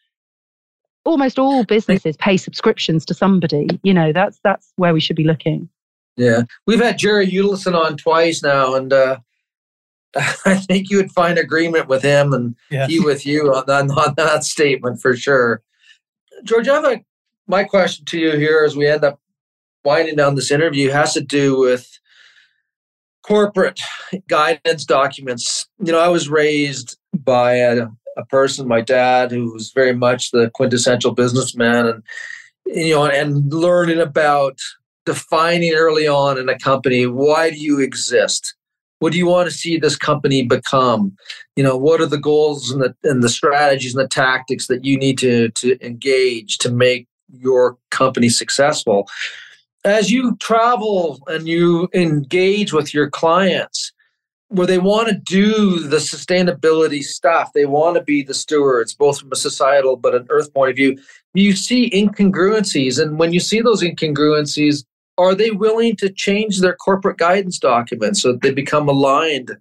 Almost 1.05 1.39
all 1.39 1.65
businesses 1.65 2.17
pay 2.17 2.37
subscriptions 2.37 3.05
to 3.07 3.15
somebody. 3.15 3.67
You 3.83 3.93
know, 3.93 4.13
that's 4.13 4.39
that's 4.45 4.73
where 4.77 4.95
we 4.95 5.01
should 5.01 5.17
be 5.17 5.25
looking. 5.25 5.69
Yeah, 6.17 6.43
we've 6.67 6.79
had 6.81 6.99
Jerry 6.99 7.27
Yudelson 7.27 7.75
on 7.75 7.97
twice 7.97 8.43
now, 8.43 8.75
and 8.75 8.93
uh, 8.93 9.19
I 10.45 10.57
think 10.57 10.91
you 10.91 10.99
would 10.99 11.13
find 11.13 11.39
agreement 11.39 11.89
with 11.89 12.03
him 12.03 12.33
and 12.33 12.55
yeah. 12.71 12.87
he 12.87 13.01
with 13.01 13.25
you 13.27 13.55
on 13.55 13.65
that, 13.67 13.91
on 14.07 14.15
that 14.17 14.45
statement 14.45 15.01
for 15.01 15.17
sure. 15.17 15.63
George, 16.45 16.69
I 16.69 16.75
have 16.75 16.85
a, 16.85 17.05
my 17.47 17.65
question 17.65 18.05
to 18.07 18.19
you 18.19 18.33
here 18.33 18.63
as 18.65 18.77
we 18.77 18.87
end 18.87 19.05
up 19.05 19.21
winding 19.85 20.17
down 20.17 20.35
this 20.35 20.51
interview 20.51 20.91
has 20.91 21.13
to 21.15 21.21
do 21.21 21.59
with 21.59 21.99
corporate 23.23 23.81
guidance 24.29 24.85
documents. 24.85 25.69
You 25.79 25.93
know, 25.93 26.01
I 26.01 26.09
was 26.09 26.29
raised 26.29 26.99
by 27.13 27.55
a, 27.55 27.87
a 28.17 28.25
person, 28.27 28.69
my 28.69 28.81
dad, 28.81 29.31
who 29.31 29.53
was 29.53 29.73
very 29.73 29.95
much 29.95 30.31
the 30.31 30.51
quintessential 30.51 31.13
businessman 31.13 31.87
and 31.87 32.03
you 32.67 32.95
know, 32.95 33.07
and 33.07 33.53
learning 33.53 34.01
about 34.01 34.59
defining 35.05 35.75
early 35.75 36.07
on 36.07 36.39
in 36.39 36.49
a 36.49 36.59
company 36.59 37.07
why 37.07 37.51
do 37.51 37.57
you 37.57 37.81
exist 37.81 38.55
what 39.03 39.13
do 39.13 39.19
you 39.19 39.27
want 39.27 39.49
to 39.51 39.55
see 39.55 39.77
this 39.77 39.97
company 39.97 40.43
become? 40.43 41.17
You 41.57 41.65
know 41.65 41.77
what 41.77 42.01
are 42.01 42.07
the 42.07 42.19
goals 42.19 42.71
and 42.71 42.81
the 42.81 42.95
and 43.03 43.23
the 43.23 43.29
strategies 43.29 43.95
and 43.95 44.05
the 44.05 44.09
tactics 44.09 44.69
that 44.69 44.85
you 44.85 44.97
need 44.97 45.19
to 45.19 45.49
to 45.51 45.85
engage 45.85 46.59
to 46.59 46.71
make 46.71 47.09
your 47.33 47.77
company 47.91 48.29
successful? 48.29 49.09
As 49.85 50.11
you 50.13 50.37
travel 50.37 51.21
and 51.27 51.49
you 51.49 51.89
engage 51.93 52.73
with 52.73 52.95
your 52.95 53.11
clients 53.11 53.93
where 54.49 54.67
they 54.67 54.79
want 54.79 55.09
to 55.09 55.15
do 55.15 55.81
the 55.81 55.97
sustainability 55.97 57.03
stuff 57.03 57.51
they 57.55 57.65
want 57.65 57.97
to 57.97 58.03
be 58.03 58.23
the 58.23 58.35
stewards 58.35 58.95
both 58.95 59.19
from 59.19 59.33
a 59.33 59.37
societal 59.37 59.97
but 59.97 60.15
an 60.15 60.27
earth 60.29 60.53
point 60.53 60.69
of 60.69 60.77
view 60.77 60.95
you 61.35 61.55
see 61.55 61.91
incongruencies. 61.91 63.01
And 63.01 63.19
when 63.19 63.33
you 63.33 63.41
see 63.41 63.61
those 63.61 63.83
incongruencies 63.83 64.85
are 65.19 65.35
they 65.35 65.51
willing 65.51 65.97
to 65.97 66.09
change 66.09 66.61
their 66.61 66.75
corporate 66.75 67.19
guidance 67.19 67.59
documents 67.59 68.23
so 68.23 68.33
that 68.33 68.43
they 68.43 68.53
become 68.53 68.89
aligned 68.89 69.53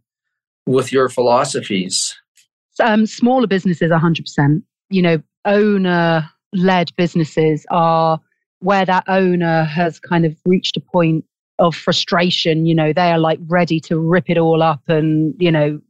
with 0.65 0.91
your 0.91 1.09
philosophies? 1.09 2.15
Um, 2.79 3.05
smaller 3.05 3.47
businesses, 3.47 3.91
100%. 3.91 4.63
You 4.89 5.01
know, 5.01 5.21
owner 5.45 6.29
led 6.53 6.91
businesses 6.95 7.65
are 7.69 8.19
where 8.59 8.85
that 8.85 9.03
owner 9.07 9.63
has 9.63 9.99
kind 9.99 10.25
of 10.25 10.35
reached 10.45 10.77
a 10.77 10.81
point 10.81 11.25
of 11.59 11.75
frustration. 11.75 12.65
You 12.65 12.75
know, 12.75 12.93
they 12.93 13.11
are 13.11 13.19
like 13.19 13.39
ready 13.47 13.79
to 13.81 13.99
rip 13.99 14.29
it 14.29 14.37
all 14.37 14.61
up 14.61 14.81
and, 14.87 15.33
you 15.39 15.51
know, 15.51 15.81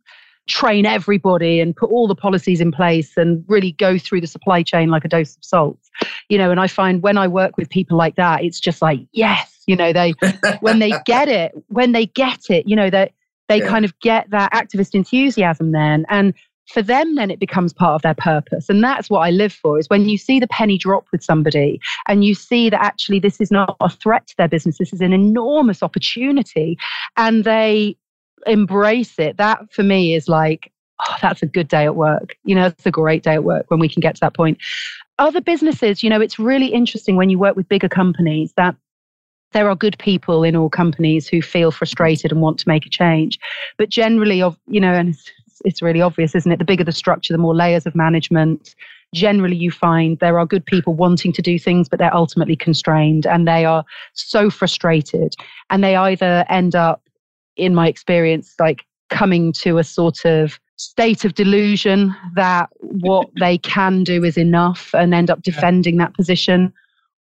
train 0.47 0.85
everybody 0.85 1.59
and 1.59 1.75
put 1.75 1.89
all 1.91 2.07
the 2.07 2.15
policies 2.15 2.61
in 2.61 2.71
place 2.71 3.15
and 3.15 3.43
really 3.47 3.73
go 3.73 3.97
through 3.97 4.21
the 4.21 4.27
supply 4.27 4.63
chain 4.63 4.89
like 4.89 5.05
a 5.05 5.07
dose 5.07 5.35
of 5.35 5.43
salt. 5.43 5.79
You 6.29 6.37
know, 6.37 6.51
and 6.51 6.59
I 6.59 6.67
find 6.67 7.01
when 7.01 7.17
I 7.17 7.27
work 7.27 7.57
with 7.57 7.69
people 7.69 7.97
like 7.97 8.15
that, 8.15 8.43
it's 8.43 8.59
just 8.59 8.81
like, 8.81 8.99
yes, 9.11 9.61
you 9.67 9.75
know, 9.75 9.93
they 9.93 10.13
when 10.61 10.79
they 10.79 10.93
get 11.05 11.27
it, 11.27 11.51
when 11.67 11.91
they 11.91 12.07
get 12.07 12.49
it, 12.49 12.67
you 12.67 12.75
know, 12.75 12.89
that 12.89 13.11
they, 13.47 13.59
they 13.59 13.65
yeah. 13.65 13.69
kind 13.69 13.85
of 13.85 13.97
get 13.99 14.29
that 14.29 14.51
activist 14.53 14.95
enthusiasm 14.95 15.71
then. 15.71 16.05
And 16.09 16.33
for 16.71 16.81
them 16.81 17.15
then 17.15 17.29
it 17.29 17.39
becomes 17.39 17.73
part 17.73 17.95
of 17.95 18.01
their 18.01 18.13
purpose 18.13 18.69
and 18.69 18.83
that's 18.83 19.09
what 19.09 19.19
i 19.19 19.29
live 19.29 19.53
for 19.53 19.77
is 19.77 19.89
when 19.89 20.07
you 20.07 20.17
see 20.17 20.39
the 20.39 20.47
penny 20.47 20.77
drop 20.77 21.05
with 21.11 21.23
somebody 21.23 21.79
and 22.07 22.23
you 22.23 22.33
see 22.33 22.69
that 22.69 22.81
actually 22.81 23.19
this 23.19 23.41
is 23.41 23.51
not 23.51 23.75
a 23.81 23.89
threat 23.89 24.27
to 24.27 24.35
their 24.37 24.47
business 24.47 24.77
this 24.77 24.93
is 24.93 25.01
an 25.01 25.13
enormous 25.13 25.83
opportunity 25.83 26.77
and 27.17 27.43
they 27.43 27.95
embrace 28.45 29.19
it 29.19 29.37
that 29.37 29.59
for 29.71 29.83
me 29.83 30.15
is 30.15 30.27
like 30.27 30.71
oh, 31.07 31.15
that's 31.21 31.43
a 31.43 31.47
good 31.47 31.67
day 31.67 31.85
at 31.85 31.95
work 31.95 32.35
you 32.45 32.55
know 32.55 32.67
it's 32.67 32.85
a 32.85 32.91
great 32.91 33.23
day 33.23 33.33
at 33.33 33.43
work 33.43 33.65
when 33.69 33.79
we 33.79 33.89
can 33.89 33.99
get 33.99 34.15
to 34.15 34.21
that 34.21 34.35
point 34.35 34.57
other 35.21 35.39
businesses 35.39 36.03
you 36.03 36.09
know 36.09 36.19
it's 36.19 36.37
really 36.37 36.67
interesting 36.67 37.15
when 37.15 37.29
you 37.29 37.39
work 37.39 37.55
with 37.55 37.69
bigger 37.69 37.89
companies 37.89 38.53
that 38.57 38.75
there 39.51 39.69
are 39.69 39.75
good 39.75 39.97
people 39.99 40.43
in 40.43 40.55
all 40.55 40.69
companies 40.69 41.27
who 41.27 41.41
feel 41.41 41.71
frustrated 41.71 42.31
and 42.31 42.41
want 42.41 42.57
to 42.59 42.67
make 42.67 42.85
a 42.85 42.89
change. 42.89 43.39
But 43.77 43.89
generally, 43.89 44.41
of 44.41 44.57
you 44.67 44.79
know, 44.79 44.93
and 44.93 45.09
it's, 45.09 45.31
it's 45.65 45.81
really 45.81 46.01
obvious, 46.01 46.35
isn't 46.35 46.51
it? 46.51 46.59
The 46.59 46.65
bigger 46.65 46.83
the 46.83 46.91
structure, 46.91 47.33
the 47.33 47.37
more 47.37 47.55
layers 47.55 47.85
of 47.85 47.95
management. 47.95 48.75
Generally, 49.13 49.57
you 49.57 49.71
find 49.71 50.17
there 50.19 50.39
are 50.39 50.45
good 50.45 50.65
people 50.65 50.93
wanting 50.93 51.33
to 51.33 51.41
do 51.41 51.59
things, 51.59 51.89
but 51.89 51.99
they're 51.99 52.15
ultimately 52.15 52.55
constrained 52.55 53.25
and 53.25 53.45
they 53.45 53.65
are 53.65 53.83
so 54.13 54.49
frustrated. 54.49 55.35
And 55.69 55.83
they 55.83 55.97
either 55.97 56.45
end 56.47 56.75
up, 56.75 57.01
in 57.57 57.75
my 57.75 57.89
experience, 57.89 58.55
like 58.57 58.85
coming 59.09 59.51
to 59.51 59.77
a 59.77 59.83
sort 59.83 60.23
of 60.23 60.57
state 60.81 61.23
of 61.23 61.35
delusion 61.35 62.15
that 62.35 62.69
what 62.79 63.29
they 63.39 63.57
can 63.59 64.03
do 64.03 64.23
is 64.23 64.37
enough 64.37 64.93
and 64.93 65.13
end 65.13 65.29
up 65.29 65.41
defending 65.43 65.97
that 65.97 66.15
position 66.15 66.73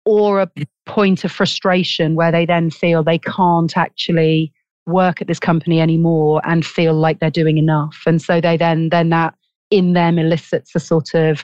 or 0.05 0.41
a 0.41 0.49
point 0.86 1.26
of 1.26 1.32
frustration 1.32 2.16
where 2.16 2.32
they 2.32 2.45
then 2.45 2.72
feel 2.72 3.03
they 3.03 3.20
can't 3.20 3.78
actually 3.78 4.51
work 4.88 5.22
at 5.22 5.28
this 5.28 5.39
company 5.39 5.80
anymore 5.82 6.41
and 6.45 6.66
feel 6.66 6.93
like 6.93 7.20
they're 7.20 7.30
doing 7.30 7.57
enough. 7.57 8.01
And 8.07 8.22
so 8.22 8.39
they 8.41 8.57
then 8.57 8.89
then 8.89 9.10
that 9.10 9.36
in 9.70 9.93
them 9.93 10.18
elicits 10.18 10.74
a 10.74 10.80
sort 10.80 11.14
of 11.14 11.43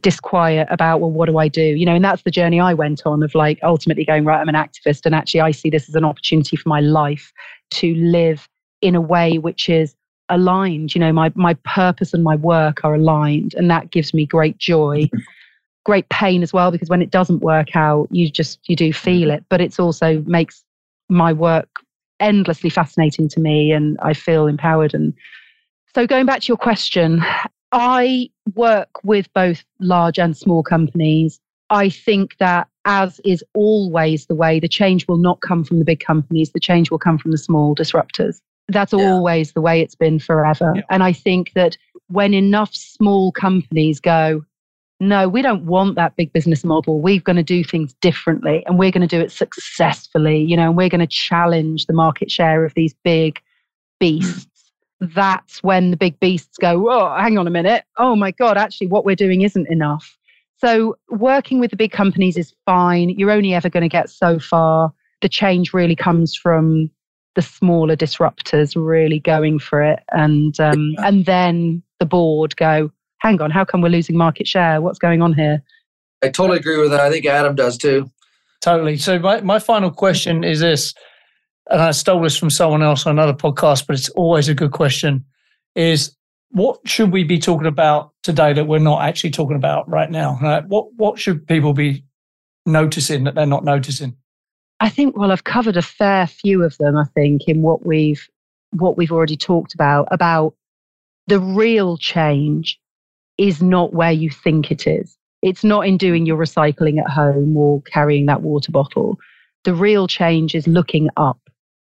disquiet 0.00 0.68
about 0.70 1.00
well 1.00 1.10
what 1.10 1.28
do 1.28 1.36
i 1.36 1.48
do? 1.48 1.62
You 1.62 1.84
know 1.84 1.96
and 1.96 2.04
that's 2.04 2.22
the 2.22 2.30
journey 2.30 2.60
i 2.60 2.72
went 2.72 3.02
on 3.04 3.22
of 3.22 3.34
like 3.34 3.58
ultimately 3.62 4.04
going 4.04 4.24
right 4.24 4.40
i'm 4.40 4.48
an 4.48 4.54
activist 4.54 5.04
and 5.04 5.14
actually 5.14 5.40
i 5.40 5.50
see 5.50 5.68
this 5.68 5.88
as 5.88 5.94
an 5.94 6.04
opportunity 6.04 6.56
for 6.56 6.68
my 6.68 6.80
life 6.80 7.32
to 7.72 7.92
live 7.96 8.48
in 8.80 8.94
a 8.94 9.00
way 9.00 9.36
which 9.36 9.68
is 9.68 9.94
aligned 10.30 10.94
you 10.94 11.00
know 11.00 11.12
my 11.12 11.30
my 11.34 11.54
purpose 11.64 12.14
and 12.14 12.24
my 12.24 12.36
work 12.36 12.84
are 12.84 12.94
aligned 12.94 13.54
and 13.54 13.70
that 13.70 13.90
gives 13.90 14.14
me 14.14 14.24
great 14.24 14.56
joy 14.58 15.08
great 15.84 16.08
pain 16.08 16.42
as 16.42 16.52
well 16.52 16.70
because 16.70 16.88
when 16.88 17.02
it 17.02 17.10
doesn't 17.10 17.40
work 17.40 17.74
out 17.74 18.06
you 18.10 18.30
just 18.30 18.60
you 18.68 18.76
do 18.76 18.92
feel 18.92 19.30
it. 19.30 19.44
But 19.48 19.60
it's 19.60 19.80
also 19.80 20.22
makes 20.26 20.62
my 21.08 21.32
work 21.32 21.68
endlessly 22.20 22.70
fascinating 22.70 23.28
to 23.28 23.40
me 23.40 23.72
and 23.72 23.96
i 24.02 24.12
feel 24.12 24.46
empowered. 24.46 24.94
And 24.94 25.14
so 25.94 26.06
going 26.06 26.26
back 26.26 26.42
to 26.42 26.48
your 26.48 26.56
question 26.56 27.24
i 27.72 28.28
work 28.54 28.90
with 29.04 29.32
both 29.32 29.64
large 29.80 30.18
and 30.18 30.36
small 30.36 30.62
companies. 30.62 31.40
I 31.72 31.88
think 31.88 32.36
that 32.38 32.66
as 32.84 33.20
is 33.24 33.44
always 33.54 34.26
the 34.26 34.34
way 34.34 34.58
the 34.58 34.68
change 34.68 35.06
will 35.06 35.18
not 35.18 35.40
come 35.40 35.62
from 35.62 35.78
the 35.78 35.84
big 35.84 36.00
companies 36.00 36.50
the 36.50 36.60
change 36.60 36.90
will 36.90 36.98
come 36.98 37.16
from 37.18 37.30
the 37.30 37.38
small 37.38 37.74
disruptors 37.74 38.40
that's 38.70 38.92
yeah. 38.92 39.10
always 39.10 39.52
the 39.52 39.60
way 39.60 39.80
it's 39.80 39.94
been 39.94 40.18
forever 40.18 40.72
yeah. 40.74 40.82
and 40.90 41.02
i 41.02 41.12
think 41.12 41.52
that 41.54 41.76
when 42.08 42.34
enough 42.34 42.74
small 42.74 43.30
companies 43.32 44.00
go 44.00 44.42
no, 45.00 45.28
we 45.28 45.40
don't 45.40 45.64
want 45.64 45.94
that 45.94 46.14
big 46.16 46.32
business 46.34 46.62
model. 46.62 47.00
We're 47.00 47.20
going 47.20 47.36
to 47.36 47.42
do 47.42 47.64
things 47.64 47.94
differently 47.94 48.62
and 48.66 48.78
we're 48.78 48.90
going 48.90 49.06
to 49.06 49.16
do 49.16 49.20
it 49.20 49.32
successfully, 49.32 50.42
you 50.42 50.56
know, 50.56 50.68
and 50.68 50.76
we're 50.76 50.90
going 50.90 51.00
to 51.00 51.06
challenge 51.06 51.86
the 51.86 51.94
market 51.94 52.30
share 52.30 52.66
of 52.66 52.74
these 52.74 52.94
big 53.02 53.36
mm. 53.36 53.40
beasts. 53.98 54.46
That's 55.00 55.62
when 55.62 55.90
the 55.90 55.96
big 55.96 56.20
beasts 56.20 56.58
go, 56.58 56.90
oh, 56.90 57.16
hang 57.16 57.38
on 57.38 57.46
a 57.46 57.50
minute. 57.50 57.84
Oh 57.96 58.14
my 58.14 58.30
God, 58.32 58.58
actually, 58.58 58.88
what 58.88 59.06
we're 59.06 59.16
doing 59.16 59.40
isn't 59.40 59.66
enough. 59.70 60.18
So, 60.58 60.98
working 61.08 61.58
with 61.58 61.70
the 61.70 61.76
big 61.78 61.90
companies 61.90 62.36
is 62.36 62.52
fine. 62.66 63.08
You're 63.08 63.30
only 63.30 63.54
ever 63.54 63.70
going 63.70 63.82
to 63.82 63.88
get 63.88 64.10
so 64.10 64.38
far. 64.38 64.92
The 65.22 65.28
change 65.30 65.72
really 65.72 65.96
comes 65.96 66.34
from 66.34 66.90
the 67.36 67.42
smaller 67.42 67.96
disruptors 67.96 68.74
really 68.76 69.20
going 69.20 69.58
for 69.58 69.82
it. 69.82 70.00
And, 70.12 70.58
um, 70.60 70.94
and 70.98 71.26
then 71.26 71.82
the 71.98 72.06
board 72.06 72.56
go, 72.56 72.90
hang 73.18 73.40
on, 73.40 73.50
how 73.50 73.64
come 73.64 73.82
we're 73.82 73.88
losing 73.88 74.16
market 74.16 74.48
share? 74.48 74.80
What's 74.80 74.98
going 74.98 75.22
on 75.22 75.34
here? 75.34 75.62
I 76.22 76.28
totally 76.28 76.58
agree 76.58 76.78
with 76.78 76.90
that. 76.90 77.00
I 77.00 77.10
think 77.10 77.26
Adam 77.26 77.54
does 77.54 77.78
too. 77.78 78.10
Totally. 78.60 78.96
So 78.96 79.18
my, 79.18 79.40
my 79.40 79.58
final 79.58 79.90
question 79.90 80.44
is 80.44 80.60
this, 80.60 80.92
and 81.70 81.80
I 81.80 81.92
stole 81.92 82.20
this 82.20 82.36
from 82.36 82.50
someone 82.50 82.82
else 82.82 83.06
on 83.06 83.12
another 83.12 83.32
podcast, 83.32 83.86
but 83.86 83.96
it's 83.96 84.08
always 84.10 84.48
a 84.48 84.54
good 84.54 84.72
question, 84.72 85.24
is 85.76 86.14
what 86.50 86.80
should 86.84 87.12
we 87.12 87.22
be 87.22 87.38
talking 87.38 87.68
about 87.68 88.12
today 88.22 88.52
that 88.52 88.66
we're 88.66 88.80
not 88.80 89.02
actually 89.02 89.30
talking 89.30 89.56
about 89.56 89.88
right 89.88 90.10
now? 90.10 90.36
Right? 90.42 90.66
What 90.66 90.92
what 90.96 91.18
should 91.18 91.46
people 91.46 91.72
be 91.72 92.04
noticing 92.66 93.24
that 93.24 93.36
they're 93.36 93.46
not 93.46 93.64
noticing? 93.64 94.16
I 94.80 94.88
think 94.88 95.16
well 95.16 95.30
I've 95.30 95.44
covered 95.44 95.76
a 95.76 95.82
fair 95.82 96.26
few 96.26 96.62
of 96.64 96.76
them, 96.78 96.96
I 96.96 97.04
think, 97.14 97.42
in 97.46 97.62
what 97.62 97.84
we've 97.86 98.28
what 98.72 98.96
we've 98.96 99.12
already 99.12 99.36
talked 99.36 99.74
about, 99.74 100.08
about 100.10 100.54
the 101.26 101.40
real 101.40 101.96
change 101.96 102.80
is 103.38 103.62
not 103.62 103.92
where 103.92 104.12
you 104.12 104.30
think 104.30 104.70
it 104.70 104.86
is. 104.86 105.16
It's 105.42 105.64
not 105.64 105.86
in 105.86 105.96
doing 105.96 106.26
your 106.26 106.36
recycling 106.36 107.00
at 107.00 107.10
home 107.10 107.56
or 107.56 107.82
carrying 107.82 108.26
that 108.26 108.42
water 108.42 108.70
bottle. 108.70 109.16
The 109.64 109.74
real 109.74 110.06
change 110.06 110.54
is 110.54 110.66
looking 110.66 111.08
up. 111.16 111.38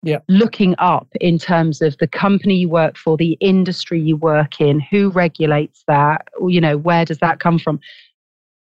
Yeah. 0.06 0.20
looking 0.28 0.76
up 0.80 1.08
in 1.22 1.40
terms 1.40 1.82
of 1.82 1.98
the 1.98 2.08
company 2.08 2.56
you 2.56 2.68
work 2.68 2.98
for, 2.98 3.16
the 3.16 3.38
industry 3.40 4.02
you 4.02 4.18
work 4.18 4.60
in, 4.60 4.82
who 4.82 5.10
regulates 5.10 5.86
that, 5.88 6.28
or, 6.38 6.50
you 6.50 6.60
know, 6.60 6.78
where 6.78 7.06
does 7.06 7.20
that 7.20 7.40
come 7.40 7.58
from? 7.58 7.80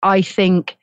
I 0.03 0.21
think 0.21 0.77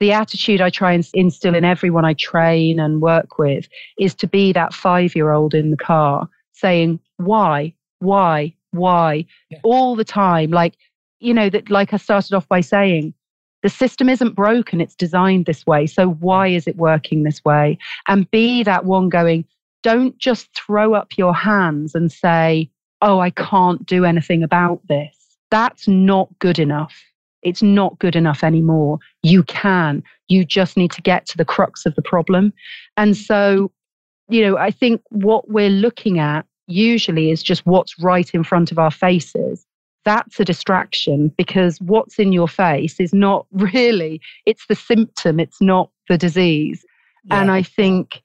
the 0.00 0.12
attitude 0.12 0.60
I 0.60 0.70
try 0.70 0.92
and 0.92 1.08
instill 1.14 1.54
in 1.54 1.64
everyone 1.64 2.04
I 2.04 2.14
train 2.14 2.80
and 2.80 3.00
work 3.00 3.38
with 3.38 3.68
is 3.98 4.14
to 4.16 4.26
be 4.26 4.52
that 4.52 4.74
five 4.74 5.14
year 5.14 5.32
old 5.32 5.54
in 5.54 5.70
the 5.70 5.76
car 5.76 6.28
saying, 6.52 7.00
why, 7.16 7.74
why, 8.00 8.54
why, 8.70 9.26
Yeah. 9.50 9.58
all 9.62 9.96
the 9.96 10.04
time. 10.04 10.50
Like, 10.50 10.74
you 11.20 11.32
know, 11.34 11.48
that, 11.50 11.70
like 11.70 11.92
I 11.92 11.96
started 11.96 12.34
off 12.34 12.48
by 12.48 12.60
saying, 12.60 13.14
the 13.62 13.68
system 13.70 14.08
isn't 14.10 14.34
broken, 14.34 14.80
it's 14.80 14.94
designed 14.94 15.46
this 15.46 15.66
way. 15.66 15.86
So 15.86 16.10
why 16.10 16.48
is 16.48 16.66
it 16.66 16.76
working 16.76 17.22
this 17.22 17.42
way? 17.44 17.78
And 18.08 18.30
be 18.30 18.62
that 18.62 18.84
one 18.84 19.08
going, 19.08 19.46
don't 19.82 20.16
just 20.18 20.54
throw 20.54 20.94
up 20.94 21.16
your 21.16 21.34
hands 21.34 21.94
and 21.94 22.12
say, 22.12 22.70
oh, 23.00 23.20
I 23.20 23.30
can't 23.30 23.84
do 23.86 24.04
anything 24.04 24.42
about 24.42 24.80
this. 24.88 25.16
That's 25.50 25.88
not 25.88 26.28
good 26.40 26.58
enough. 26.58 26.94
It's 27.44 27.62
not 27.62 27.98
good 27.98 28.16
enough 28.16 28.42
anymore. 28.42 28.98
You 29.22 29.42
can. 29.44 30.02
You 30.28 30.44
just 30.44 30.76
need 30.76 30.90
to 30.92 31.02
get 31.02 31.26
to 31.26 31.36
the 31.36 31.44
crux 31.44 31.86
of 31.86 31.94
the 31.94 32.02
problem. 32.02 32.52
And 32.96 33.16
so, 33.16 33.70
you 34.28 34.42
know, 34.42 34.56
I 34.56 34.70
think 34.70 35.02
what 35.10 35.48
we're 35.48 35.70
looking 35.70 36.18
at 36.18 36.46
usually 36.66 37.30
is 37.30 37.42
just 37.42 37.66
what's 37.66 37.98
right 38.02 38.30
in 38.32 38.42
front 38.42 38.72
of 38.72 38.78
our 38.78 38.90
faces. 38.90 39.66
That's 40.04 40.40
a 40.40 40.44
distraction 40.44 41.32
because 41.36 41.80
what's 41.80 42.18
in 42.18 42.32
your 42.32 42.48
face 42.48 42.98
is 43.00 43.12
not 43.12 43.46
really, 43.52 44.20
it's 44.46 44.66
the 44.66 44.74
symptom, 44.74 45.38
it's 45.38 45.60
not 45.60 45.90
the 46.08 46.18
disease. 46.18 46.84
And 47.30 47.50
I 47.50 47.62
think 47.62 48.22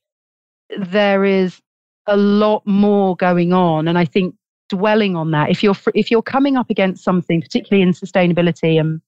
there 0.78 1.24
is 1.24 1.62
a 2.06 2.18
lot 2.18 2.66
more 2.66 3.16
going 3.16 3.54
on. 3.54 3.88
And 3.88 3.98
I 3.98 4.06
think 4.06 4.36
dwelling 4.68 5.16
on 5.16 5.32
that, 5.32 5.50
if 5.50 5.64
you're 5.64 5.76
if 5.94 6.12
you're 6.12 6.22
coming 6.22 6.58
up 6.58 6.70
against 6.70 7.04
something, 7.04 7.42
particularly 7.42 7.82
in 7.82 7.94
sustainability 7.94 8.80
and 8.80 9.02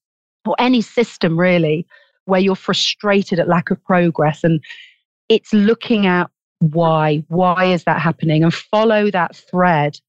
or 0.45 0.55
any 0.59 0.81
system 0.81 1.39
really, 1.39 1.85
where 2.25 2.39
you're 2.39 2.55
frustrated 2.55 3.39
at 3.39 3.47
lack 3.47 3.71
of 3.71 3.83
progress, 3.83 4.43
and 4.43 4.61
it's 5.29 5.53
looking 5.53 6.05
at 6.05 6.29
why, 6.59 7.23
why 7.27 7.65
is 7.65 7.83
that 7.85 8.01
happening, 8.01 8.43
and 8.43 8.53
follow 8.53 9.09
that 9.11 9.35
thread 9.35 9.99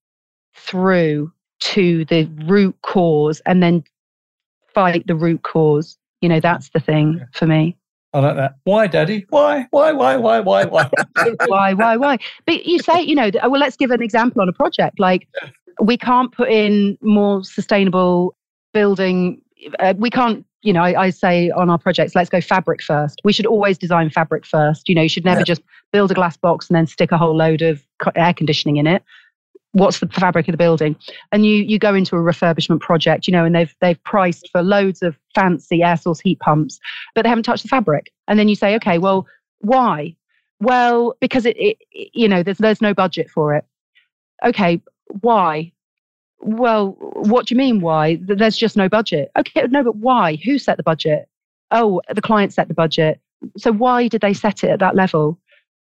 through 0.55 1.33
to 1.61 2.05
the 2.07 2.25
root 2.45 2.77
cause, 2.83 3.41
and 3.47 3.63
then 3.63 3.85
fight 4.75 5.07
the 5.07 5.15
root 5.15 5.43
cause. 5.43 5.99
You 6.21 6.29
know, 6.29 6.41
that's 6.41 6.71
the 6.71 6.81
thing 6.81 7.21
for 7.33 7.47
me. 7.47 7.77
I 8.15 8.19
like 8.21 8.37
that. 8.37 8.57
Why, 8.65 8.87
Daddy? 8.87 9.25
Why? 9.31 9.67
Why? 9.71 9.93
Why? 9.93 10.17
Why? 10.17 10.41
Why? 10.41 10.65
Why? 10.67 10.91
why, 11.47 11.73
why, 11.73 11.97
why? 11.97 12.19
But 12.45 12.67
you 12.67 12.79
say, 12.79 13.03
you 13.03 13.15
know, 13.15 13.31
well, 13.49 13.61
let's 13.61 13.77
give 13.77 13.91
an 13.91 14.03
example 14.03 14.43
on 14.43 14.49
a 14.49 14.53
project. 14.53 15.01
Like, 15.01 15.29
we 15.81 15.97
can't 15.97 16.31
put 16.31 16.51
in 16.51 16.99
more 17.01 17.43
sustainable 17.43 18.37
building. 18.75 19.41
Uh, 19.79 19.95
we 19.97 20.11
can't, 20.11 20.45
you 20.63 20.73
know, 20.73 20.83
I, 20.83 21.05
I 21.05 21.11
say 21.11 21.51
on 21.51 21.71
our 21.71 21.79
projects, 21.79 22.15
let's 22.15 22.31
go 22.31 22.41
fabric 22.41 22.83
first. 22.83 23.21
We 23.25 23.33
should 23.33 23.47
always 23.47 23.79
design 23.79 24.11
fabric 24.11 24.45
first. 24.47 24.89
You 24.89 24.95
know, 24.95 25.03
you 25.03 25.09
should 25.09 25.25
never 25.25 25.41
Yeah. 25.41 25.45
just 25.45 25.63
build 25.93 26.11
a 26.11 26.15
glass 26.15 26.37
box 26.37 26.69
and 26.69 26.77
then 26.77 26.87
stick 26.87 27.13
a 27.13 27.19
whole 27.19 27.37
load 27.37 27.63
of 27.63 27.83
air 28.17 28.33
conditioning 28.35 28.77
in 28.77 28.87
it. 28.87 29.03
What's 29.73 30.01
the 30.01 30.07
fabric 30.09 30.49
of 30.49 30.53
the 30.53 30.59
building? 30.59 30.97
And 31.33 31.47
you 31.47 31.57
you 31.63 31.79
go 31.79 31.95
into 31.95 32.15
a 32.17 32.19
refurbishment 32.19 32.81
project, 32.81 33.27
you 33.27 33.33
know, 33.33 33.45
and 33.45 33.55
they've 33.55 33.75
they've 33.81 34.03
priced 34.05 34.49
for 34.53 34.63
loads 34.63 35.03
of 35.03 35.17
fancy 35.35 35.83
air 35.83 35.97
source 35.97 36.21
heat 36.21 36.41
pumps, 36.41 36.79
but 37.15 37.23
they 37.23 37.29
haven't 37.31 37.45
touched 37.45 37.63
the 37.63 37.69
fabric. 37.71 38.13
And 38.29 38.39
then 38.39 38.49
you 38.49 38.55
say, 38.55 38.75
okay, 38.77 38.99
well, 38.99 39.27
why? 39.61 40.15
Well, 40.61 41.15
because 41.21 41.47
it, 41.47 41.57
it 41.57 41.79
it- 41.91 42.11
you 42.13 42.29
know, 42.29 42.43
there's 42.43 42.59
there's 42.59 42.83
no 42.83 42.93
budget 42.93 43.31
for 43.31 43.55
it. 43.55 43.65
Okay, 44.45 44.81
why? 45.23 45.73
Well, 46.43 46.97
what 46.99 47.47
do 47.47 47.55
you 47.55 47.59
mean 47.59 47.81
why? 47.81 48.19
There's 48.21 48.57
just 48.57 48.77
no 48.77 48.89
budget. 48.89 49.31
Okay, 49.39 49.67
no, 49.71 49.85
but 49.85 49.97
why? 49.97 50.37
Who 50.45 50.59
set 50.59 50.77
the 50.77 50.83
budget? 50.83 51.29
Oh, 51.71 52.03
the 52.13 52.21
client 52.21 52.53
set 52.53 52.69
the 52.69 52.75
budget. 52.75 53.21
So 53.57 53.73
why 53.73 54.09
did 54.09 54.21
they 54.21 54.35
set 54.35 54.65
it 54.65 54.71
at 54.71 54.81
that 54.81 54.97
level? 54.97 55.39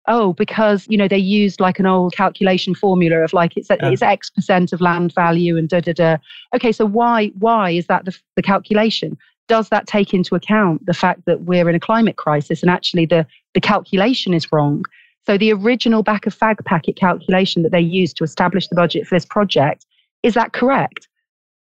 Oh, 0.08 0.32
because 0.34 0.86
you 0.88 0.98
know 0.98 1.08
they 1.08 1.16
used 1.18 1.60
like 1.60 1.78
an 1.78 1.86
old 1.86 2.14
calculation 2.14 2.74
formula 2.74 3.18
of 3.18 3.32
like 3.32 3.56
it's 3.56 3.70
Yeah. 3.70 3.88
it's 3.88 4.02
X 4.02 4.30
percent 4.30 4.72
of 4.72 4.80
land 4.80 5.14
value 5.14 5.56
and 5.56 5.68
da 5.68 5.80
da 5.80 5.92
da. 5.92 6.16
Okay, 6.54 6.72
so 6.72 6.84
why 6.84 7.28
why 7.38 7.70
is 7.70 7.86
that 7.86 8.04
the, 8.04 8.16
the 8.36 8.42
calculation? 8.42 9.16
Does 9.48 9.68
that 9.70 9.86
take 9.86 10.12
into 10.12 10.34
account 10.34 10.84
the 10.86 10.94
fact 10.94 11.24
that 11.26 11.42
we're 11.42 11.68
in 11.68 11.74
a 11.74 11.80
climate 11.80 12.16
crisis 12.16 12.62
and 12.62 12.70
actually 12.70 13.06
the 13.06 13.26
the 13.54 13.60
calculation 13.60 14.34
is 14.34 14.50
wrong? 14.52 14.84
So 15.24 15.38
the 15.38 15.52
original 15.52 16.02
back 16.02 16.26
of 16.26 16.36
fag 16.36 16.64
packet 16.64 16.96
calculation 16.96 17.62
that 17.62 17.70
they 17.70 17.80
used 17.80 18.16
to 18.16 18.24
establish 18.24 18.66
the 18.68 18.74
budget 18.74 19.06
for 19.06 19.14
this 19.14 19.24
project 19.24 19.86
is 20.22 20.34
that 20.34 20.52
correct? 20.52 21.08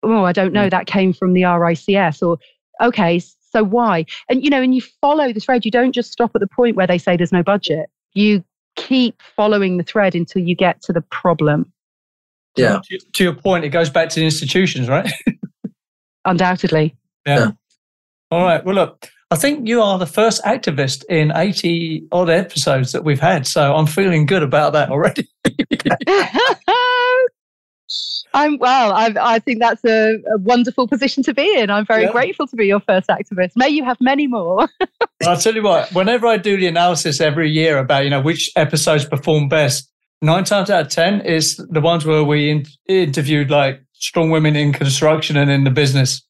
Oh, 0.02 0.24
I 0.24 0.32
don't 0.32 0.52
know. 0.52 0.66
Mm. 0.66 0.70
That 0.70 0.86
came 0.86 1.12
from 1.12 1.34
the 1.34 1.42
RICS 1.42 2.22
or 2.26 2.38
okay, 2.80 3.20
so 3.52 3.64
why? 3.64 4.06
And 4.28 4.42
you 4.42 4.50
know, 4.50 4.62
and 4.62 4.74
you 4.74 4.82
follow 5.00 5.32
the 5.32 5.40
thread. 5.40 5.64
You 5.64 5.70
don't 5.70 5.92
just 5.92 6.12
stop 6.12 6.32
at 6.34 6.40
the 6.40 6.46
point 6.46 6.76
where 6.76 6.86
they 6.86 6.98
say 6.98 7.16
there's 7.16 7.32
no 7.32 7.42
budget. 7.42 7.90
You 8.14 8.44
keep 8.76 9.20
following 9.36 9.76
the 9.76 9.82
thread 9.82 10.14
until 10.14 10.42
you 10.42 10.54
get 10.54 10.82
to 10.82 10.92
the 10.92 11.02
problem. 11.02 11.72
Yeah. 12.56 12.80
to, 12.90 12.98
to 12.98 13.24
your 13.24 13.34
point, 13.34 13.64
it 13.64 13.68
goes 13.70 13.90
back 13.90 14.08
to 14.10 14.20
the 14.20 14.24
institutions, 14.24 14.88
right? 14.88 15.10
Undoubtedly. 16.24 16.96
Yeah. 17.26 17.52
All 18.30 18.42
right. 18.42 18.64
Well, 18.64 18.74
look, 18.74 19.08
I 19.30 19.36
think 19.36 19.68
you 19.68 19.80
are 19.80 19.98
the 19.98 20.06
first 20.06 20.42
activist 20.44 21.04
in 21.08 21.32
80 21.34 22.08
odd 22.10 22.30
episodes 22.30 22.92
that 22.92 23.04
we've 23.04 23.20
had. 23.20 23.46
So 23.46 23.74
I'm 23.74 23.86
feeling 23.86 24.26
good 24.26 24.42
about 24.42 24.72
that 24.72 24.90
already. 24.90 25.28
I'm 28.34 28.58
well. 28.58 28.92
I, 28.92 29.12
I 29.20 29.38
think 29.40 29.58
that's 29.58 29.84
a, 29.84 30.14
a 30.32 30.38
wonderful 30.38 30.86
position 30.86 31.22
to 31.24 31.34
be 31.34 31.58
in. 31.58 31.68
I'm 31.70 31.84
very 31.86 32.04
Yeah. 32.04 32.12
grateful 32.12 32.46
to 32.46 32.56
be 32.56 32.66
your 32.66 32.80
first 32.80 33.08
activist. 33.08 33.50
May 33.56 33.68
you 33.68 33.84
have 33.84 33.96
many 34.00 34.26
more. 34.26 34.68
I'll 35.26 35.36
tell 35.36 35.54
you 35.54 35.62
what, 35.62 35.92
whenever 35.92 36.26
I 36.26 36.36
do 36.36 36.56
the 36.56 36.66
analysis 36.66 37.20
every 37.20 37.50
year 37.50 37.78
about, 37.78 38.04
you 38.04 38.10
know, 38.10 38.20
which 38.20 38.50
episodes 38.56 39.04
perform 39.04 39.48
best, 39.48 39.90
nine 40.22 40.44
times 40.44 40.70
out 40.70 40.82
of 40.82 40.88
10 40.88 41.22
is 41.22 41.56
the 41.70 41.80
ones 41.80 42.04
where 42.06 42.22
we 42.24 42.50
in- 42.50 42.66
interviewed 42.86 43.50
like 43.50 43.82
strong 43.94 44.30
women 44.30 44.54
in 44.56 44.72
construction 44.72 45.36
and 45.36 45.50
in 45.50 45.64
the 45.64 45.70
business. 45.70 46.22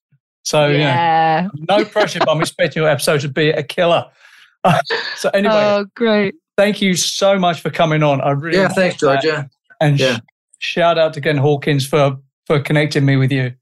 So, 0.43 0.69
yeah, 0.69 0.79
yeah. 0.79 1.49
no 1.69 1.85
pressure, 1.85 2.19
but 2.21 2.31
I'm 2.31 2.41
expecting 2.41 2.83
your 2.83 2.91
episode 2.91 3.21
to 3.21 3.29
be 3.29 3.51
a 3.51 3.63
killer. 3.63 4.07
so, 5.17 5.29
anyway, 5.35 5.53
Oh, 5.55 5.85
great. 5.95 6.35
thank 6.57 6.81
you 6.81 6.95
so 6.95 7.39
much 7.39 7.61
for 7.61 7.71
coming 7.71 8.03
on. 8.03 8.21
I 8.23 8.31
really 8.31 8.59
Yeah. 8.59 8.69
Thanks, 8.69 9.01
that. 9.01 9.23
Georgia. 9.23 9.51
And 9.81 10.01
Yeah. 10.01 10.19
Shout 10.61 10.99
out 10.99 11.13
to 11.15 11.21
Ken 11.21 11.37
Hawkins 11.39 11.87
for, 11.87 12.17
for 12.47 12.61
connecting 12.61 13.05
me 13.05 13.17
with 13.17 13.33
you. 13.33 13.53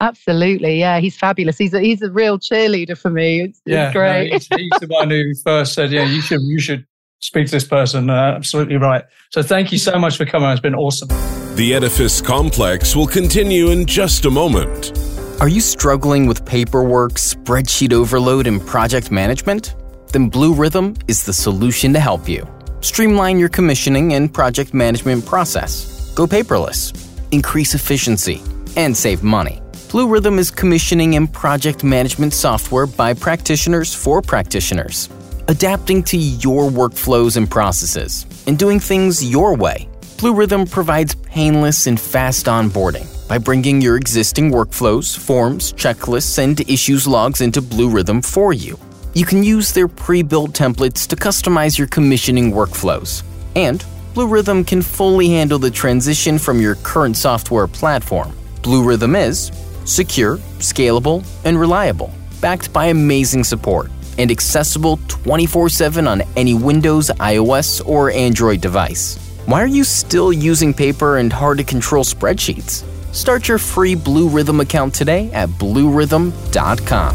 Absolutely. 0.00 0.78
Yeah, 0.78 0.98
he's 1.00 1.16
fabulous. 1.16 1.58
He's 1.58 1.74
a, 1.74 1.80
he's 1.80 2.00
a 2.02 2.10
real 2.10 2.38
cheerleader 2.38 2.96
for 2.96 3.10
me. 3.10 3.42
It's, 3.42 3.60
Yeah, 3.66 3.88
it's 3.88 3.94
no, 3.94 4.00
great. 4.00 4.32
he's, 4.32 4.48
he's 4.56 4.70
the 4.80 4.86
one 4.88 5.10
who 5.10 5.34
first 5.44 5.74
said, 5.74 5.90
"Yeah, 5.92 6.04
you 6.04 6.22
should 6.22 6.40
you 6.42 6.58
should 6.58 6.86
speak 7.18 7.46
to 7.46 7.50
this 7.52 7.64
person." 7.64 8.08
Uh, 8.08 8.32
absolutely 8.34 8.76
right. 8.76 9.04
So 9.30 9.42
thank 9.42 9.72
you 9.72 9.78
so 9.78 9.98
much 9.98 10.16
for 10.16 10.24
coming. 10.24 10.48
It's 10.50 10.60
been 10.60 10.74
awesome. 10.74 11.08
The 11.56 11.74
Edifice 11.74 12.22
Complex 12.22 12.96
will 12.96 13.08
continue 13.08 13.70
in 13.70 13.84
just 13.84 14.24
a 14.24 14.30
moment. 14.30 14.96
Are 15.40 15.48
you 15.48 15.60
struggling 15.60 16.26
with 16.26 16.46
paperwork, 16.46 17.12
spreadsheet 17.14 17.92
overload, 17.92 18.46
and 18.46 18.64
project 18.64 19.10
management? 19.10 19.74
Then 20.12 20.30
Bluerithm 20.30 20.96
is 21.08 21.24
the 21.24 21.32
solution 21.34 21.92
to 21.92 22.00
help 22.00 22.26
you. 22.28 22.48
Streamline 22.80 23.38
your 23.38 23.50
commissioning 23.50 24.14
and 24.14 24.32
project 24.32 24.72
management 24.72 25.26
process. 25.26 25.99
Go 26.14 26.26
paperless, 26.26 26.92
increase 27.30 27.74
efficiency, 27.74 28.42
and 28.76 28.96
save 28.96 29.22
money. 29.22 29.60
Bluerithm 29.88 30.38
is 30.38 30.50
commissioning 30.50 31.16
and 31.16 31.32
project 31.32 31.82
management 31.82 32.32
software 32.32 32.86
by 32.86 33.14
practitioners 33.14 33.94
for 33.94 34.22
practitioners, 34.22 35.08
adapting 35.48 36.02
to 36.04 36.16
your 36.16 36.70
workflows 36.70 37.36
and 37.36 37.50
processes, 37.50 38.26
and 38.46 38.58
doing 38.58 38.78
things 38.78 39.24
your 39.24 39.56
way. 39.56 39.88
Bluerithm 40.16 40.70
provides 40.70 41.14
painless 41.14 41.86
and 41.86 41.98
fast 41.98 42.46
onboarding 42.46 43.06
by 43.28 43.38
bringing 43.38 43.80
your 43.80 43.96
existing 43.96 44.50
workflows, 44.50 45.16
forms, 45.16 45.72
checklists, 45.72 46.38
and 46.38 46.60
issues 46.68 47.06
logs 47.06 47.40
into 47.40 47.62
Bluerithm 47.62 48.24
for 48.24 48.52
you. 48.52 48.78
You 49.14 49.24
can 49.24 49.42
use 49.42 49.72
their 49.72 49.88
pre 49.88 50.22
built 50.22 50.52
templates 50.52 51.06
to 51.08 51.16
customize 51.16 51.78
your 51.78 51.88
commissioning 51.88 52.52
workflows. 52.52 53.22
And 53.56 53.84
Bluerithm 54.14 54.66
can 54.66 54.82
fully 54.82 55.28
handle 55.28 55.58
the 55.60 55.70
transition 55.70 56.36
from 56.36 56.60
your 56.60 56.74
current 56.76 57.16
software 57.16 57.68
platform. 57.68 58.32
Bluerithm 58.62 59.16
is 59.16 59.52
secure, 59.84 60.36
scalable, 60.58 61.24
and 61.44 61.58
reliable, 61.58 62.10
backed 62.40 62.72
by 62.72 62.86
amazing 62.86 63.44
support, 63.44 63.88
and 64.18 64.32
accessible 64.32 64.98
24 65.06 65.68
7 65.68 66.08
on 66.08 66.22
any 66.36 66.54
Windows, 66.54 67.08
iOS, 67.20 67.86
or 67.86 68.10
Android 68.10 68.60
device. 68.60 69.16
Why 69.46 69.62
are 69.62 69.66
you 69.68 69.84
still 69.84 70.32
using 70.32 70.74
paper 70.74 71.18
and 71.18 71.32
hard 71.32 71.58
to 71.58 71.64
control 71.64 72.02
spreadsheets? 72.02 72.84
Start 73.14 73.46
your 73.46 73.58
free 73.58 73.94
Bluerithm 73.94 74.60
account 74.60 74.92
today 74.92 75.30
at 75.32 75.48
bluerithm.com. 75.50 77.14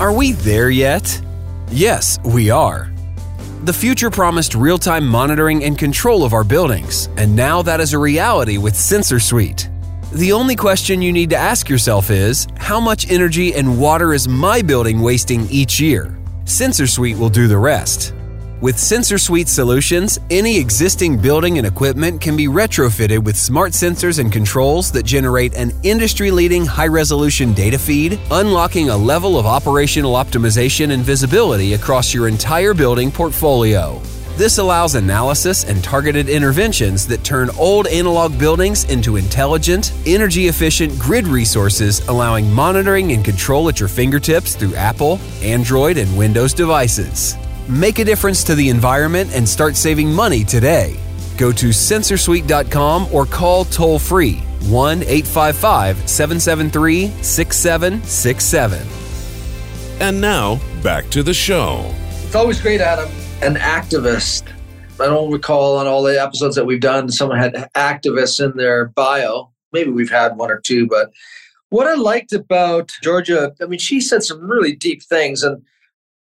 Are 0.00 0.12
we 0.12 0.32
there 0.32 0.70
yet? 0.70 1.20
Yes, 1.70 2.18
we 2.24 2.48
are. 2.48 2.90
The 3.64 3.74
future 3.74 4.08
promised 4.08 4.54
real 4.54 4.78
time 4.78 5.06
monitoring 5.06 5.64
and 5.64 5.76
control 5.76 6.24
of 6.24 6.32
our 6.32 6.44
buildings, 6.44 7.10
and 7.18 7.36
now 7.36 7.60
that 7.60 7.78
is 7.78 7.92
a 7.92 7.98
reality 7.98 8.56
with 8.56 8.74
Sensor 8.74 9.20
Suite. 9.20 9.68
The 10.12 10.32
only 10.32 10.56
question 10.56 11.02
you 11.02 11.12
need 11.12 11.28
to 11.28 11.36
ask 11.36 11.68
yourself 11.68 12.10
is 12.10 12.46
how 12.56 12.80
much 12.80 13.10
energy 13.10 13.52
and 13.52 13.78
water 13.78 14.14
is 14.14 14.26
my 14.26 14.62
building 14.62 15.02
wasting 15.02 15.46
each 15.50 15.78
year? 15.78 16.18
Sensor 16.46 16.86
Suite 16.86 17.18
will 17.18 17.28
do 17.28 17.48
the 17.48 17.58
rest. 17.58 18.14
With 18.60 18.78
Sensor 18.78 19.16
Suite 19.16 19.48
solutions, 19.48 20.18
any 20.28 20.58
existing 20.58 21.16
building 21.16 21.56
and 21.56 21.66
equipment 21.66 22.20
can 22.20 22.36
be 22.36 22.46
retrofitted 22.46 23.24
with 23.24 23.34
smart 23.34 23.72
sensors 23.72 24.18
and 24.18 24.30
controls 24.30 24.92
that 24.92 25.06
generate 25.06 25.54
an 25.54 25.72
industry 25.82 26.30
leading 26.30 26.66
high 26.66 26.88
resolution 26.88 27.54
data 27.54 27.78
feed, 27.78 28.20
unlocking 28.30 28.90
a 28.90 28.96
level 28.96 29.38
of 29.38 29.46
operational 29.46 30.12
optimization 30.12 30.90
and 30.90 31.02
visibility 31.02 31.72
across 31.72 32.12
your 32.12 32.28
entire 32.28 32.74
building 32.74 33.10
portfolio. 33.10 33.98
This 34.36 34.58
allows 34.58 34.94
analysis 34.94 35.64
and 35.64 35.82
targeted 35.82 36.28
interventions 36.28 37.06
that 37.06 37.24
turn 37.24 37.48
old 37.58 37.86
analog 37.86 38.38
buildings 38.38 38.84
into 38.90 39.16
intelligent, 39.16 39.94
energy 40.04 40.48
efficient 40.48 40.98
grid 40.98 41.26
resources, 41.26 42.06
allowing 42.08 42.52
monitoring 42.52 43.12
and 43.12 43.24
control 43.24 43.70
at 43.70 43.80
your 43.80 43.88
fingertips 43.88 44.54
through 44.54 44.74
Apple, 44.74 45.18
Android, 45.40 45.96
and 45.96 46.14
Windows 46.18 46.52
devices. 46.52 47.38
Make 47.70 47.98
a 47.98 48.04
difference 48.04 48.44
to 48.44 48.54
the 48.54 48.68
environment 48.68 49.30
and 49.32 49.48
start 49.48 49.76
saving 49.76 50.12
money 50.12 50.44
today. 50.44 50.98
Go 51.36 51.52
to 51.52 51.68
sensorsuite.com 51.68 53.08
or 53.12 53.24
call 53.26 53.64
toll 53.64 53.98
free 53.98 54.42
1 54.68 55.02
855 55.02 56.08
773 56.08 57.08
6767. 57.22 58.86
And 60.00 60.20
now, 60.20 60.58
back 60.82 61.08
to 61.10 61.22
the 61.22 61.34
show. 61.34 61.94
It's 62.24 62.34
always 62.34 62.60
great, 62.60 62.80
Adam 62.80 63.08
an 63.42 63.54
activist. 63.54 64.52
I 65.00 65.06
don't 65.06 65.32
recall 65.32 65.78
on 65.78 65.86
all 65.86 66.02
the 66.02 66.20
episodes 66.20 66.56
that 66.56 66.66
we've 66.66 66.80
done, 66.80 67.08
someone 67.10 67.38
had 67.38 67.54
activists 67.74 68.44
in 68.44 68.56
their 68.56 68.86
bio. 68.88 69.50
Maybe 69.72 69.90
we've 69.90 70.10
had 70.10 70.36
one 70.36 70.50
or 70.50 70.60
two, 70.60 70.86
but 70.86 71.10
what 71.70 71.86
I 71.86 71.94
liked 71.94 72.32
about 72.32 72.92
Georgia, 73.02 73.54
I 73.62 73.66
mean, 73.66 73.78
she 73.78 74.00
said 74.00 74.22
some 74.22 74.50
really 74.50 74.74
deep 74.74 75.02
things. 75.02 75.42
And 75.42 75.62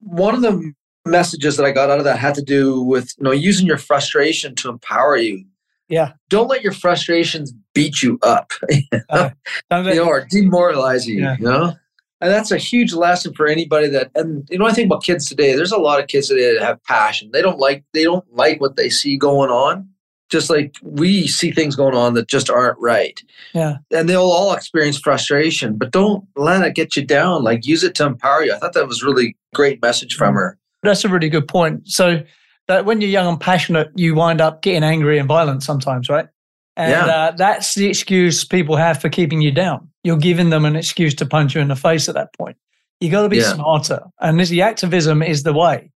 one 0.01 0.35
of 0.35 0.43
the 0.43 0.75
messages 1.07 1.57
that 1.57 1.65
I 1.65 1.71
got 1.71 1.91
out 1.91 1.99
of 1.99 2.05
that 2.05 2.19
had 2.19 2.35
to 2.35 2.43
do 2.43 2.81
with, 2.83 3.15
you 3.19 3.25
know, 3.25 3.33
using 3.33 3.67
your 3.67 3.79
frustration 3.79 4.55
to 4.57 4.69
empower 4.69 5.17
you. 5.17 5.45
Yeah. 5.89 6.13
Don't 6.29 6.49
let 6.49 6.63
your 6.63 6.73
frustrations 6.73 7.53
beat 7.75 8.03
you 8.03 8.19
up, 8.23 8.53
you 8.71 8.83
know, 8.93 9.31
uh, 9.71 9.83
you 9.87 9.95
know 9.95 10.09
or 10.09 10.27
demoralize 10.29 11.07
you, 11.07 11.23
yeah. 11.23 11.37
you 11.39 11.45
know? 11.45 11.75
And 12.21 12.31
that's 12.31 12.51
a 12.51 12.59
huge 12.59 12.95
lesson 12.95 13.35
for 13.35 13.47
anybody 13.47 13.89
that 13.89 14.11
and 14.15 14.49
you 14.51 14.59
know 14.59 14.67
I 14.67 14.73
think 14.73 14.87
about 14.87 15.05
kids 15.05 15.29
today, 15.29 15.55
there's 15.55 15.73
a 15.73 15.79
lot 15.79 16.01
of 16.01 16.09
kids 16.09 16.29
today 16.29 16.55
that 16.55 16.63
have 16.63 16.83
passion. 16.85 17.31
They 17.33 17.43
don't 17.43 17.59
like 17.59 17.85
they 17.93 18.05
don't 18.05 18.25
like 18.33 18.61
what 18.61 18.77
they 18.77 18.89
see 18.89 19.19
going 19.19 19.51
on. 19.51 19.89
Just 20.31 20.51
like 20.51 20.75
we 20.83 21.29
see 21.29 21.53
things 21.53 21.77
going 21.77 21.95
on 21.95 22.15
that 22.15 22.27
just 22.27 22.51
aren't 22.51 22.79
right. 22.81 23.23
Yeah. 23.53 23.77
And 23.93 24.09
they'll 24.09 24.23
all 24.23 24.55
experience 24.55 24.99
frustration, 24.99 25.77
but 25.77 25.93
don't 25.93 26.27
let 26.35 26.67
it 26.67 26.75
get 26.75 26.97
you 26.97 27.05
down. 27.05 27.45
Like 27.45 27.67
use 27.67 27.85
it 27.85 27.95
to 27.97 28.07
empower 28.07 28.43
you. 28.43 28.53
I 28.53 28.59
thought 28.59 28.73
that 28.73 28.89
was 28.89 29.05
really 29.05 29.37
great 29.55 29.81
message 29.83 30.15
from 30.15 30.35
mm. 30.35 30.39
her. 30.39 30.59
That's 30.87 31.05
a 31.05 31.09
really 31.09 31.29
good 31.29 31.49
point. 31.49 31.89
So 31.89 32.23
that 32.69 32.85
when 32.85 33.01
you're 33.01 33.11
young 33.11 33.29
and 33.29 33.41
passionate, 33.41 33.91
you 33.95 34.15
wind 34.15 34.41
up 34.41 34.63
getting 34.63 34.83
angry 34.83 35.19
and 35.19 35.29
violent 35.29 35.63
sometimes, 35.63 36.09
right? 36.09 36.29
And 36.77 36.91
yeah. 36.91 37.07
uh, 37.07 37.31
that's 37.33 37.75
the 37.75 37.87
excuse 37.87 38.45
people 38.45 38.77
have 38.77 39.01
for 39.01 39.09
keeping 39.09 39.41
you 39.41 39.51
down. 39.51 39.89
You're 40.05 40.19
giving 40.19 40.51
them 40.51 40.65
an 40.65 40.77
excuse 40.77 41.15
to 41.15 41.27
punch 41.27 41.55
you 41.55 41.61
in 41.61 41.69
the 41.69 41.77
face 41.77 42.09
at 42.09 42.15
that 42.15 42.35
point. 42.37 42.57
You 43.01 43.11
got 43.11 43.23
to 43.23 43.29
be 43.29 43.39
yeah. 43.39 43.55
smarter. 43.55 44.03
And 44.21 44.39
this, 44.39 44.51
the 44.51 44.63
activism 44.63 45.23
is 45.23 45.43
the 45.43 45.53
way. 45.53 45.91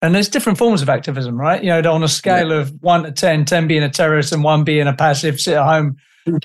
And 0.00 0.14
there's 0.14 0.28
different 0.28 0.58
forms 0.58 0.82
of 0.82 0.88
activism, 0.88 1.36
right? 1.36 1.62
You 1.62 1.70
know, 1.70 1.92
on 1.92 2.02
a 2.02 2.08
scale 2.08 2.50
yeah. 2.50 2.60
of 2.60 2.72
one 2.80 3.02
to 3.02 3.12
10, 3.12 3.46
10 3.46 3.66
being 3.66 3.82
a 3.82 3.88
terrorist 3.88 4.32
and 4.32 4.44
one 4.44 4.64
being 4.64 4.86
a 4.86 4.92
passive, 4.92 5.40
sit 5.40 5.54
at 5.54 5.64
home, 5.64 5.96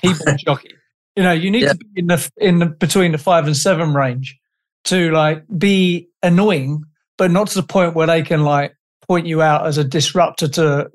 keyboard 0.02 0.38
jockey. 0.44 0.70
You 1.14 1.22
know, 1.22 1.32
you 1.32 1.50
need 1.50 1.62
yeah. 1.62 1.72
to 1.72 1.78
be 1.78 1.86
in 1.94 2.06
the, 2.08 2.30
in 2.38 2.58
the, 2.58 2.66
between 2.66 3.12
the 3.12 3.18
five 3.18 3.46
and 3.46 3.56
seven 3.56 3.94
range 3.94 4.36
to 4.84 5.12
like 5.12 5.44
be 5.56 6.08
annoying, 6.22 6.84
but 7.16 7.30
not 7.30 7.48
to 7.48 7.60
the 7.60 7.66
point 7.66 7.94
where 7.94 8.06
they 8.06 8.22
can 8.22 8.42
like 8.44 8.76
point 9.06 9.26
you 9.26 9.42
out 9.42 9.66
as 9.66 9.78
a 9.78 9.84
disruptor 9.84 10.48
to 10.48 10.90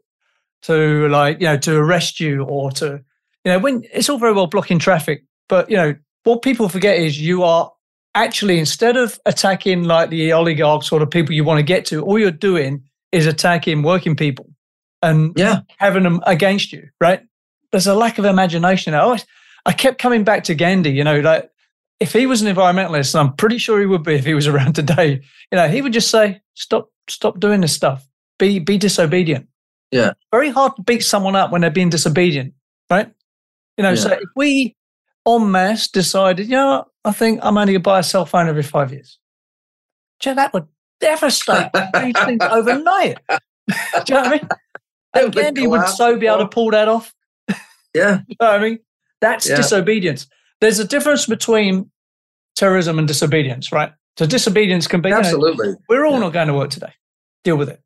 to 0.63 1.07
like 1.09 1.39
you 1.39 1.45
know 1.45 1.57
to 1.57 1.75
arrest 1.75 2.19
you 2.19 2.43
or 2.43 2.71
to 2.71 3.01
you 3.45 3.51
know 3.51 3.59
when 3.59 3.83
it's 3.93 4.09
all 4.09 4.17
very 4.17 4.33
well 4.33 4.47
blocking 4.47 4.79
traffic 4.79 5.23
but 5.47 5.69
you 5.69 5.77
know 5.77 5.95
what 6.23 6.41
people 6.41 6.67
forget 6.67 6.97
is 6.97 7.19
you 7.19 7.43
are 7.43 7.71
actually 8.15 8.59
instead 8.59 8.97
of 8.97 9.19
attacking 9.25 9.83
like 9.83 10.09
the 10.09 10.31
oligarchs 10.33 10.91
or 10.91 10.99
the 10.99 11.07
people 11.07 11.33
you 11.33 11.43
want 11.43 11.59
to 11.59 11.63
get 11.63 11.85
to 11.85 12.01
all 12.03 12.19
you're 12.19 12.31
doing 12.31 12.83
is 13.11 13.25
attacking 13.25 13.83
working 13.83 14.15
people 14.15 14.47
and 15.01 15.31
yeah. 15.37 15.61
having 15.77 16.03
them 16.03 16.21
against 16.25 16.73
you 16.73 16.87
right? 16.99 17.21
There's 17.71 17.87
a 17.87 17.93
lack 17.95 18.17
of 18.17 18.25
imagination. 18.25 18.93
I 18.93 18.99
always 18.99 19.25
i 19.65 19.73
kept 19.73 19.99
coming 19.99 20.23
back 20.23 20.43
to 20.45 20.55
gandhi 20.55 20.91
you 20.91 21.03
know 21.03 21.19
like 21.19 21.49
if 21.99 22.13
he 22.13 22.25
was 22.25 22.41
an 22.41 22.53
environmentalist 22.53 23.19
i'm 23.19 23.33
pretty 23.33 23.57
sure 23.57 23.79
he 23.79 23.85
would 23.85 24.03
be 24.03 24.15
if 24.15 24.25
he 24.25 24.33
was 24.33 24.47
around 24.53 24.73
today 24.73 25.21
you 25.51 25.55
know 25.55 25.67
he 25.67 25.81
would 25.81 25.93
just 25.93 26.09
say 26.09 26.41
stop 26.53 26.89
stop 27.09 27.39
doing 27.39 27.61
this 27.61 27.73
stuff 27.73 28.07
be 28.37 28.59
be 28.59 28.77
disobedient 28.77 29.47
yeah. 29.91 30.13
Very 30.31 30.49
hard 30.49 30.75
to 30.75 30.83
beat 30.83 31.03
someone 31.03 31.35
up 31.35 31.51
when 31.51 31.61
they're 31.61 31.71
being 31.71 31.89
disobedient, 31.89 32.53
right? 32.89 33.11
You 33.77 33.83
know, 33.83 33.89
yeah. 33.89 33.95
so 33.95 34.11
if 34.11 34.29
we 34.35 34.75
en 35.27 35.51
masse 35.51 35.87
decided, 35.87 36.47
you 36.47 36.55
know, 36.55 36.85
I 37.05 37.11
think 37.11 37.39
I'm 37.41 37.57
only 37.57 37.73
going 37.73 37.81
to 37.81 37.89
buy 37.89 37.99
a 37.99 38.03
cell 38.03 38.25
phone 38.25 38.47
every 38.47 38.63
five 38.63 38.91
years. 38.91 39.17
Joe, 40.19 40.35
that 40.35 40.53
would 40.53 40.67
devastate 40.99 41.71
these 41.93 42.13
things 42.25 42.43
overnight. 42.43 43.17
Do 43.27 43.35
you 44.07 44.15
know 44.15 44.21
what 44.21 44.27
I 44.27 44.29
mean? 44.31 44.49
And 45.11 45.33
Gandhi 45.33 45.65
would 45.65 45.87
so 45.87 46.19
be 46.19 46.27
able 46.27 46.37
to 46.37 46.47
pull 46.47 46.69
that 46.69 46.87
off. 46.87 47.15
Yeah. 47.95 48.19
you 48.27 48.35
know 48.39 48.45
what 48.45 48.59
I 48.59 48.59
mean? 48.59 48.79
That's 49.21 49.49
yeah. 49.49 49.55
disobedience. 49.55 50.27
There's 50.61 50.79
a 50.79 50.87
difference 50.87 51.25
between 51.25 51.89
terrorism 52.55 52.99
and 52.99 53.07
disobedience, 53.07 53.71
right? 53.71 53.91
So 54.17 54.25
disobedience 54.25 54.87
can 54.87 55.01
be 55.01 55.11
absolutely. 55.11 55.67
You 55.67 55.73
know, 55.73 55.79
we're 55.87 56.05
all 56.05 56.13
yeah. 56.13 56.19
not 56.19 56.33
going 56.33 56.47
to 56.49 56.53
work 56.53 56.69
today. 56.69 56.93
Deal 57.43 57.55
with 57.55 57.69
it. 57.69 57.81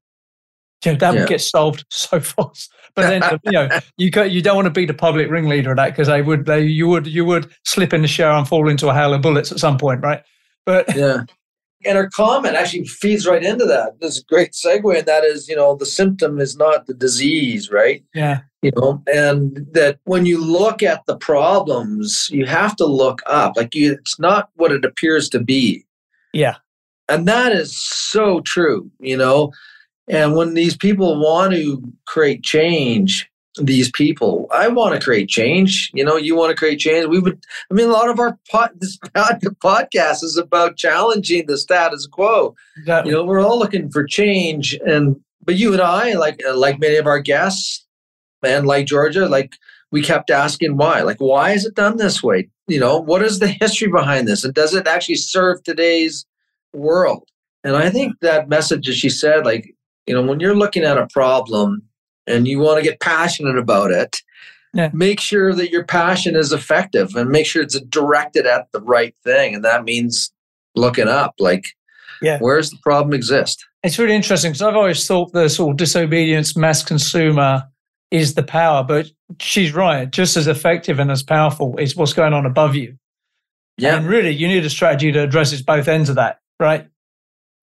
You 0.84 0.94
know, 0.94 0.98
that 0.98 1.14
yeah. 1.14 1.20
would 1.22 1.30
get 1.30 1.42
solved 1.42 1.86
so 1.92 2.20
fast. 2.20 2.74
But 2.96 3.04
then, 3.04 3.40
you 3.44 3.52
know, 3.52 3.70
you 3.98 4.10
you 4.24 4.42
don't 4.42 4.56
want 4.56 4.66
to 4.66 4.72
be 4.72 4.86
the 4.86 4.94
public 4.94 5.30
ringleader 5.30 5.72
of 5.72 5.78
that 5.78 5.92
because 5.92 6.08
they 6.08 6.22
would 6.22 6.46
they 6.46 6.62
you 6.62 6.88
would 6.88 7.08
you 7.08 7.26
would 7.26 7.52
slip 7.66 7.94
in 7.94 8.02
the 8.02 8.08
shower 8.08 8.38
and 8.38 8.48
fall 8.48 8.68
into 8.68 8.90
a 8.90 8.94
hail 8.94 9.14
of 9.14 9.22
bullets 9.22 9.52
at 9.52 9.60
some 9.60 9.78
point, 9.78 10.02
right? 10.02 10.24
But 10.66 10.96
yeah. 10.96 11.26
And 11.86 11.98
her 11.98 12.10
comment 12.10 12.56
actually 12.56 12.86
feeds 12.86 13.28
right 13.28 13.44
into 13.44 13.66
that. 13.66 14.00
There's 14.00 14.20
a 14.20 14.24
great 14.24 14.54
segue, 14.54 14.98
and 14.98 15.06
that 15.06 15.26
is, 15.26 15.50
you 15.50 15.56
know, 15.56 15.76
the 15.76 15.86
symptom 15.86 16.40
is 16.40 16.56
not 16.56 16.88
the 16.88 16.94
disease, 16.94 17.70
right? 17.70 18.06
Yeah. 18.14 18.42
You 18.64 18.72
know, 18.76 19.04
and 19.14 19.68
that 19.74 20.00
when 20.06 20.26
you 20.26 20.44
look 20.44 20.82
at 20.82 21.06
the 21.06 21.18
problems, 21.18 22.30
you 22.32 22.46
have 22.46 22.76
to 22.78 22.86
look 22.86 23.22
up. 23.26 23.58
Like 23.58 23.76
you, 23.76 23.94
it's 23.94 24.20
not 24.20 24.50
what 24.56 24.72
it 24.72 24.86
appears 24.86 25.30
to 25.30 25.40
be. 25.40 25.86
Yeah. 26.34 26.56
And 27.10 27.28
that 27.28 27.52
is 27.52 27.78
so 27.78 28.42
true. 28.42 28.90
You 29.00 29.18
know, 29.18 29.52
and 30.08 30.36
when 30.36 30.54
these 30.54 30.76
people 30.76 31.20
want 31.22 31.54
to 31.54 31.82
create 32.06 32.44
change, 32.44 33.30
these 33.58 33.92
people, 33.92 34.48
I 34.52 34.68
want 34.68 34.96
to 34.96 35.04
create 35.04 35.30
change. 35.30 35.92
You 35.94 36.04
know, 36.04 36.18
you 36.18 36.36
want 36.36 36.50
to 36.50 36.56
create 36.56 36.80
change. 36.80 37.08
We 37.08 37.20
would, 37.20 37.40
I 37.70 37.74
mean, 37.74 37.88
a 37.88 37.92
lot 37.92 38.10
of 38.10 38.20
our 38.20 38.38
pod, 38.50 38.72
this 38.80 38.98
podcast 38.98 40.24
is 40.24 40.38
about 40.38 40.78
challenging 40.78 41.46
the 41.46 41.58
status 41.58 42.08
quo. 42.08 42.56
Exactly. 42.78 43.12
You 43.12 43.18
know, 43.18 43.26
we're 43.26 43.42
all 43.42 43.60
looking 43.60 43.90
for 43.92 44.06
change. 44.06 44.78
And, 44.86 45.18
but 45.46 45.56
you 45.56 45.74
and 45.74 45.82
I, 45.82 46.14
like, 46.14 46.42
like 46.54 46.80
many 46.80 46.96
of 46.96 47.06
our 47.06 47.20
guests, 47.20 47.83
and 48.44 48.68
like 48.68 48.86
Georgia, 48.86 49.28
like, 49.28 49.54
we 49.94 50.02
kept 50.02 50.32
asking 50.32 50.76
why. 50.78 51.02
Like, 51.02 51.20
why 51.20 51.52
is 51.52 51.66
it 51.66 51.76
done 51.76 51.98
this 51.98 52.24
way? 52.24 52.50
You 52.68 52.80
know, 52.80 52.98
what 52.98 53.22
is 53.22 53.38
the 53.40 53.48
history 53.62 53.90
behind 53.92 54.28
this? 54.28 54.44
And 54.44 54.54
does 54.54 54.74
it 54.74 54.88
actually 54.88 55.16
serve 55.16 55.64
today's 55.64 56.26
world? 56.74 57.30
And 57.64 57.76
I 57.76 57.92
think 57.92 58.20
that 58.22 58.50
message 58.50 58.88
that 58.88 58.94
she 58.94 59.10
said, 59.10 59.46
like, 59.46 59.74
you 60.08 60.14
know, 60.14 60.24
when 60.24 60.40
you're 60.40 60.56
looking 60.56 60.84
at 60.84 60.98
a 60.98 61.08
problem 61.14 61.84
and 62.26 62.48
you 62.48 62.60
want 62.60 62.78
to 62.78 62.84
get 62.84 63.00
passionate 63.00 63.58
about 63.58 63.92
it, 63.92 64.18
yeah. 64.74 64.90
make 64.94 65.20
sure 65.20 65.54
that 65.54 65.70
your 65.70 65.86
passion 65.86 66.36
is 66.36 66.52
effective 66.52 67.16
and 67.16 67.30
make 67.30 67.46
sure 67.46 67.62
it's 67.62 67.80
directed 67.82 68.48
at 68.48 68.72
the 68.72 68.82
right 68.82 69.16
thing. 69.24 69.54
And 69.54 69.64
that 69.64 69.84
means 69.84 70.34
looking 70.76 71.08
up, 71.08 71.36
like, 71.38 71.66
yeah. 72.20 72.40
where's 72.40 72.72
the 72.72 72.78
problem 72.82 73.14
exist? 73.14 73.64
It's 73.84 74.00
really 74.00 74.16
interesting 74.16 74.52
because 74.52 74.62
I've 74.64 74.76
always 74.76 75.06
thought 75.06 75.34
the 75.34 75.50
sort 75.50 75.72
of 75.72 75.78
disobedience 75.78 76.58
mass 76.58 76.84
consumer 76.84 77.64
is 78.14 78.36
the 78.36 78.44
power, 78.44 78.84
but 78.84 79.08
she's 79.42 79.74
right. 79.74 80.10
Just 80.10 80.38
as 80.38 80.46
effective 80.46 81.00
and 81.00 81.10
as 81.10 81.24
powerful 81.24 81.76
is 81.78 81.96
what's 81.96 82.14
going 82.14 82.32
on 82.32 82.46
above 82.46 82.76
you. 82.76 82.96
Yeah. 83.78 83.98
And 83.98 84.06
really, 84.06 84.30
you 84.30 84.48
need 84.48 84.64
a 84.64 84.70
strategy 84.70 85.10
that 85.10 85.24
addresses 85.24 85.64
both 85.64 85.88
ends 85.88 86.10
of 86.10 86.16
that, 86.16 86.40
right? 86.60 86.88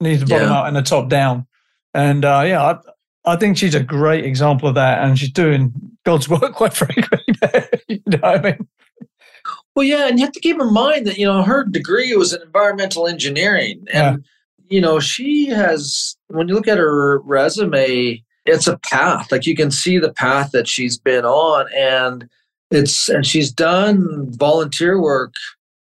You 0.01 0.09
need 0.09 0.21
the 0.21 0.27
bottom 0.27 0.49
yeah. 0.49 0.59
out 0.59 0.67
and 0.67 0.77
the 0.77 0.83
top 0.83 1.09
down. 1.09 1.47
And 1.95 2.25
uh, 2.25 2.43
yeah, 2.45 2.63
I, 3.25 3.33
I, 3.33 3.37
think 3.37 3.59
she's 3.59 3.77
a 3.77 3.83
great 3.83 4.25
example 4.25 4.69
of 4.69 4.75
that, 4.75 5.05
and 5.05 5.17
she's 5.17 5.31
doing 5.31 5.73
God's 6.05 6.29
work, 6.29 6.53
quite 6.53 6.75
frankly. 6.75 7.21
you 7.89 8.03
know 8.07 8.19
what 8.19 8.25
I 8.25 8.43
mean? 8.43 8.69
Well, 9.77 9.87
yeah, 9.87 10.09
and 10.09 10.19
you 10.19 10.25
have 10.25 10.35
to 10.35 10.41
keep 10.41 10.61
in 10.61 10.73
mind 10.73 11.07
that 11.07 11.17
you 11.17 11.27
know 11.27 11.45
her 11.45 11.65
degree 11.65 12.15
was 12.17 12.33
in 12.33 12.43
environmental 12.43 13.07
engineering, 13.07 13.87
and 13.93 14.25
you 14.69 14.81
know, 14.81 14.99
she 14.99 15.47
has, 15.47 16.17
when 16.29 16.49
you 16.49 16.55
look 16.55 16.69
at 16.69 16.79
her 16.79 17.21
resume, 17.21 18.25
it's 18.47 18.67
a 18.67 18.79
path. 18.79 19.31
Like 19.31 19.47
you 19.47 19.57
can 19.57 19.71
see 19.71 19.99
the 19.99 20.13
path 20.13 20.51
that 20.53 20.69
she's 20.69 20.99
been 20.99 21.25
on. 21.25 21.67
And 21.77 22.29
it's, 22.71 23.09
and 23.09 23.27
she's 23.27 23.51
done 23.51 24.31
volunteer 24.33 25.01
work. 25.01 25.35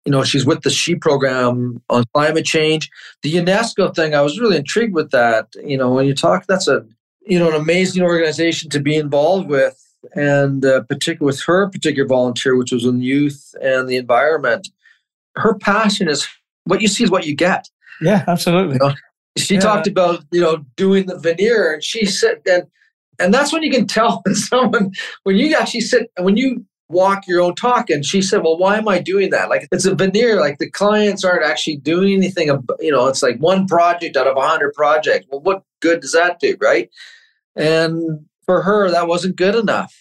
You 0.04 0.10
know, 0.10 0.24
she's 0.24 0.44
with 0.44 0.62
the 0.62 0.70
SHE 0.70 0.96
program 0.96 1.80
on 1.88 2.04
climate 2.12 2.44
change. 2.44 2.90
The 3.22 3.34
UNESCO 3.34 3.94
thing, 3.94 4.14
I 4.14 4.20
was 4.20 4.40
really 4.40 4.56
intrigued 4.56 4.94
with 4.94 5.12
that. 5.12 5.48
You 5.62 5.76
know, 5.76 5.92
when 5.92 6.06
you 6.06 6.14
talk, 6.14 6.46
that's 6.46 6.66
a, 6.66 6.84
you 7.24 7.38
know, 7.38 7.48
an 7.48 7.54
amazing 7.54 8.02
organization 8.02 8.68
to 8.70 8.80
be 8.80 8.96
involved 8.96 9.48
with. 9.48 9.78
And 10.16 10.64
uh, 10.64 10.82
particularly 10.82 11.26
with 11.26 11.40
her 11.42 11.70
particular 11.70 12.08
volunteer, 12.08 12.56
which 12.56 12.72
was 12.72 12.84
in 12.84 13.00
youth 13.00 13.54
and 13.62 13.88
the 13.88 13.96
environment, 13.96 14.68
her 15.36 15.54
passion 15.54 16.08
is 16.08 16.26
what 16.64 16.80
you 16.80 16.88
see 16.88 17.04
is 17.04 17.10
what 17.10 17.24
you 17.24 17.36
get. 17.36 17.68
Yeah, 18.00 18.24
absolutely. 18.26 18.74
You 18.74 18.80
know, 18.80 18.94
she 19.36 19.54
Yeah. 19.54 19.60
talked 19.60 19.86
about 19.86 20.24
you 20.30 20.40
know 20.40 20.64
doing 20.76 21.06
the 21.06 21.18
veneer, 21.18 21.72
and 21.72 21.82
she 21.82 22.06
said 22.06 22.40
and 22.48 22.64
and 23.18 23.32
that's 23.32 23.52
when 23.52 23.62
you 23.62 23.70
can 23.70 23.86
tell 23.86 24.20
when 24.24 24.34
someone 24.34 24.92
when 25.24 25.36
you 25.36 25.54
actually 25.56 25.80
sit 25.82 26.10
when 26.18 26.36
you 26.36 26.64
walk 26.88 27.26
your 27.26 27.40
own 27.40 27.54
talk. 27.54 27.88
And 27.88 28.04
she 28.04 28.20
said, 28.20 28.42
"Well, 28.42 28.59
why 28.59 28.76
am 28.76 28.86
I 28.88 28.98
doing 28.98 29.30
that? 29.30 29.48
Like 29.48 29.66
it's 29.72 29.86
a 29.86 29.94
veneer. 29.94 30.38
Like 30.40 30.59
the 30.59 30.70
clients 30.70 31.24
aren't 31.24 31.44
actually 31.44 31.76
doing 31.76 32.12
anything. 32.12 32.48
You 32.80 32.90
know, 32.92 33.06
it's 33.06 33.22
like 33.22 33.38
one 33.38 33.66
project 33.66 34.16
out 34.16 34.26
of 34.26 34.36
a 34.36 34.40
hundred 34.46 34.74
projects. 34.74 35.26
Well, 35.30 35.40
what 35.40 35.62
good 35.80 36.00
does 36.00 36.12
that 36.12 36.38
do, 36.40 36.56
right? 36.60 36.90
And 37.56 38.26
for 38.44 38.62
her, 38.62 38.90
that 38.90 39.09
wasn't 39.09 39.36
good 39.36 39.54
enough. 39.54 39.94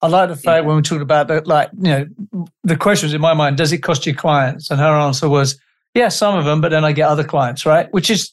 I 0.00 0.06
like 0.06 0.28
the 0.28 0.36
fact 0.36 0.64
when 0.64 0.76
we 0.76 0.82
talked 0.82 1.02
about 1.02 1.26
that, 1.28 1.46
like, 1.48 1.70
you 1.76 1.90
know, 1.90 2.46
the 2.62 2.76
question 2.76 3.06
was 3.06 3.14
in 3.14 3.20
my 3.20 3.34
mind, 3.34 3.56
does 3.56 3.72
it 3.72 3.78
cost 3.78 4.06
you 4.06 4.14
clients? 4.14 4.70
And 4.70 4.78
her 4.78 4.86
answer 4.86 5.28
was, 5.28 5.58
yeah, 5.94 6.08
some 6.08 6.38
of 6.38 6.44
them, 6.44 6.60
but 6.60 6.68
then 6.70 6.84
I 6.84 6.92
get 6.92 7.08
other 7.08 7.24
clients, 7.24 7.66
right? 7.66 7.92
Which 7.92 8.08
is 8.08 8.32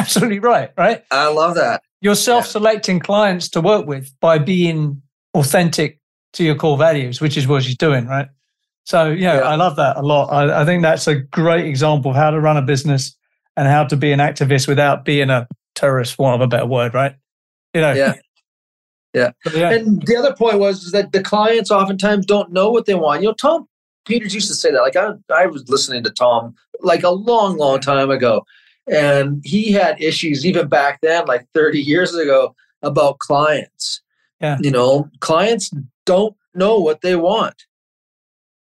absolutely 0.04 0.38
right, 0.38 0.70
right? 0.76 1.02
I 1.10 1.28
love 1.28 1.54
that. 1.56 1.82
You're 2.00 2.14
self 2.14 2.46
selecting 2.46 3.00
clients 3.00 3.48
to 3.50 3.60
work 3.60 3.86
with 3.86 4.12
by 4.20 4.38
being 4.38 5.02
authentic 5.34 6.00
to 6.34 6.44
your 6.44 6.54
core 6.54 6.78
values, 6.78 7.20
which 7.20 7.36
is 7.36 7.46
what 7.46 7.62
she's 7.62 7.76
doing, 7.76 8.06
right? 8.06 8.28
So, 8.84 9.10
yeah, 9.10 9.36
Yeah. 9.36 9.40
I 9.40 9.56
love 9.56 9.76
that 9.76 9.96
a 9.96 10.02
lot. 10.02 10.32
I, 10.32 10.62
I 10.62 10.64
think 10.64 10.82
that's 10.82 11.06
a 11.06 11.16
great 11.16 11.66
example 11.66 12.12
of 12.12 12.16
how 12.16 12.30
to 12.30 12.40
run 12.40 12.56
a 12.56 12.62
business 12.62 13.16
and 13.56 13.68
how 13.68 13.84
to 13.84 13.96
be 13.96 14.12
an 14.12 14.20
activist 14.20 14.66
without 14.66 15.04
being 15.04 15.28
a 15.30 15.46
terrorist, 15.74 16.14
for 16.14 16.24
want 16.24 16.40
of 16.40 16.46
a 16.46 16.48
better 16.48 16.66
word, 16.66 16.94
right? 16.94 17.14
You 17.74 17.80
know, 17.82 17.92
Yeah. 17.92 18.14
Yeah. 19.12 19.30
Yeah. 19.54 19.70
And 19.72 20.02
the 20.06 20.16
other 20.16 20.34
point 20.34 20.58
was 20.60 20.84
is 20.84 20.92
that 20.92 21.12
the 21.12 21.22
clients 21.22 21.70
oftentimes 21.70 22.26
don't 22.26 22.52
know 22.52 22.70
what 22.70 22.86
they 22.86 22.94
want. 22.94 23.22
You 23.22 23.28
know, 23.28 23.34
Tom 23.34 23.66
Peters 24.06 24.34
used 24.34 24.48
to 24.48 24.54
say 24.54 24.70
that. 24.70 24.80
Like 24.80 24.96
I, 24.96 25.12
I 25.34 25.46
was 25.46 25.68
listening 25.68 26.04
to 26.04 26.10
Tom 26.10 26.54
like 26.80 27.02
a 27.02 27.10
long, 27.10 27.56
long 27.58 27.80
time 27.80 28.10
ago, 28.10 28.44
and 28.90 29.40
he 29.44 29.72
had 29.72 30.00
issues 30.00 30.44
even 30.44 30.68
back 30.68 31.00
then, 31.02 31.26
like 31.26 31.46
30 31.54 31.80
years 31.80 32.14
ago, 32.14 32.54
about 32.82 33.18
clients. 33.18 34.02
Yeah. 34.40 34.58
You 34.60 34.70
know, 34.70 35.08
clients 35.20 35.70
don't 36.06 36.34
know 36.54 36.78
what 36.78 37.02
they 37.02 37.14
want. 37.16 37.54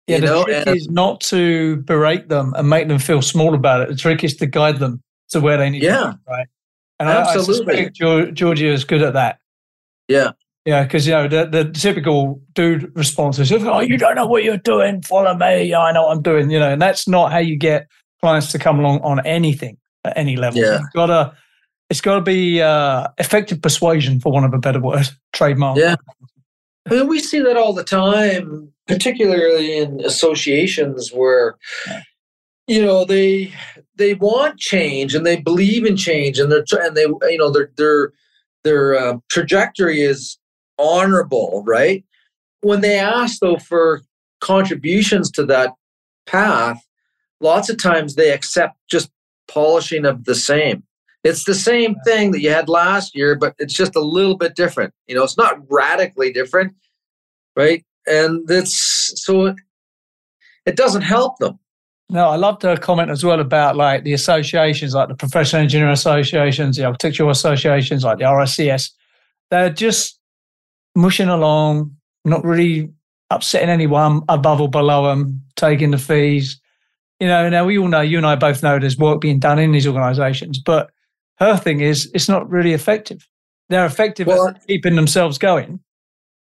Yeah, 0.07 0.15
you 0.17 0.21
the 0.21 0.27
know, 0.27 0.43
trick 0.43 0.67
and- 0.67 0.77
is 0.77 0.89
not 0.89 1.21
to 1.21 1.77
berate 1.77 2.29
them 2.29 2.53
and 2.55 2.69
make 2.69 2.87
them 2.87 2.99
feel 2.99 3.21
small 3.21 3.53
about 3.53 3.81
it. 3.81 3.89
The 3.89 3.95
trick 3.95 4.23
is 4.23 4.35
to 4.37 4.45
guide 4.45 4.79
them 4.79 5.01
to 5.29 5.39
where 5.39 5.57
they 5.57 5.69
need 5.69 5.79
to 5.81 5.85
Yeah. 5.85 6.13
be, 6.13 6.31
right? 6.31 6.47
And 6.99 7.09
I- 7.09 7.13
I, 7.13 7.21
Absolutely. 7.21 7.75
suspect 7.75 8.35
Georgia 8.35 8.67
is 8.71 8.83
good 8.85 9.01
at 9.01 9.13
that. 9.13 9.39
Yeah. 10.07 10.31
Yeah, 10.65 10.83
because 10.83 11.05
you 11.05 11.13
know 11.13 11.27
the, 11.27 11.45
the 11.45 11.65
typical 11.71 12.39
dude 12.53 12.95
response 12.95 13.37
is, 13.37 13.51
"Oh, 13.51 13.81
you 13.81 13.97
don't 13.97 14.15
know 14.15 14.25
what 14.25 14.45
you're 14.45 14.55
doing. 14.55 15.01
Follow 15.01 15.33
me. 15.35 15.73
I 15.73 15.91
know 15.91 16.03
what 16.03 16.15
I'm 16.15 16.21
doing." 16.21 16.49
You 16.49 16.59
know, 16.59 16.69
and 16.71 16.81
that's 16.81 17.05
not 17.05 17.33
how 17.33 17.39
you 17.39 17.57
get 17.57 17.87
clients 18.21 18.49
to 18.53 18.59
come 18.59 18.79
along 18.79 19.01
on 19.01 19.19
anything 19.25 19.75
at 20.03 20.17
any 20.17 20.35
level. 20.35 20.59
Yeah. 20.59 20.79
You've 20.79 20.93
gotta, 20.93 21.35
it's 21.89 22.01
got 22.01 22.15
to 22.15 22.21
be 22.21 22.61
uh, 22.61 23.07
effective 23.17 23.61
persuasion, 23.61 24.19
for 24.19 24.31
want 24.31 24.45
of 24.45 24.53
a 24.53 24.59
better 24.59 24.79
word, 24.79 25.07
trademark. 25.33 25.77
Yeah. 25.77 25.95
I 26.89 26.95
mean, 26.95 27.07
we 27.07 27.19
see 27.19 27.39
that 27.39 27.57
all 27.57 27.73
the 27.73 27.83
time, 27.83 28.73
particularly 28.87 29.77
in 29.77 30.01
associations 30.03 31.11
where, 31.13 31.55
you 32.67 32.83
know, 32.83 33.05
they 33.05 33.53
they 33.95 34.15
want 34.15 34.59
change 34.59 35.13
and 35.15 35.25
they 35.25 35.37
believe 35.37 35.85
in 35.85 35.95
change 35.95 36.39
and 36.39 36.51
they're 36.51 36.65
and 36.81 36.95
they 36.95 37.03
you 37.03 37.37
know 37.37 37.51
their 37.51 37.71
their 37.77 38.11
their 38.63 38.95
uh, 38.97 39.17
trajectory 39.29 40.01
is 40.01 40.37
honorable, 40.79 41.63
right? 41.65 42.03
When 42.61 42.81
they 42.81 42.97
ask 42.97 43.39
though 43.39 43.57
for 43.57 44.01
contributions 44.41 45.31
to 45.31 45.45
that 45.45 45.73
path, 46.25 46.81
lots 47.39 47.69
of 47.69 47.81
times 47.81 48.15
they 48.15 48.31
accept 48.31 48.75
just 48.89 49.09
polishing 49.47 50.05
of 50.05 50.25
the 50.25 50.35
same. 50.35 50.83
It's 51.23 51.45
the 51.45 51.55
same 51.55 51.95
thing 52.05 52.31
that 52.31 52.41
you 52.41 52.49
had 52.49 52.67
last 52.67 53.15
year, 53.15 53.35
but 53.35 53.55
it's 53.57 53.73
just 53.73 53.95
a 53.95 54.01
little 54.01 54.37
bit 54.37 54.55
different. 54.55 54.93
You 55.07 55.15
know, 55.15 55.23
it's 55.23 55.37
not 55.37 55.59
radically 55.69 56.33
different, 56.33 56.73
right? 57.55 57.85
And 58.05 58.49
it's 58.49 59.13
so 59.23 59.45
it, 59.45 59.55
it 60.65 60.75
doesn't 60.75 61.03
help 61.03 61.37
them. 61.39 61.59
No, 62.09 62.29
I 62.29 62.35
loved 62.35 62.61
her 62.63 62.75
comment 62.75 63.09
as 63.09 63.23
well 63.23 63.39
about 63.39 63.77
like 63.77 64.03
the 64.03 64.13
associations, 64.13 64.93
like 64.93 65.07
the 65.07 65.15
professional 65.15 65.61
engineer 65.61 65.89
associations, 65.89 66.77
the 66.77 66.85
architectural 66.85 67.29
associations, 67.29 68.03
like 68.03 68.17
the 68.17 68.25
RSCS. 68.25 68.91
They're 69.49 69.69
just 69.69 70.19
mushing 70.95 71.29
along, 71.29 71.95
not 72.25 72.43
really 72.43 72.91
upsetting 73.29 73.69
anyone 73.69 74.21
above 74.29 74.61
or 74.61 74.69
below 74.69 75.07
them, 75.07 75.41
taking 75.55 75.91
the 75.91 75.97
fees. 75.97 76.59
You 77.23 77.29
know, 77.29 77.47
now 77.47 77.63
we 77.63 77.77
all 77.77 77.87
know, 77.87 78.01
you 78.01 78.17
and 78.17 78.27
I 78.27 78.35
both 78.35 78.61
know 78.63 78.77
there's 78.77 78.97
work 78.97 79.21
being 79.21 79.39
done 79.39 79.57
in 79.57 79.71
these 79.71 79.87
organizations, 79.87 80.59
but 80.59 80.91
her 81.37 81.55
thing 81.55 81.79
is 81.79 82.11
it's 82.13 82.27
not 82.27 82.49
really 82.49 82.73
effective. 82.73 83.25
They're 83.69 83.85
effective 83.85 84.27
Well, 84.27 84.49
at 84.49 84.67
keeping 84.67 84.97
themselves 84.97 85.37
going, 85.37 85.79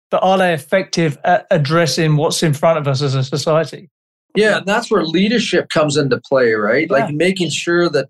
but 0.09 0.23
are 0.23 0.37
they 0.37 0.53
effective 0.53 1.17
at 1.25 1.47
addressing 1.51 2.15
what's 2.15 2.41
in 2.43 2.53
front 2.53 2.79
of 2.79 2.87
us 2.87 3.01
as 3.01 3.13
a 3.13 3.25
society? 3.25 3.89
Yeah, 4.37 4.59
and 4.59 4.65
that's 4.65 4.89
where 4.89 5.03
leadership 5.03 5.67
comes 5.67 5.97
into 5.97 6.21
play, 6.21 6.53
right? 6.53 6.89
Like 6.89 7.13
making 7.13 7.49
sure 7.49 7.89
that 7.89 8.07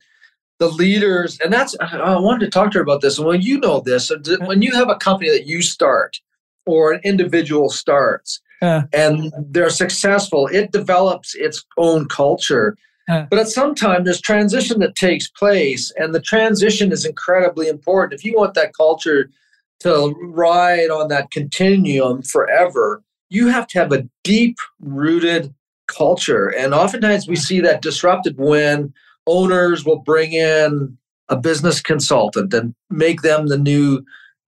the 0.60 0.68
leaders, 0.68 1.40
and 1.40 1.52
that's 1.52 1.76
I 1.82 2.20
wanted 2.20 2.46
to 2.46 2.52
talk 2.52 2.72
to 2.74 2.78
her 2.78 2.84
about 2.84 3.02
this. 3.02 3.18
And 3.18 3.26
when 3.26 3.42
you 3.42 3.60
know 3.60 3.80
this, 3.80 4.12
when 4.42 4.62
you 4.62 4.74
have 4.74 4.90
a 4.90 4.96
company 4.96 5.32
that 5.32 5.48
you 5.48 5.64
start 5.64 6.22
or 6.68 6.92
an 6.92 7.02
individual 7.04 7.72
starts 7.72 8.40
And 8.62 9.32
they're 9.38 9.70
successful, 9.70 10.48
it 10.48 10.72
develops 10.72 11.36
its 11.36 11.66
own 11.78 12.08
culture. 12.08 12.78
But 13.08 13.40
at 13.40 13.48
some 13.48 13.74
time, 13.74 14.04
there's 14.04 14.22
transition 14.22 14.80
that 14.82 14.96
takes 14.96 15.28
place, 15.30 15.92
and 15.98 16.14
the 16.14 16.22
transition 16.22 16.92
is 16.92 17.06
incredibly 17.06 17.68
important. 17.68 18.20
If 18.20 18.24
you 18.24 18.36
want 18.36 18.54
that 18.54 18.74
culture 18.76 19.32
to 19.80 20.16
ride 20.22 20.92
on 20.92 21.08
that 21.08 21.32
continuum 21.32 22.22
forever, 22.22 23.02
you 23.30 23.48
have 23.48 23.66
to 23.68 23.80
have 23.80 23.92
a 23.92 24.08
deep 24.24 24.58
rooted 24.80 25.54
culture. 25.88 26.50
And 26.50 26.74
oftentimes 26.74 27.28
we 27.28 27.36
see 27.36 27.62
that 27.62 27.82
disrupted 27.82 28.38
when 28.38 28.94
owners 29.26 29.86
will 29.86 30.00
bring 30.00 30.34
in 30.34 30.98
a 31.30 31.36
business 31.36 31.82
consultant 31.82 32.54
and 32.54 32.76
make 32.90 33.22
them 33.22 33.48
the 33.48 33.58
new 33.58 34.04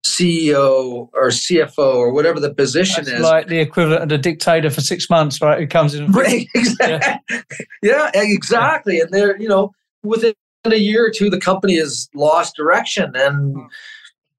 CEO 0.05 1.09
or 1.13 1.27
CFO 1.27 1.95
or 1.95 2.11
whatever 2.11 2.39
the 2.39 2.53
position 2.53 3.05
That's 3.05 3.17
is. 3.17 3.21
like 3.21 3.47
the 3.47 3.59
equivalent 3.59 4.03
of 4.03 4.11
a 4.11 4.17
dictator 4.17 4.69
for 4.69 4.81
six 4.81 5.09
months, 5.09 5.41
right? 5.41 5.59
Who 5.59 5.67
comes 5.67 5.93
in 5.93 6.11
Right, 6.11 6.47
exactly. 6.55 7.39
Yeah. 7.83 8.09
exactly. 8.13 8.99
And 8.99 9.11
they're, 9.11 9.39
you 9.39 9.47
know, 9.47 9.71
within 10.03 10.33
a 10.65 10.75
year 10.75 11.05
or 11.05 11.11
two, 11.11 11.29
the 11.29 11.39
company 11.39 11.77
has 11.77 12.09
lost 12.15 12.55
direction. 12.55 13.11
And 13.15 13.55
hmm. 13.55 13.65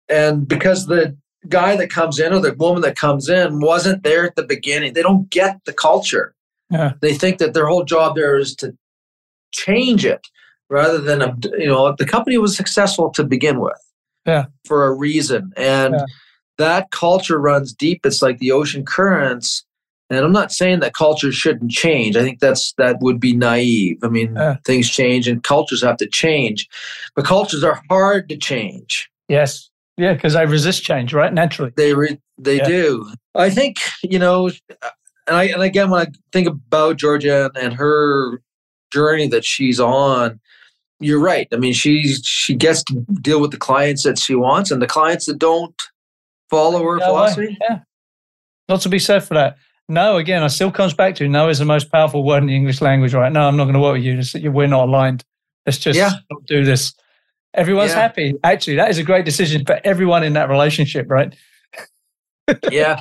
and 0.08 0.48
because 0.48 0.86
the 0.86 1.16
guy 1.48 1.76
that 1.76 1.90
comes 1.90 2.18
in 2.18 2.32
or 2.32 2.40
the 2.40 2.54
woman 2.54 2.82
that 2.82 2.96
comes 2.96 3.28
in 3.28 3.60
wasn't 3.60 4.02
there 4.02 4.24
at 4.24 4.36
the 4.36 4.44
beginning, 4.44 4.94
they 4.94 5.02
don't 5.02 5.30
get 5.30 5.60
the 5.64 5.72
culture. 5.72 6.34
Yeah. 6.70 6.94
They 7.00 7.14
think 7.14 7.38
that 7.38 7.54
their 7.54 7.66
whole 7.66 7.84
job 7.84 8.16
there 8.16 8.36
is 8.36 8.54
to 8.56 8.76
change 9.52 10.04
it 10.04 10.26
rather 10.68 10.98
than, 10.98 11.20
you 11.58 11.66
know, 11.66 11.94
the 11.96 12.06
company 12.06 12.38
was 12.38 12.56
successful 12.56 13.10
to 13.10 13.24
begin 13.24 13.60
with 13.60 13.78
Yeah. 14.26 14.46
for 14.66 14.86
a 14.86 14.92
reason. 14.92 15.52
And 15.56 15.94
Yeah. 15.94 16.04
that 16.58 16.90
culture 16.90 17.38
runs 17.40 17.72
deep. 17.72 18.04
It's 18.06 18.22
like 18.22 18.38
the 18.38 18.52
ocean 18.52 18.84
currents. 18.84 19.64
And 20.10 20.24
I'm 20.24 20.32
not 20.32 20.52
saying 20.52 20.80
that 20.80 20.92
culture 20.94 21.32
shouldn't 21.32 21.70
change. 21.70 22.16
I 22.16 22.22
think 22.22 22.38
that's 22.40 22.74
that 22.76 22.98
would 23.00 23.18
be 23.18 23.32
naive. 23.34 23.96
I 24.02 24.08
mean, 24.08 24.34
Yeah. 24.36 24.56
things 24.64 24.90
change 24.90 25.26
and 25.26 25.42
cultures 25.42 25.82
have 25.82 25.96
to 25.98 26.06
change, 26.06 26.68
but 27.16 27.24
cultures 27.24 27.64
are 27.64 27.80
hard 27.88 28.28
to 28.28 28.36
change. 28.36 29.08
Yes. 29.28 29.70
Yeah, 29.96 30.12
because 30.14 30.34
they 30.34 30.44
resist 30.46 30.82
change, 30.84 31.12
right? 31.14 31.32
Naturally. 31.32 31.72
They 31.76 31.94
re- 31.94 32.18
they 32.38 32.56
Yeah. 32.58 32.68
do. 32.68 33.12
I 33.34 33.50
think 33.50 33.78
you 34.02 34.18
know, 34.18 34.48
and 35.26 35.36
I 35.36 35.44
and 35.44 35.62
again 35.62 35.90
when 35.90 36.06
I 36.06 36.10
think 36.32 36.46
about 36.48 36.96
Georgia 36.98 37.50
and 37.60 37.72
her 37.74 38.40
journey 38.92 39.26
that 39.28 39.44
she's 39.44 39.80
on, 39.80 40.38
you're 41.02 41.20
right. 41.20 41.46
I 41.52 41.56
mean, 41.56 41.72
she's 41.72 42.24
she 42.24 42.54
gets 42.54 42.82
to 42.84 42.94
deal 43.20 43.40
with 43.40 43.50
the 43.50 43.56
clients 43.58 44.02
that 44.04 44.18
she 44.18 44.34
wants 44.34 44.70
and 44.70 44.80
the 44.80 44.86
clients 44.86 45.26
that 45.26 45.38
don't 45.38 45.80
follow 46.50 46.82
her 46.84 46.98
Yeah, 46.98 47.06
philosophy. 47.06 47.58
Yeah. 47.68 47.78
Not 48.68 48.80
to 48.82 48.88
be 48.88 48.98
said 48.98 49.24
for 49.24 49.34
that. 49.34 49.56
No, 49.88 50.16
again, 50.16 50.42
I 50.42 50.46
still 50.46 50.70
comes 50.70 50.94
back 50.94 51.14
to 51.16 51.28
no 51.28 51.48
is 51.48 51.58
the 51.58 51.64
most 51.64 51.90
powerful 51.92 52.24
word 52.24 52.38
in 52.38 52.46
the 52.46 52.56
English 52.56 52.80
language, 52.80 53.12
right? 53.14 53.32
No, 53.32 53.46
I'm 53.48 53.56
not 53.56 53.64
going 53.64 53.74
to 53.74 53.80
work 53.80 53.94
with 53.94 54.04
you. 54.34 54.50
We're 54.52 54.66
not 54.66 54.88
aligned. 54.88 55.24
Let's 55.66 55.78
just 55.78 55.96
Yeah. 55.98 56.12
do 56.46 56.64
this. 56.64 56.94
Everyone's 57.54 57.90
Yeah. 57.90 58.00
happy. 58.00 58.34
Actually, 58.44 58.76
that 58.76 58.88
is 58.90 58.98
a 58.98 59.02
great 59.02 59.24
decision 59.24 59.64
for 59.66 59.78
everyone 59.84 60.22
in 60.22 60.32
that 60.34 60.48
relationship, 60.48 61.06
right? 61.10 61.34
yeah. 62.70 63.00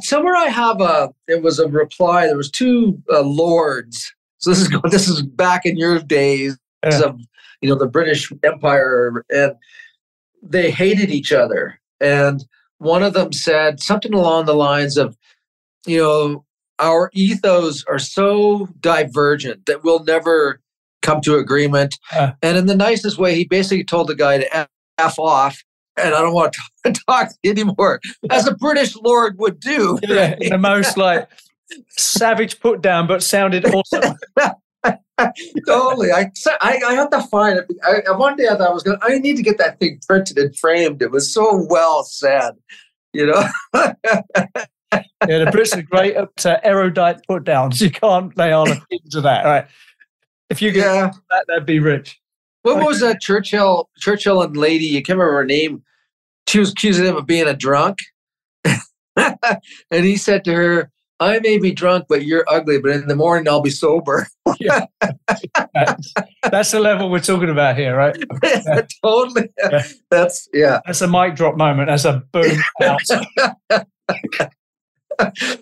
Somewhere 0.00 0.34
I 0.34 0.46
have 0.46 0.80
a. 0.80 1.10
there 1.28 1.40
was 1.40 1.58
a 1.58 1.68
reply. 1.68 2.26
There 2.26 2.36
was 2.36 2.50
two 2.50 3.00
uh, 3.12 3.20
lords. 3.22 4.12
So 4.38 4.50
this 4.50 4.60
is 4.60 4.68
this 4.90 5.08
is 5.08 5.22
back 5.22 5.66
in 5.66 5.76
your 5.76 5.98
days 6.00 6.56
Yeah. 6.84 7.00
of 7.02 7.20
you 7.64 7.70
know 7.70 7.76
the 7.76 7.88
British 7.88 8.30
Empire, 8.42 9.24
and 9.30 9.54
they 10.42 10.70
hated 10.70 11.08
each 11.08 11.32
other. 11.32 11.80
And 11.98 12.44
one 12.76 13.02
of 13.02 13.14
them 13.14 13.32
said 13.32 13.80
something 13.80 14.12
along 14.12 14.44
the 14.44 14.54
lines 14.54 14.98
of, 14.98 15.16
you 15.86 16.02
know, 16.02 16.44
our 16.78 17.08
ethos 17.14 17.82
are 17.88 17.98
so 17.98 18.68
divergent 18.80 19.64
that 19.64 19.82
we'll 19.82 20.04
never 20.04 20.60
come 21.00 21.22
to 21.22 21.36
agreement. 21.36 21.98
Uh. 22.14 22.32
and 22.42 22.58
in 22.58 22.66
the 22.66 22.76
nicest 22.76 23.16
way, 23.16 23.34
he 23.34 23.46
basically 23.46 23.82
told 23.82 24.08
the 24.08 24.14
guy 24.14 24.36
to 24.36 24.68
f, 24.98 25.18
off. 25.18 25.64
And 25.96 26.14
I 26.14 26.20
don't 26.20 26.34
want 26.34 26.54
to 26.84 26.92
talk 27.08 27.30
anymore, 27.44 28.00
as 28.28 28.46
a 28.46 28.54
British 28.56 28.94
lord 28.96 29.38
would 29.38 29.58
do. 29.58 29.98
Yeah, 30.02 30.36
in 30.38 30.50
the 30.50 30.58
most 30.58 30.98
like 30.98 31.30
savage 31.88 32.60
put 32.60 32.82
down, 32.82 33.06
but 33.06 33.22
sounded 33.22 33.64
awesome. 33.64 34.18
totally. 35.66 36.12
I, 36.12 36.30
I 36.60 36.80
I 36.86 36.94
have 36.94 37.10
to 37.10 37.22
find 37.22 37.58
it. 37.58 37.66
I, 37.84 38.10
one 38.12 38.36
day 38.36 38.48
I 38.48 38.56
thought 38.56 38.70
I 38.70 38.72
was 38.72 38.82
going. 38.82 38.98
to 38.98 39.04
I 39.04 39.18
need 39.18 39.36
to 39.36 39.42
get 39.42 39.58
that 39.58 39.78
thing 39.78 40.00
printed 40.06 40.38
and 40.38 40.56
framed. 40.56 41.02
It 41.02 41.10
was 41.10 41.32
so 41.32 41.66
well 41.68 42.04
said. 42.04 42.52
You 43.12 43.26
know. 43.26 43.48
Yeah, 45.28 45.38
the 45.38 45.46
Brits 45.46 45.76
are 45.76 45.82
great 45.82 46.16
at 46.16 46.46
uh, 46.46 46.60
erudite 46.62 47.26
put 47.26 47.44
downs. 47.44 47.80
You 47.80 47.90
can't 47.90 48.36
lay 48.36 48.52
on 48.52 48.68
into 48.90 49.20
that, 49.22 49.44
right? 49.44 49.66
If 50.50 50.60
you 50.60 50.70
get 50.70 50.84
yeah. 50.84 51.10
that, 51.30 51.44
that'd 51.48 51.66
be 51.66 51.78
rich. 51.78 52.20
What 52.62 52.84
was 52.84 53.00
that 53.00 53.20
Churchill? 53.20 53.90
Churchill 53.98 54.42
and 54.42 54.56
lady. 54.56 54.86
You 54.86 55.02
can't 55.02 55.18
remember 55.18 55.38
her 55.38 55.44
name. 55.44 55.82
She 56.48 56.58
was 56.58 56.72
accusing 56.72 57.06
him 57.06 57.16
of 57.16 57.26
being 57.26 57.46
a 57.46 57.54
drunk, 57.54 57.98
and 59.16 59.58
he 59.90 60.16
said 60.16 60.44
to 60.44 60.54
her, 60.54 60.90
"I 61.20 61.38
may 61.40 61.58
be 61.58 61.72
drunk, 61.72 62.06
but 62.08 62.24
you're 62.24 62.44
ugly. 62.48 62.80
But 62.80 62.92
in 62.92 63.06
the 63.08 63.16
morning, 63.16 63.48
I'll 63.48 63.60
be 63.62 63.70
sober." 63.70 64.26
That's, 65.74 66.14
that's 66.50 66.70
the 66.70 66.80
level 66.80 67.10
we're 67.10 67.18
talking 67.20 67.48
about 67.50 67.76
here, 67.76 67.96
right? 67.96 68.16
totally. 69.04 69.48
Yeah. 69.58 69.82
That's 70.10 70.48
yeah. 70.52 70.80
That's 70.86 71.00
a 71.00 71.08
mic 71.08 71.34
drop 71.34 71.56
moment. 71.56 71.88
That's 71.88 72.04
a 72.04 72.22
boom 72.32 72.60
out. 72.82 73.00